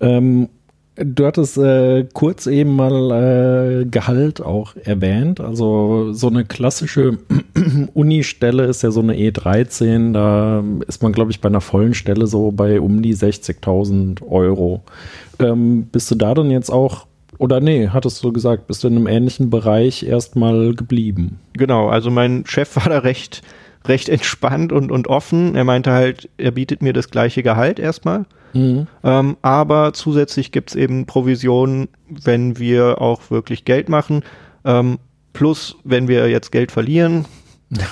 Ähm, 0.00 0.48
du 0.96 1.26
hattest 1.26 1.56
äh, 1.58 2.06
kurz 2.12 2.46
eben 2.46 2.74
mal 2.74 3.82
äh, 3.82 3.84
Gehalt 3.86 4.40
auch 4.40 4.74
erwähnt. 4.76 5.40
Also 5.40 6.12
so 6.12 6.28
eine 6.28 6.44
klassische 6.44 7.18
Uni-Stelle 7.94 8.64
ist 8.64 8.82
ja 8.82 8.90
so 8.90 9.00
eine 9.00 9.14
E13. 9.14 10.12
Da 10.12 10.64
ist 10.86 11.02
man, 11.02 11.12
glaube 11.12 11.30
ich, 11.30 11.40
bei 11.40 11.48
einer 11.48 11.60
vollen 11.60 11.94
Stelle 11.94 12.26
so 12.26 12.50
bei 12.50 12.80
um 12.80 13.02
die 13.02 13.14
60.000 13.14 14.26
Euro. 14.26 14.82
Ähm, 15.38 15.86
bist 15.90 16.10
du 16.10 16.14
da 16.16 16.34
dann 16.34 16.50
jetzt 16.50 16.70
auch 16.70 17.06
oder 17.38 17.60
nee, 17.60 17.88
hattest 17.88 18.22
du 18.22 18.32
gesagt, 18.32 18.68
bist 18.68 18.84
du 18.84 18.88
in 18.88 18.96
einem 18.96 19.06
ähnlichen 19.08 19.50
Bereich 19.50 20.04
erstmal 20.04 20.74
geblieben? 20.74 21.40
Genau, 21.54 21.88
also 21.88 22.10
mein 22.10 22.44
Chef 22.46 22.76
war 22.76 22.88
da 22.88 22.98
recht 22.98 23.42
recht 23.86 24.08
entspannt 24.08 24.72
und, 24.72 24.90
und 24.90 25.08
offen. 25.08 25.54
Er 25.54 25.64
meinte 25.64 25.92
halt, 25.92 26.28
er 26.38 26.50
bietet 26.50 26.82
mir 26.82 26.92
das 26.92 27.10
gleiche 27.10 27.42
Gehalt 27.42 27.78
erstmal. 27.78 28.24
Mhm. 28.52 28.86
Ähm, 29.02 29.36
aber 29.42 29.92
zusätzlich 29.92 30.52
gibt 30.52 30.70
es 30.70 30.76
eben 30.76 31.06
Provisionen, 31.06 31.88
wenn 32.08 32.58
wir 32.58 33.00
auch 33.00 33.30
wirklich 33.30 33.64
Geld 33.64 33.88
machen. 33.88 34.22
Ähm, 34.64 34.98
plus, 35.32 35.76
wenn 35.84 36.08
wir 36.08 36.28
jetzt 36.30 36.52
Geld 36.52 36.72
verlieren, 36.72 37.26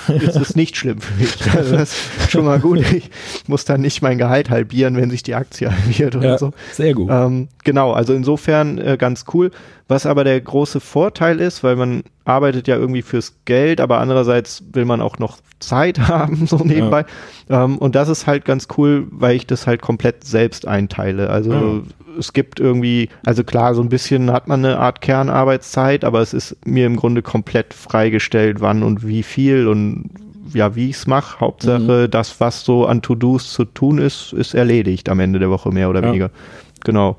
ist 0.07 0.35
es 0.35 0.55
nicht 0.55 0.77
schlimm 0.77 1.01
für 1.01 1.13
mich. 1.21 1.35
Also 1.55 1.75
das 1.77 1.93
ist 1.93 2.31
schon 2.31 2.45
mal 2.45 2.59
gut. 2.59 2.83
Ich 2.93 3.47
muss 3.47 3.65
dann 3.65 3.81
nicht 3.81 4.01
mein 4.01 4.17
Gehalt 4.17 4.49
halbieren, 4.49 4.95
wenn 4.95 5.09
sich 5.09 5.23
die 5.23 5.35
Aktie 5.35 5.71
halbiert 5.71 6.15
oder 6.15 6.29
ja, 6.29 6.37
so. 6.37 6.51
Sehr 6.71 6.93
gut. 6.93 7.09
Ähm, 7.11 7.47
genau, 7.63 7.91
also 7.91 8.13
insofern 8.13 8.77
äh, 8.77 8.97
ganz 8.97 9.25
cool. 9.33 9.51
Was 9.87 10.05
aber 10.05 10.23
der 10.23 10.39
große 10.39 10.79
Vorteil 10.79 11.39
ist, 11.41 11.63
weil 11.63 11.75
man 11.75 12.03
arbeitet 12.25 12.67
ja 12.67 12.77
irgendwie 12.77 13.01
fürs 13.01 13.35
Geld, 13.45 13.81
aber 13.81 13.99
andererseits 13.99 14.63
will 14.71 14.85
man 14.85 15.01
auch 15.01 15.19
noch 15.19 15.37
Zeit 15.59 15.99
haben, 16.07 16.47
so 16.47 16.57
nebenbei. 16.57 17.05
Ja. 17.49 17.65
Ähm, 17.65 17.77
und 17.77 17.95
das 17.95 18.09
ist 18.09 18.27
halt 18.27 18.45
ganz 18.45 18.67
cool, 18.77 19.07
weil 19.11 19.35
ich 19.35 19.45
das 19.45 19.67
halt 19.67 19.81
komplett 19.81 20.23
selbst 20.23 20.67
einteile. 20.67 21.29
Also 21.29 21.51
ja. 21.51 21.81
es 22.17 22.31
gibt 22.31 22.59
irgendwie, 22.59 23.09
also 23.25 23.43
klar, 23.43 23.75
so 23.75 23.81
ein 23.81 23.89
bisschen 23.89 24.31
hat 24.31 24.47
man 24.47 24.63
eine 24.63 24.79
Art 24.79 25.01
Kernarbeitszeit, 25.01 26.05
aber 26.05 26.21
es 26.21 26.33
ist 26.33 26.55
mir 26.65 26.85
im 26.85 26.95
Grunde 26.95 27.21
komplett 27.21 27.73
freigestellt, 27.73 28.61
wann 28.61 28.83
und 28.83 29.05
wie 29.05 29.23
viel 29.23 29.67
und 29.73 30.09
ja, 30.53 30.75
wie 30.75 30.89
ich 30.89 30.97
es 30.97 31.07
mache. 31.07 31.39
Hauptsache, 31.39 32.07
mhm. 32.07 32.11
das, 32.11 32.39
was 32.39 32.63
so 32.63 32.85
an 32.85 33.01
To-Dos 33.01 33.51
zu 33.51 33.65
tun 33.65 33.97
ist, 33.97 34.33
ist 34.33 34.53
erledigt 34.53 35.09
am 35.09 35.19
Ende 35.19 35.39
der 35.39 35.49
Woche, 35.49 35.69
mehr 35.71 35.89
oder 35.89 36.01
ja. 36.01 36.07
weniger. 36.07 36.29
Genau. 36.83 37.17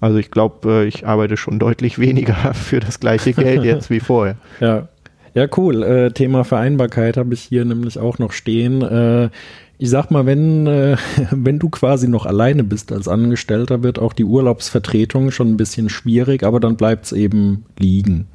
Also 0.00 0.18
ich 0.18 0.30
glaube, 0.30 0.68
äh, 0.68 0.86
ich 0.86 1.06
arbeite 1.06 1.36
schon 1.36 1.58
deutlich 1.58 1.98
weniger 1.98 2.54
für 2.54 2.80
das 2.80 3.00
gleiche 3.00 3.32
Geld 3.32 3.64
jetzt 3.64 3.90
wie 3.90 4.00
vorher. 4.00 4.36
Ja. 4.60 4.88
Ja, 5.36 5.48
cool. 5.56 5.82
Äh, 5.82 6.12
Thema 6.12 6.44
Vereinbarkeit 6.44 7.16
habe 7.16 7.34
ich 7.34 7.40
hier 7.40 7.64
nämlich 7.64 7.98
auch 7.98 8.20
noch 8.20 8.30
stehen. 8.30 8.82
Äh, 8.82 9.30
ich 9.78 9.90
sag 9.90 10.12
mal, 10.12 10.26
wenn, 10.26 10.68
äh, 10.68 10.96
wenn 11.32 11.58
du 11.58 11.70
quasi 11.70 12.06
noch 12.06 12.24
alleine 12.24 12.62
bist 12.62 12.92
als 12.92 13.08
Angestellter, 13.08 13.82
wird 13.82 13.98
auch 13.98 14.12
die 14.12 14.22
Urlaubsvertretung 14.22 15.32
schon 15.32 15.48
ein 15.48 15.56
bisschen 15.56 15.88
schwierig, 15.88 16.44
aber 16.44 16.60
dann 16.60 16.76
bleibt 16.76 17.06
es 17.06 17.12
eben 17.12 17.64
liegen. 17.80 18.28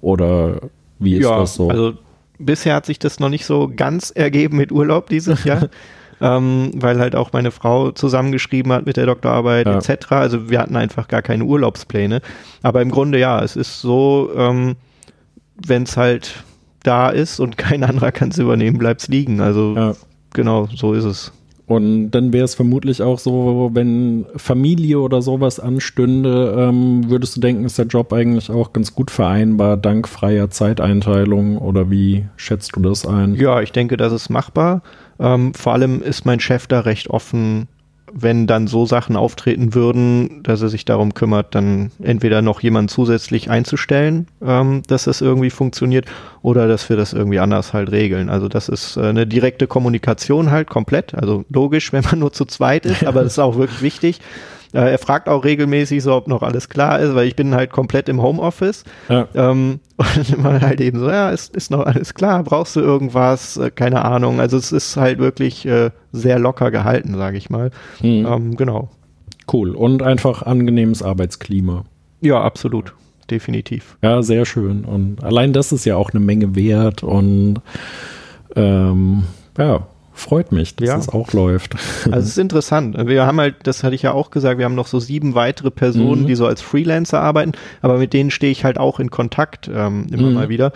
Oder 0.00 0.60
wie 1.00 1.16
ist 1.16 1.24
ja, 1.24 1.40
das 1.40 1.54
so? 1.54 1.70
Also 1.70 1.94
bisher 2.38 2.74
hat 2.74 2.86
sich 2.86 2.98
das 2.98 3.20
noch 3.20 3.28
nicht 3.28 3.44
so 3.44 3.70
ganz 3.74 4.10
ergeben 4.10 4.56
mit 4.56 4.72
Urlaub 4.72 5.08
dieses 5.08 5.44
Jahr. 5.44 5.68
ähm, 6.20 6.72
weil 6.74 6.98
halt 6.98 7.14
auch 7.14 7.32
meine 7.32 7.50
Frau 7.50 7.92
zusammengeschrieben 7.92 8.72
hat 8.72 8.86
mit 8.86 8.96
der 8.96 9.06
Doktorarbeit 9.06 9.66
ja. 9.66 9.78
etc. 9.78 10.12
Also 10.12 10.50
wir 10.50 10.60
hatten 10.60 10.76
einfach 10.76 11.08
gar 11.08 11.22
keine 11.22 11.44
Urlaubspläne. 11.44 12.20
Aber 12.62 12.82
im 12.82 12.90
Grunde 12.90 13.18
ja, 13.18 13.42
es 13.42 13.56
ist 13.56 13.80
so, 13.80 14.30
ähm, 14.36 14.76
wenn 15.66 15.84
es 15.84 15.96
halt 15.96 16.44
da 16.82 17.10
ist 17.10 17.40
und 17.40 17.58
kein 17.58 17.84
anderer 17.84 18.12
kann 18.12 18.30
es 18.30 18.38
übernehmen, 18.38 18.78
bleibt 18.78 19.02
es 19.02 19.08
liegen. 19.08 19.40
Also 19.40 19.74
ja. 19.76 19.94
genau, 20.32 20.68
so 20.74 20.92
ist 20.92 21.04
es. 21.04 21.32
Und 21.68 22.12
dann 22.12 22.32
wäre 22.32 22.46
es 22.46 22.54
vermutlich 22.54 23.02
auch 23.02 23.18
so, 23.18 23.70
wenn 23.74 24.24
Familie 24.36 25.00
oder 25.00 25.20
sowas 25.20 25.60
anstünde, 25.60 26.56
ähm, 26.58 27.10
würdest 27.10 27.36
du 27.36 27.40
denken, 27.40 27.66
ist 27.66 27.76
der 27.76 27.84
Job 27.84 28.10
eigentlich 28.14 28.50
auch 28.50 28.72
ganz 28.72 28.94
gut 28.94 29.10
vereinbar, 29.10 29.76
dank 29.76 30.08
freier 30.08 30.48
Zeiteinteilung 30.48 31.58
oder 31.58 31.90
wie 31.90 32.24
schätzt 32.36 32.74
du 32.74 32.80
das 32.80 33.06
ein? 33.06 33.34
Ja, 33.34 33.60
ich 33.60 33.70
denke, 33.72 33.98
das 33.98 34.14
ist 34.14 34.30
machbar. 34.30 34.82
Ähm, 35.20 35.52
vor 35.52 35.74
allem 35.74 36.00
ist 36.00 36.24
mein 36.24 36.40
Chef 36.40 36.66
da 36.68 36.80
recht 36.80 37.10
offen, 37.10 37.68
wenn 38.12 38.46
dann 38.46 38.66
so 38.66 38.86
Sachen 38.86 39.16
auftreten 39.16 39.74
würden, 39.74 40.42
dass 40.42 40.62
er 40.62 40.68
sich 40.68 40.84
darum 40.84 41.14
kümmert, 41.14 41.54
dann 41.54 41.90
entweder 42.02 42.42
noch 42.42 42.60
jemanden 42.60 42.88
zusätzlich 42.88 43.50
einzustellen, 43.50 44.26
ähm, 44.44 44.82
dass 44.86 45.04
das 45.04 45.20
irgendwie 45.20 45.50
funktioniert, 45.50 46.06
oder 46.42 46.68
dass 46.68 46.88
wir 46.88 46.96
das 46.96 47.12
irgendwie 47.12 47.40
anders 47.40 47.72
halt 47.72 47.90
regeln. 47.90 48.28
Also 48.28 48.48
das 48.48 48.68
ist 48.68 48.96
äh, 48.96 49.02
eine 49.02 49.26
direkte 49.26 49.66
Kommunikation 49.66 50.50
halt 50.50 50.68
komplett. 50.68 51.14
Also 51.14 51.44
logisch, 51.50 51.92
wenn 51.92 52.04
man 52.04 52.18
nur 52.18 52.32
zu 52.32 52.44
zweit 52.44 52.86
ist, 52.86 53.04
aber 53.04 53.22
das 53.22 53.32
ist 53.32 53.38
auch 53.38 53.56
wirklich 53.56 53.82
wichtig. 53.82 54.20
Äh, 54.72 54.90
er 54.90 54.98
fragt 54.98 55.28
auch 55.28 55.44
regelmäßig 55.44 56.02
so, 56.02 56.14
ob 56.14 56.28
noch 56.28 56.42
alles 56.42 56.68
klar 56.68 56.98
ist, 57.00 57.14
weil 57.14 57.26
ich 57.26 57.36
bin 57.36 57.54
halt 57.54 57.70
komplett 57.70 58.08
im 58.08 58.22
Homeoffice. 58.22 58.84
Ja. 59.08 59.28
Ähm, 59.34 59.80
und 59.96 60.30
immer 60.30 60.60
halt 60.60 60.80
eben 60.80 60.98
so, 60.98 61.08
ja, 61.08 61.30
ist, 61.30 61.54
ist 61.56 61.70
noch 61.70 61.84
alles 61.86 62.14
klar, 62.14 62.42
brauchst 62.44 62.76
du 62.76 62.80
irgendwas? 62.80 63.56
Äh, 63.56 63.70
keine 63.70 64.04
Ahnung. 64.04 64.40
Also 64.40 64.56
es 64.56 64.72
ist 64.72 64.96
halt 64.96 65.18
wirklich 65.18 65.66
äh, 65.66 65.90
sehr 66.12 66.38
locker 66.38 66.70
gehalten, 66.70 67.16
sage 67.16 67.36
ich 67.36 67.50
mal. 67.50 67.70
Mhm. 68.00 68.26
Ähm, 68.26 68.56
genau. 68.56 68.90
Cool. 69.50 69.74
Und 69.74 70.02
einfach 70.02 70.42
angenehmes 70.42 71.02
Arbeitsklima. 71.02 71.84
Ja, 72.20 72.42
absolut. 72.42 72.94
Definitiv. 73.30 73.96
Ja, 74.02 74.22
sehr 74.22 74.46
schön. 74.46 74.84
Und 74.84 75.22
allein 75.22 75.52
das 75.52 75.72
ist 75.72 75.84
ja 75.84 75.96
auch 75.96 76.10
eine 76.10 76.20
Menge 76.20 76.54
wert 76.54 77.02
und 77.02 77.60
ähm, 78.56 79.24
ja, 79.58 79.86
Freut 80.18 80.50
mich, 80.50 80.74
dass 80.74 80.88
ja. 80.88 80.96
das 80.96 81.08
auch 81.10 81.32
läuft. 81.32 81.76
Also 82.06 82.18
es 82.18 82.28
ist 82.30 82.38
interessant. 82.38 82.96
Wir 83.06 83.24
haben 83.24 83.38
halt, 83.38 83.54
das 83.62 83.84
hatte 83.84 83.94
ich 83.94 84.02
ja 84.02 84.12
auch 84.12 84.32
gesagt, 84.32 84.58
wir 84.58 84.64
haben 84.64 84.74
noch 84.74 84.88
so 84.88 84.98
sieben 84.98 85.36
weitere 85.36 85.70
Personen, 85.70 86.22
mhm. 86.22 86.26
die 86.26 86.34
so 86.34 86.44
als 86.44 86.60
Freelancer 86.60 87.20
arbeiten, 87.20 87.52
aber 87.82 87.98
mit 87.98 88.12
denen 88.12 88.32
stehe 88.32 88.50
ich 88.50 88.64
halt 88.64 88.78
auch 88.78 88.98
in 88.98 89.10
Kontakt 89.10 89.70
ähm, 89.72 90.08
immer 90.10 90.28
mhm. 90.28 90.34
mal 90.34 90.48
wieder. 90.48 90.72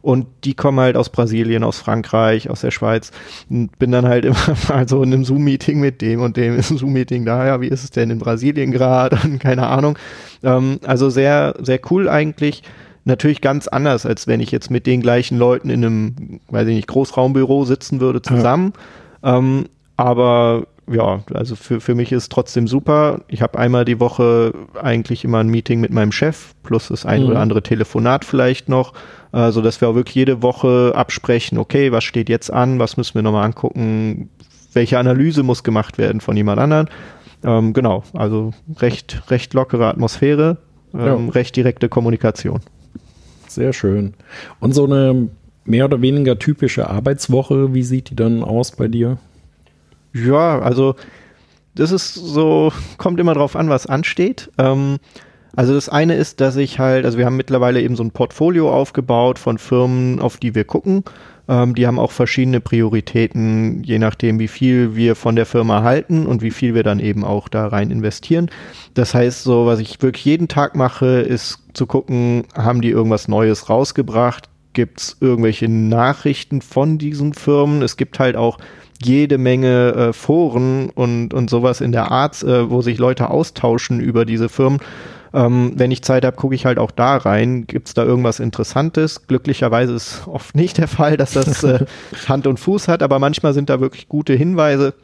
Und 0.00 0.26
die 0.44 0.54
kommen 0.54 0.80
halt 0.80 0.96
aus 0.96 1.10
Brasilien, 1.10 1.62
aus 1.62 1.78
Frankreich, 1.78 2.48
aus 2.48 2.62
der 2.62 2.70
Schweiz. 2.70 3.10
Und 3.50 3.78
bin 3.78 3.90
dann 3.90 4.06
halt 4.06 4.24
immer 4.26 4.36
mal 4.68 4.88
so 4.88 5.02
in 5.02 5.12
einem 5.12 5.24
Zoom-Meeting 5.24 5.78
mit 5.78 6.00
dem 6.00 6.22
und 6.22 6.38
dem 6.38 6.56
ist 6.56 6.70
ein 6.70 6.78
Zoom-Meeting 6.78 7.26
da, 7.26 7.46
ja, 7.46 7.60
wie 7.60 7.68
ist 7.68 7.84
es 7.84 7.90
denn 7.90 8.10
in 8.10 8.18
Brasilien 8.18 8.72
gerade? 8.72 9.18
Keine 9.40 9.66
Ahnung. 9.66 9.98
Ähm, 10.42 10.80
also 10.86 11.10
sehr, 11.10 11.54
sehr 11.60 11.80
cool 11.90 12.08
eigentlich 12.08 12.62
natürlich 13.06 13.40
ganz 13.40 13.68
anders, 13.68 14.04
als 14.04 14.26
wenn 14.26 14.40
ich 14.40 14.50
jetzt 14.50 14.70
mit 14.70 14.86
den 14.86 15.00
gleichen 15.00 15.38
Leuten 15.38 15.70
in 15.70 15.84
einem, 15.84 16.40
weiß 16.48 16.68
ich 16.68 16.74
nicht, 16.74 16.88
Großraumbüro 16.88 17.64
sitzen 17.64 18.00
würde 18.00 18.22
zusammen. 18.22 18.72
Ja. 19.22 19.38
Ähm, 19.38 19.66
aber 19.96 20.66
ja, 20.90 21.20
also 21.34 21.56
für, 21.56 21.80
für 21.80 21.94
mich 21.94 22.12
ist 22.12 22.30
trotzdem 22.30 22.68
super. 22.68 23.20
Ich 23.28 23.42
habe 23.42 23.58
einmal 23.58 23.84
die 23.84 23.98
Woche 23.98 24.52
eigentlich 24.80 25.24
immer 25.24 25.38
ein 25.38 25.48
Meeting 25.48 25.80
mit 25.80 25.90
meinem 25.90 26.12
Chef, 26.12 26.54
plus 26.62 26.88
das 26.88 27.04
ein 27.04 27.22
mhm. 27.22 27.28
oder 27.28 27.40
andere 27.40 27.62
Telefonat 27.62 28.24
vielleicht 28.24 28.68
noch, 28.68 28.92
äh, 29.32 29.50
so 29.50 29.62
dass 29.62 29.80
wir 29.80 29.88
auch 29.88 29.94
wirklich 29.94 30.14
jede 30.14 30.42
Woche 30.42 30.92
absprechen, 30.94 31.58
okay, 31.58 31.90
was 31.92 32.04
steht 32.04 32.28
jetzt 32.28 32.52
an, 32.52 32.78
was 32.78 32.96
müssen 32.96 33.14
wir 33.14 33.22
nochmal 33.22 33.44
angucken, 33.44 34.30
welche 34.72 34.98
Analyse 34.98 35.42
muss 35.42 35.64
gemacht 35.64 35.98
werden 35.98 36.20
von 36.20 36.36
jemand 36.36 36.60
anderen. 36.60 36.88
Ähm, 37.42 37.72
genau, 37.72 38.04
also 38.12 38.52
recht, 38.78 39.22
recht 39.28 39.54
lockere 39.54 39.86
Atmosphäre, 39.86 40.58
ähm, 40.94 41.26
ja. 41.26 41.32
recht 41.32 41.56
direkte 41.56 41.88
Kommunikation. 41.88 42.60
Sehr 43.48 43.72
schön. 43.72 44.14
Und 44.60 44.74
so 44.74 44.84
eine 44.84 45.28
mehr 45.64 45.84
oder 45.84 46.00
weniger 46.00 46.38
typische 46.38 46.88
Arbeitswoche, 46.88 47.74
wie 47.74 47.82
sieht 47.82 48.10
die 48.10 48.16
dann 48.16 48.42
aus 48.42 48.72
bei 48.72 48.88
dir? 48.88 49.18
Ja, 50.12 50.60
also 50.60 50.94
das 51.74 51.92
ist 51.92 52.14
so, 52.14 52.72
kommt 52.96 53.20
immer 53.20 53.34
drauf 53.34 53.56
an, 53.56 53.68
was 53.68 53.86
ansteht. 53.86 54.50
Ähm, 54.58 54.98
also 55.54 55.74
das 55.74 55.88
eine 55.88 56.14
ist, 56.14 56.40
dass 56.40 56.56
ich 56.56 56.78
halt, 56.78 57.04
also 57.04 57.18
wir 57.18 57.26
haben 57.26 57.36
mittlerweile 57.36 57.80
eben 57.80 57.96
so 57.96 58.02
ein 58.02 58.10
Portfolio 58.10 58.72
aufgebaut 58.72 59.38
von 59.38 59.58
Firmen, 59.58 60.20
auf 60.20 60.36
die 60.36 60.54
wir 60.54 60.64
gucken. 60.64 61.04
Ähm, 61.48 61.74
die 61.74 61.86
haben 61.86 61.98
auch 61.98 62.12
verschiedene 62.12 62.60
Prioritäten, 62.60 63.82
je 63.84 63.98
nachdem, 63.98 64.38
wie 64.38 64.48
viel 64.48 64.96
wir 64.96 65.14
von 65.14 65.36
der 65.36 65.46
Firma 65.46 65.82
halten 65.82 66.26
und 66.26 66.42
wie 66.42 66.50
viel 66.50 66.74
wir 66.74 66.82
dann 66.82 67.00
eben 67.00 67.24
auch 67.24 67.48
da 67.48 67.66
rein 67.68 67.90
investieren. 67.90 68.50
Das 68.94 69.14
heißt, 69.14 69.44
so 69.44 69.66
was 69.66 69.78
ich 69.78 70.02
wirklich 70.02 70.24
jeden 70.24 70.48
Tag 70.48 70.74
mache, 70.74 71.06
ist 71.06 71.60
zu 71.72 71.86
gucken, 71.86 72.44
haben 72.54 72.80
die 72.80 72.90
irgendwas 72.90 73.28
Neues 73.28 73.68
rausgebracht? 73.68 74.48
Gibt 74.72 75.00
es 75.00 75.16
irgendwelche 75.20 75.68
Nachrichten 75.68 76.60
von 76.60 76.98
diesen 76.98 77.32
Firmen? 77.32 77.82
Es 77.82 77.96
gibt 77.96 78.18
halt 78.18 78.36
auch 78.36 78.58
jede 79.02 79.38
Menge 79.38 79.92
äh, 79.92 80.12
Foren 80.12 80.90
und, 80.90 81.34
und 81.34 81.50
sowas 81.50 81.80
in 81.80 81.92
der 81.92 82.10
Art, 82.10 82.42
äh, 82.42 82.70
wo 82.70 82.82
sich 82.82 82.98
Leute 82.98 83.30
austauschen 83.30 84.00
über 84.00 84.24
diese 84.24 84.48
Firmen. 84.48 84.80
Ähm, 85.36 85.72
wenn 85.76 85.90
ich 85.90 86.00
Zeit 86.00 86.24
habe, 86.24 86.34
gucke 86.34 86.54
ich 86.54 86.64
halt 86.64 86.78
auch 86.78 86.90
da 86.90 87.18
rein. 87.18 87.66
Gibt 87.66 87.88
es 87.88 87.94
da 87.94 88.04
irgendwas 88.04 88.40
Interessantes? 88.40 89.26
Glücklicherweise 89.26 89.92
ist 89.92 90.22
oft 90.26 90.56
nicht 90.56 90.78
der 90.78 90.88
Fall, 90.88 91.18
dass 91.18 91.32
das 91.32 91.62
äh, 91.62 91.84
Hand 92.28 92.46
und 92.46 92.58
Fuß 92.58 92.88
hat, 92.88 93.02
aber 93.02 93.18
manchmal 93.18 93.52
sind 93.52 93.68
da 93.68 93.78
wirklich 93.78 94.08
gute 94.08 94.32
Hinweise, 94.32 94.94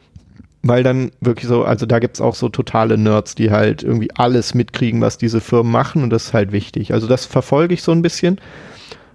weil 0.63 0.81
dann 0.81 1.11
wirklich 1.21 1.47
so, 1.47 1.63
also 1.63 1.85
da 1.85 1.99
gibt 1.99 2.15
es 2.15 2.21
auch 2.21 2.33
so 2.33 2.49
totale 2.49 2.97
Nerds, 2.97 3.35
die 3.35 3.51
halt 3.51 3.83
irgendwie 3.83 4.09
alles 4.15 4.55
mitkriegen, 4.55 5.01
was 5.01 5.19
diese 5.19 5.39
Firmen 5.39 5.71
machen 5.71 6.01
und 6.01 6.09
das 6.09 6.25
ist 6.25 6.33
halt 6.33 6.51
wichtig. 6.51 6.93
Also 6.93 7.05
das 7.05 7.25
verfolge 7.25 7.75
ich 7.75 7.83
so 7.83 7.91
ein 7.91 8.01
bisschen. 8.01 8.41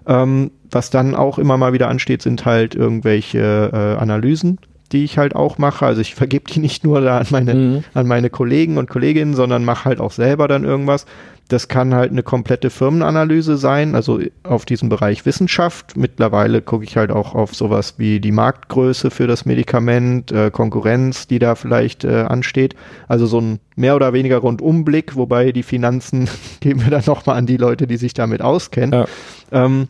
Ähm, 0.06 0.52
was 0.70 0.90
dann 0.90 1.16
auch 1.16 1.38
immer 1.38 1.56
mal 1.56 1.72
wieder 1.72 1.88
ansteht, 1.88 2.22
sind 2.22 2.44
halt 2.44 2.76
irgendwelche 2.76 3.70
äh, 3.72 4.00
Analysen, 4.00 4.58
die 4.92 5.04
ich 5.04 5.18
halt 5.18 5.34
auch 5.34 5.58
mache. 5.58 5.86
Also 5.86 6.00
ich 6.00 6.14
vergebe 6.14 6.50
die 6.50 6.60
nicht 6.60 6.84
nur 6.84 7.00
da 7.00 7.18
an 7.18 7.26
meine, 7.30 7.54
mhm. 7.54 7.84
an 7.94 8.06
meine 8.06 8.30
Kollegen 8.30 8.78
und 8.78 8.88
Kolleginnen, 8.88 9.34
sondern 9.34 9.64
mache 9.64 9.86
halt 9.86 10.00
auch 10.00 10.12
selber 10.12 10.48
dann 10.48 10.64
irgendwas. 10.64 11.06
Das 11.48 11.68
kann 11.68 11.94
halt 11.94 12.10
eine 12.10 12.22
komplette 12.22 12.68
Firmenanalyse 12.68 13.56
sein, 13.56 13.94
also 13.94 14.20
auf 14.42 14.66
diesem 14.66 14.90
Bereich 14.90 15.24
Wissenschaft. 15.24 15.96
Mittlerweile 15.96 16.60
gucke 16.60 16.84
ich 16.84 16.98
halt 16.98 17.10
auch 17.10 17.34
auf 17.34 17.54
sowas 17.54 17.94
wie 17.96 18.20
die 18.20 18.32
Marktgröße 18.32 19.10
für 19.10 19.26
das 19.26 19.46
Medikament, 19.46 20.30
äh, 20.30 20.50
Konkurrenz, 20.50 21.26
die 21.26 21.38
da 21.38 21.54
vielleicht 21.54 22.04
äh, 22.04 22.24
ansteht. 22.28 22.74
Also 23.08 23.24
so 23.24 23.40
ein 23.40 23.60
mehr 23.76 23.96
oder 23.96 24.12
weniger 24.12 24.38
Rundumblick, 24.38 25.16
wobei 25.16 25.52
die 25.52 25.62
Finanzen 25.62 26.28
geben 26.60 26.82
wir 26.82 26.90
dann 26.90 27.04
nochmal 27.06 27.38
an 27.38 27.46
die 27.46 27.56
Leute, 27.56 27.86
die 27.86 27.96
sich 27.96 28.12
damit 28.12 28.42
auskennen. 28.42 28.92
Ja. 28.92 29.64
Ähm, 29.64 29.88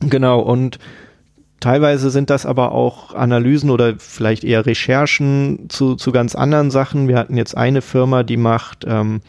Genau, 0.00 0.40
und 0.40 0.78
teilweise 1.60 2.10
sind 2.10 2.30
das 2.30 2.46
aber 2.46 2.72
auch 2.72 3.14
Analysen 3.14 3.70
oder 3.70 3.94
vielleicht 3.98 4.44
eher 4.44 4.66
Recherchen 4.66 5.68
zu, 5.68 5.94
zu 5.94 6.12
ganz 6.12 6.34
anderen 6.34 6.70
Sachen. 6.70 7.08
Wir 7.08 7.18
hatten 7.18 7.36
jetzt 7.36 7.56
eine 7.56 7.82
Firma, 7.82 8.22
die 8.22 8.36
macht, 8.36 8.84
ähm, 8.86 9.20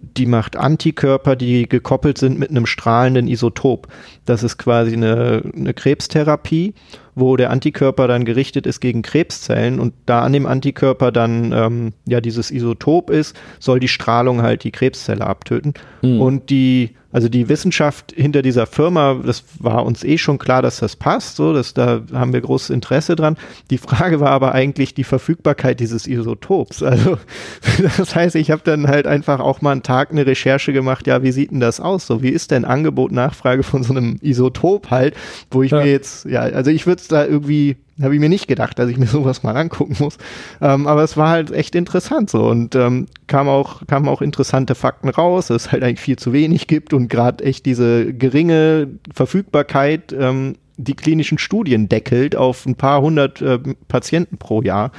die 0.00 0.26
macht 0.26 0.56
Antikörper, 0.56 1.36
die 1.36 1.68
gekoppelt 1.68 2.18
sind 2.18 2.38
mit 2.38 2.50
einem 2.50 2.66
strahlenden 2.66 3.26
Isotop. 3.26 3.88
Das 4.26 4.42
ist 4.42 4.58
quasi 4.58 4.92
eine, 4.92 5.42
eine 5.56 5.72
Krebstherapie, 5.72 6.74
wo 7.14 7.36
der 7.36 7.50
Antikörper 7.50 8.06
dann 8.08 8.24
gerichtet 8.24 8.66
ist 8.66 8.80
gegen 8.80 9.02
Krebszellen 9.02 9.80
und 9.80 9.94
da 10.04 10.22
an 10.22 10.32
dem 10.32 10.46
Antikörper 10.46 11.12
dann 11.12 11.52
ähm, 11.52 11.92
ja 12.06 12.20
dieses 12.20 12.50
Isotop 12.50 13.08
ist, 13.08 13.34
soll 13.58 13.80
die 13.80 13.88
Strahlung 13.88 14.42
halt 14.42 14.64
die 14.64 14.72
Krebszelle 14.72 15.26
abtöten. 15.26 15.74
Mhm. 16.02 16.20
Und 16.20 16.50
die 16.50 16.90
also 17.14 17.28
die 17.28 17.48
Wissenschaft 17.48 18.12
hinter 18.16 18.42
dieser 18.42 18.66
Firma, 18.66 19.20
das 19.24 19.44
war 19.60 19.86
uns 19.86 20.02
eh 20.02 20.18
schon 20.18 20.36
klar, 20.38 20.62
dass 20.62 20.80
das 20.80 20.96
passt, 20.96 21.36
so, 21.36 21.52
dass 21.52 21.72
da 21.72 22.02
haben 22.12 22.32
wir 22.32 22.40
großes 22.40 22.70
Interesse 22.70 23.14
dran. 23.14 23.36
Die 23.70 23.78
Frage 23.78 24.18
war 24.18 24.30
aber 24.30 24.50
eigentlich 24.50 24.94
die 24.94 25.04
Verfügbarkeit 25.04 25.78
dieses 25.78 26.08
Isotops. 26.08 26.82
Also 26.82 27.16
das 27.96 28.16
heißt, 28.16 28.34
ich 28.34 28.50
habe 28.50 28.62
dann 28.64 28.88
halt 28.88 29.06
einfach 29.06 29.38
auch 29.38 29.60
mal 29.60 29.70
einen 29.70 29.84
Tag 29.84 30.10
eine 30.10 30.26
Recherche 30.26 30.72
gemacht, 30.72 31.06
ja, 31.06 31.22
wie 31.22 31.30
sieht 31.30 31.52
denn 31.52 31.60
das 31.60 31.78
aus? 31.78 32.08
So, 32.08 32.20
wie 32.20 32.30
ist 32.30 32.50
denn 32.50 32.64
Angebot, 32.64 33.12
Nachfrage 33.12 33.62
von 33.62 33.84
so 33.84 33.94
einem 33.94 34.18
Isotop 34.20 34.90
halt, 34.90 35.14
wo 35.52 35.62
ich 35.62 35.70
ja. 35.70 35.84
mir 35.84 35.92
jetzt, 35.92 36.24
ja, 36.24 36.40
also 36.40 36.72
ich 36.72 36.84
würde 36.84 37.00
es 37.00 37.06
da 37.06 37.24
irgendwie 37.24 37.76
habe 38.02 38.14
ich 38.14 38.20
mir 38.20 38.28
nicht 38.28 38.48
gedacht, 38.48 38.78
dass 38.78 38.88
ich 38.88 38.98
mir 38.98 39.06
sowas 39.08 39.42
mal 39.42 39.56
angucken 39.56 39.96
muss. 39.98 40.18
Ähm, 40.60 40.86
aber 40.86 41.02
es 41.02 41.16
war 41.16 41.30
halt 41.30 41.50
echt 41.50 41.74
interessant 41.74 42.30
so 42.30 42.46
und 42.48 42.74
ähm, 42.74 43.06
kam 43.26 43.48
auch 43.48 43.86
kamen 43.86 44.08
auch 44.08 44.22
interessante 44.22 44.74
Fakten 44.74 45.08
raus, 45.08 45.48
dass 45.48 45.66
es 45.66 45.72
halt 45.72 45.82
eigentlich 45.82 46.00
viel 46.00 46.16
zu 46.16 46.32
wenig 46.32 46.66
gibt 46.66 46.92
und 46.92 47.08
gerade 47.08 47.44
echt 47.44 47.66
diese 47.66 48.12
geringe 48.12 48.88
Verfügbarkeit 49.12 50.12
ähm, 50.12 50.56
die 50.76 50.94
klinischen 50.94 51.38
Studien 51.38 51.88
deckelt 51.88 52.36
auf 52.36 52.66
ein 52.66 52.74
paar 52.74 53.00
hundert 53.00 53.40
äh, 53.40 53.58
Patienten 53.88 54.38
pro 54.38 54.62
Jahr. 54.62 54.90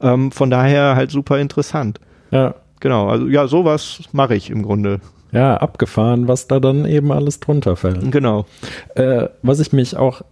Ähm, 0.00 0.30
von 0.30 0.50
daher 0.50 0.94
halt 0.94 1.10
super 1.10 1.38
interessant. 1.38 2.00
Ja. 2.30 2.54
Genau, 2.80 3.08
also 3.08 3.26
ja, 3.26 3.46
sowas 3.46 4.00
mache 4.12 4.34
ich 4.34 4.50
im 4.50 4.62
Grunde. 4.62 5.00
Ja, 5.32 5.56
abgefahren, 5.56 6.28
was 6.28 6.46
da 6.46 6.60
dann 6.60 6.84
eben 6.84 7.10
alles 7.10 7.40
drunter 7.40 7.76
fällt. 7.76 8.12
Genau. 8.12 8.46
Äh, 8.94 9.28
was 9.42 9.60
ich 9.60 9.72
mich 9.72 9.96
auch 9.96 10.22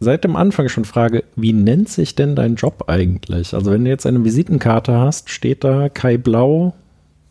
seit 0.00 0.24
dem 0.24 0.34
Anfang 0.34 0.68
schon 0.68 0.84
frage, 0.84 1.24
wie 1.36 1.52
nennt 1.52 1.88
sich 1.88 2.14
denn 2.14 2.34
dein 2.34 2.56
Job 2.56 2.84
eigentlich? 2.88 3.54
Also 3.54 3.70
wenn 3.70 3.84
du 3.84 3.90
jetzt 3.90 4.06
eine 4.06 4.24
Visitenkarte 4.24 4.98
hast, 4.98 5.30
steht 5.30 5.62
da 5.62 5.88
Kai 5.88 6.16
Blau 6.16 6.74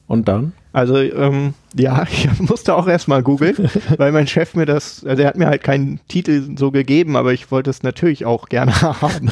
und 0.07 0.27
dann? 0.27 0.53
Also 0.71 0.97
ähm, 0.97 1.55
ja, 1.75 2.05
ich 2.11 2.27
musste 2.39 2.75
auch 2.75 2.87
erstmal 2.87 3.23
googeln, 3.23 3.55
weil 3.97 4.11
mein 4.11 4.27
Chef 4.27 4.53
mir 4.53 4.65
das, 4.65 5.03
also 5.03 5.23
er 5.23 5.29
hat 5.29 5.37
mir 5.37 5.47
halt 5.47 5.63
keinen 5.63 5.99
Titel 6.07 6.55
so 6.57 6.71
gegeben, 6.71 7.15
aber 7.15 7.33
ich 7.33 7.51
wollte 7.51 7.71
es 7.71 7.83
natürlich 7.83 8.25
auch 8.25 8.49
gerne 8.49 8.79
haben. 8.81 9.29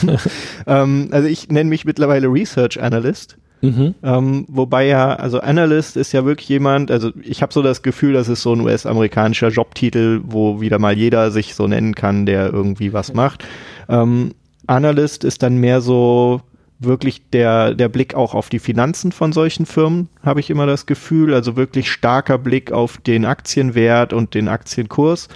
ähm, 0.66 1.10
also 1.12 1.28
ich 1.28 1.50
nenne 1.50 1.70
mich 1.70 1.86
mittlerweile 1.86 2.28
Research 2.28 2.82
Analyst. 2.82 3.38
Mhm. 3.62 3.96
Ähm, 4.04 4.46
wobei 4.48 4.86
ja, 4.86 5.16
also 5.16 5.40
Analyst 5.40 5.98
ist 5.98 6.12
ja 6.12 6.26
wirklich 6.26 6.48
jemand, 6.50 6.92
also 6.92 7.12
ich 7.22 7.42
habe 7.42 7.54
so 7.54 7.62
das 7.62 7.82
Gefühl, 7.82 8.14
das 8.14 8.28
ist 8.28 8.42
so 8.42 8.54
ein 8.54 8.62
US-amerikanischer 8.62 9.50
Jobtitel, 9.50 10.22
wo 10.24 10.62
wieder 10.62 10.80
mal 10.80 10.98
jeder 10.98 11.32
sich 11.32 11.56
so 11.56 11.68
nennen 11.68 11.96
kann, 11.96 12.26
der 12.26 12.54
irgendwie 12.54 12.94
was 12.94 13.14
macht. 13.14 13.44
Ähm, 13.90 14.34
Analyst 14.68 15.24
ist 15.24 15.44
dann 15.44 15.58
mehr 15.58 15.82
so 15.82 16.42
wirklich 16.80 17.30
der, 17.32 17.74
der 17.74 17.90
Blick 17.90 18.14
auch 18.14 18.36
auf 18.36 18.50
die 18.50 18.60
Finanzen 18.60 19.12
von 19.12 19.34
solchen 19.34 19.66
Firmen, 19.66 20.10
habe 20.24 20.40
ich 20.40 20.50
immer 20.50 20.68
das 20.68 20.86
Gefühl. 20.86 21.34
Also 21.34 21.56
wirklich 21.56 21.92
starker 21.92 22.38
Blick 22.38 22.72
auf 22.72 22.98
den 22.98 23.26
Aktienwert 23.26 24.14
und 24.14 24.36
den 24.36 24.48
Aktienkurs. 24.48 25.28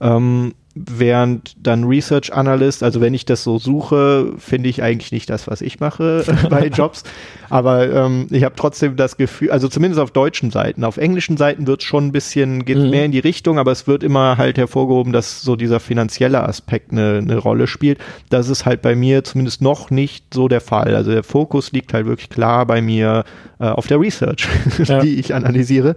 Ähm, 0.00 0.54
während 0.86 1.54
dann 1.66 1.84
Research 1.84 2.32
Analyst, 2.32 2.82
also 2.82 3.00
wenn 3.00 3.14
ich 3.14 3.24
das 3.24 3.42
so 3.42 3.58
suche, 3.58 4.32
finde 4.38 4.68
ich 4.68 4.82
eigentlich 4.82 5.12
nicht 5.12 5.30
das, 5.30 5.46
was 5.46 5.60
ich 5.60 5.80
mache 5.80 6.24
bei 6.50 6.68
Jobs. 6.68 7.04
Aber 7.50 7.90
ähm, 7.90 8.26
ich 8.30 8.44
habe 8.44 8.54
trotzdem 8.56 8.96
das 8.96 9.16
Gefühl, 9.16 9.50
also 9.50 9.68
zumindest 9.68 10.00
auf 10.00 10.10
deutschen 10.10 10.50
Seiten, 10.50 10.84
auf 10.84 10.96
englischen 10.98 11.36
Seiten 11.36 11.66
wird 11.66 11.80
es 11.80 11.86
schon 11.86 12.06
ein 12.06 12.12
bisschen, 12.12 12.64
geht 12.64 12.78
mhm. 12.78 12.90
mehr 12.90 13.04
in 13.04 13.12
die 13.12 13.18
Richtung, 13.18 13.58
aber 13.58 13.72
es 13.72 13.86
wird 13.86 14.02
immer 14.02 14.36
halt 14.36 14.58
hervorgehoben, 14.58 15.12
dass 15.12 15.42
so 15.42 15.56
dieser 15.56 15.80
finanzielle 15.80 16.42
Aspekt 16.42 16.92
eine, 16.92 17.18
eine 17.18 17.38
Rolle 17.38 17.66
spielt. 17.66 17.98
Das 18.28 18.48
ist 18.48 18.66
halt 18.66 18.82
bei 18.82 18.94
mir 18.94 19.24
zumindest 19.24 19.62
noch 19.62 19.90
nicht 19.90 20.34
so 20.34 20.48
der 20.48 20.60
Fall. 20.60 20.94
Also 20.94 21.10
der 21.10 21.22
Fokus 21.22 21.72
liegt 21.72 21.94
halt 21.94 22.06
wirklich 22.06 22.28
klar 22.28 22.66
bei 22.66 22.82
mir 22.82 23.24
äh, 23.58 23.66
auf 23.66 23.86
der 23.86 24.00
Research, 24.00 24.46
ja. 24.84 25.00
die 25.00 25.18
ich 25.18 25.34
analysiere. 25.34 25.96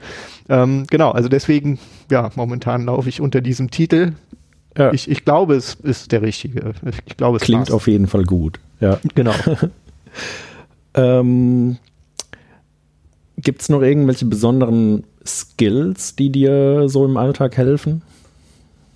Ähm, 0.50 0.86
genau, 0.90 1.12
also 1.12 1.30
deswegen, 1.30 1.80
ja, 2.10 2.30
momentan 2.36 2.86
laufe 2.86 3.10
ich 3.10 3.22
unter 3.22 3.42
diesem 3.42 3.72
Titel 3.72 4.14
ja. 4.78 4.94
Ich, 4.94 5.10
ich 5.10 5.26
glaube, 5.26 5.56
es 5.56 5.76
ist 5.76 6.12
der 6.12 6.22
richtige. 6.22 6.74
Ich 7.06 7.18
glaube, 7.18 7.38
es 7.38 7.44
Klingt 7.44 7.64
passt. 7.64 7.72
auf 7.72 7.88
jeden 7.88 8.08
Fall 8.08 8.24
gut. 8.24 8.60
Ja. 8.80 9.00
Genau. 9.16 9.34
ähm, 10.94 11.78
Gibt 13.38 13.62
es 13.62 13.70
noch 13.70 13.82
irgendwelche 13.82 14.26
besonderen 14.26 15.04
Skills, 15.26 16.16
die 16.16 16.32
dir 16.32 16.88
so 16.88 17.06
im 17.06 17.18
Alltag 17.18 17.58
helfen? 17.58 18.02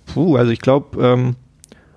Puh, 0.06 0.36
also 0.36 0.52
ich 0.52 0.60
glaube, 0.60 1.02
ähm, 1.04 1.36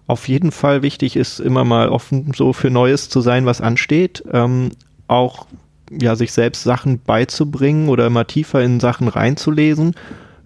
auf 0.08 0.28
jeden 0.28 0.52
Fall 0.52 0.82
wichtig 0.82 1.16
ist 1.16 1.40
immer 1.40 1.64
mal 1.64 1.90
offen 1.90 2.32
so 2.36 2.54
für 2.54 2.70
Neues 2.72 3.10
zu 3.10 3.22
sein, 3.22 3.46
was 3.46 3.62
ansteht. 3.62 4.24
Ähm, 4.32 4.72
auch 5.08 5.46
ja, 5.92 6.16
sich 6.16 6.32
selbst 6.32 6.64
Sachen 6.64 7.00
beizubringen 7.00 7.90
oder 7.90 8.08
immer 8.08 8.26
tiefer 8.28 8.62
in 8.64 8.80
Sachen 8.80 9.08
reinzulesen. 9.08 9.96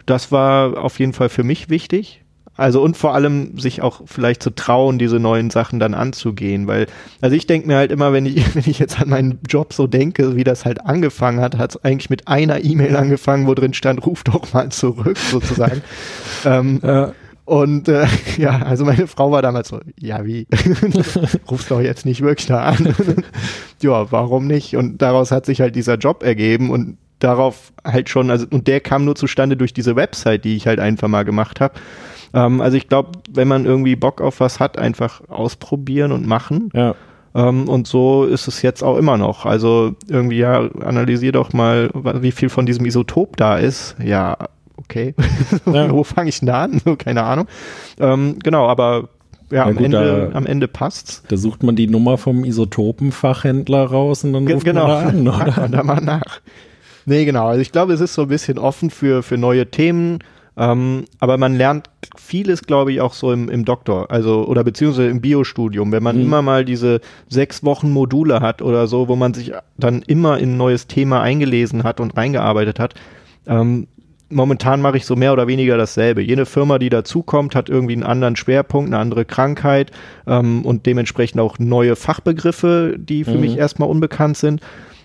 Das 0.06 0.32
war 0.32 0.78
auf 0.78 1.00
jeden 1.00 1.14
Fall 1.14 1.30
für 1.30 1.44
mich 1.44 1.70
wichtig. 1.70 2.23
Also 2.56 2.84
und 2.84 2.96
vor 2.96 3.16
allem 3.16 3.58
sich 3.58 3.82
auch 3.82 4.02
vielleicht 4.06 4.44
zu 4.44 4.52
trauen, 4.52 5.00
diese 5.00 5.20
neuen 5.20 5.50
Sachen 5.50 5.80
dann 5.80 5.96
anzugehen, 5.96 6.68
weil 6.68 6.86
also 7.20 7.36
ich 7.36 7.48
denke 7.48 7.68
mir 7.68 7.78
halt 7.78 7.92
immer, 7.92 8.14
wenn 8.14 8.26
ich 8.26 8.44
wenn 8.56 8.64
ich 8.66 8.80
jetzt 8.80 9.00
an 9.02 9.10
meinen 9.10 9.40
Job 9.48 9.74
so 9.74 9.88
denke, 9.88 10.36
wie 10.36 10.44
das 10.44 10.66
halt 10.66 10.86
angefangen 10.86 11.40
hat, 11.40 11.58
hat 11.58 11.72
es 11.72 11.84
eigentlich 11.84 12.10
mit 12.10 12.28
einer 12.28 12.64
E-Mail 12.64 12.96
angefangen, 12.96 13.48
wo 13.48 13.56
drin 13.56 13.74
stand, 13.74 14.06
ruf 14.06 14.24
doch 14.24 14.54
mal 14.54 14.70
zurück 14.70 15.18
sozusagen. 15.18 15.82
ähm, 16.46 16.80
ja. 16.84 17.14
Und 17.46 17.90
äh, 17.90 18.06
ja, 18.38 18.62
also 18.62 18.86
meine 18.86 19.08
Frau 19.08 19.32
war 19.32 19.42
damals 19.42 19.70
so, 19.70 19.80
ja 20.00 20.24
wie, 20.26 20.48
rufst 21.50 21.72
doch 21.72 21.82
jetzt 21.82 22.06
nicht 22.06 22.22
wirklich 22.22 22.48
da 22.48 22.62
an. 22.64 22.96
ja, 23.82 24.12
warum 24.12 24.48
nicht? 24.48 24.78
Und 24.78 25.02
daraus 25.02 25.32
hat 25.32 25.46
sich 25.46 25.60
halt 25.60 25.76
dieser 25.76 25.96
Job 25.96 26.24
ergeben 26.24 26.70
und 26.70 26.98
darauf 27.20 27.74
halt 27.84 28.10
schon, 28.10 28.30
also 28.30 28.46
und 28.50 28.68
der 28.68 28.80
kam 28.80 29.06
nur 29.06 29.16
zustande 29.16 29.58
durch 29.58 29.74
diese 29.74 29.96
Website, 29.96 30.46
die 30.46 30.56
ich 30.56 30.68
halt 30.68 30.80
einfach 30.80 31.08
mal 31.08 31.24
gemacht 31.24 31.60
habe. 31.62 31.76
Ähm, 32.34 32.62
also 32.62 32.78
ich 32.78 32.88
glaube, 32.88 33.12
wenn 33.32 33.48
man 33.48 33.66
irgendwie 33.66 33.96
Bock 33.96 34.22
auf 34.22 34.40
was 34.40 34.60
hat, 34.60 34.78
einfach 34.78 35.22
ausprobieren 35.30 36.12
und 36.12 36.28
machen. 36.28 36.70
Ja. 36.74 36.96
Ähm, 37.36 37.68
und 37.68 37.88
so 37.88 38.26
ist 38.26 38.48
es 38.48 38.62
jetzt 38.62 38.84
auch 38.84 38.98
immer 38.98 39.18
noch. 39.18 39.46
Also 39.46 39.96
irgendwie, 40.08 40.38
ja, 40.38 40.70
analysier 40.82 41.32
doch 41.32 41.54
mal, 41.54 41.90
wie 41.94 42.32
viel 42.32 42.50
von 42.50 42.66
diesem 42.66 42.86
Isotop 42.86 43.38
da 43.38 43.58
ist. 43.58 43.96
Ja, 44.04 44.38
okay. 44.78 45.16
Ja. 45.66 45.92
Wo 45.92 46.04
fange 46.04 46.30
ich 46.30 46.40
denn 46.40 46.48
da 46.48 46.64
an? 46.64 46.82
Keine 46.98 47.24
Ahnung. 47.24 47.48
Ähm, 48.00 48.38
genau, 48.44 48.68
aber 48.68 49.10
ja, 49.52 49.66
am, 49.66 49.76
gut, 49.76 49.86
Ende, 49.86 50.30
da, 50.32 50.38
am 50.38 50.46
Ende 50.46 50.68
passt's. 50.68 51.24
Da 51.28 51.38
sucht 51.38 51.64
man 51.64 51.76
die 51.76 51.88
Nummer 51.88 52.18
vom 52.18 52.44
Isotopenfachhändler 52.44 53.86
raus 53.86 54.24
und 54.24 54.34
dann 54.34 54.48
ruft 54.48 54.66
genau. 54.66 54.88
man 54.88 55.26
da 55.26 55.34
an, 55.34 55.52
oder? 55.58 55.70
da 55.70 55.84
mal 55.84 56.02
nach. 56.02 56.42
Nee, 57.06 57.26
genau. 57.26 57.48
Also 57.48 57.62
ich 57.62 57.72
glaube, 57.72 57.94
es 57.94 58.02
ist 58.02 58.14
so 58.14 58.24
ein 58.24 58.28
bisschen 58.30 58.58
offen 58.58 58.90
für, 58.90 59.24
für 59.24 59.38
neue 59.38 59.70
Themen. 59.70 60.20
Ähm, 60.56 61.06
aber 61.20 61.38
man 61.38 61.56
lernt 61.56 61.90
vieles, 62.16 62.62
glaube 62.62 62.92
ich, 62.92 63.02
auch 63.02 63.14
so 63.14 63.32
im, 63.32 63.50
im 63.50 63.66
Doktor, 63.66 64.12
also 64.12 64.46
oder 64.46 64.64
beziehungsweise 64.64 65.08
im 65.08 65.20
Biostudium, 65.20 65.92
wenn 65.92 66.04
man 66.04 66.18
mhm. 66.18 66.24
immer 66.24 66.42
mal 66.42 66.64
diese 66.64 67.02
sechs 67.28 67.64
Wochen 67.64 67.90
Module 67.90 68.40
hat 68.40 68.62
oder 68.62 68.88
so, 68.88 69.08
wo 69.08 69.16
man 69.16 69.34
sich 69.34 69.52
dann 69.78 70.04
immer 70.04 70.38
in 70.38 70.54
ein 70.54 70.58
neues 70.58 70.86
Thema 70.88 71.22
eingelesen 71.22 71.84
hat 71.84 72.00
und 72.00 72.16
reingearbeitet 72.16 72.80
hat. 72.80 72.94
Ähm, 73.48 73.88
momentan 74.30 74.82
mache 74.82 74.98
ich 74.98 75.06
so 75.06 75.16
mehr 75.16 75.34
oder 75.34 75.48
weniger 75.48 75.78
dasselbe. 75.78 76.22
Jede 76.22 76.46
Firma, 76.46 76.78
die 76.78 76.90
dazukommt, 76.90 77.56
hat 77.56 77.70
irgendwie 77.70 77.94
einen 77.94 78.04
anderen 78.04 78.36
Schwerpunkt, 78.36 78.90
eine 78.90 79.00
andere 79.00 79.26
Krankheit 79.26 79.92
ähm, 80.28 80.64
und 80.66 80.86
dementsprechend 80.86 81.42
auch 81.42 81.58
neue 81.58 81.96
Fachbegriffe, 81.96 82.96
die 82.98 83.24
für 83.24 83.36
mhm. 83.36 83.42
mich 83.42 83.58
erstmal 83.58 83.90
unbekannt 83.90 84.38
sind. 84.38 84.62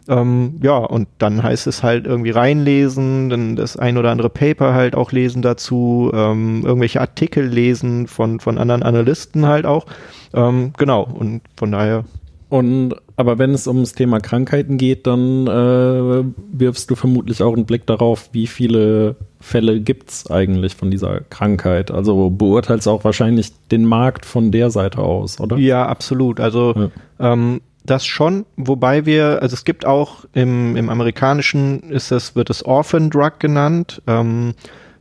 Ähm, 0.09 0.59
ja, 0.63 0.79
und 0.79 1.07
dann 1.19 1.43
heißt 1.43 1.67
es 1.67 1.83
halt 1.83 2.07
irgendwie 2.07 2.31
reinlesen, 2.31 3.29
dann 3.29 3.57
das 3.57 3.77
ein 3.77 3.99
oder 3.99 4.11
andere 4.11 4.31
Paper 4.31 4.73
halt 4.73 4.95
auch 4.95 5.13
lesen 5.13 5.43
dazu, 5.43 6.11
ähm, 6.15 6.65
irgendwelche 6.65 7.01
Artikel 7.01 7.45
lesen 7.47 8.07
von, 8.07 8.41
von 8.41 8.57
anderen 8.57 8.83
Analysten 8.83 9.47
halt 9.47 9.67
auch. 9.67 9.87
Ähm, 10.35 10.73
genau, 10.79 11.03
und 11.03 11.43
von 11.57 11.73
daher. 11.73 12.05
Und 12.49 12.95
aber 13.17 13.39
wenn 13.39 13.53
es 13.53 13.67
ums 13.67 13.93
Thema 13.93 14.21
Krankheiten 14.21 14.79
geht, 14.79 15.07
dann 15.07 15.47
äh, 15.47 16.25
wirfst 16.53 16.89
du 16.89 16.95
vermutlich 16.95 17.43
auch 17.43 17.53
einen 17.53 17.67
Blick 17.67 17.85
darauf, 17.85 18.31
wie 18.33 18.47
viele 18.47 19.17
Fälle 19.41 19.81
gibt 19.81 20.11
es 20.11 20.31
eigentlich 20.31 20.75
von 20.75 20.91
dieser 20.91 21.21
Krankheit. 21.21 21.91
Also 21.91 22.31
beurteilst 22.31 22.89
auch 22.89 23.05
wahrscheinlich 23.05 23.53
den 23.71 23.85
Markt 23.85 24.25
von 24.25 24.51
der 24.51 24.71
Seite 24.71 25.01
aus, 25.01 25.41
oder? 25.41 25.59
Ja, 25.59 25.87
absolut. 25.87 26.41
Also 26.41 26.75
ja. 27.19 27.33
ähm, 27.33 27.61
das 27.91 28.07
schon, 28.07 28.47
wobei 28.57 29.07
wir, 29.07 29.41
also 29.43 29.55
es 29.55 29.65
gibt 29.65 29.87
auch 29.87 30.25
im, 30.33 30.77
im 30.77 30.91
amerikanischen 30.91 31.81
ist 31.91 32.11
das, 32.11 32.37
wird 32.37 32.51
es 32.51 32.65
Orphan 32.65 33.11
Drug 33.11 33.39
genannt. 33.39 34.03
Ähm, 34.07 34.55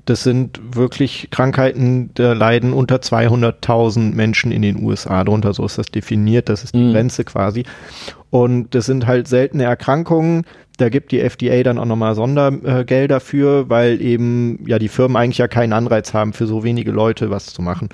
das 0.06 0.24
sind 0.24 0.62
wirklich 0.74 1.28
Krankheiten, 1.32 2.12
da 2.14 2.32
leiden 2.32 2.72
unter 2.72 2.96
200.000 2.96 4.16
Menschen 4.16 4.54
in 4.54 4.62
den 4.62 4.82
USA 4.82 5.26
drunter. 5.26 5.54
So 5.54 5.66
ist 5.66 5.78
das 5.78 5.88
definiert. 5.88 6.48
Das 6.48 6.64
ist 6.64 6.74
die 6.74 6.84
mhm. 6.84 6.94
Grenze 6.94 7.26
quasi. 7.26 7.66
Und 8.30 8.75
das 8.75 8.86
sind 8.86 9.07
halt 9.07 9.28
seltene 9.28 9.63
Erkrankungen. 9.63 10.45
Da 10.78 10.89
gibt 10.89 11.11
die 11.11 11.19
FDA 11.19 11.63
dann 11.63 11.80
auch 11.80 11.86
nochmal 11.86 12.13
Sondergelder 12.13 13.19
für, 13.19 13.67
weil 13.69 13.99
eben 13.99 14.63
ja 14.67 14.78
die 14.78 14.89
Firmen 14.89 15.17
eigentlich 15.17 15.39
ja 15.39 15.47
keinen 15.47 15.73
Anreiz 15.73 16.13
haben, 16.13 16.34
für 16.34 16.45
so 16.45 16.63
wenige 16.63 16.91
Leute 16.91 17.32
was 17.32 17.47
zu 17.47 17.63
machen. 17.63 17.89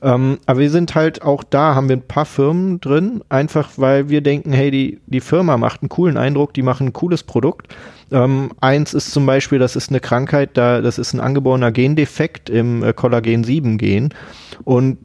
Ähm, 0.00 0.38
aber 0.46 0.60
wir 0.60 0.70
sind 0.70 0.94
halt 0.94 1.22
auch 1.22 1.42
da, 1.42 1.74
haben 1.74 1.88
wir 1.88 1.96
ein 1.96 2.06
paar 2.06 2.24
Firmen 2.24 2.80
drin, 2.80 3.22
einfach 3.28 3.70
weil 3.76 4.08
wir 4.08 4.20
denken, 4.20 4.52
hey, 4.52 4.70
die, 4.70 5.00
die 5.06 5.20
Firma 5.20 5.56
macht 5.56 5.82
einen 5.82 5.88
coolen 5.88 6.16
Eindruck, 6.16 6.54
die 6.54 6.62
machen 6.62 6.88
ein 6.88 6.92
cooles 6.92 7.24
Produkt. 7.24 7.74
Ähm, 8.12 8.52
eins 8.60 8.94
ist 8.94 9.10
zum 9.10 9.26
Beispiel, 9.26 9.58
das 9.58 9.74
ist 9.74 9.90
eine 9.90 10.00
Krankheit, 10.00 10.50
da, 10.54 10.80
das 10.80 10.98
ist 10.98 11.12
ein 11.12 11.20
angeborener 11.20 11.72
Gendefekt 11.72 12.48
im 12.48 12.82
äh, 12.84 12.92
Kollagen-7-Gen. 12.92 14.14
Und 14.64 14.98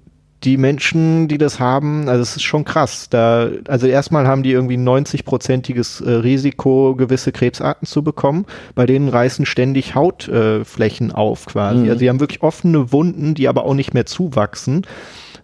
die 0.44 0.58
Menschen, 0.58 1.28
die 1.28 1.38
das 1.38 1.60
haben, 1.60 2.08
also 2.08 2.22
es 2.22 2.36
ist 2.36 2.44
schon 2.44 2.66
krass. 2.66 3.10
Da, 3.10 3.50
also 3.68 3.88
erstmal 3.88 4.28
haben 4.28 4.44
die 4.44 4.52
irgendwie 4.52 4.76
90-prozentiges 4.76 6.06
äh, 6.06 6.12
Risiko, 6.12 6.96
gewisse 6.96 7.32
Krebsarten 7.32 7.88
zu 7.88 8.04
bekommen. 8.04 8.46
Bei 8.76 8.86
denen 8.86 9.10
reißen 9.10 9.46
ständig 9.46 9.96
Hautflächen 9.96 11.10
äh, 11.10 11.14
auf 11.14 11.46
quasi. 11.46 11.80
Mhm. 11.84 11.90
Also 11.90 12.00
sie 12.00 12.10
haben 12.10 12.20
wirklich 12.20 12.44
offene 12.44 12.92
Wunden, 12.92 13.34
die 13.34 13.48
aber 13.48 13.66
auch 13.66 13.74
nicht 13.74 13.94
mehr 13.94 14.06
zuwachsen. 14.06 14.86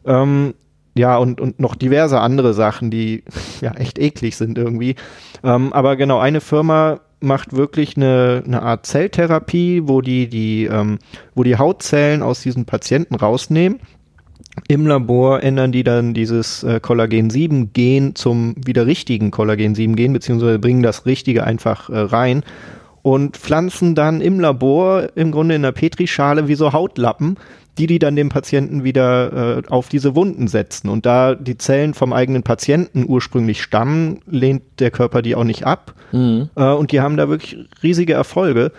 Ähm, 0.05 0.53
ja, 0.93 1.17
und, 1.17 1.39
und 1.39 1.59
noch 1.59 1.75
diverse 1.75 2.19
andere 2.19 2.53
Sachen, 2.53 2.91
die 2.91 3.23
ja 3.61 3.71
echt 3.71 3.97
eklig 3.97 4.35
sind 4.35 4.57
irgendwie. 4.57 4.95
Ähm, 5.43 5.73
aber 5.73 5.95
genau, 5.95 6.19
eine 6.19 6.41
Firma 6.41 6.99
macht 7.21 7.53
wirklich 7.55 7.95
eine, 7.97 8.43
eine 8.45 8.61
Art 8.61 8.85
Zelltherapie, 8.85 9.83
wo 9.85 10.01
die, 10.01 10.27
die, 10.27 10.65
ähm, 10.65 10.99
wo 11.33 11.43
die 11.43 11.57
Hautzellen 11.57 12.21
aus 12.23 12.41
diesen 12.41 12.65
Patienten 12.65 13.15
rausnehmen 13.15 13.79
im 14.67 14.85
Labor 14.85 15.43
ändern 15.43 15.71
die 15.71 15.83
dann 15.83 16.13
dieses 16.13 16.63
äh, 16.63 16.79
Kollagen-7-Gen 16.79 18.15
zum 18.15 18.55
wieder 18.57 18.85
richtigen 18.85 19.31
Kollagen-7-Gen, 19.31 20.13
beziehungsweise 20.13 20.59
bringen 20.59 20.83
das 20.83 21.05
Richtige 21.05 21.45
einfach 21.45 21.89
äh, 21.89 21.97
rein 21.97 22.43
und 23.01 23.37
pflanzen 23.37 23.95
dann 23.95 24.21
im 24.21 24.39
Labor 24.39 25.09
im 25.15 25.31
Grunde 25.31 25.55
in 25.55 25.63
der 25.63 25.71
Petrischale 25.71 26.47
wie 26.47 26.55
so 26.55 26.73
Hautlappen, 26.73 27.37
die 27.77 27.87
die 27.87 27.99
dann 27.99 28.15
dem 28.15 28.29
Patienten 28.29 28.83
wieder 28.83 29.57
äh, 29.59 29.61
auf 29.69 29.89
diese 29.89 30.15
Wunden 30.15 30.47
setzen. 30.47 30.89
Und 30.89 31.05
da 31.05 31.35
die 31.35 31.57
Zellen 31.57 31.93
vom 31.93 32.13
eigenen 32.13 32.43
Patienten 32.43 33.05
ursprünglich 33.07 33.61
stammen, 33.61 34.19
lehnt 34.29 34.63
der 34.79 34.91
Körper 34.91 35.21
die 35.21 35.35
auch 35.35 35.45
nicht 35.45 35.65
ab. 35.65 35.95
Mhm. 36.11 36.49
Äh, 36.55 36.73
und 36.73 36.91
die 36.91 37.01
haben 37.01 37.17
da 37.17 37.29
wirklich 37.29 37.57
riesige 37.81 38.13
Erfolge. 38.13 38.71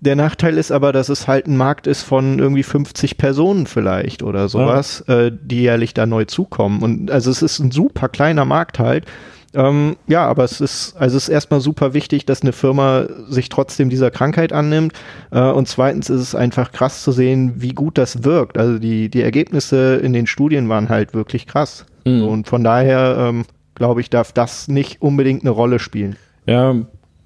Der 0.00 0.16
Nachteil 0.16 0.56
ist 0.56 0.72
aber, 0.72 0.92
dass 0.92 1.10
es 1.10 1.28
halt 1.28 1.46
ein 1.46 1.56
Markt 1.56 1.86
ist 1.86 2.02
von 2.02 2.38
irgendwie 2.38 2.62
50 2.62 3.18
Personen 3.18 3.66
vielleicht 3.66 4.22
oder 4.22 4.48
sowas, 4.48 5.04
ja. 5.06 5.26
äh, 5.26 5.32
die 5.42 5.60
jährlich 5.60 5.92
da 5.92 6.06
neu 6.06 6.24
zukommen. 6.24 6.82
Und 6.82 7.10
also 7.10 7.30
es 7.30 7.42
ist 7.42 7.58
ein 7.58 7.70
super 7.70 8.08
kleiner 8.08 8.46
Markt 8.46 8.78
halt. 8.78 9.04
Ähm, 9.52 9.96
ja, 10.06 10.26
aber 10.26 10.44
es 10.44 10.60
ist, 10.60 10.96
also 10.96 11.16
es 11.16 11.24
ist 11.24 11.28
erstmal 11.28 11.60
super 11.60 11.92
wichtig, 11.92 12.24
dass 12.24 12.42
eine 12.42 12.52
Firma 12.52 13.06
sich 13.28 13.48
trotzdem 13.48 13.90
dieser 13.90 14.10
Krankheit 14.10 14.52
annimmt. 14.52 14.92
Äh, 15.32 15.40
und 15.40 15.68
zweitens 15.68 16.08
ist 16.08 16.20
es 16.20 16.34
einfach 16.34 16.72
krass 16.72 17.02
zu 17.02 17.12
sehen, 17.12 17.54
wie 17.56 17.74
gut 17.74 17.98
das 17.98 18.24
wirkt. 18.24 18.56
Also 18.56 18.78
die, 18.78 19.10
die 19.10 19.22
Ergebnisse 19.22 19.96
in 19.96 20.12
den 20.12 20.26
Studien 20.26 20.68
waren 20.68 20.88
halt 20.88 21.12
wirklich 21.12 21.46
krass. 21.46 21.84
Mhm. 22.06 22.26
Und 22.26 22.48
von 22.48 22.64
daher, 22.64 23.16
ähm, 23.18 23.44
glaube 23.74 24.00
ich, 24.00 24.08
darf 24.08 24.32
das 24.32 24.68
nicht 24.68 25.02
unbedingt 25.02 25.42
eine 25.42 25.50
Rolle 25.50 25.78
spielen. 25.78 26.16
Ja, 26.46 26.74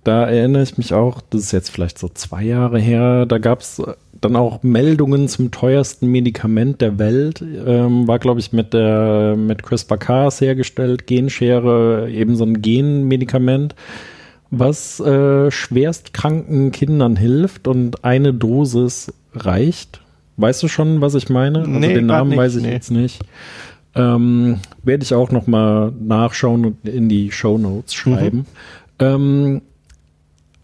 da 0.05 0.27
erinnere 0.27 0.63
ich 0.63 0.79
mich 0.79 0.93
auch, 0.93 1.21
das 1.31 1.43
ist 1.43 1.53
jetzt 1.53 1.71
vielleicht 1.71 1.99
so 1.99 2.09
zwei 2.09 2.43
Jahre 2.43 2.79
her, 2.79 3.27
da 3.27 3.39
gab 3.39 3.61
es 3.61 3.83
dann 4.21 4.37
auch 4.37 4.63
Meldungen 4.63 5.29
zum 5.29 5.51
teuersten 5.51 6.07
Medikament 6.09 6.81
der 6.81 6.99
Welt. 6.99 7.43
Ähm, 7.43 8.09
war, 8.09 8.19
glaube 8.19 8.41
ich, 8.41 8.53
mit 8.53 8.73
der 8.73 9.35
mit 9.37 9.63
CRISPR-Cas 9.63 10.41
hergestellt, 10.41 11.07
Genschere, 11.07 12.11
eben 12.11 12.37
so 12.37 12.45
ein 12.45 12.63
Genmedikament, 12.63 13.75
was 14.51 15.01
äh, 15.01 15.51
schwerstkranken 15.51 16.73
Kindern 16.73 17.17
hilft 17.17 17.69
und 17.69 18.05
eine 18.05 18.33
Dosis 18.33 19.13
reicht. 19.35 20.01
Weißt 20.37 20.63
du 20.63 20.69
schon, 20.69 21.01
was 21.01 21.15
ich 21.15 21.29
meine? 21.29 21.61
Also 21.61 21.71
nee, 21.71 21.95
den 21.95 22.07
Namen 22.07 22.31
nicht, 22.31 22.39
weiß 22.39 22.57
ich 22.57 22.63
nee. 22.63 22.73
jetzt 22.73 22.91
nicht. 22.91 23.23
Ähm, 23.95 24.59
Werde 24.83 25.05
ich 25.05 25.15
auch 25.15 25.31
noch 25.31 25.47
mal 25.47 25.93
nachschauen 26.01 26.65
und 26.65 26.89
in 26.89 27.09
die 27.09 27.31
Show 27.31 27.59
Notes 27.59 27.95
schreiben. 27.95 28.39
Mhm. 28.39 28.45
Ähm, 28.99 29.63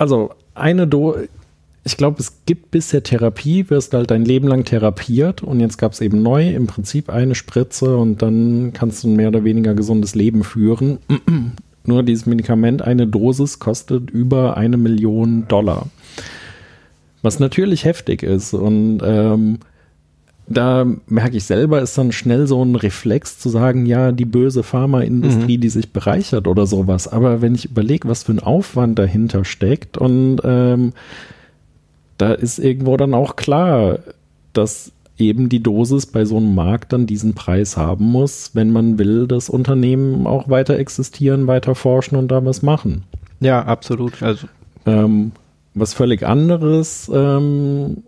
also 0.01 0.31
eine 0.55 0.89
Do 0.89 1.16
ich 1.82 1.97
glaube, 1.97 2.20
es 2.20 2.44
gibt 2.44 2.70
bisher 2.70 3.02
Therapie, 3.02 3.70
wirst 3.70 3.94
halt 3.94 4.10
dein 4.10 4.24
Leben 4.24 4.47
lang 4.47 4.64
therapiert 4.64 5.43
und 5.43 5.60
jetzt 5.60 5.78
gab 5.78 5.93
es 5.93 6.01
eben 6.01 6.22
neu 6.22 6.51
im 6.51 6.66
Prinzip 6.66 7.09
eine 7.09 7.35
Spritze 7.35 7.97
und 7.97 8.20
dann 8.20 8.72
kannst 8.74 9.02
du 9.02 9.09
ein 9.09 9.16
mehr 9.16 9.28
oder 9.28 9.44
weniger 9.44 9.74
gesundes 9.74 10.14
Leben 10.14 10.44
führen. 10.44 10.98
Nur 11.85 12.02
dieses 12.02 12.27
Medikament, 12.27 12.82
eine 12.82 13.06
Dosis 13.06 13.59
kostet 13.59 14.10
über 14.10 14.59
eine 14.59 14.77
Million 14.77 15.48
Dollar. 15.48 15.86
Was 17.22 17.40
natürlich 17.40 17.85
heftig 17.86 18.22
ist 18.22 18.52
und 18.52 19.01
ähm, 19.02 19.60
da 20.51 20.85
merke 21.06 21.36
ich 21.36 21.44
selber, 21.44 21.81
ist 21.81 21.97
dann 21.97 22.10
schnell 22.10 22.48
so 22.48 22.62
ein 22.62 22.74
Reflex 22.74 23.39
zu 23.39 23.48
sagen, 23.48 23.86
ja, 23.86 24.10
die 24.10 24.24
böse 24.24 24.64
Pharmaindustrie, 24.64 25.56
mhm. 25.56 25.60
die 25.60 25.68
sich 25.68 25.93
bereichert 25.93 26.48
oder 26.48 26.66
sowas. 26.66 27.06
Aber 27.06 27.40
wenn 27.40 27.55
ich 27.55 27.66
überlege, 27.66 28.09
was 28.09 28.24
für 28.24 28.32
ein 28.32 28.40
Aufwand 28.40 28.98
dahinter 28.98 29.44
steckt 29.44 29.97
und 29.97 30.40
ähm, 30.44 30.93
da 32.18 32.32
ist 32.32 32.59
irgendwo 32.59 32.97
dann 32.97 33.14
auch 33.14 33.36
klar, 33.36 34.01
dass 34.52 34.90
eben 35.18 35.48
die 35.48 35.62
Dosis 35.62 36.06
bei 36.06 36.24
so 36.24 36.39
einem 36.39 36.55
Markt 36.55 36.93
dann 36.93 37.06
diesen 37.06 37.35
Preis 37.35 37.77
haben 37.77 38.06
muss, 38.06 38.51
wenn 38.55 38.72
man 38.72 38.98
will, 38.98 39.28
dass 39.28 39.51
Unternehmen 39.51 40.27
auch 40.27 40.48
weiter 40.48 40.78
existieren, 40.78 41.47
weiter 41.47 41.77
forschen 41.77 42.16
und 42.16 42.28
da 42.28 42.44
was 42.44 42.62
machen. 42.62 43.05
Ja, 43.39 43.62
absolut. 43.62 44.20
Also 44.20 44.48
ähm, 44.85 45.31
was 45.74 45.94
völlig 45.94 46.27
anderes, 46.27 47.10
ähm, 47.14 47.98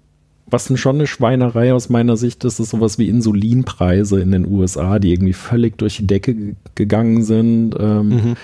was 0.52 0.70
schon 0.78 0.96
eine 0.96 1.06
Schweinerei 1.06 1.72
aus 1.72 1.88
meiner 1.88 2.16
Sicht 2.16 2.44
ist, 2.44 2.60
ist 2.60 2.70
sowas 2.70 2.98
wie 2.98 3.08
Insulinpreise 3.08 4.20
in 4.20 4.32
den 4.32 4.46
USA, 4.46 4.98
die 4.98 5.12
irgendwie 5.12 5.32
völlig 5.32 5.78
durch 5.78 5.96
die 5.96 6.06
Decke 6.06 6.54
gegangen 6.74 7.22
sind. 7.22 7.74
Ähm, 7.78 8.08
mhm 8.08 8.36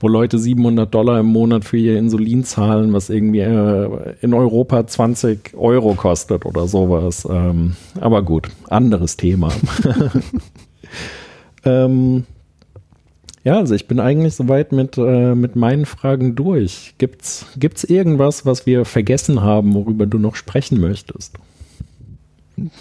wo 0.00 0.08
Leute 0.08 0.38
700 0.38 0.92
Dollar 0.92 1.20
im 1.20 1.26
Monat 1.26 1.64
für 1.64 1.78
ihr 1.78 1.98
Insulin 1.98 2.44
zahlen, 2.44 2.92
was 2.92 3.08
irgendwie 3.08 3.40
äh, 3.40 4.14
in 4.20 4.34
Europa 4.34 4.86
20 4.86 5.54
Euro 5.56 5.94
kostet 5.94 6.44
oder 6.44 6.66
sowas. 6.68 7.26
Ähm, 7.30 7.76
aber 8.00 8.22
gut, 8.22 8.48
anderes 8.68 9.16
Thema. 9.16 9.52
ähm, 11.64 12.24
ja, 13.42 13.58
also 13.58 13.74
ich 13.74 13.86
bin 13.86 14.00
eigentlich 14.00 14.34
soweit 14.34 14.72
mit, 14.72 14.98
äh, 14.98 15.34
mit 15.34 15.56
meinen 15.56 15.86
Fragen 15.86 16.34
durch. 16.34 16.94
Gibt's, 16.98 17.46
gibt's 17.56 17.84
irgendwas, 17.84 18.44
was 18.44 18.66
wir 18.66 18.84
vergessen 18.84 19.40
haben, 19.42 19.72
worüber 19.74 20.06
du 20.06 20.18
noch 20.18 20.34
sprechen 20.34 20.80
möchtest? 20.80 21.38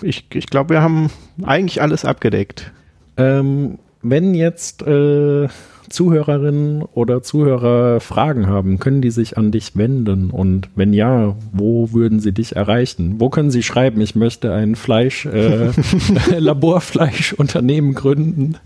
Ich, 0.02 0.26
ich 0.34 0.48
glaube, 0.48 0.76
wir 0.76 0.82
haben 0.82 1.10
eigentlich 1.44 1.82
alles 1.82 2.06
abgedeckt. 2.06 2.72
Ähm, 3.18 3.80
wenn 4.02 4.34
jetzt 4.34 4.82
äh, 4.84 5.48
Zuhörerinnen 5.90 6.84
oder 6.84 7.22
Zuhörer 7.22 8.00
Fragen 8.00 8.48
haben, 8.48 8.80
können 8.80 9.02
die 9.02 9.12
sich 9.12 9.38
an 9.38 9.52
dich 9.52 9.76
wenden? 9.76 10.30
Und 10.32 10.70
wenn 10.76 10.94
ja, 10.94 11.36
wo 11.52 11.92
würden 11.94 12.20
sie 12.20 12.32
dich 12.32 12.56
erreichen? 12.56 13.16
Wo 13.20 13.30
können 13.30 13.52
sie 13.52 13.64
schreiben, 13.64 14.02
ich 14.02 14.16
möchte 14.16 14.54
ein 14.54 14.76
Fleisch, 14.76 15.26
äh, 15.26 15.72
Laborfleischunternehmen 16.38 17.94
gründen? 17.94 18.58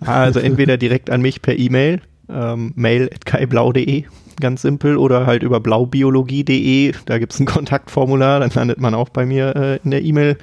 Also 0.00 0.40
entweder 0.40 0.76
direkt 0.76 1.10
an 1.10 1.22
mich 1.22 1.40
per 1.40 1.58
E-Mail, 1.58 2.00
ähm, 2.34 2.72
mail.kaiblau.de, 2.74 4.04
ganz 4.40 4.62
simpel, 4.62 4.96
oder 4.96 5.26
halt 5.26 5.42
über 5.42 5.60
blaubiologie.de, 5.60 6.92
da 7.06 7.18
gibt 7.18 7.32
es 7.32 7.40
ein 7.40 7.46
Kontaktformular, 7.46 8.40
dann 8.40 8.50
landet 8.50 8.80
man 8.80 8.94
auch 8.94 9.08
bei 9.08 9.26
mir 9.26 9.54
äh, 9.56 9.76
in 9.84 9.90
der 9.90 10.02
E-Mail. 10.02 10.36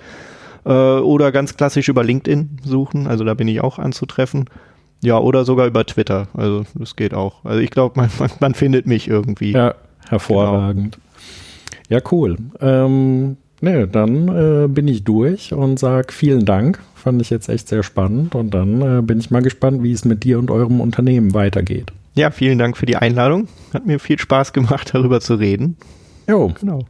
Äh, 0.65 0.69
oder 0.71 1.31
ganz 1.31 1.55
klassisch 1.55 1.89
über 1.89 2.03
LinkedIn 2.03 2.59
suchen, 2.63 3.07
also 3.07 3.23
da 3.23 3.33
bin 3.33 3.47
ich 3.47 3.61
auch 3.61 3.79
anzutreffen. 3.79 4.45
Ja, 5.01 5.17
oder 5.17 5.45
sogar 5.45 5.67
über 5.67 5.85
Twitter. 5.85 6.27
Also 6.33 6.65
das 6.75 6.95
geht 6.95 7.13
auch. 7.13 7.45
Also 7.45 7.61
ich 7.61 7.71
glaube, 7.71 7.97
man, 7.97 8.09
man, 8.19 8.29
man, 8.39 8.53
findet 8.53 8.85
mich 8.85 9.07
irgendwie. 9.07 9.53
Ja, 9.53 9.75
hervorragend. 10.09 10.95
Genau. 10.95 11.05
Ja, 11.89 12.01
cool. 12.11 12.37
Ähm, 12.59 13.37
ne, 13.61 13.87
dann 13.87 14.27
äh, 14.27 14.67
bin 14.67 14.87
ich 14.87 15.03
durch 15.03 15.53
und 15.53 15.79
sage 15.79 16.13
vielen 16.13 16.45
Dank. 16.45 16.79
Fand 16.99 17.21
ich 17.21 17.29
jetzt 17.29 17.47
echt 17.47 17.69
sehr 17.69 17.83
spannend. 17.83 18.35
Und 18.35 18.53
dann 18.53 18.81
äh, 18.81 19.01
bin 19.01 19.19
ich 19.19 19.31
mal 19.31 19.41
gespannt, 19.41 19.83
wie 19.83 19.91
es 19.91 20.03
mit 20.03 20.23
dir 20.23 20.37
und 20.37 20.51
eurem 20.51 20.81
Unternehmen 20.81 21.33
weitergeht. 21.33 21.93
Ja, 22.15 22.31
vielen 22.31 22.59
Dank 22.59 22.75
für 22.75 22.85
die 22.85 22.97
Einladung. 22.97 23.47
Hat 23.73 23.85
mir 23.85 23.99
viel 23.99 24.19
Spaß 24.19 24.51
gemacht, 24.51 24.89
darüber 24.93 25.21
zu 25.21 25.35
reden. 25.35 25.77
Jo, 26.27 26.51
genau. 26.59 26.85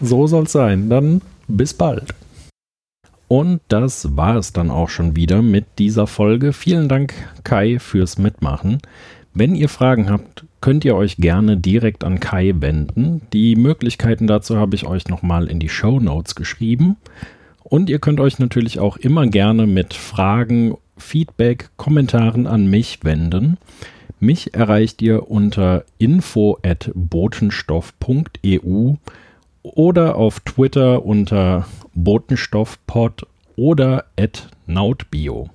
So 0.00 0.26
soll 0.26 0.44
es 0.44 0.52
sein. 0.52 0.88
Dann 0.88 1.20
bis 1.48 1.74
bald. 1.74 2.14
Und 3.28 3.60
das 3.68 4.16
war 4.16 4.36
es 4.36 4.52
dann 4.52 4.70
auch 4.70 4.88
schon 4.88 5.16
wieder 5.16 5.42
mit 5.42 5.64
dieser 5.78 6.06
Folge. 6.06 6.52
Vielen 6.52 6.88
Dank, 6.88 7.14
Kai, 7.44 7.78
fürs 7.78 8.18
Mitmachen. 8.18 8.78
Wenn 9.34 9.54
ihr 9.54 9.70
Fragen 9.70 10.10
habt, 10.10 10.44
könnt 10.60 10.84
ihr 10.84 10.96
euch 10.96 11.16
gerne 11.16 11.56
direkt 11.56 12.04
an 12.04 12.20
Kai 12.20 12.54
wenden. 12.58 13.22
Die 13.32 13.56
Möglichkeiten 13.56 14.26
dazu 14.26 14.58
habe 14.58 14.74
ich 14.74 14.86
euch 14.86 15.08
nochmal 15.08 15.48
in 15.48 15.58
die 15.58 15.70
Show 15.70 16.00
Notes 16.00 16.34
geschrieben. 16.34 16.96
Und 17.72 17.88
ihr 17.88 18.00
könnt 18.00 18.20
euch 18.20 18.38
natürlich 18.38 18.80
auch 18.80 18.98
immer 18.98 19.26
gerne 19.26 19.66
mit 19.66 19.94
Fragen, 19.94 20.76
Feedback, 20.98 21.70
Kommentaren 21.78 22.46
an 22.46 22.66
mich 22.66 22.98
wenden. 23.02 23.56
Mich 24.20 24.52
erreicht 24.52 25.00
ihr 25.00 25.30
unter 25.30 25.86
info@botenstoff.eu 25.96 28.94
oder 29.62 30.16
auf 30.16 30.40
Twitter 30.40 31.06
unter 31.06 31.66
Botenstoffpod 31.94 33.26
oder 33.56 34.04
nautbio. 34.66 35.48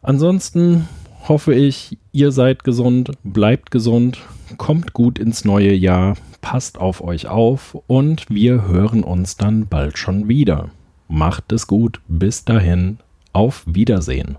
Ansonsten 0.00 0.88
hoffe 1.28 1.52
ich, 1.52 1.98
ihr 2.12 2.32
seid 2.32 2.64
gesund, 2.64 3.10
bleibt 3.22 3.70
gesund, 3.70 4.20
kommt 4.56 4.94
gut 4.94 5.18
ins 5.18 5.44
neue 5.44 5.74
Jahr, 5.74 6.16
passt 6.40 6.78
auf 6.78 7.02
euch 7.02 7.28
auf 7.28 7.76
und 7.86 8.30
wir 8.30 8.66
hören 8.66 9.04
uns 9.04 9.36
dann 9.36 9.66
bald 9.66 9.98
schon 9.98 10.26
wieder. 10.26 10.70
Macht 11.12 11.50
es 11.50 11.66
gut, 11.66 12.00
bis 12.06 12.44
dahin, 12.44 12.98
auf 13.32 13.64
Wiedersehen. 13.66 14.38